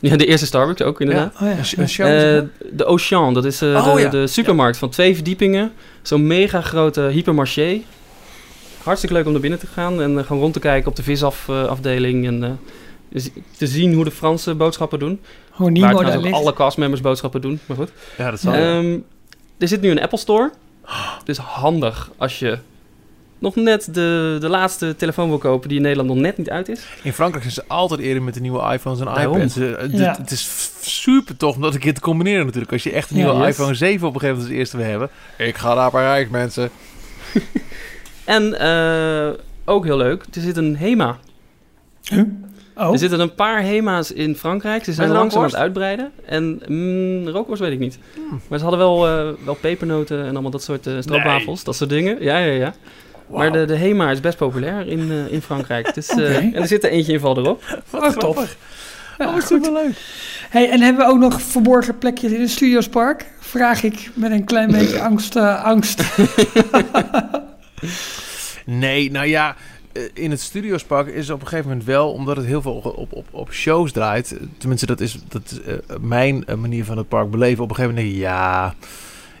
Ja, 0.09 0.15
de 0.17 0.25
eerste 0.25 0.45
Starbucks 0.45 0.81
ook 0.81 1.01
inderdaad. 1.01 1.33
Oh 1.41 1.47
ja. 1.47 2.05
Eh, 2.05 2.41
de 2.71 2.85
Ocean, 2.85 3.33
dat 3.33 3.45
is 3.45 3.61
eh, 3.61 3.87
Oh, 3.87 3.95
de, 3.95 4.01
ja. 4.01 4.09
de 4.09 4.27
supermarkt 4.27 4.77
van 4.77 4.89
twee 4.89 5.15
verdiepingen. 5.15 5.71
Zo'n 6.01 6.27
mega 6.27 6.61
grote 6.61 7.01
hypermarché. 7.01 7.81
Hartstikke 8.83 9.15
leuk 9.15 9.25
om 9.25 9.31
naar 9.31 9.41
binnen 9.41 9.59
te 9.59 9.67
gaan 9.67 10.01
en 10.01 10.17
eh, 10.17 10.25
gewoon 10.25 10.41
rond 10.41 10.53
te 10.53 10.59
kijken 10.59 10.89
op 10.89 10.95
de 10.95 11.03
visafdeling. 11.03 12.27
en 12.27 12.59
te 13.57 13.67
zien 13.67 13.93
hoe 13.93 14.03
de 14.03 14.11
Franse 14.11 14.55
boodschappen 14.55 14.99
doen. 14.99 15.19
Nemo 15.57 15.87
trouwens 15.87 16.15
ook 16.15 16.21
ligt. 16.21 16.35
alle 16.35 16.53
castmembers 16.53 17.01
boodschappen 17.01 17.41
doen, 17.41 17.59
maar 17.65 17.77
goed. 17.77 17.91
ja, 18.17 18.29
dat 18.29 18.39
zal. 18.39 18.53
Ehm, 18.53 18.97
er 19.57 19.67
zit 19.67 19.81
nu 19.81 19.89
een 19.89 20.01
Apple 20.01 20.17
Store. 20.17 20.51
Dus 21.25 21.37
handig 21.37 22.11
als 22.17 22.39
je 22.39 22.57
nog 23.43 23.55
net 23.55 23.87
de, 23.93 24.37
de 24.39 24.49
laatste 24.49 24.95
telefoon 24.95 25.29
wil 25.29 25.37
kopen 25.37 25.67
die 25.67 25.77
in 25.77 25.83
Nederland 25.83 26.09
nog 26.09 26.17
net 26.17 26.37
niet 26.37 26.49
uit 26.49 26.69
is. 26.69 26.85
In 27.03 27.13
Frankrijk 27.13 27.43
zijn 27.43 27.55
ze 27.55 27.63
altijd 27.67 27.99
eerder 27.99 28.23
met 28.23 28.33
de 28.33 28.39
nieuwe 28.41 28.73
iPhones 28.73 28.99
en 28.99 29.05
Daarom. 29.05 29.37
iPads. 29.37 29.57
Eh, 29.57 29.77
het- 29.77 29.91
Ja. 29.91 30.15
Het 30.17 30.31
is 30.31 30.71
super 30.81 31.37
tof 31.37 31.55
om 31.55 31.61
dat 31.61 31.73
een 31.73 31.79
keer 31.79 31.93
te 31.93 32.01
combineren 32.01 32.45
natuurlijk. 32.45 32.71
Als 32.71 32.83
je 32.83 32.91
echt 32.91 33.09
een 33.09 33.17
Ja, 33.17 33.23
nieuwe 33.31 33.39
yes. 33.39 33.49
iPhone 33.57 33.73
7 33.73 34.07
op 34.07 34.13
een 34.13 34.19
gegeven 34.19 34.41
moment 34.41 34.47
als 34.49 34.59
eerste 34.59 34.77
wil 34.77 34.85
hebben. 34.85 35.09
Ik 35.37 35.57
ga 35.57 35.73
naar 35.73 35.89
Parijs, 35.91 36.29
mensen. 36.29 36.69
En 38.25 38.59
eh, 38.59 39.29
ook 39.65 39.83
heel 39.85 39.97
leuk, 39.97 40.23
er 40.33 40.41
zit 40.41 40.57
een 40.57 40.77
HEMA. 40.77 41.17
Huh? 42.03 42.23
Oh, 42.77 42.91
Er 42.91 42.97
zitten 42.97 43.19
een 43.19 43.35
paar 43.35 43.61
HEMA's 43.63 44.11
in 44.11 44.35
Frankrijk. 44.35 44.83
Ze 44.83 44.93
zijn 44.93 45.09
langzaam 45.09 45.39
aan 45.41 45.45
het 45.47 45.55
uitbreiden. 45.55 46.11
En 46.25 46.61
mm, 46.67 47.27
rookworst 47.27 47.61
weet 47.61 47.71
ik 47.71 47.79
niet. 47.79 47.99
Hmm. 48.15 48.41
Maar 48.47 48.57
ze 48.59 48.65
hadden 48.65 48.79
wel, 48.83 49.07
eh, 49.07 49.29
wel 49.45 49.53
pepernoten 49.61 50.23
en 50.25 50.31
allemaal 50.31 50.51
dat 50.51 50.63
soort 50.63 50.87
eh 50.87 50.93
stroopwafels. 50.99 51.63
Dat 51.63 51.75
soort 51.75 51.89
dingen. 51.89 52.23
Ja, 52.23 52.37
ja, 52.37 52.51
ja. 52.53 52.73
Maar 53.33 53.51
de, 53.51 53.65
de 53.65 53.75
HEMA 53.75 54.11
is 54.11 54.19
best 54.19 54.37
populair 54.37 54.87
in, 54.87 55.11
eh, 55.11 55.31
in 55.31 55.41
Frankrijk. 55.41 55.93
Dus, 55.93 56.09
eh. 56.09 56.35
En 56.37 56.55
er 56.55 56.67
zit 56.67 56.83
er 56.83 56.89
eentje 56.89 57.13
in 57.13 57.19
Val 57.19 57.37
erop. 57.37 57.63
oh, 57.91 58.09
tof. 58.09 58.55
Ja, 59.17 59.27
oh, 59.27 59.41
superleuk. 59.41 59.97
Hey, 60.49 60.69
en 60.69 60.81
hebben 60.81 61.05
we 61.05 61.11
ook 61.11 61.19
nog 61.19 61.41
verborgen 61.41 61.97
plekjes 61.97 62.31
in 62.31 62.41
het 62.41 62.49
Studiospark? 62.49 63.25
Vraag 63.39 63.83
ik 63.83 64.09
met 64.13 64.31
een 64.31 64.43
klein 64.43 64.71
beetje 64.71 64.99
angst. 65.09 65.35
eh, 65.35 65.63
angst. 65.63 66.03
Nee, 68.65 69.11
nou 69.11 69.27
ja, 69.27 69.55
in 70.13 70.31
het 70.31 70.41
Studiospark 70.41 71.07
is 71.07 71.29
op 71.29 71.41
een 71.41 71.47
gegeven 71.47 71.69
moment 71.69 71.87
wel, 71.87 72.11
omdat 72.11 72.37
het 72.37 72.45
heel 72.45 72.61
veel 72.61 72.73
op, 72.73 73.13
op, 73.13 73.27
op, 73.31 73.53
shows 73.53 73.91
draait. 73.91 74.35
Tenminste, 74.57 74.85
dat 74.85 74.99
is, 74.99 75.17
dat 75.27 75.41
is 75.45 75.59
mijn 76.01 76.45
manier 76.57 76.85
van 76.85 76.97
het 76.97 77.07
park 77.07 77.31
beleven. 77.31 77.63
Op 77.63 77.69
een 77.69 77.75
gegeven 77.75 77.95
moment 77.95 78.13
denk 78.13 78.23
je, 78.23 78.29
ja, 78.29 78.75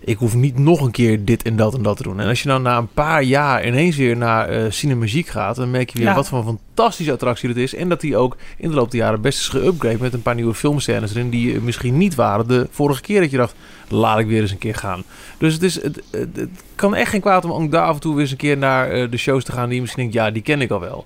ik 0.05 0.17
hoef 0.17 0.35
niet 0.35 0.57
nog 0.57 0.81
een 0.81 0.91
keer 0.91 1.25
dit 1.25 1.43
en 1.43 1.55
dat 1.55 1.73
en 1.73 1.83
dat 1.83 1.97
te 1.97 2.03
doen. 2.03 2.19
En 2.19 2.27
als 2.27 2.41
je 2.41 2.47
dan 2.47 2.61
na 2.61 2.77
een 2.77 2.93
paar 2.93 3.23
jaar 3.23 3.67
ineens 3.67 3.95
weer 3.95 4.17
naar 4.17 4.49
eh 4.49 4.71
Cinemagique 4.71 5.31
gaat, 5.31 5.55
dan 5.55 5.71
merk 5.71 5.89
je 5.89 5.97
weer 5.97 6.07
Ja. 6.07 6.15
wat 6.15 6.27
voor 6.27 6.37
een 6.37 6.59
fantastische 6.73 7.11
attractie 7.11 7.47
dat 7.47 7.57
is. 7.57 7.75
En 7.75 7.89
dat 7.89 8.01
die 8.01 8.17
ook 8.17 8.37
in 8.57 8.69
de 8.69 8.75
loop 8.75 8.91
der 8.91 8.99
jaren 8.99 9.21
best 9.21 9.39
is 9.39 9.47
geüpgrade 9.57 9.99
met 9.99 10.13
een 10.13 10.21
paar 10.21 10.35
nieuwe 10.35 10.53
filmscènes 10.53 11.11
erin 11.13 11.29
die 11.29 11.55
eh, 11.55 11.61
misschien 11.61 11.97
niet 11.97 12.15
waren 12.15 12.47
de 12.47 12.67
vorige 12.71 13.01
keer 13.01 13.21
dat 13.21 13.31
je 13.31 13.37
dacht, 13.37 13.55
laat 13.87 14.19
ik 14.19 14.27
weer 14.27 14.41
eens 14.41 14.51
een 14.51 14.57
keer 14.57 14.75
gaan. 14.75 15.03
Dus 15.37 15.53
het, 15.53 15.63
is, 15.63 15.75
het, 15.81 16.01
het, 16.11 16.35
het 16.35 16.49
kan 16.75 16.95
echt 16.95 17.09
geen 17.09 17.21
kwaad 17.21 17.45
om 17.45 17.51
ook 17.51 17.71
daar 17.71 17.85
af 17.85 17.93
en 17.95 18.01
toe 18.01 18.13
weer 18.13 18.21
eens 18.21 18.31
een 18.31 18.37
keer 18.37 18.57
naar 18.57 18.89
eh, 18.89 19.11
de 19.11 19.17
shows 19.17 19.43
te 19.43 19.51
gaan 19.51 19.65
die 19.65 19.75
je 19.75 19.81
misschien 19.81 20.01
denkt, 20.03 20.17
ja, 20.17 20.31
die 20.31 20.41
ken 20.41 20.61
ik 20.61 20.71
al 20.71 20.79
wel. 20.79 21.05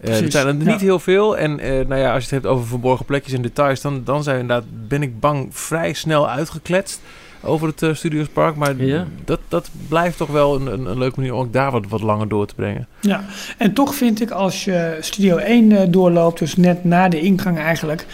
Eh 0.00 0.20
er 0.22 0.30
zijn 0.30 0.46
er 0.46 0.56
ja. 0.58 0.70
niet 0.72 0.80
heel 0.80 0.98
veel. 0.98 1.36
En 1.38 1.56
nou 1.56 1.96
ja, 1.96 2.14
als 2.14 2.24
je 2.28 2.34
het 2.34 2.42
hebt 2.42 2.54
over 2.54 2.66
verborgen 2.66 3.04
plekjes 3.04 3.32
en 3.32 3.42
details, 3.42 3.80
dan, 3.80 4.02
dan 4.04 4.22
zijn 4.22 4.36
we 4.36 4.42
inderdaad, 4.42 4.66
ben 4.88 5.02
ik 5.02 5.20
bang, 5.20 5.48
vrij 5.50 5.92
snel 5.92 6.28
uitgekletst 6.28 7.00
over 7.42 7.66
het 7.68 7.82
uh, 7.82 7.94
Studiospark. 7.94 8.56
Maar 8.56 8.76
Ja. 8.84 9.06
dat, 9.24 9.40
dat 9.48 9.68
blijft 9.88 10.16
toch 10.16 10.28
wel 10.30 10.54
een, 10.56 10.66
een, 10.72 10.86
een 10.86 10.98
leuke 10.98 11.16
manier 11.20 11.34
om 11.34 11.40
ook 11.40 11.52
daar 11.52 11.70
wat, 11.70 11.84
wat 11.88 12.02
langer 12.02 12.28
door 12.28 12.46
te 12.46 12.54
brengen. 12.54 12.86
Ja, 13.00 13.24
en 13.58 13.72
toch 13.72 13.94
vind 13.94 14.20
ik 14.20 14.30
als 14.30 14.64
je 14.64 14.96
Studio 15.00 15.36
1 15.36 15.72
eh, 15.72 15.86
doorloopt, 15.88 16.38
dus 16.38 16.56
net 16.56 16.84
na 16.84 17.08
de 17.08 17.20
ingang 17.20 17.58
eigenlijk. 17.58 18.06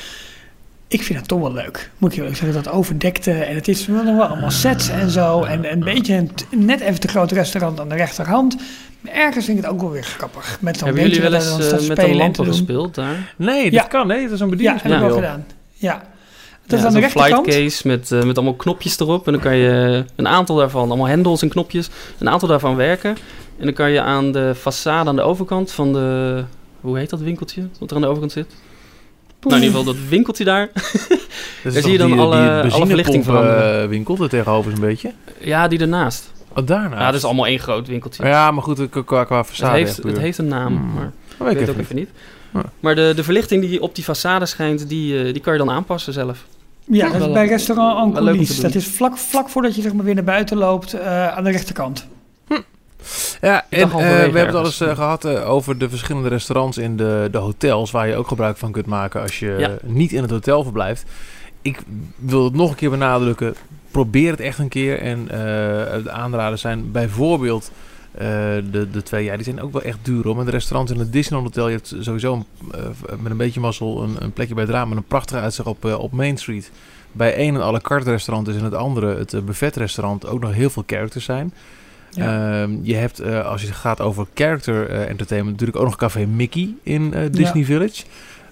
Ik 0.88 1.02
vind 1.02 1.18
het 1.18 1.28
toch 1.28 1.40
wel 1.40 1.52
leuk. 1.52 1.90
Moet 1.98 2.10
ik 2.10 2.16
je 2.16 2.22
eerlijk 2.22 2.38
zeggen, 2.40 2.62
dat 2.62 2.72
overdekte. 2.72 3.30
En 3.32 3.54
het 3.54 3.68
is 3.68 3.86
wel 3.86 4.02
nog 4.02 4.16
wel 4.16 4.26
allemaal 4.26 4.50
sets 4.50 4.88
en 4.88 5.10
zo. 5.10 5.42
En 5.42 5.72
een 5.72 5.80
beetje 5.80 6.14
een 6.14 6.30
net 6.66 6.80
even 6.80 7.00
te 7.00 7.08
groot 7.08 7.32
restaurant 7.32 7.80
aan 7.80 7.88
de 7.88 7.94
rechterhand. 7.94 8.56
Maar 9.00 9.12
ergens 9.12 9.44
vind 9.44 9.58
ik 9.58 9.64
het 9.64 9.72
ook 9.72 9.80
wel 9.80 9.90
weer 9.90 10.02
grappig. 10.02 10.58
Met 10.60 10.76
zo'n 10.78 10.86
Hebben 10.86 11.04
jullie 11.04 11.20
wel 11.20 11.30
dat 11.30 11.40
eens 11.42 11.50
dan 11.50 11.60
eh, 11.60 11.70
met 11.70 11.78
de 11.78 11.84
spelen 11.84 12.00
en 12.04 12.12
te 12.32 12.42
lampen 12.42 12.46
gespeeld 12.46 12.94
daar? 12.94 13.34
Nee, 13.36 13.62
dat 13.62 13.72
Ja. 13.72 13.82
kan. 13.82 14.06
Nee, 14.06 14.22
dat 14.22 14.32
is 14.32 14.40
een 14.40 14.54
Ja, 14.58 14.72
heb 14.82 14.92
ik 14.92 14.98
wel 14.98 15.14
gedaan. 15.14 15.46
Ja. 15.74 16.02
Dat 16.68 16.80
Ja, 16.80 16.86
is 16.86 16.94
aan 16.94 17.00
de 17.00 17.10
flight 17.10 17.40
case 17.42 17.86
met, 17.86 18.12
eh, 18.12 18.22
met 18.22 18.36
allemaal 18.36 18.54
knopjes 18.54 18.98
erop. 19.00 19.26
En 19.26 19.32
dan 19.32 19.42
kan 19.42 19.56
je 19.56 20.04
een 20.16 20.28
aantal 20.28 20.56
daarvan, 20.56 20.88
allemaal 20.88 21.06
hendels 21.08 21.42
en 21.42 21.48
knopjes, 21.48 21.88
een 22.18 22.28
aantal 22.28 22.48
daarvan 22.48 22.76
werken. 22.76 23.10
En 23.58 23.64
dan 23.64 23.72
kan 23.72 23.90
je 23.90 24.00
aan 24.00 24.32
de 24.32 24.54
façade 24.56 25.06
aan 25.06 25.16
de 25.16 25.22
overkant 25.22 25.72
van 25.72 25.92
de... 25.92 26.42
Hoe 26.80 26.98
heet 26.98 27.10
dat 27.10 27.20
winkeltje? 27.20 27.68
Wat 27.78 27.90
er 27.90 27.96
aan 27.96 28.02
de 28.02 28.08
overkant 28.08 28.32
zit? 28.32 28.46
Nou, 29.40 29.56
in 29.56 29.62
ieder 29.62 29.78
geval 29.78 29.94
dat 29.94 30.02
winkeltje 30.08 30.44
daar. 30.44 30.68
Dat 31.64 31.72
Daar 31.72 31.82
zie 31.82 31.92
je 31.92 31.98
dan 31.98 32.10
die, 32.10 32.20
alle- 32.20 32.62
die 32.62 32.72
alle 32.72 32.86
verlichting 32.86 32.96
benzinepomp, 33.24 33.24
veranderen. 33.24 33.82
eh, 33.82 33.88
winkel 33.88 34.16
er 34.22 34.28
tegenover 34.28 34.70
is 34.72 34.78
een 34.78 34.84
beetje. 34.84 35.12
Ja, 35.40 35.68
die 35.68 35.78
ernaast. 35.78 36.32
Oh, 36.56 36.66
daarna. 36.66 36.98
Ja, 36.98 37.06
dat 37.06 37.14
is 37.14 37.24
allemaal 37.24 37.46
één 37.46 37.58
groot 37.58 37.86
winkeltje. 37.88 38.26
Ja, 38.26 38.50
maar 38.50 38.62
goed, 38.62 38.88
qua, 38.90 39.02
qua, 39.02 39.24
qua 39.24 39.44
façade. 39.44 39.48
het, 39.60 39.70
heeft, 39.72 40.02
het 40.02 40.18
heeft 40.18 40.38
een 40.38 40.48
naam, 40.48 40.76
Hmm. 40.76 40.92
maar 40.94 41.12
Oh, 41.38 41.46
ik 41.46 41.52
ik 41.52 41.58
weet 41.58 41.62
even 41.68 41.74
ook 41.74 41.80
even 41.80 41.96
niet. 41.96 42.08
Ja. 42.54 42.62
Maar 42.80 42.94
de, 42.94 43.12
de 43.16 43.24
verlichting 43.24 43.62
die 43.62 43.82
op 43.82 43.94
die 43.94 44.04
façade 44.04 44.42
schijnt, 44.42 44.88
die, 44.88 45.18
eh, 45.24 45.32
die 45.32 45.42
kan 45.42 45.52
je 45.52 45.58
dan 45.58 45.70
aanpassen 45.70 46.12
zelf. 46.12 46.44
Ja, 46.90 47.04
dat 47.06 47.14
is 47.14 47.20
Wel- 47.20 47.32
bij 47.32 47.46
restaurant 47.46 47.98
Ancolis. 47.98 48.60
Dat 48.60 48.74
is 48.74 48.86
vlak, 48.86 49.16
vlak 49.16 49.48
voordat 49.48 49.74
je 49.74 49.82
zeg 49.82 49.92
maar, 49.92 50.04
weer 50.04 50.14
naar 50.14 50.24
buiten 50.24 50.56
loopt 50.56 50.92
eh, 50.92 51.28
aan 51.28 51.44
de 51.44 51.50
rechterkant. 51.50 52.06
Ja, 53.40 53.64
Ik 53.68 53.78
en 53.78 53.82
eh, 53.90 53.96
we 53.96 54.02
hebben 54.02 54.46
het 54.46 54.54
al 54.54 54.64
eens 54.64 54.80
eh, 54.80 54.94
gehad 54.94 55.24
eh, 55.24 55.50
over 55.50 55.78
de 55.78 55.88
verschillende 55.88 56.28
restaurants 56.28 56.78
in 56.78 56.96
de, 56.96 57.28
de 57.30 57.38
hotels... 57.38 57.90
waar 57.90 58.08
je 58.08 58.16
ook 58.16 58.28
gebruik 58.28 58.56
van 58.56 58.72
kunt 58.72 58.86
maken 58.86 59.20
als 59.22 59.38
je 59.38 59.56
Ja. 59.58 59.70
niet 59.82 60.12
in 60.12 60.22
het 60.22 60.30
hotel 60.30 60.62
verblijft. 60.62 61.04
Ik 61.62 61.78
wil 62.16 62.44
het 62.44 62.54
nog 62.54 62.70
een 62.70 62.76
keer 62.76 62.90
benadrukken. 62.90 63.54
Probeer 63.90 64.30
het 64.30 64.40
echt 64.40 64.58
een 64.58 64.68
keer. 64.68 65.00
En 65.00 65.28
eh, 65.30 65.38
de 66.04 66.10
aanraders 66.10 66.60
zijn 66.60 66.92
bijvoorbeeld... 66.92 67.70
eh, 68.18 68.26
de, 68.70 68.90
de 68.90 69.02
twee, 69.02 69.24
ja, 69.24 69.34
die 69.34 69.44
zijn 69.44 69.60
ook 69.60 69.72
wel 69.72 69.82
echt 69.82 69.98
duur. 70.02 70.24
Hoor. 70.24 70.36
Met 70.36 70.44
de 70.44 70.50
restaurants 70.50 70.92
in 70.92 70.98
het 70.98 71.12
Disneyland 71.12 71.54
Hotel... 71.54 71.68
je 71.68 71.76
hebt 71.76 71.94
sowieso 72.00 72.34
een, 72.34 72.44
eh, 72.72 73.16
met 73.18 73.30
een 73.30 73.36
beetje 73.36 73.60
mazzel 73.60 74.02
een, 74.02 74.16
een 74.18 74.32
plekje 74.32 74.54
bij 74.54 74.64
het 74.64 74.72
raam... 74.72 74.88
met 74.88 74.98
een 74.98 75.04
prachtige 75.04 75.40
uitzicht 75.40 75.68
op, 75.68 75.84
eh, 75.84 75.98
op 75.98 76.12
Main 76.12 76.36
Street. 76.36 76.70
Bij 77.12 77.34
één 77.34 77.54
een 77.54 77.60
à 77.60 77.70
la 77.70 77.80
carte 77.80 78.10
restaurant 78.10 78.48
is 78.48 78.56
in 78.56 78.64
het 78.64 78.74
andere... 78.74 79.16
het 79.16 79.32
eh, 79.32 79.40
buffetrestaurant 79.40 80.26
ook 80.26 80.40
nog 80.40 80.52
heel 80.52 80.70
veel 80.70 80.84
characters 80.86 81.24
zijn... 81.24 81.52
Ja. 82.10 82.60
Ehm, 82.62 82.76
je 82.82 82.94
hebt, 82.94 83.22
als 83.44 83.60
je 83.60 83.66
het 83.66 83.76
gaat 83.76 84.00
over 84.00 84.26
character 84.34 84.90
entertainment, 84.90 85.52
natuurlijk 85.52 85.78
ook 85.78 85.84
nog 85.84 85.96
Café 85.96 86.26
Mickey 86.26 86.74
in 86.82 87.14
Disney 87.30 87.64
Village. 87.64 88.04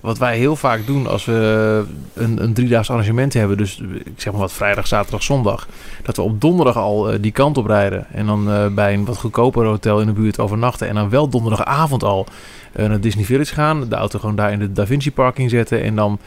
Wat 0.06 0.18
wij 0.18 0.38
heel 0.38 0.56
vaak 0.56 0.86
doen 0.86 1.06
als 1.06 1.24
we 1.24 1.84
een, 2.14 2.42
een 2.42 2.54
driedaags 2.54 2.90
arrangement 2.90 3.32
hebben, 3.32 3.56
dus 3.56 3.80
ik 4.04 4.12
zeg 4.16 4.32
maar 4.32 4.40
wat 4.40 4.52
vrijdag, 4.52 4.86
zaterdag, 4.86 5.22
zondag, 5.22 5.68
dat 6.02 6.16
we 6.16 6.22
op 6.22 6.40
donderdag 6.40 6.76
al 6.76 7.10
eh, 7.10 7.18
die 7.20 7.32
kant 7.32 7.58
op 7.58 7.66
rijden 7.66 8.06
en 8.12 8.26
dan 8.26 8.50
eh, 8.50 8.66
bij 8.66 8.94
een 8.94 9.04
wat 9.04 9.16
goedkoper 9.16 9.64
hotel 9.64 10.00
in 10.00 10.06
de 10.06 10.12
buurt 10.12 10.38
overnachten 10.38 10.88
en 10.88 10.94
dan 10.94 11.08
wel 11.08 11.28
donderdagavond 11.28 12.02
al 12.04 12.26
eh, 12.72 12.86
naar 12.86 13.00
Disney 13.00 13.24
Village 13.24 13.54
gaan, 13.54 13.88
de 13.88 13.96
auto 13.96 14.18
gewoon 14.18 14.36
daar 14.36 14.52
in 14.52 14.58
de 14.58 14.72
Da 14.72 14.86
Vinci 14.86 15.12
parking 15.12 15.50
zetten 15.50 15.82
en 15.82 15.94
dan 15.94 16.18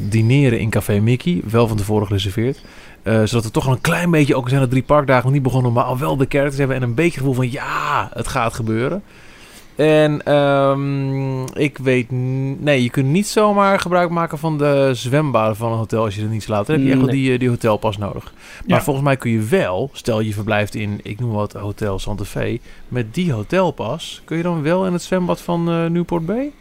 dineren 0.00 0.60
in 0.60 0.70
Café 0.70 1.00
Mickey, 1.00 1.40
wel 1.50 1.68
van 1.68 1.76
tevoren 1.76 2.06
gereserveerd. 2.06 2.60
Zodat 3.02 3.44
we 3.44 3.50
toch 3.50 3.66
een 3.66 3.80
klein 3.80 4.10
beetje, 4.10 4.36
ook 4.36 4.48
zijn 4.48 4.60
er 4.62 4.68
drie 4.68 4.82
parkdagen 4.82 5.24
nog 5.24 5.32
niet 5.32 5.42
begonnen, 5.42 5.72
maar 5.72 5.84
al 5.84 5.98
wel 5.98 6.16
de 6.16 6.26
characters 6.28 6.58
hebben 6.58 6.76
en 6.76 6.82
een 6.82 6.94
beetje 6.94 7.18
gevoel 7.18 7.34
van 7.34 7.50
ja, 7.50 8.08
het 8.12 8.28
gaat 8.28 8.54
gebeuren. 8.54 9.02
En 9.76 10.22
ehm, 10.24 11.42
ik 11.44 11.78
weet, 11.78 12.06
nee, 12.60 12.82
je 12.82 12.90
kunt 12.90 13.06
niet 13.08 13.26
zomaar 13.26 13.78
gebruik 13.80 14.10
maken 14.10 14.38
van 14.38 14.58
de 14.58 14.90
zwembaden 14.92 15.56
van 15.56 15.72
een 15.72 15.78
hotel 15.78 16.04
als 16.04 16.14
je 16.14 16.22
er 16.22 16.28
niet 16.28 16.48
laat. 16.48 16.66
Dan 16.66 16.76
heb 16.76 16.84
je 16.84 16.90
echt 16.90 17.00
wel 17.00 17.08
Nee. 17.10 17.20
die, 17.22 17.32
eh, 17.32 17.38
die 17.38 17.48
hotelpas 17.48 17.98
nodig. 17.98 18.32
Maar 18.66 18.76
Ja. 18.78 18.82
volgens 18.82 19.04
mij 19.04 19.16
kun 19.16 19.30
je 19.30 19.40
wel, 19.42 19.90
stel 19.92 20.20
je 20.20 20.32
verblijft 20.32 20.74
in, 20.74 21.00
ik 21.02 21.20
noem 21.20 21.32
wat, 21.32 21.52
Hotel 21.52 21.98
Santa 21.98 22.24
Fe, 22.24 22.58
met 22.88 23.14
die 23.14 23.32
hotelpas, 23.32 24.22
kun 24.24 24.36
je 24.36 24.42
dan 24.42 24.62
wel 24.62 24.86
in 24.86 24.92
het 24.92 25.02
zwembad 25.02 25.40
van 25.40 25.68
eh, 25.70 25.84
Newport 25.86 26.26
Bay? 26.26 26.52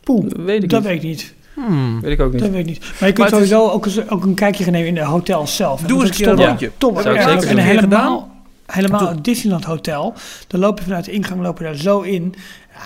Poeh, 0.00 0.26
Weet 0.36 0.62
ik 0.62 0.70
dat 0.70 0.80
niet. 0.80 0.88
weet 0.88 0.96
ik 1.02 1.08
niet. 1.08 1.34
Hmm. 1.54 2.00
Weet 2.00 2.12
ik 2.12 2.20
ook 2.20 2.32
niet. 2.32 2.40
Dat 2.40 2.50
weet 2.50 2.60
ik 2.60 2.66
niet. 2.66 2.78
Maar 2.80 2.88
je 2.90 2.96
Maar 3.00 3.12
kunt 3.12 3.26
is- 3.26 3.32
sowieso 3.32 3.68
ook, 3.70 3.84
eens, 3.86 4.08
ook 4.10 4.24
een 4.24 4.34
kijkje 4.34 4.64
gaan 4.64 4.72
nemen 4.72 4.88
in 4.88 4.94
de 4.94 5.04
hotels 5.04 5.56
zelf. 5.56 5.80
Doe 5.80 6.00
eens 6.00 6.10
een 6.10 6.16
keer 6.16 6.28
een 6.28 6.38
Ja. 6.38 6.46
rondje. 6.46 6.70
Top, 6.78 7.00
Zou 7.00 7.14
ik 7.14 7.20
erg. 7.20 7.30
zeker 7.42 7.58
En 7.58 7.64
helemaal, 7.64 8.33
helemaal 8.66 9.08
het 9.08 9.24
Disneyland 9.24 9.64
Hotel. 9.64 10.14
Dan 10.46 10.60
loop 10.60 10.78
je 10.78 10.84
vanuit 10.84 11.04
de 11.04 11.12
ingang 11.12 11.40
loop 11.42 11.58
je 11.58 11.64
daar 11.64 11.74
zo 11.76 12.00
in. 12.00 12.34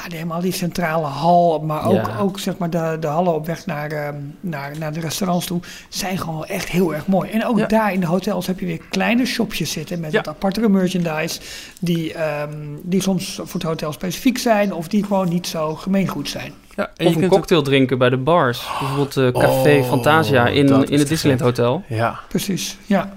Ja, 0.03 0.09
die, 0.09 0.17
helemaal 0.17 0.41
die 0.41 0.53
centrale 0.53 1.07
hal, 1.07 1.59
maar 1.61 1.87
ook, 1.87 1.95
Ja. 2.07 2.19
ook 2.19 2.39
zeg 2.39 2.57
maar 2.59 2.71
de, 2.71 2.97
de 3.01 3.07
hallen 3.07 3.35
op 3.35 3.47
weg 3.47 3.67
naar, 3.67 3.91
ehm, 3.91 4.15
naar, 4.41 4.73
naar 4.79 4.93
de 4.93 5.01
restaurants 5.01 5.47
toe, 5.47 5.61
zijn 5.89 6.19
gewoon 6.19 6.45
echt 6.45 6.69
heel 6.69 6.95
erg 6.95 7.07
mooi. 7.07 7.31
En 7.31 7.47
ook 7.47 7.59
Ja. 7.59 7.67
daar 7.67 7.93
in 7.93 8.01
de 8.01 8.07
hotels 8.07 8.47
heb 8.47 8.61
je 8.61 8.67
weer 8.67 8.81
kleine 8.91 9.27
shopjes 9.27 9.71
zitten 9.73 10.01
met 10.01 10.13
Ja. 10.13 10.17
wat 10.19 10.29
apartere 10.29 10.69
merchandise, 10.69 11.41
die, 11.81 12.15
ehm, 12.15 12.53
die 12.83 13.03
soms 13.03 13.35
voor 13.35 13.61
het 13.61 13.63
hotel 13.63 13.93
specifiek 13.93 14.39
zijn 14.39 14.73
of 14.75 14.89
die 14.89 15.05
gewoon 15.05 15.29
niet 15.29 15.47
zo 15.47 15.75
gemeengoed 15.75 16.29
zijn. 16.29 16.53
Ja, 16.77 16.85
en 16.85 16.91
Of 16.93 16.97
je 16.99 17.05
een 17.07 17.13
kunt 17.13 17.25
ook- 17.25 17.31
cocktail 17.31 17.63
drinken 17.63 17.99
bij 17.99 18.11
de 18.11 18.17
bars. 18.17 18.67
Bijvoorbeeld 18.79 19.17
eh, 19.17 19.43
Café 19.43 19.79
Oh, 19.79 19.89
Fantasia 19.89 20.47
in, 20.49 20.67
in 20.89 20.99
het 20.99 21.09
Disneyland. 21.09 21.43
Hotel. 21.43 21.83
Ja, 21.89 22.19
Precies, 22.29 22.77
ja. 22.87 23.17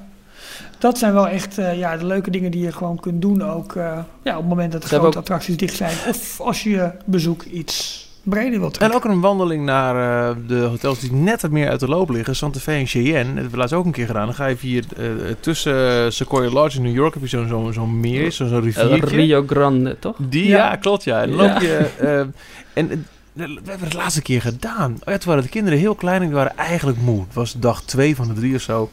Dat 0.82 0.98
zijn 0.98 1.14
wel 1.14 1.28
echt 1.28 1.58
eh, 1.58 1.78
ja, 1.78 1.98
de 1.98 2.06
leuke 2.06 2.32
dingen 2.32 2.52
die 2.52 2.62
je 2.64 2.72
gewoon 2.72 3.00
kunt 3.00 3.22
doen. 3.22 3.44
Ook 3.44 3.76
eh, 3.76 3.98
ja, 4.24 4.32
op 4.32 4.40
het 4.40 4.50
moment 4.50 4.72
dat 4.72 4.82
de 4.82 4.88
grote 4.88 5.18
attracties 5.18 5.58
dicht 5.58 5.76
zijn. 5.76 5.96
Of 6.10 6.40
als 6.42 6.64
je 6.64 6.70
je 6.70 6.92
bezoek 7.06 7.44
iets 7.44 8.10
breder 8.24 8.60
wilt 8.60 8.78
En 8.78 8.94
ook 8.94 9.04
een 9.06 9.22
wandeling 9.22 9.66
naar 9.66 10.30
eh, 10.30 10.36
de 10.48 10.56
hotels 10.60 11.00
die 11.00 11.14
net 11.14 11.42
wat 11.42 11.52
meer 11.52 11.70
uit 11.70 11.80
de 11.80 11.88
loop 11.88 12.10
liggen. 12.10 12.36
Santa 12.36 12.60
Fe 12.60 12.72
en 12.72 12.86
Cheyenne. 12.88 13.24
Dat 13.26 13.34
hebben 13.34 13.52
we 13.52 13.58
laatst 13.58 13.74
ook 13.74 13.86
een 13.86 13.92
keer 13.92 14.06
gedaan. 14.06 14.26
Dan 14.26 14.36
ga 14.36 14.46
je 14.46 14.84
eh, 14.98 15.06
tussen 15.40 16.14
Sequoia 16.14 16.50
Lodge 16.50 16.78
in 16.78 16.84
New 16.84 16.96
York 16.96 17.14
heb 17.14 17.24
je 17.24 17.30
zo'n 17.30 17.48
zo'n 17.48 17.74
zo'n 17.74 18.00
meer, 18.00 18.32
zo'n 18.32 18.62
riviertje. 18.62 19.16
Rio 19.16 19.44
Grande, 19.48 20.00
toch? 20.00 20.16
Die, 20.20 20.48
ja, 20.48 20.58
Ja. 20.58 20.76
klopt 20.76 21.04
ja. 21.04 21.22
En 21.22 21.28
dan 21.30 21.38
loop 21.38 21.60
je... 21.62 21.90
eh, 22.00 22.20
en 22.74 23.06
we 23.34 23.44
hebben 23.66 23.88
het 23.88 23.94
laatste 23.94 24.22
keer 24.22 24.42
gedaan. 24.42 24.92
Oh 24.94 25.00
ja, 25.14 25.18
toen 25.18 25.28
waren 25.28 25.44
de 25.44 25.50
kinderen 25.50 25.80
heel 25.80 25.96
klein 25.96 26.22
en 26.22 26.28
die 26.28 26.36
waren 26.36 26.58
eigenlijk 26.58 26.98
moe. 27.02 27.20
Het 27.22 27.34
was 27.34 27.54
dag 27.60 27.82
twee 27.84 28.16
van 28.16 28.28
de 28.28 28.34
drie 28.34 28.56
of 28.56 28.62
zo. 28.62 28.90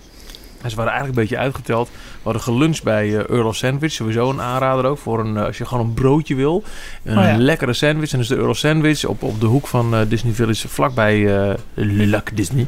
En 0.62 0.70
ze 0.70 0.76
waren 0.76 0.92
eigenlijk 0.92 1.18
een 1.18 1.28
beetje 1.28 1.44
uitgeteld. 1.44 1.88
We 1.88 1.94
hadden 2.22 2.42
geluncht 2.42 2.82
bij 2.82 3.06
eh 3.16 3.30
Earl 3.30 3.46
of 3.46 3.56
Sandwich. 3.56 3.92
Sowieso 3.92 4.30
een 4.30 4.40
aanrader 4.40 4.84
ook. 4.84 4.98
Voor 4.98 5.20
een, 5.20 5.36
eh, 5.36 5.44
als 5.44 5.59
je 5.59 5.66
gewoon 5.66 5.86
een 5.86 5.94
broodje 5.94 6.34
wil. 6.34 6.62
Een 7.04 7.18
Oh 7.18 7.24
ja. 7.24 7.36
lekkere 7.38 7.72
sandwich. 7.72 8.12
En 8.12 8.18
dus 8.18 8.28
de 8.28 8.36
Earl 8.36 8.48
of 8.48 8.56
Sandwich 8.56 9.04
op, 9.04 9.22
op 9.22 9.40
de 9.40 9.46
hoek 9.46 9.66
van 9.66 9.94
eh, 9.94 10.00
Disney 10.09 10.32
Village. 10.32 10.68
Vlakbij 10.68 11.36
eh 11.36 11.54
Le 11.74 12.06
Lac 12.06 12.36
Disney. 12.36 12.66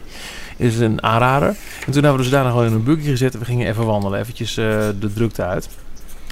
Is 0.57 0.79
een 0.79 1.03
aanrader. 1.03 1.49
En 1.49 1.93
toen 1.93 1.93
hebben 1.93 2.13
we 2.13 2.23
dus 2.23 2.31
daarna 2.31 2.51
gewoon 2.51 2.67
in 2.67 2.73
een 2.73 2.85
buggy 2.85 3.09
gezet. 3.09 3.33
En 3.35 3.39
we 3.39 3.45
gingen 3.45 3.69
even 3.69 3.87
wandelen. 3.87 4.21
Eventjes 4.21 4.55
de 4.55 5.11
drukte 5.15 5.45
uit. 5.45 5.69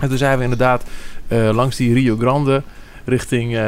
En 0.00 0.08
toen 0.08 0.18
zijn 0.18 0.36
we 0.38 0.44
inderdaad 0.44 0.84
langs 1.28 1.76
die 1.76 1.94
Rio 1.94 2.16
Grande... 2.16 2.62
richting 3.08 3.54
eh, 3.54 3.60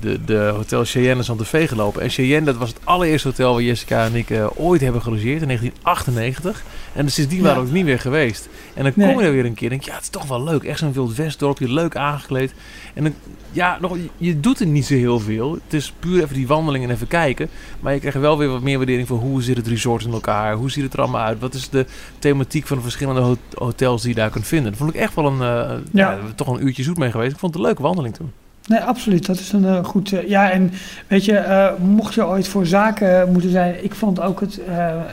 de, 0.00 0.24
de 0.24 0.52
Hotel 0.54 0.84
Cheyenne 0.84 1.16
in 1.16 1.24
Santa 1.24 1.44
gelopen. 1.66 2.02
En 2.02 2.10
Cheyenne, 2.10 2.46
dat 2.46 2.56
was 2.56 2.68
het 2.68 2.78
allereerste 2.84 3.28
hotel 3.28 3.52
waar 3.52 3.62
Jessica 3.62 4.04
en 4.04 4.14
ik 4.14 4.30
eh, 4.30 4.46
ooit 4.56 4.80
hebben 4.80 5.02
gelogeerd 5.02 5.42
in 5.42 5.46
1998. 5.46 6.62
En 6.94 7.10
sindsdien 7.10 7.42
waren 7.42 7.62
we 7.62 7.66
ook 7.68 7.74
niet 7.74 7.84
weer 7.84 7.98
geweest. 8.00 8.48
En 8.74 8.82
dan 8.82 8.92
kom 8.92 9.20
je 9.20 9.26
er 9.26 9.32
weer 9.32 9.44
een 9.44 9.54
keer 9.54 9.64
en 9.64 9.70
denk 9.70 9.82
je, 9.82 9.88
ja, 9.90 9.94
het 9.96 10.02
is 10.04 10.10
toch 10.10 10.26
wel 10.26 10.44
leuk. 10.44 10.62
Echt 10.64 10.78
zo'n 10.78 10.92
Wild 10.92 11.14
West 11.14 11.38
dorpje, 11.38 11.72
leuk 11.72 11.96
aangekleed. 11.96 12.54
En 12.94 13.02
dan, 13.02 13.14
ja, 13.52 13.78
nog, 13.80 13.96
je- 14.16 14.40
doet 14.40 14.60
er 14.60 14.66
niet 14.66 14.86
zo 14.86 14.94
heel 14.94 15.20
veel. 15.20 15.52
Het 15.64 15.72
is 15.74 15.92
puur 15.98 16.22
even 16.22 16.34
die 16.34 16.46
wandeling 16.46 16.84
en 16.84 16.90
even 16.90 17.06
kijken. 17.06 17.48
Maar 17.80 17.92
je 17.94 17.98
krijgt 18.00 18.18
wel 18.18 18.38
weer 18.38 18.48
wat 18.48 18.62
meer 18.62 18.76
waardering 18.76 19.08
voor 19.08 19.18
hoe 19.18 19.42
zit 19.42 19.56
het 19.56 19.66
resort 19.66 20.04
in 20.04 20.12
elkaar? 20.12 20.54
Hoe 20.54 20.70
ziet 20.70 20.84
het 20.84 20.92
er 20.92 21.00
allemaal 21.00 21.20
uit? 21.24 21.40
Wat 21.40 21.54
is 21.54 21.68
de 21.68 21.86
thematiek 22.18 22.66
van 22.66 22.76
de 22.76 22.82
verschillende 22.82 23.20
ho- 23.20 23.36
hotels 23.54 24.00
die 24.02 24.10
je 24.10 24.16
daar 24.20 24.30
kunt 24.30 24.46
vinden? 24.46 24.70
Dat 24.70 24.80
vond 24.80 24.94
ik 24.94 25.00
echt 25.00 25.14
wel 25.14 25.26
een, 25.26 25.36
ja. 25.38 25.80
Ja. 25.92 26.18
toch 26.36 26.48
een 26.48 26.66
uurtje 26.66 26.82
zoet 26.82 26.98
mee 26.98 27.10
geweest. 27.10 27.32
Ik 27.32 27.38
vond 27.38 27.52
het 27.54 27.62
een 27.62 27.68
leuke 27.68 27.82
wandeling 27.82 28.14
toen. 28.14 28.32
Nee, 28.66 28.80
absoluut. 28.80 29.26
Dat 29.26 29.38
is 29.38 29.52
een 29.52 29.64
eh, 29.64 29.84
goed. 29.84 30.12
eh, 30.12 30.28
ja, 30.28 30.50
en 30.50 30.72
weet 31.06 31.24
je, 31.24 31.36
eh, 31.36 31.76
mocht 31.78 32.14
je 32.14 32.26
ooit 32.26 32.48
voor 32.48 32.66
zaken 32.66 33.32
moeten 33.32 33.50
zijn. 33.50 33.84
Ik 33.84 33.94
vond 33.94 34.20
ook 34.20 34.40
het, 34.40 34.60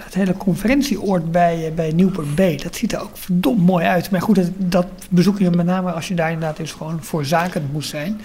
het 0.04 0.14
hele 0.14 0.38
conferentieoord 0.38 1.32
bij, 1.32 1.72
bij 1.76 1.92
Newport 1.92 2.36
Bay. 2.36 2.56
Dat 2.64 2.76
ziet 2.76 2.94
er 2.94 3.02
ook 3.02 3.18
verdomd 3.18 3.66
mooi 3.66 3.86
uit. 3.86 4.12
Maar 4.12 4.22
goed, 4.22 4.36
dat, 4.36 4.50
dat 4.58 4.86
bezoek 5.10 5.40
je 5.40 5.50
met 5.50 5.66
name 5.66 5.92
als 5.92 6.08
je 6.08 6.14
daar 6.14 6.32
inderdaad 6.32 6.58
dus 6.58 6.72
gewoon 6.72 7.04
voor 7.04 7.26
zaken 7.26 7.70
moest 7.72 7.90
zijn. 7.90 8.22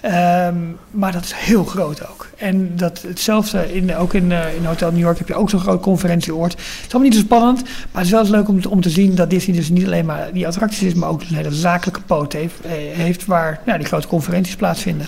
Ehm, 0.00 0.54
maar 0.90 1.12
dat 1.12 1.24
is 1.24 1.32
heel 1.34 1.64
groot 1.64 2.08
ook. 2.08 2.26
En 2.36 2.76
dat 2.76 3.02
hetzelfde, 3.02 3.74
in, 3.74 3.96
ook 3.96 4.14
in, 4.14 4.32
eh, 4.32 4.54
in 4.56 4.64
Hotel 4.64 4.90
New 4.90 5.00
York 5.00 5.18
heb 5.18 5.28
je 5.28 5.34
ook 5.34 5.50
zo'n 5.50 5.60
groot 5.60 5.80
conferentieoord. 5.82 6.52
Het 6.52 6.60
is 6.62 6.82
allemaal 6.92 7.02
niet 7.10 7.14
zo 7.14 7.20
spannend, 7.24 7.62
maar 7.62 7.72
het 7.92 8.04
is 8.04 8.10
wel 8.10 8.20
eens 8.20 8.28
leuk 8.30 8.48
om, 8.48 8.60
te- 8.60 8.70
om 8.70 8.80
te 8.80 8.90
zien 8.90 9.14
dat 9.14 9.30
Disney 9.30 9.56
dus 9.56 9.68
niet 9.70 9.84
alleen 9.84 10.06
maar 10.06 10.32
die 10.32 10.46
attracties 10.46 10.82
is, 10.82 10.94
maar 10.94 11.08
ook 11.08 11.20
een 11.20 11.34
hele 11.36 11.52
zakelijke 11.52 12.00
poot 12.00 12.32
heeft, 12.32 12.60
eh, 12.60 12.70
heeft 12.72 13.24
waar 13.26 13.60
ja, 13.66 13.76
die 13.76 13.86
grote 13.86 14.06
conferenties 14.08 14.56
plaatsvinden. 14.56 15.06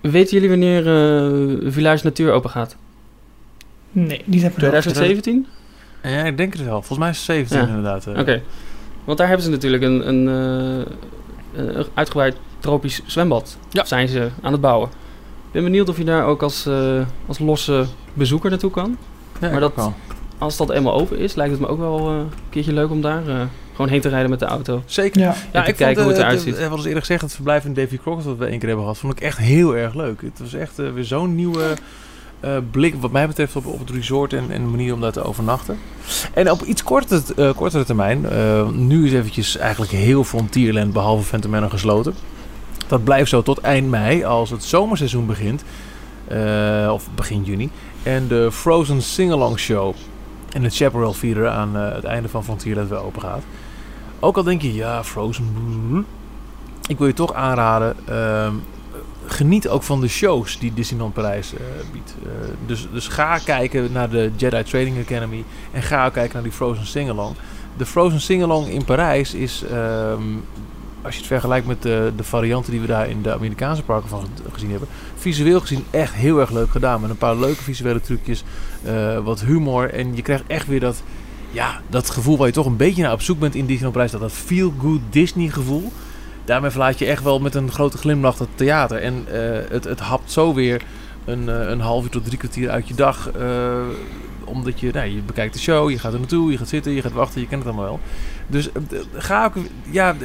Weten 0.00 0.32
jullie 0.32 0.48
wanneer 0.48 0.78
eh, 0.86 1.72
Village 1.72 2.04
Natuur 2.04 2.32
open 2.32 2.50
gaat? 2.50 2.76
Nee, 3.92 4.22
niet 4.24 4.42
heb 4.42 4.50
ik 4.52 4.58
2017? 4.58 5.46
Ja, 6.02 6.24
ik 6.24 6.36
denk 6.36 6.52
het 6.52 6.62
wel. 6.64 6.82
Volgens 6.82 6.98
mij 6.98 7.08
is 7.10 7.16
het 7.16 7.24
17 7.26 7.58
Ja. 7.58 7.66
inderdaad. 7.66 8.06
Oké. 8.06 8.42
Want 9.04 9.18
daar 9.18 9.26
hebben 9.26 9.44
ze 9.44 9.50
natuurlijk 9.50 9.82
een, 9.82 10.08
een, 10.08 10.28
eh, 11.56 11.66
een 11.76 11.86
uitgebreid 11.94 12.36
tropisch 12.60 13.02
zwembad. 13.06 13.56
Ja. 13.70 13.84
Zijn 13.84 14.08
ze 14.08 14.28
aan 14.42 14.52
het 14.52 14.60
bouwen. 14.60 14.88
Ik 15.46 15.52
ben 15.54 15.62
benieuwd 15.64 15.88
of 15.88 15.96
je 15.98 16.04
daar 16.04 16.24
ook 16.24 16.42
als, 16.42 16.66
eh, 16.66 17.00
als 17.26 17.38
losse 17.38 17.84
bezoeker 18.12 18.50
naartoe 18.50 18.70
kan. 18.70 18.96
Ja, 19.40 19.50
Maar 19.50 19.60
dat- 19.60 19.74
wel. 19.74 19.94
Als 20.38 20.56
dat 20.56 20.70
eenmaal 20.70 20.94
open 20.94 21.18
is, 21.18 21.34
lijkt 21.34 21.52
het 21.52 21.60
me 21.60 21.66
ook 21.68 21.78
wel 21.78 22.08
eh, 22.08 22.14
een 22.16 22.28
keertje 22.50 22.72
leuk 22.72 22.90
om 22.90 23.00
daar 23.00 23.28
eh, 23.28 23.40
gewoon 23.72 23.88
heen 23.90 24.00
te 24.00 24.08
rijden 24.08 24.30
met 24.30 24.38
de 24.38 24.44
auto. 24.44 24.82
Zeker. 24.86 25.20
Ja, 25.20 25.34
Ja, 25.52 25.62
te 25.62 25.68
ik 25.70 25.76
kijken 25.76 25.86
vond, 25.86 25.96
hoe 25.96 26.06
het 26.06 26.18
eruit 26.18 26.40
ziet. 26.40 26.68
Wat 26.68 26.78
is 26.78 26.84
eerder 26.84 27.00
gezegd, 27.00 27.20
het 27.22 27.32
verblijf 27.34 27.64
in 27.64 27.74
Davy 27.74 27.98
Crockett 27.98 28.26
dat 28.26 28.36
we 28.36 28.44
één 28.46 28.58
keer 28.58 28.66
hebben 28.68 28.84
gehad, 28.86 28.98
vond 29.00 29.12
ik 29.12 29.20
echt 29.20 29.38
heel 29.38 29.76
erg 29.76 29.94
leuk. 29.94 30.20
Het 30.22 30.38
was 30.38 30.52
echt 30.54 30.78
eh, 30.78 30.92
weer 30.92 31.04
zo'n 31.04 31.34
nieuwe 31.34 31.74
eh, 32.40 32.56
blik 32.70 32.94
wat 33.00 33.10
mij 33.10 33.26
betreft 33.26 33.56
op, 33.56 33.66
op 33.66 33.78
het 33.78 33.90
resort 33.90 34.32
en, 34.32 34.44
en 34.50 34.62
de 34.62 34.68
manier 34.68 34.94
om 34.94 35.00
daar 35.00 35.12
te 35.12 35.22
overnachten. 35.24 35.78
En 36.34 36.50
op 36.50 36.62
iets 36.62 36.82
kortere, 36.82 37.22
eh, 37.36 37.50
kortere 37.56 37.84
termijn, 37.84 38.26
eh, 38.28 38.68
nu 38.68 39.06
is 39.06 39.12
eventjes 39.12 39.56
eigenlijk 39.56 39.92
heel 39.92 40.24
Frontierland 40.24 40.92
behalve 40.92 41.24
Phantom 41.24 41.50
Manor 41.50 41.70
gesloten. 41.70 42.14
Dat 42.88 43.04
blijft 43.04 43.30
zo 43.30 43.42
tot 43.42 43.58
eind 43.58 43.88
mei 43.88 44.24
als 44.24 44.50
het 44.50 44.64
zomerseizoen 44.64 45.26
begint, 45.26 45.64
eh, 46.28 46.90
of 46.92 47.08
begin 47.14 47.44
juni. 47.44 47.70
En 48.02 48.28
de 48.28 48.52
Frozen 48.52 49.02
Sing-Along 49.02 49.58
Show 49.58 49.94
en 50.52 50.62
het 50.62 50.76
Chaparral 50.76 51.12
Theater 51.12 51.48
aan 51.48 51.76
eh, 51.76 51.94
het 51.94 52.04
einde 52.04 52.28
van 52.28 52.44
Frontierland 52.44 52.88
weer 52.88 53.04
open 53.04 53.22
gaat. 53.22 53.42
Ook 54.20 54.36
al 54.36 54.42
denk 54.42 54.62
je, 54.62 54.74
ja, 54.74 55.04
Frozen. 55.04 55.46
Ik 56.86 56.98
wil 56.98 57.06
je 57.06 57.12
toch 57.12 57.32
aanraden. 57.32 57.96
ehm, 58.04 58.54
geniet 59.26 59.68
ook 59.68 59.82
van 59.82 60.00
de 60.00 60.08
shows 60.08 60.58
die 60.58 60.74
Disneyland 60.74 61.14
Parijs 61.14 61.54
eh, 61.54 61.60
biedt. 61.92 62.14
Dus, 62.66 62.88
dus 62.92 63.08
ga 63.08 63.38
kijken 63.38 63.92
naar 63.92 64.10
de 64.10 64.30
Jedi 64.36 64.62
Training 64.62 64.98
Academy. 64.98 65.44
En 65.72 65.82
ga 65.82 66.06
ook 66.06 66.12
kijken 66.12 66.34
naar 66.34 66.42
die 66.42 66.52
Frozen 66.52 66.86
Singalong. 66.86 67.36
De 67.76 67.86
Frozen 67.86 68.20
Singalong 68.20 68.68
in 68.68 68.84
Parijs 68.84 69.34
is. 69.34 69.64
Als 71.02 71.12
je 71.14 71.18
het 71.20 71.28
vergelijkt 71.28 71.66
met 71.66 71.82
de, 71.82 72.12
de 72.16 72.24
varianten 72.24 72.70
die 72.72 72.80
we 72.80 72.86
daar 72.86 73.08
in 73.08 73.22
de 73.22 73.32
Amerikaanse 73.34 73.82
parken 73.82 74.08
van 74.08 74.20
ge- 74.20 74.50
gezien 74.52 74.70
hebben. 74.70 74.88
Visueel 75.16 75.60
gezien 75.60 75.84
echt 75.90 76.14
heel 76.14 76.40
erg 76.40 76.50
leuk 76.50 76.70
gedaan. 76.70 77.00
Met 77.00 77.10
een 77.10 77.16
paar 77.16 77.36
leuke 77.36 77.62
visuele 77.62 78.00
trucjes. 78.00 78.44
eh, 78.82 79.18
wat 79.18 79.40
humor. 79.40 79.90
En 79.92 80.16
je 80.16 80.22
krijgt 80.22 80.44
echt 80.46 80.66
weer 80.66 80.80
dat 80.80 81.02
ja, 81.50 81.80
dat 81.88 82.10
gevoel 82.10 82.36
waar 82.36 82.46
je 82.46 82.52
toch 82.52 82.66
een 82.66 82.76
beetje 82.76 83.02
naar 83.02 83.12
op 83.12 83.22
zoek 83.22 83.38
bent 83.38 83.54
in 83.54 83.60
Disneyland 83.66 83.92
Parijs, 83.92 84.10
dat 84.12 84.20
dat 84.20 84.32
feel-good 84.32 85.00
Disney 85.10 85.48
gevoel. 85.48 85.92
Daarmee 86.44 86.70
verlaat 86.70 86.98
je 86.98 87.06
echt 87.06 87.22
wel 87.22 87.40
met 87.40 87.54
een 87.54 87.70
grote 87.72 87.98
glimlach 87.98 88.38
het 88.38 88.48
theater. 88.54 88.98
En 89.02 89.24
eh, 89.32 89.70
het, 89.70 89.84
het 89.84 90.00
hapt 90.00 90.32
zo 90.32 90.54
weer 90.54 90.82
een, 91.24 91.48
eh, 91.48 91.68
een 91.68 91.80
half 91.80 92.04
uur 92.04 92.10
tot 92.10 92.24
drie 92.24 92.38
kwartier 92.38 92.70
uit 92.70 92.88
je 92.88 92.94
dag. 92.94 93.30
omdat 94.44 94.80
je, 94.80 94.90
nou, 94.92 95.06
je 95.08 95.20
bekijkt 95.20 95.52
de 95.54 95.60
show, 95.60 95.90
je 95.90 95.98
gaat 95.98 96.12
er 96.12 96.18
naartoe, 96.18 96.50
je 96.50 96.58
gaat 96.58 96.68
zitten, 96.68 96.92
je 96.92 97.02
gaat 97.02 97.12
wachten, 97.12 97.40
je 97.40 97.46
kent 97.46 97.62
het 97.64 97.72
allemaal 97.72 97.88
wel. 97.90 98.00
Dus 98.48 98.72
eh, 98.72 98.82
ga 99.12 99.44
ook, 99.44 99.54
ja, 99.90 100.16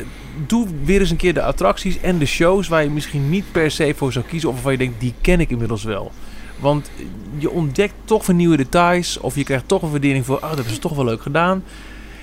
doe 0.48 0.68
weer 0.84 1.00
eens 1.00 1.10
een 1.10 1.18
keer 1.18 1.34
de 1.34 1.44
attracties 1.44 2.00
en 2.00 2.18
de 2.18 2.26
shows 2.26 2.68
waar 2.68 2.84
je 2.84 2.90
misschien 2.90 3.30
niet 3.30 3.46
per 3.52 3.72
se 3.72 3.94
voor 3.96 4.12
zou 4.12 4.26
kiezen. 4.26 4.50
Of 4.50 4.56
waarvan 4.56 4.72
je 4.72 4.78
denkt, 4.78 5.00
die 5.00 5.14
ken 5.22 5.40
ik 5.40 5.50
inmiddels 5.50 5.84
wel. 5.84 6.12
Want 6.60 6.92
je 7.38 7.50
ontdekt 7.50 7.94
toch 8.06 8.26
weer 8.26 8.36
nieuwe 8.36 8.58
details. 8.58 9.20
Of 9.20 9.36
je 9.36 9.44
krijgt 9.44 9.68
toch 9.68 9.82
een 9.82 9.92
waardering 9.92 10.26
voor. 10.26 10.36
Oh, 10.36 10.42
dat 10.42 10.56
hebben 10.56 10.74
ze 10.74 10.80
toch 10.80 10.96
wel 10.96 11.06
leuk 11.06 11.22
gedaan. 11.22 11.64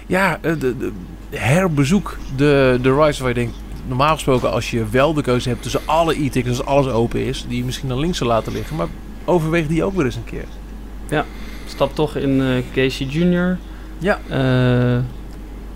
Ja, 0.06 0.38
eh, 0.40 0.52
de, 0.58 0.76
de, 0.76 0.92
herbezoek 1.30 2.18
de, 2.36 2.78
de 2.82 2.94
rides 2.94 3.18
waar 3.18 3.28
je 3.28 3.34
denkt. 3.34 3.56
Normaal 3.86 4.14
gesproken, 4.14 4.52
als 4.52 4.70
je 4.70 4.88
wel 4.90 5.14
de 5.14 5.22
keuze 5.22 5.48
hebt 5.48 5.62
tussen 5.62 5.80
alle 5.84 6.24
e-tickets, 6.24 6.58
als 6.58 6.66
alles 6.66 6.92
open 6.92 7.24
is, 7.24 7.44
die 7.48 7.58
je 7.58 7.64
misschien 7.64 7.88
dan 7.88 7.98
links 7.98 8.18
zou 8.18 8.30
laten 8.30 8.52
liggen. 8.52 8.76
Maar 8.76 8.86
overweeg 9.24 9.66
die 9.66 9.84
ook 9.84 9.94
weer 9.94 10.04
eens 10.04 10.16
een 10.16 10.24
keer. 10.24 10.44
Stap 11.66 11.94
toch 11.94 12.16
in 12.16 12.40
eh 12.40 12.62
Casey 12.74 13.06
Jr. 13.06 13.58
Ja. 13.98 14.20
Eh, 14.28 15.02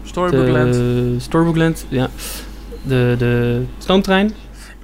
Storybookland. 0.05 0.77
Storybookland, 1.23 1.87
ja. 1.89 2.09
De, 2.83 3.15
de 3.19 3.63
stoomtrein. 3.79 4.35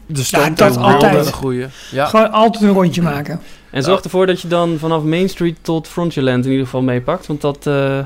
De 0.07 0.23
Ja, 0.31 0.51
dat 0.51 0.77
altijd. 0.77 1.27
Een 1.27 1.33
goeie. 1.33 1.67
Ja. 1.91 2.07
Gewoon 2.07 2.31
altijd 2.31 2.65
een 2.65 2.73
rondje 2.73 3.03
maken. 3.03 3.41
En 3.71 3.83
zorg 3.83 4.03
ervoor 4.03 4.27
dat 4.27 4.41
je 4.41 4.49
dan 4.49 4.79
vanaf 4.79 5.03
Main 5.03 5.29
Street 5.29 5.57
tot 5.61 5.89
Frontierland 5.89 6.45
in 6.45 6.51
ieder 6.51 6.65
geval 6.65 6.83
meepakt. 6.83 7.27
Want 7.27 7.41
dat 7.41 7.67
eh, 7.67 7.99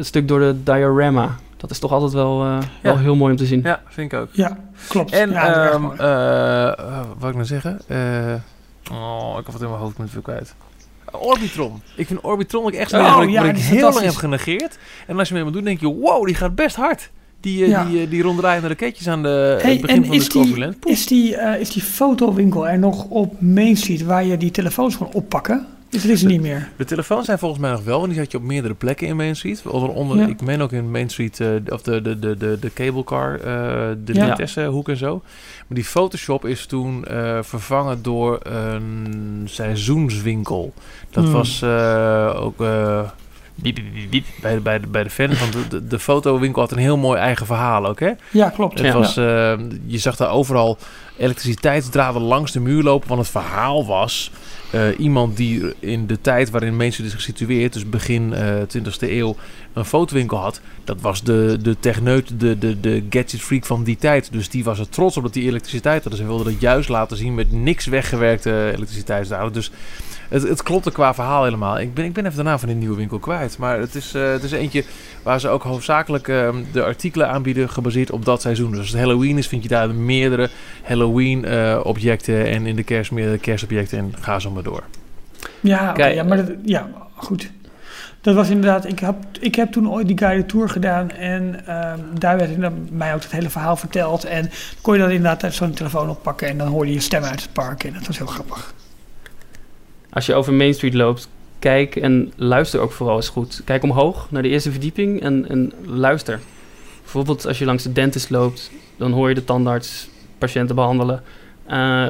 stuk 0.00 0.28
door 0.28 0.38
de 0.38 0.62
diorama, 0.62 1.36
dat 1.56 1.70
is 1.70 1.78
toch 1.78 1.92
altijd 1.92 2.12
wel, 2.12 2.44
eh, 2.44 2.58
wel 2.82 2.98
heel 2.98 3.14
mooi 3.14 3.30
om 3.30 3.38
te 3.38 3.46
zien. 3.46 3.60
ja, 3.62 3.80
vind 3.88 4.12
ik 4.12 4.18
ook. 4.18 4.28
Ja, 4.32 4.58
klopt. 4.88 5.12
En, 5.12 5.30
ja, 5.30 5.70
ehm 5.70 5.84
eh, 5.98 6.66
eh, 6.66 7.06
wat 7.18 7.28
ik 7.28 7.34
nou 7.34 7.46
zeggen? 7.46 7.80
Eh, 7.86 8.34
oh, 8.92 9.36
ik 9.38 9.44
heb 9.44 9.52
het 9.52 9.62
in 9.62 9.68
mijn 9.68 9.80
hoofd 9.80 9.98
met 9.98 10.10
veel 10.10 10.22
kwijt. 10.22 10.54
Orbitron. 11.12 11.82
Ik 11.94 12.06
vind 12.06 12.20
Orbitron 12.24 12.64
ook 12.64 12.72
echt 12.72 12.90
zo'n 12.90 13.00
Oh, 13.00 13.14
wat 13.14 13.22
ik, 13.24 13.30
ja, 13.30 13.52
heel 13.54 13.80
lang 13.92 14.00
heb 14.00 14.14
genegeerd. 14.14 14.78
En 15.06 15.18
als 15.18 15.28
je 15.28 15.34
hem 15.34 15.42
eenmaal 15.42 15.56
doet, 15.60 15.64
denk 15.64 15.80
je, 15.80 15.86
wow, 15.86 16.26
die 16.26 16.34
gaat 16.34 16.54
best 16.54 16.76
hard. 16.76 17.10
Die, 17.40 17.62
eh, 17.64 17.70
Ja. 17.70 17.84
die, 17.84 18.02
eh, 18.02 18.10
die 18.10 18.22
ronddraaiende 18.22 18.68
raketjes 18.68 19.08
aan 19.08 19.22
de, 19.22 19.58
Hey, 19.62 19.72
het 19.72 19.80
begin 19.80 19.96
en 19.96 20.02
van 20.02 20.10
de 20.10 20.16
is 20.16 20.28
die, 20.28 20.32
Discoveryland. 20.42 20.80
Poef. 20.80 20.92
is, 20.92 21.06
die, 21.06 21.36
eh, 21.36 21.60
is 21.60 21.70
die 21.70 21.82
fotowinkel 21.82 22.68
er 22.68 22.78
nog 22.78 23.04
op 23.08 23.40
Main 23.40 23.76
Street 23.76 24.02
waar 24.02 24.24
je 24.24 24.36
die 24.36 24.50
telefoons 24.50 24.96
gewoon 24.96 25.12
oppakken? 25.12 25.66
Dat 25.90 26.04
is 26.04 26.22
niet 26.22 26.40
meer? 26.40 26.68
De 26.76 26.84
telefoons 26.84 27.26
zijn 27.26 27.38
volgens 27.38 27.60
mij 27.60 27.70
nog 27.70 27.84
wel, 27.84 27.98
want 27.98 28.10
die 28.10 28.18
had 28.20 28.30
je 28.32 28.38
op 28.38 28.42
meerdere 28.44 28.74
plekken 28.74 29.06
in 29.06 29.16
Main 29.16 29.36
Street. 29.36 29.62
Onder, 29.66 29.90
onder 29.90 30.16
Ja. 30.16 30.26
Ik 30.26 30.40
meen 30.40 30.62
ook 30.62 30.72
in 30.72 30.90
Main 30.90 31.08
Street, 31.08 31.40
eh, 31.40 31.48
of 31.68 31.82
de, 31.82 32.02
de, 32.02 32.18
de, 32.18 32.36
de, 32.36 32.56
de 32.60 32.72
cablecar, 32.72 33.34
eh, 33.34 33.42
de 34.04 34.14
Ja. 34.14 34.26
Vitesse 34.28 34.64
hoek 34.64 34.88
en 34.88 34.96
zo. 34.96 35.22
Maar 35.66 35.76
die 35.78 35.84
Photoshop 35.84 36.44
is 36.46 36.66
toen 36.66 37.04
eh, 37.04 37.38
vervangen 37.42 38.02
door 38.02 38.38
een 38.42 39.42
seizoenswinkel. 39.44 40.72
Dat 41.10 41.24
Hmm. 41.24 41.32
was 41.32 41.62
eh, 41.62 42.36
ook 42.40 42.60
eh, 42.60 43.00
bij, 43.54 43.72
de, 43.72 44.22
bij, 44.62 44.80
de, 44.80 44.86
bij 44.86 45.02
de 45.02 45.10
fans. 45.10 45.40
Want 45.40 45.52
de, 45.52 45.68
de, 45.68 45.86
de 45.86 45.98
fotowinkel 45.98 46.62
had 46.62 46.72
een 46.72 46.78
heel 46.78 46.96
mooi 46.96 47.18
eigen 47.20 47.46
verhaal 47.46 47.86
ook, 47.86 48.00
hè? 48.00 48.10
Ja, 48.30 48.50
klopt. 48.50 48.78
Het 48.78 48.86
Ja. 48.86 48.92
was, 48.92 49.16
eh, 49.16 49.52
je 49.86 49.98
zag 49.98 50.16
daar 50.16 50.30
overal 50.30 50.78
elektriciteitsdraden 51.18 52.22
langs 52.22 52.52
de 52.52 52.60
muur 52.60 52.82
lopen. 52.82 53.08
Want 53.08 53.20
het 53.20 53.30
verhaal 53.30 53.86
was 53.86 54.30
eh, 54.70 54.98
iemand 54.98 55.36
die 55.36 55.74
in 55.78 56.06
de 56.06 56.20
tijd 56.20 56.50
waarin 56.50 56.92
Street 56.92 57.08
is 57.08 57.14
gesitueerd, 57.14 57.72
dus 57.72 57.88
begin 57.88 58.32
eh 58.32 58.54
20e 58.60 59.00
eeuw, 59.00 59.36
een 59.72 59.84
fotowinkel 59.84 60.38
had. 60.38 60.60
Dat 60.84 61.00
was 61.00 61.22
de, 61.22 61.58
de 61.62 61.76
techneut, 61.80 62.40
de, 62.40 62.58
de, 62.58 62.80
de 62.80 63.04
gadget 63.10 63.40
freak 63.40 63.64
van 63.64 63.84
die 63.84 63.96
tijd. 63.96 64.32
Dus 64.32 64.48
die 64.48 64.64
was 64.64 64.78
er 64.78 64.88
trots 64.88 65.16
op 65.16 65.22
dat 65.22 65.32
die 65.32 65.48
elektriciteit 65.48 66.02
had. 66.02 66.10
Dus 66.10 66.20
hij 66.20 66.28
wilde 66.28 66.44
dat 66.44 66.60
juist 66.60 66.88
laten 66.88 67.16
zien 67.16 67.34
met 67.34 67.52
niks 67.52 67.86
weggewerkte 67.86 68.72
elektriciteitsdraden. 68.74 69.52
Dus 69.52 69.70
het, 70.28 70.42
het 70.42 70.62
klopte 70.62 70.90
qua 70.90 71.14
verhaal 71.14 71.44
helemaal. 71.44 71.80
Ik 71.80 71.94
ben, 71.94 72.04
ik 72.04 72.12
ben 72.12 72.24
even 72.24 72.36
daarna 72.36 72.58
van 72.58 72.68
die 72.68 72.76
nieuwe 72.76 72.96
winkel 72.96 73.18
kwijt. 73.18 73.58
Maar 73.58 73.78
het 73.78 73.94
is, 73.94 74.14
eh, 74.14 74.30
het 74.30 74.42
is 74.42 74.52
eentje 74.52 74.84
waar 75.22 75.40
ze 75.40 75.48
ook 75.48 75.62
hoofdzakelijk 75.62 76.28
eh, 76.28 76.48
de 76.72 76.84
artikelen 76.84 77.28
aanbieden 77.28 77.70
gebaseerd 77.70 78.10
op 78.10 78.24
dat 78.24 78.40
seizoen. 78.40 78.70
Dus 78.70 78.78
als 78.78 78.88
het 78.88 78.98
Halloween 79.00 79.38
is, 79.38 79.48
vind 79.48 79.62
je 79.62 79.68
daar 79.68 79.94
meerdere 79.94 80.48
Halloween-objecten 80.82 82.46
en 82.46 82.66
in 82.66 82.76
de 82.76 82.82
kerst 82.82 83.10
meerdere 83.10 83.38
kerstobjecten 83.38 83.98
en 83.98 84.12
ga 84.20 84.38
zo 84.38 84.50
maar 84.50 84.62
door. 84.62 84.82
Ja, 85.60 85.94
ja, 85.96 86.22
maar 86.22 86.36
dat, 86.36 86.50
ja, 86.64 86.88
goed. 87.14 87.50
Dat 88.20 88.34
was 88.34 88.48
inderdaad, 88.48 88.84
ik 88.84 88.98
heb, 88.98 89.16
ik 89.40 89.54
heb 89.54 89.72
toen 89.72 89.90
ooit 89.90 90.06
die 90.06 90.18
guided 90.18 90.48
tour 90.48 90.68
gedaan 90.68 91.10
en 91.10 91.66
ehm, 91.66 91.98
daar 92.18 92.36
werd 92.36 92.50
inderdaad 92.50 92.78
mij 92.90 93.14
ook 93.14 93.22
het 93.22 93.32
hele 93.32 93.50
verhaal 93.50 93.76
verteld. 93.76 94.24
En 94.24 94.50
kon 94.80 94.94
je 94.94 95.00
dan 95.00 95.10
inderdaad 95.10 95.54
zo'n 95.54 95.72
telefoon 95.72 96.08
oppakken 96.10 96.48
en 96.48 96.58
dan 96.58 96.68
hoorde 96.68 96.88
je 96.88 96.94
je 96.94 97.00
stem 97.00 97.22
uit 97.22 97.42
het 97.42 97.52
park 97.52 97.84
en 97.84 97.92
dat 97.92 98.06
was 98.06 98.18
heel 98.18 98.26
grappig. 98.26 98.74
Als 100.18 100.26
je 100.26 100.34
over 100.34 100.52
Main 100.52 100.74
Street 100.74 100.94
loopt, 100.94 101.28
kijk 101.58 101.96
en 101.96 102.32
luister 102.36 102.80
ook 102.80 102.92
vooral 102.92 103.16
eens 103.16 103.28
goed. 103.28 103.62
Kijk 103.64 103.82
omhoog 103.82 104.26
naar 104.30 104.42
de 104.42 104.48
eerste 104.48 104.70
verdieping 104.70 105.22
en, 105.22 105.48
en 105.48 105.72
luister. 105.86 106.40
Bijvoorbeeld 107.02 107.46
als 107.46 107.58
je 107.58 107.64
langs 107.64 107.82
de 107.82 107.92
dentist 107.92 108.30
loopt, 108.30 108.70
dan 108.96 109.12
hoor 109.12 109.28
je 109.28 109.34
de 109.34 109.44
tandarts 109.44 110.08
patiënten 110.38 110.74
behandelen. 110.74 111.22
Uh, 111.70 112.08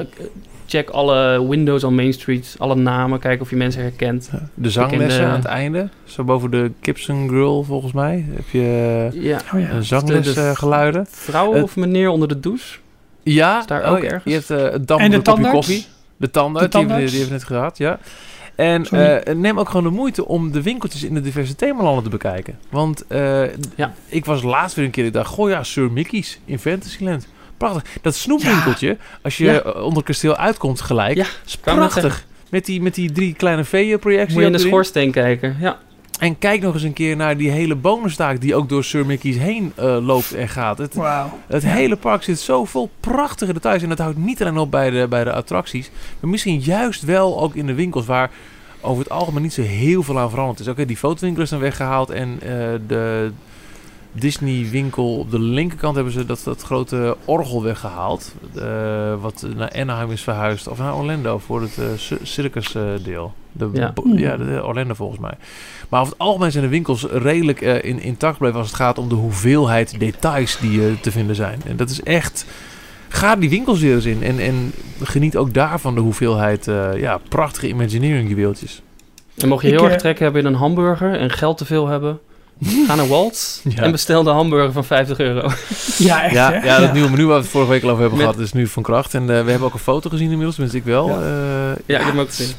check 0.66 0.88
alle 0.88 1.48
windows 1.48 1.84
on 1.84 1.94
Main 1.94 2.12
Street, 2.12 2.54
alle 2.58 2.74
namen, 2.74 3.18
kijk 3.18 3.40
of 3.40 3.50
je 3.50 3.56
mensen 3.56 3.82
herkent. 3.82 4.30
De 4.54 4.70
zanglessen 4.70 5.26
aan 5.26 5.36
het 5.36 5.44
einde, 5.44 5.88
zo 6.04 6.24
boven 6.24 6.50
de 6.50 6.70
Gibson 6.82 7.28
Grill 7.28 7.62
volgens 7.62 7.92
mij, 7.92 8.26
heb 8.30 8.48
je 8.50 9.08
ja. 9.12 9.40
Oh 9.54 9.60
ja. 9.60 9.70
een 9.70 9.84
zanglesgeluiden. 9.84 11.06
Vrouw 11.10 11.54
uh, 11.54 11.62
of 11.62 11.76
meneer 11.76 12.08
onder 12.08 12.28
de 12.28 12.40
douche? 12.40 12.78
Ja, 13.22 13.58
is 13.58 13.66
daar 13.66 13.84
ook 13.84 14.02
ergens. 14.02 14.24
Je 14.48 14.56
hebt 14.56 14.90
uh, 14.90 15.10
het 15.10 15.22
kopje 15.22 15.50
koffie. 15.50 15.86
De 16.18 16.30
tandarts, 16.30 16.76
die, 16.76 16.86
die 16.86 17.18
heeft 17.18 17.30
net 17.30 17.44
gehad, 17.44 17.78
ja. 17.78 17.98
En 18.54 18.86
uh, 18.92 19.34
neem 19.34 19.58
ook 19.58 19.66
gewoon 19.66 19.82
de 19.82 19.90
moeite 19.90 20.26
om 20.26 20.52
de 20.52 20.62
winkeltjes 20.62 21.04
in 21.04 21.14
de 21.14 21.20
diverse 21.20 21.54
themalanden 21.54 22.04
te 22.04 22.10
bekijken. 22.10 22.58
Want 22.70 23.04
uh, 23.08 23.54
ja. 23.76 23.94
ik 24.08 24.24
was 24.24 24.42
laatst 24.42 24.76
weer 24.76 24.84
een 24.84 24.90
keer, 24.90 25.04
ik 25.04 25.12
dacht, 25.12 25.30
goh 25.30 25.50
ja, 25.50 25.62
Sir 25.62 25.92
Mickey's 25.92 26.40
in 26.44 26.58
Fantasyland. 26.58 27.26
Prachtig. 27.56 27.84
Dat 28.02 28.14
snoepwinkeltje, 28.14 28.88
ja. 28.88 28.96
als 29.22 29.36
je 29.36 29.44
ja. 29.44 29.60
onder 29.60 29.96
het 29.96 30.04
kasteel 30.04 30.36
uitkomt 30.36 30.80
gelijk, 30.80 31.16
ja. 31.16 31.26
is 31.46 31.56
prachtig. 31.56 32.26
Met 32.50 32.64
die, 32.64 32.82
met 32.82 32.94
die 32.94 33.12
drie 33.12 33.34
kleine 33.34 33.64
veeën-projecties. 33.64 34.34
Moet 34.34 34.42
je 34.42 34.50
in 34.50 34.56
de 34.56 34.58
schoorsteen 34.58 35.10
kijken, 35.10 35.56
ja. 35.60 35.78
En 36.18 36.38
kijk 36.38 36.60
nog 36.60 36.74
eens 36.74 36.82
een 36.82 36.92
keer 36.92 37.16
naar 37.16 37.36
die 37.36 37.50
hele 37.50 37.74
bonenstaak 37.74 38.40
die 38.40 38.54
ook 38.54 38.68
door 38.68 38.84
Sir 38.84 39.06
Mickey's 39.06 39.36
heen 39.36 39.72
uh, 39.78 40.06
loopt 40.06 40.34
en 40.34 40.48
gaat. 40.48 40.78
Het, 40.78 40.94
wow. 40.94 41.26
het 41.46 41.62
ja. 41.62 41.68
hele 41.68 41.96
park 41.96 42.22
zit 42.22 42.40
zo 42.40 42.64
vol 42.64 42.90
prachtige 43.00 43.52
details. 43.52 43.82
En 43.82 43.88
dat 43.88 43.98
houdt 43.98 44.18
niet 44.18 44.40
alleen 44.40 44.58
op 44.58 44.70
bij 44.70 44.90
de, 44.90 45.06
bij 45.08 45.24
de 45.24 45.32
attracties. 45.32 45.90
Maar 46.20 46.30
misschien 46.30 46.60
juist 46.60 47.02
wel 47.02 47.40
ook 47.40 47.54
in 47.54 47.66
de 47.66 47.74
winkels 47.74 48.06
waar 48.06 48.30
over 48.80 49.02
het 49.02 49.12
algemeen 49.12 49.42
niet 49.42 49.52
zo 49.52 49.62
heel 49.62 50.02
veel 50.02 50.18
aan 50.18 50.30
veranderd 50.30 50.60
is. 50.60 50.64
Oké, 50.64 50.74
okay, 50.74 50.86
die 50.86 50.96
fotowinkel 50.96 51.42
is 51.42 51.50
dan 51.50 51.58
weggehaald 51.58 52.10
en 52.10 52.28
uh, 52.42 52.48
de 52.86 53.32
Disney 54.12 54.68
winkel 54.70 55.18
op 55.18 55.30
de 55.30 55.40
linkerkant 55.40 55.94
hebben 55.94 56.12
ze 56.12 56.26
dat, 56.26 56.40
dat 56.44 56.62
grote 56.62 57.16
orgel 57.24 57.62
weggehaald. 57.62 58.34
Uh, 58.56 58.62
wat 59.20 59.46
naar 59.56 59.70
Anaheim 59.70 60.10
is 60.10 60.22
verhuisd. 60.22 60.68
Of 60.68 60.78
naar 60.78 60.96
Orlando 60.96 61.38
voor 61.38 61.60
het 61.60 61.76
uh, 61.78 62.18
circus 62.22 62.74
deel. 63.02 63.34
De, 63.52 63.70
ja. 63.72 63.92
ja, 64.14 64.36
de 64.36 64.64
Orlando 64.64 64.94
volgens 64.94 65.20
mij. 65.20 65.34
Maar 65.88 66.00
over 66.00 66.12
het 66.12 66.22
algemeen 66.22 66.52
zijn 66.52 66.64
de 66.64 66.70
winkels 66.70 67.04
redelijk 67.04 67.60
uh, 67.60 67.84
in, 67.84 68.00
intact 68.00 68.32
gebleven 68.32 68.58
als 68.58 68.66
het 68.66 68.76
gaat 68.76 68.98
om 68.98 69.08
de 69.08 69.14
hoeveelheid 69.14 70.00
details 70.00 70.58
die 70.58 70.78
uh, 70.78 70.92
te 71.00 71.10
vinden 71.10 71.36
zijn. 71.36 71.60
En 71.66 71.76
dat 71.76 71.90
is 71.90 72.02
echt. 72.02 72.46
Ga 73.08 73.36
die 73.36 73.50
winkels 73.50 73.80
weer 73.80 73.94
eens 73.94 74.04
in 74.04 74.22
en, 74.22 74.38
en 74.38 74.72
geniet 75.02 75.36
ook 75.36 75.54
daarvan 75.54 75.94
de 75.94 76.00
hoeveelheid 76.00 76.66
uh, 76.66 76.96
ja, 76.96 77.18
prachtige 77.28 77.68
Imagineering 77.68 78.28
juweeltjes. 78.28 78.82
En 79.36 79.48
mocht 79.48 79.62
je 79.62 79.68
heel 79.68 79.90
erg 79.90 79.96
trek 79.96 80.18
hebben 80.18 80.40
in 80.40 80.46
een 80.46 80.54
hamburger 80.54 81.14
en 81.14 81.30
geld 81.30 81.58
te 81.58 81.64
veel 81.64 81.86
hebben, 81.86 82.18
Ga 82.86 82.94
naar 82.94 83.08
Waltz 83.08 83.60
ja. 83.76 83.82
en 83.82 83.90
bestel 83.90 84.22
de 84.22 84.30
hamburger 84.30 84.72
van 84.72 84.84
50 84.84 85.18
euro. 85.18 85.50
Ja, 85.98 86.22
echt, 86.22 86.34
ja, 86.34 86.52
hè? 86.52 86.66
ja, 86.66 86.80
dat 86.80 86.92
nieuwe 86.92 87.10
menu 87.10 87.24
waar 87.24 87.36
we 87.36 87.40
het 87.40 87.50
vorige 87.50 87.70
week 87.70 87.82
al 87.82 87.88
over 87.88 88.00
hebben 88.00 88.18
Met... 88.18 88.28
gehad, 88.28 88.44
is 88.44 88.52
nu 88.52 88.66
van 88.66 88.82
kracht. 88.82 89.14
En 89.14 89.22
uh, 89.22 89.26
we 89.26 89.34
hebben 89.34 89.62
ook 89.62 89.74
een 89.74 89.78
foto 89.78 90.10
gezien 90.10 90.30
inmiddels, 90.30 90.54
tenminste 90.54 90.80
ik 90.80 90.84
wel. 90.84 91.08
Ja, 91.08 91.20
uh, 91.20 91.76
ja 91.86 91.98
ik 91.98 92.04
heb 92.04 92.12
hem 92.12 92.20
ook 92.20 92.28
gezien. 92.28 92.54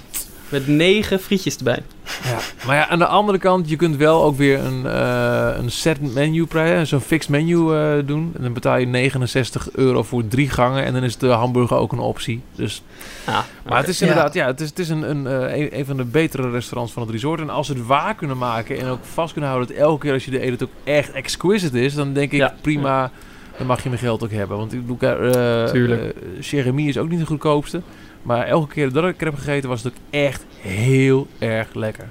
Met 0.49 0.67
negen 0.67 1.19
frietjes 1.19 1.57
erbij. 1.57 1.83
Ja. 2.23 2.37
Maar 2.65 2.75
ja, 2.75 2.87
aan 2.87 2.99
de 2.99 3.05
andere 3.05 3.37
kant, 3.37 3.69
je 3.69 3.75
kunt 3.75 3.95
wel 3.95 4.23
ook 4.23 4.37
weer 4.37 4.59
een, 4.59 4.83
uh, 4.85 5.49
een 5.57 5.71
set 5.71 6.13
menu 6.13 6.45
prijs, 6.45 6.89
zo'n 6.89 7.01
fixed 7.01 7.29
menu 7.29 7.55
uh, 7.55 7.93
doen. 8.05 8.31
En 8.35 8.43
dan 8.43 8.53
betaal 8.53 8.77
je 8.77 8.85
69 8.85 9.69
euro 9.71 10.03
voor 10.03 10.27
drie 10.27 10.49
gangen 10.49 10.83
en 10.85 10.93
dan 10.93 11.03
is 11.03 11.17
de 11.17 11.27
hamburger 11.27 11.77
ook 11.77 11.91
een 11.91 11.99
optie. 11.99 12.41
Dus, 12.55 12.81
ah, 13.25 13.33
maar 13.33 13.45
okay. 13.65 13.79
het 13.79 13.87
is 13.87 14.01
inderdaad, 14.01 14.33
ja, 14.33 14.45
het 14.45 14.61
is, 14.61 14.69
het 14.69 14.79
is 14.79 14.89
een, 14.89 15.09
een, 15.09 15.25
uh, 15.25 15.57
een, 15.57 15.77
een 15.79 15.85
van 15.85 15.97
de 15.97 16.05
betere 16.05 16.49
restaurants 16.49 16.93
van 16.93 17.01
het 17.01 17.11
resort. 17.11 17.39
En 17.41 17.49
als 17.49 17.67
ze 17.67 17.73
het 17.73 17.85
waar 17.85 18.15
kunnen 18.15 18.37
maken 18.37 18.79
en 18.79 18.87
ook 18.87 19.05
vast 19.13 19.31
kunnen 19.31 19.49
houden 19.49 19.69
dat 19.69 19.77
elke 19.85 19.99
keer 20.05 20.13
als 20.13 20.25
je 20.25 20.31
de 20.31 20.43
eet 20.45 20.51
het 20.51 20.63
ook 20.63 20.73
echt 20.83 21.11
exquisite 21.11 21.81
is, 21.81 21.93
dan 21.93 22.13
denk 22.13 22.31
ik 22.31 22.39
Ja. 22.39 22.53
prima, 22.61 23.11
dan 23.57 23.67
mag 23.67 23.83
je 23.83 23.89
mijn 23.89 24.01
geld 24.01 24.23
ook 24.23 24.31
hebben. 24.31 24.57
Want 24.57 24.73
ik 24.73 24.87
bedoel, 24.87 25.25
uh, 25.25 25.63
Tuurlijk. 25.65 26.01
uh, 26.01 26.41
Jeremy 26.41 26.87
is 26.87 26.97
ook 26.97 27.09
niet 27.09 27.19
de 27.19 27.25
goedkoopste. 27.25 27.81
Maar 28.21 28.45
elke 28.47 28.73
keer 28.73 28.91
dat 28.91 29.03
ik 29.05 29.19
er 29.21 29.25
heb 29.27 29.35
gegeten 29.35 29.69
was 29.69 29.83
het 29.83 29.93
ook 29.93 29.99
echt 30.09 30.45
heel 30.61 31.27
erg 31.39 31.73
lekker. 31.73 32.09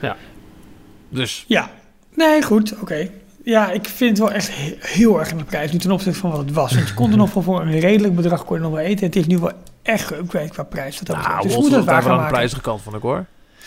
Ja. 0.00 0.16
Dus 1.08 1.44
Ja. 1.48 1.70
Nee, 2.14 2.42
goed, 2.42 2.74
oké. 2.80 3.08
Ja, 3.44 3.70
ik 3.70 3.84
vind 3.88 4.10
het 4.10 4.18
wel 4.18 4.32
echt 4.32 4.56
he- 4.56 4.76
heel 4.80 5.18
erg 5.18 5.30
aan 5.30 5.38
de 5.38 5.44
prijs 5.44 5.72
nu 5.72 5.78
ten 5.78 5.90
opzichte 5.90 6.18
van 6.18 6.30
wat 6.30 6.38
het 6.38 6.52
was. 6.52 6.74
Want 6.74 6.88
je 6.88 6.94
kon 6.94 7.10
er 7.10 7.16
nog 7.16 7.32
wel 7.34 7.42
voor 7.42 7.60
een 7.60 7.80
redelijk 7.80 8.14
bedrag 8.14 8.44
kon 8.44 8.56
je 8.56 8.62
nog 8.62 8.72
wel 8.72 8.80
eten. 8.80 9.06
Het 9.06 9.16
is 9.16 9.26
nu 9.26 9.38
wel 9.38 9.52
echt 9.82 10.12
geüpgrade 10.14 10.48
qua 10.48 10.62
prijs. 10.62 10.98
Dat 10.98 11.16
nou, 11.16 11.42
dus 11.42 11.54
moet 11.56 11.66
is 11.66 11.72
het 11.72 11.84
waar 11.84 11.94
gaan 12.02 12.04
aan 12.10 12.16
de 12.16 12.22
maken. 12.22 12.34
prijzige 12.36 12.60
kant 12.60 12.82
van 12.82 12.94
ik 12.94 13.02
hoor. 13.02 13.24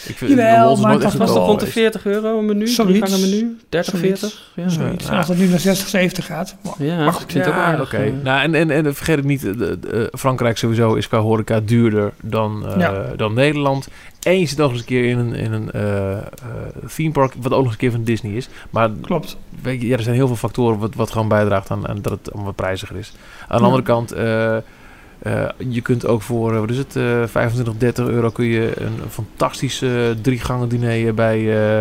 Ik 0.08 0.18
vind 0.18 0.30
Jawel, 0.32 0.76
maar 0.78 0.92
het 0.94 1.04
was 1.04 1.14
goedkoop 1.14 1.46
rond 1.46 1.60
de 1.60 1.66
geweest. 1.66 1.74
40 2.02 2.06
euro 2.06 2.40
een 2.40 2.46
menu? 2.46 2.68
Zoiets. 2.68 3.12
Gangen 3.12 3.30
menu? 3.30 3.58
30, 3.70 3.98
Zoiets. 3.98 4.20
40? 4.20 4.52
Ja, 4.56 4.70
Zoiets. 4.70 5.08
Ja. 5.08 5.18
Als 5.18 5.28
dat 5.28 5.38
nu 5.38 5.48
naar 5.48 5.60
60, 5.60 5.88
70 5.88 6.26
gaat. 6.26 6.56
Maar- 6.62 6.74
Ja, 6.78 7.04
Maar 7.04 7.14
goed, 7.14 7.22
ik 7.24 7.32
vind 7.32 7.46
het 7.46 7.54
ook 7.54 7.60
aardig. 7.60 7.94
Oké. 7.94 8.04
eh, 8.04 8.12
Nou, 8.24 8.42
en, 8.42 8.56
en, 8.56 8.72
en 8.72 8.96
vergeet 8.96 9.16
het 9.16 9.26
niet, 9.26 9.42
de, 9.42 9.56
de- 9.56 9.80
de- 9.80 10.12
Frankrijk 10.18 10.58
sowieso 10.58 10.94
is 10.94 11.08
qua 11.08 11.18
horeca 11.20 11.60
duurder 11.60 12.12
dan, 12.22 12.66
eh, 12.68 12.80
Ja. 12.80 13.04
dan 13.16 13.34
Nederland. 13.34 13.88
En 14.24 14.40
je 14.40 14.46
zit 14.46 14.58
nog 14.58 14.72
eens 14.72 14.80
een 14.80 14.86
keer 14.86 15.06
in 15.10 15.18
een, 15.18 15.34
in 15.34 15.52
een 15.52 15.72
eh, 15.72 16.12
eh, 16.18 16.24
theme 16.96 17.12
park, 17.12 17.34
wat 17.42 17.46
ook 17.46 17.52
nog 17.52 17.64
eens 17.64 17.72
een 17.72 17.78
keer 17.78 17.92
van 17.92 18.04
Disney 18.04 18.32
is. 18.32 18.50
Maar 18.70 18.90
Klopt. 19.02 19.38
weet 19.62 19.82
je, 19.82 19.88
ja, 19.88 19.98
er 19.98 20.04
zijn 20.04 20.16
heel 20.16 20.28
veel 20.28 20.36
factoren 20.36 20.80
wat, 20.80 20.96
wat 20.96 21.12
gewoon 21.12 21.28
bijdraagt 21.28 21.72
aan, 21.72 21.88
aan 21.88 22.02
dat 22.02 22.12
het 22.12 22.28
allemaal 22.28 22.46
wat 22.46 22.56
prijziger 22.56 22.96
is. 22.96 23.12
Aan 23.42 23.48
de 23.48 23.56
Ja. 23.58 23.64
andere 23.64 23.84
kant, 23.84 24.12
eh, 24.12 24.58
eh, 25.20 25.46
je 25.70 25.82
kunt 25.82 26.06
ook 26.06 26.22
voor, 26.22 26.54
eh, 26.54 26.60
wat 26.60 26.70
is 26.70 26.78
het, 26.78 26.96
eh 26.96 27.24
25, 27.26 27.74
30 27.78 28.08
euro 28.08 28.30
kun 28.30 28.46
je 28.46 28.72
een, 28.82 28.86
een 29.04 29.10
fantastisch 29.10 29.82
eh, 29.82 29.91
drie 30.22 30.40
gangen 30.40 30.70
diner 30.70 31.14
bij 31.14 31.38
eh, 31.38 31.80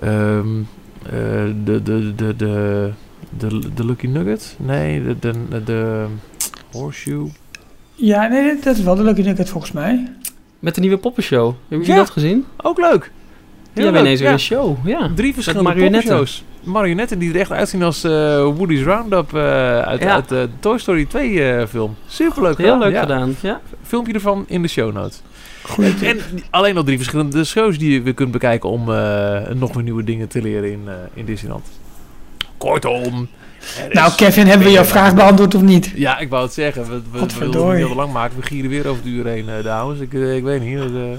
ehm, 0.00 0.60
eh, 1.02 1.12
de, 1.64 1.82
de, 1.82 2.12
de, 2.16 2.36
de, 2.36 2.90
de, 3.38 3.74
de 3.74 3.84
Lucky 3.86 4.06
Nugget? 4.06 4.56
Nee, 4.58 5.02
de, 5.04 5.16
de, 5.18 5.64
de 5.64 6.04
Horseshoe. 6.72 7.28
Ja, 7.94 8.26
nee, 8.26 8.58
dat 8.62 8.76
is 8.76 8.82
wel 8.82 8.94
de 8.94 9.02
Lucky 9.02 9.20
Nugget 9.22 9.48
volgens 9.48 9.72
mij. 9.72 10.12
Met 10.58 10.74
de 10.74 10.80
nieuwe 10.80 10.98
poppenshow. 10.98 11.44
Hebben 11.46 11.78
jullie 11.78 11.92
Ja. 11.92 11.96
dat 11.96 12.10
gezien? 12.10 12.44
Ook 12.62 12.78
leuk. 12.78 13.00
Die 13.02 13.84
Heel 13.84 13.84
hebben 13.84 13.92
leuk, 13.92 14.02
ineens 14.02 14.18
weer 14.20 14.28
ja. 14.28 14.34
een 14.34 14.40
show. 14.40 14.86
Ja. 14.88 15.10
Drie 15.14 15.34
verschillende 15.34 15.68
marionetten. 15.68 16.26
Marionetten 16.66 17.18
die 17.18 17.32
er 17.32 17.40
echt 17.40 17.52
uitzien 17.52 17.82
als 17.82 18.04
eh, 18.04 18.10
Woody's 18.42 18.82
Roundup 18.82 19.34
eh, 19.34 19.42
uit, 19.80 20.00
Ja. 20.00 20.12
uit 20.12 20.28
de 20.28 20.48
Toy 20.60 20.78
Story 20.78 21.04
2 21.04 21.42
eh, 21.52 21.66
film. 21.66 21.96
Superleuk 22.06 22.56
Heel 22.58 22.66
gedaan, 22.66 22.78
leuk 22.78 22.92
ja. 22.92 23.00
gedaan. 23.00 23.36
Ja. 23.40 23.60
Filmpje 23.82 24.12
ervan 24.12 24.44
in 24.48 24.62
de 24.62 24.68
show 24.68 24.92
notes. 24.92 25.22
Goeie 25.62 25.94
En, 26.02 26.20
alleen 26.50 26.76
al 26.76 26.84
drie 26.84 26.96
verschillende 26.96 27.44
shows 27.44 27.78
die 27.78 27.92
je 27.92 28.02
weer 28.02 28.14
kunt 28.14 28.30
bekijken 28.30 28.68
om 28.70 28.92
eh, 28.92 29.40
nog 29.54 29.74
meer 29.74 29.84
nieuwe 29.84 30.04
dingen 30.04 30.28
te 30.28 30.42
leren 30.42 30.72
in, 30.72 30.82
eh, 30.86 30.94
in 31.14 31.24
Disneyland. 31.24 31.66
Kortom. 32.56 33.28
Nou, 33.92 34.12
Kevin, 34.16 34.46
hebben 34.46 34.66
we 34.66 34.72
jouw 34.72 34.84
vraag 34.84 35.14
beantwoord 35.14 35.54
of 35.54 35.62
niet? 35.62 35.92
Ja, 35.94 36.18
ik 36.18 36.28
wou 36.28 36.42
het 36.44 36.52
zeggen. 36.52 36.82
We, 36.82 36.88
we, 36.88 37.00
we 37.26 37.38
wilden 37.38 37.60
het 37.66 37.76
niet 37.78 37.86
heel 37.86 37.96
lang 37.96 38.12
maken. 38.12 38.36
We 38.36 38.42
gieren 38.42 38.70
weer 38.70 38.86
over 38.88 39.02
het 39.02 39.12
uur 39.12 39.26
heen, 39.26 39.48
eh, 39.48 39.64
dames. 39.64 39.98
Ik, 39.98 40.14
eh, 40.14 40.36
ik 40.36 40.42
weet 40.42 40.62
niet. 40.62 40.78
dat, 40.78 40.88
eh, 40.88 41.16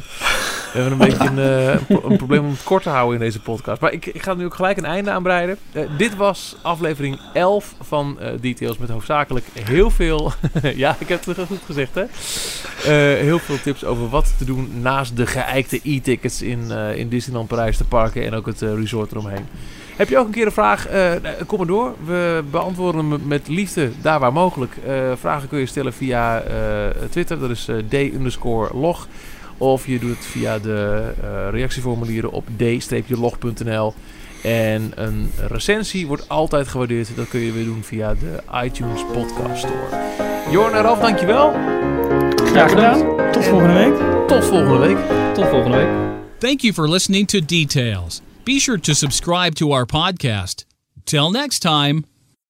we 0.78 0.84
hebben 0.84 1.02
een 1.02 1.18
beetje 1.18 1.28
een, 1.30 1.40
eh, 1.40 1.74
een 1.74 1.86
pro- 1.86 2.10
een 2.10 2.18
probleem 2.18 2.45
om 2.45 2.52
het 2.52 2.64
kort 2.64 2.84
te 2.84 2.90
houden 2.90 3.14
in 3.14 3.26
deze 3.26 3.41
podcast. 3.41 3.82
Maar 3.82 3.91
ik, 3.91 4.06
ik 4.06 4.22
ga 4.22 4.34
nu 4.34 4.45
ook 4.45 4.54
gelijk 4.54 4.78
een 4.78 4.86
einde 4.86 5.12
aan 5.12 5.24
breiden. 5.24 5.58
Eh, 5.72 5.84
dit 5.98 6.16
was 6.16 6.56
aflevering 6.62 7.20
11 7.34 7.76
van 7.82 8.20
eh, 8.20 8.32
Details. 8.41 8.78
Met 8.78 8.90
hoofdzakelijk 8.90 9.45
heel 9.64 9.90
veel... 9.90 10.32
ja, 10.76 10.95
ik 10.99 11.08
heb 11.08 11.26
het 11.26 11.38
goed 11.48 11.62
gezegd, 11.66 11.95
hè? 11.95 12.04
Heel 13.24 13.40
veel 13.40 13.62
tips 13.62 13.86
over 13.86 14.10
wat 14.10 14.34
te 14.38 14.45
doen 14.45 14.72
naast 14.82 15.18
de 15.18 15.26
geëikte 15.26 15.80
e-tickets 15.84 16.41
in, 16.41 16.72
in 16.95 17.10
Disneyland 17.10 17.48
Parijs, 17.48 17.78
de 17.78 17.84
parken 17.84 18.26
en 18.26 18.34
ook 18.34 18.45
het 18.45 18.62
resort 18.62 19.12
eromheen. 19.12 19.45
Heb 19.95 20.10
je 20.10 20.18
ook 20.18 20.26
een 20.26 20.32
keer 20.32 20.45
een 20.45 20.52
vraag? 20.52 20.88
Kom 21.45 21.58
maar 21.58 21.68
door. 21.68 21.94
We 22.06 22.44
beantwoorden 22.52 23.10
hem 23.12 23.28
met 23.28 23.48
liefde 23.48 23.91
daar 24.02 24.20
waar 24.20 24.34
mogelijk. 24.34 24.74
Vragen 25.20 25.48
kun 25.49 25.60
je 25.60 25.66
stellen 25.66 25.94
via 25.94 26.44
Twitter, 27.10 27.40
dat 27.40 27.49
is 27.49 27.70
d-log. 27.90 29.08
Of 29.57 29.88
je 29.88 29.99
doet 29.99 30.15
het 30.15 30.25
via 30.25 30.59
de 30.59 31.11
eh, 31.21 31.47
reactieformulieren 31.51 32.31
op 32.31 32.47
d-log.nl. 32.57 33.93
En 34.43 34.91
een 34.95 35.31
recensie 35.47 36.07
wordt 36.07 36.29
altijd 36.29 36.67
gewaardeerd. 36.67 37.15
Dat 37.15 37.27
kun 37.27 37.39
je 37.39 37.51
weer 37.51 37.65
doen 37.65 37.84
via 37.84 38.13
de 38.13 38.39
iTunes 38.63 39.01
Podcast 39.13 39.57
Store. 39.57 40.05
Jorn 40.51 40.73
en 40.73 40.81
Ralf, 40.81 40.99
dankjewel. 40.99 41.51
Graag 42.35 42.69
gedaan. 42.69 43.31
Tot 43.31 43.45
volgende 43.45 43.73
week. 43.73 44.27
Tot 44.27 44.45
volgende 44.45 44.77
week. 44.77 44.97
Tot 45.34 45.47
volgende 45.47 45.77
week. 45.77 45.89
Thank 46.39 46.61
you 46.61 46.73
for 46.73 46.89
listening 46.89 47.27
to 47.27 47.39
Details. 47.45 48.21
Be 48.43 48.59
sure 48.59 48.79
to 48.79 48.93
subscribe 48.93 49.55
to 49.55 49.71
our 49.71 49.85
podcast. 49.85 50.65
Till 51.03 51.31
next 51.31 51.59
time. 51.59 52.16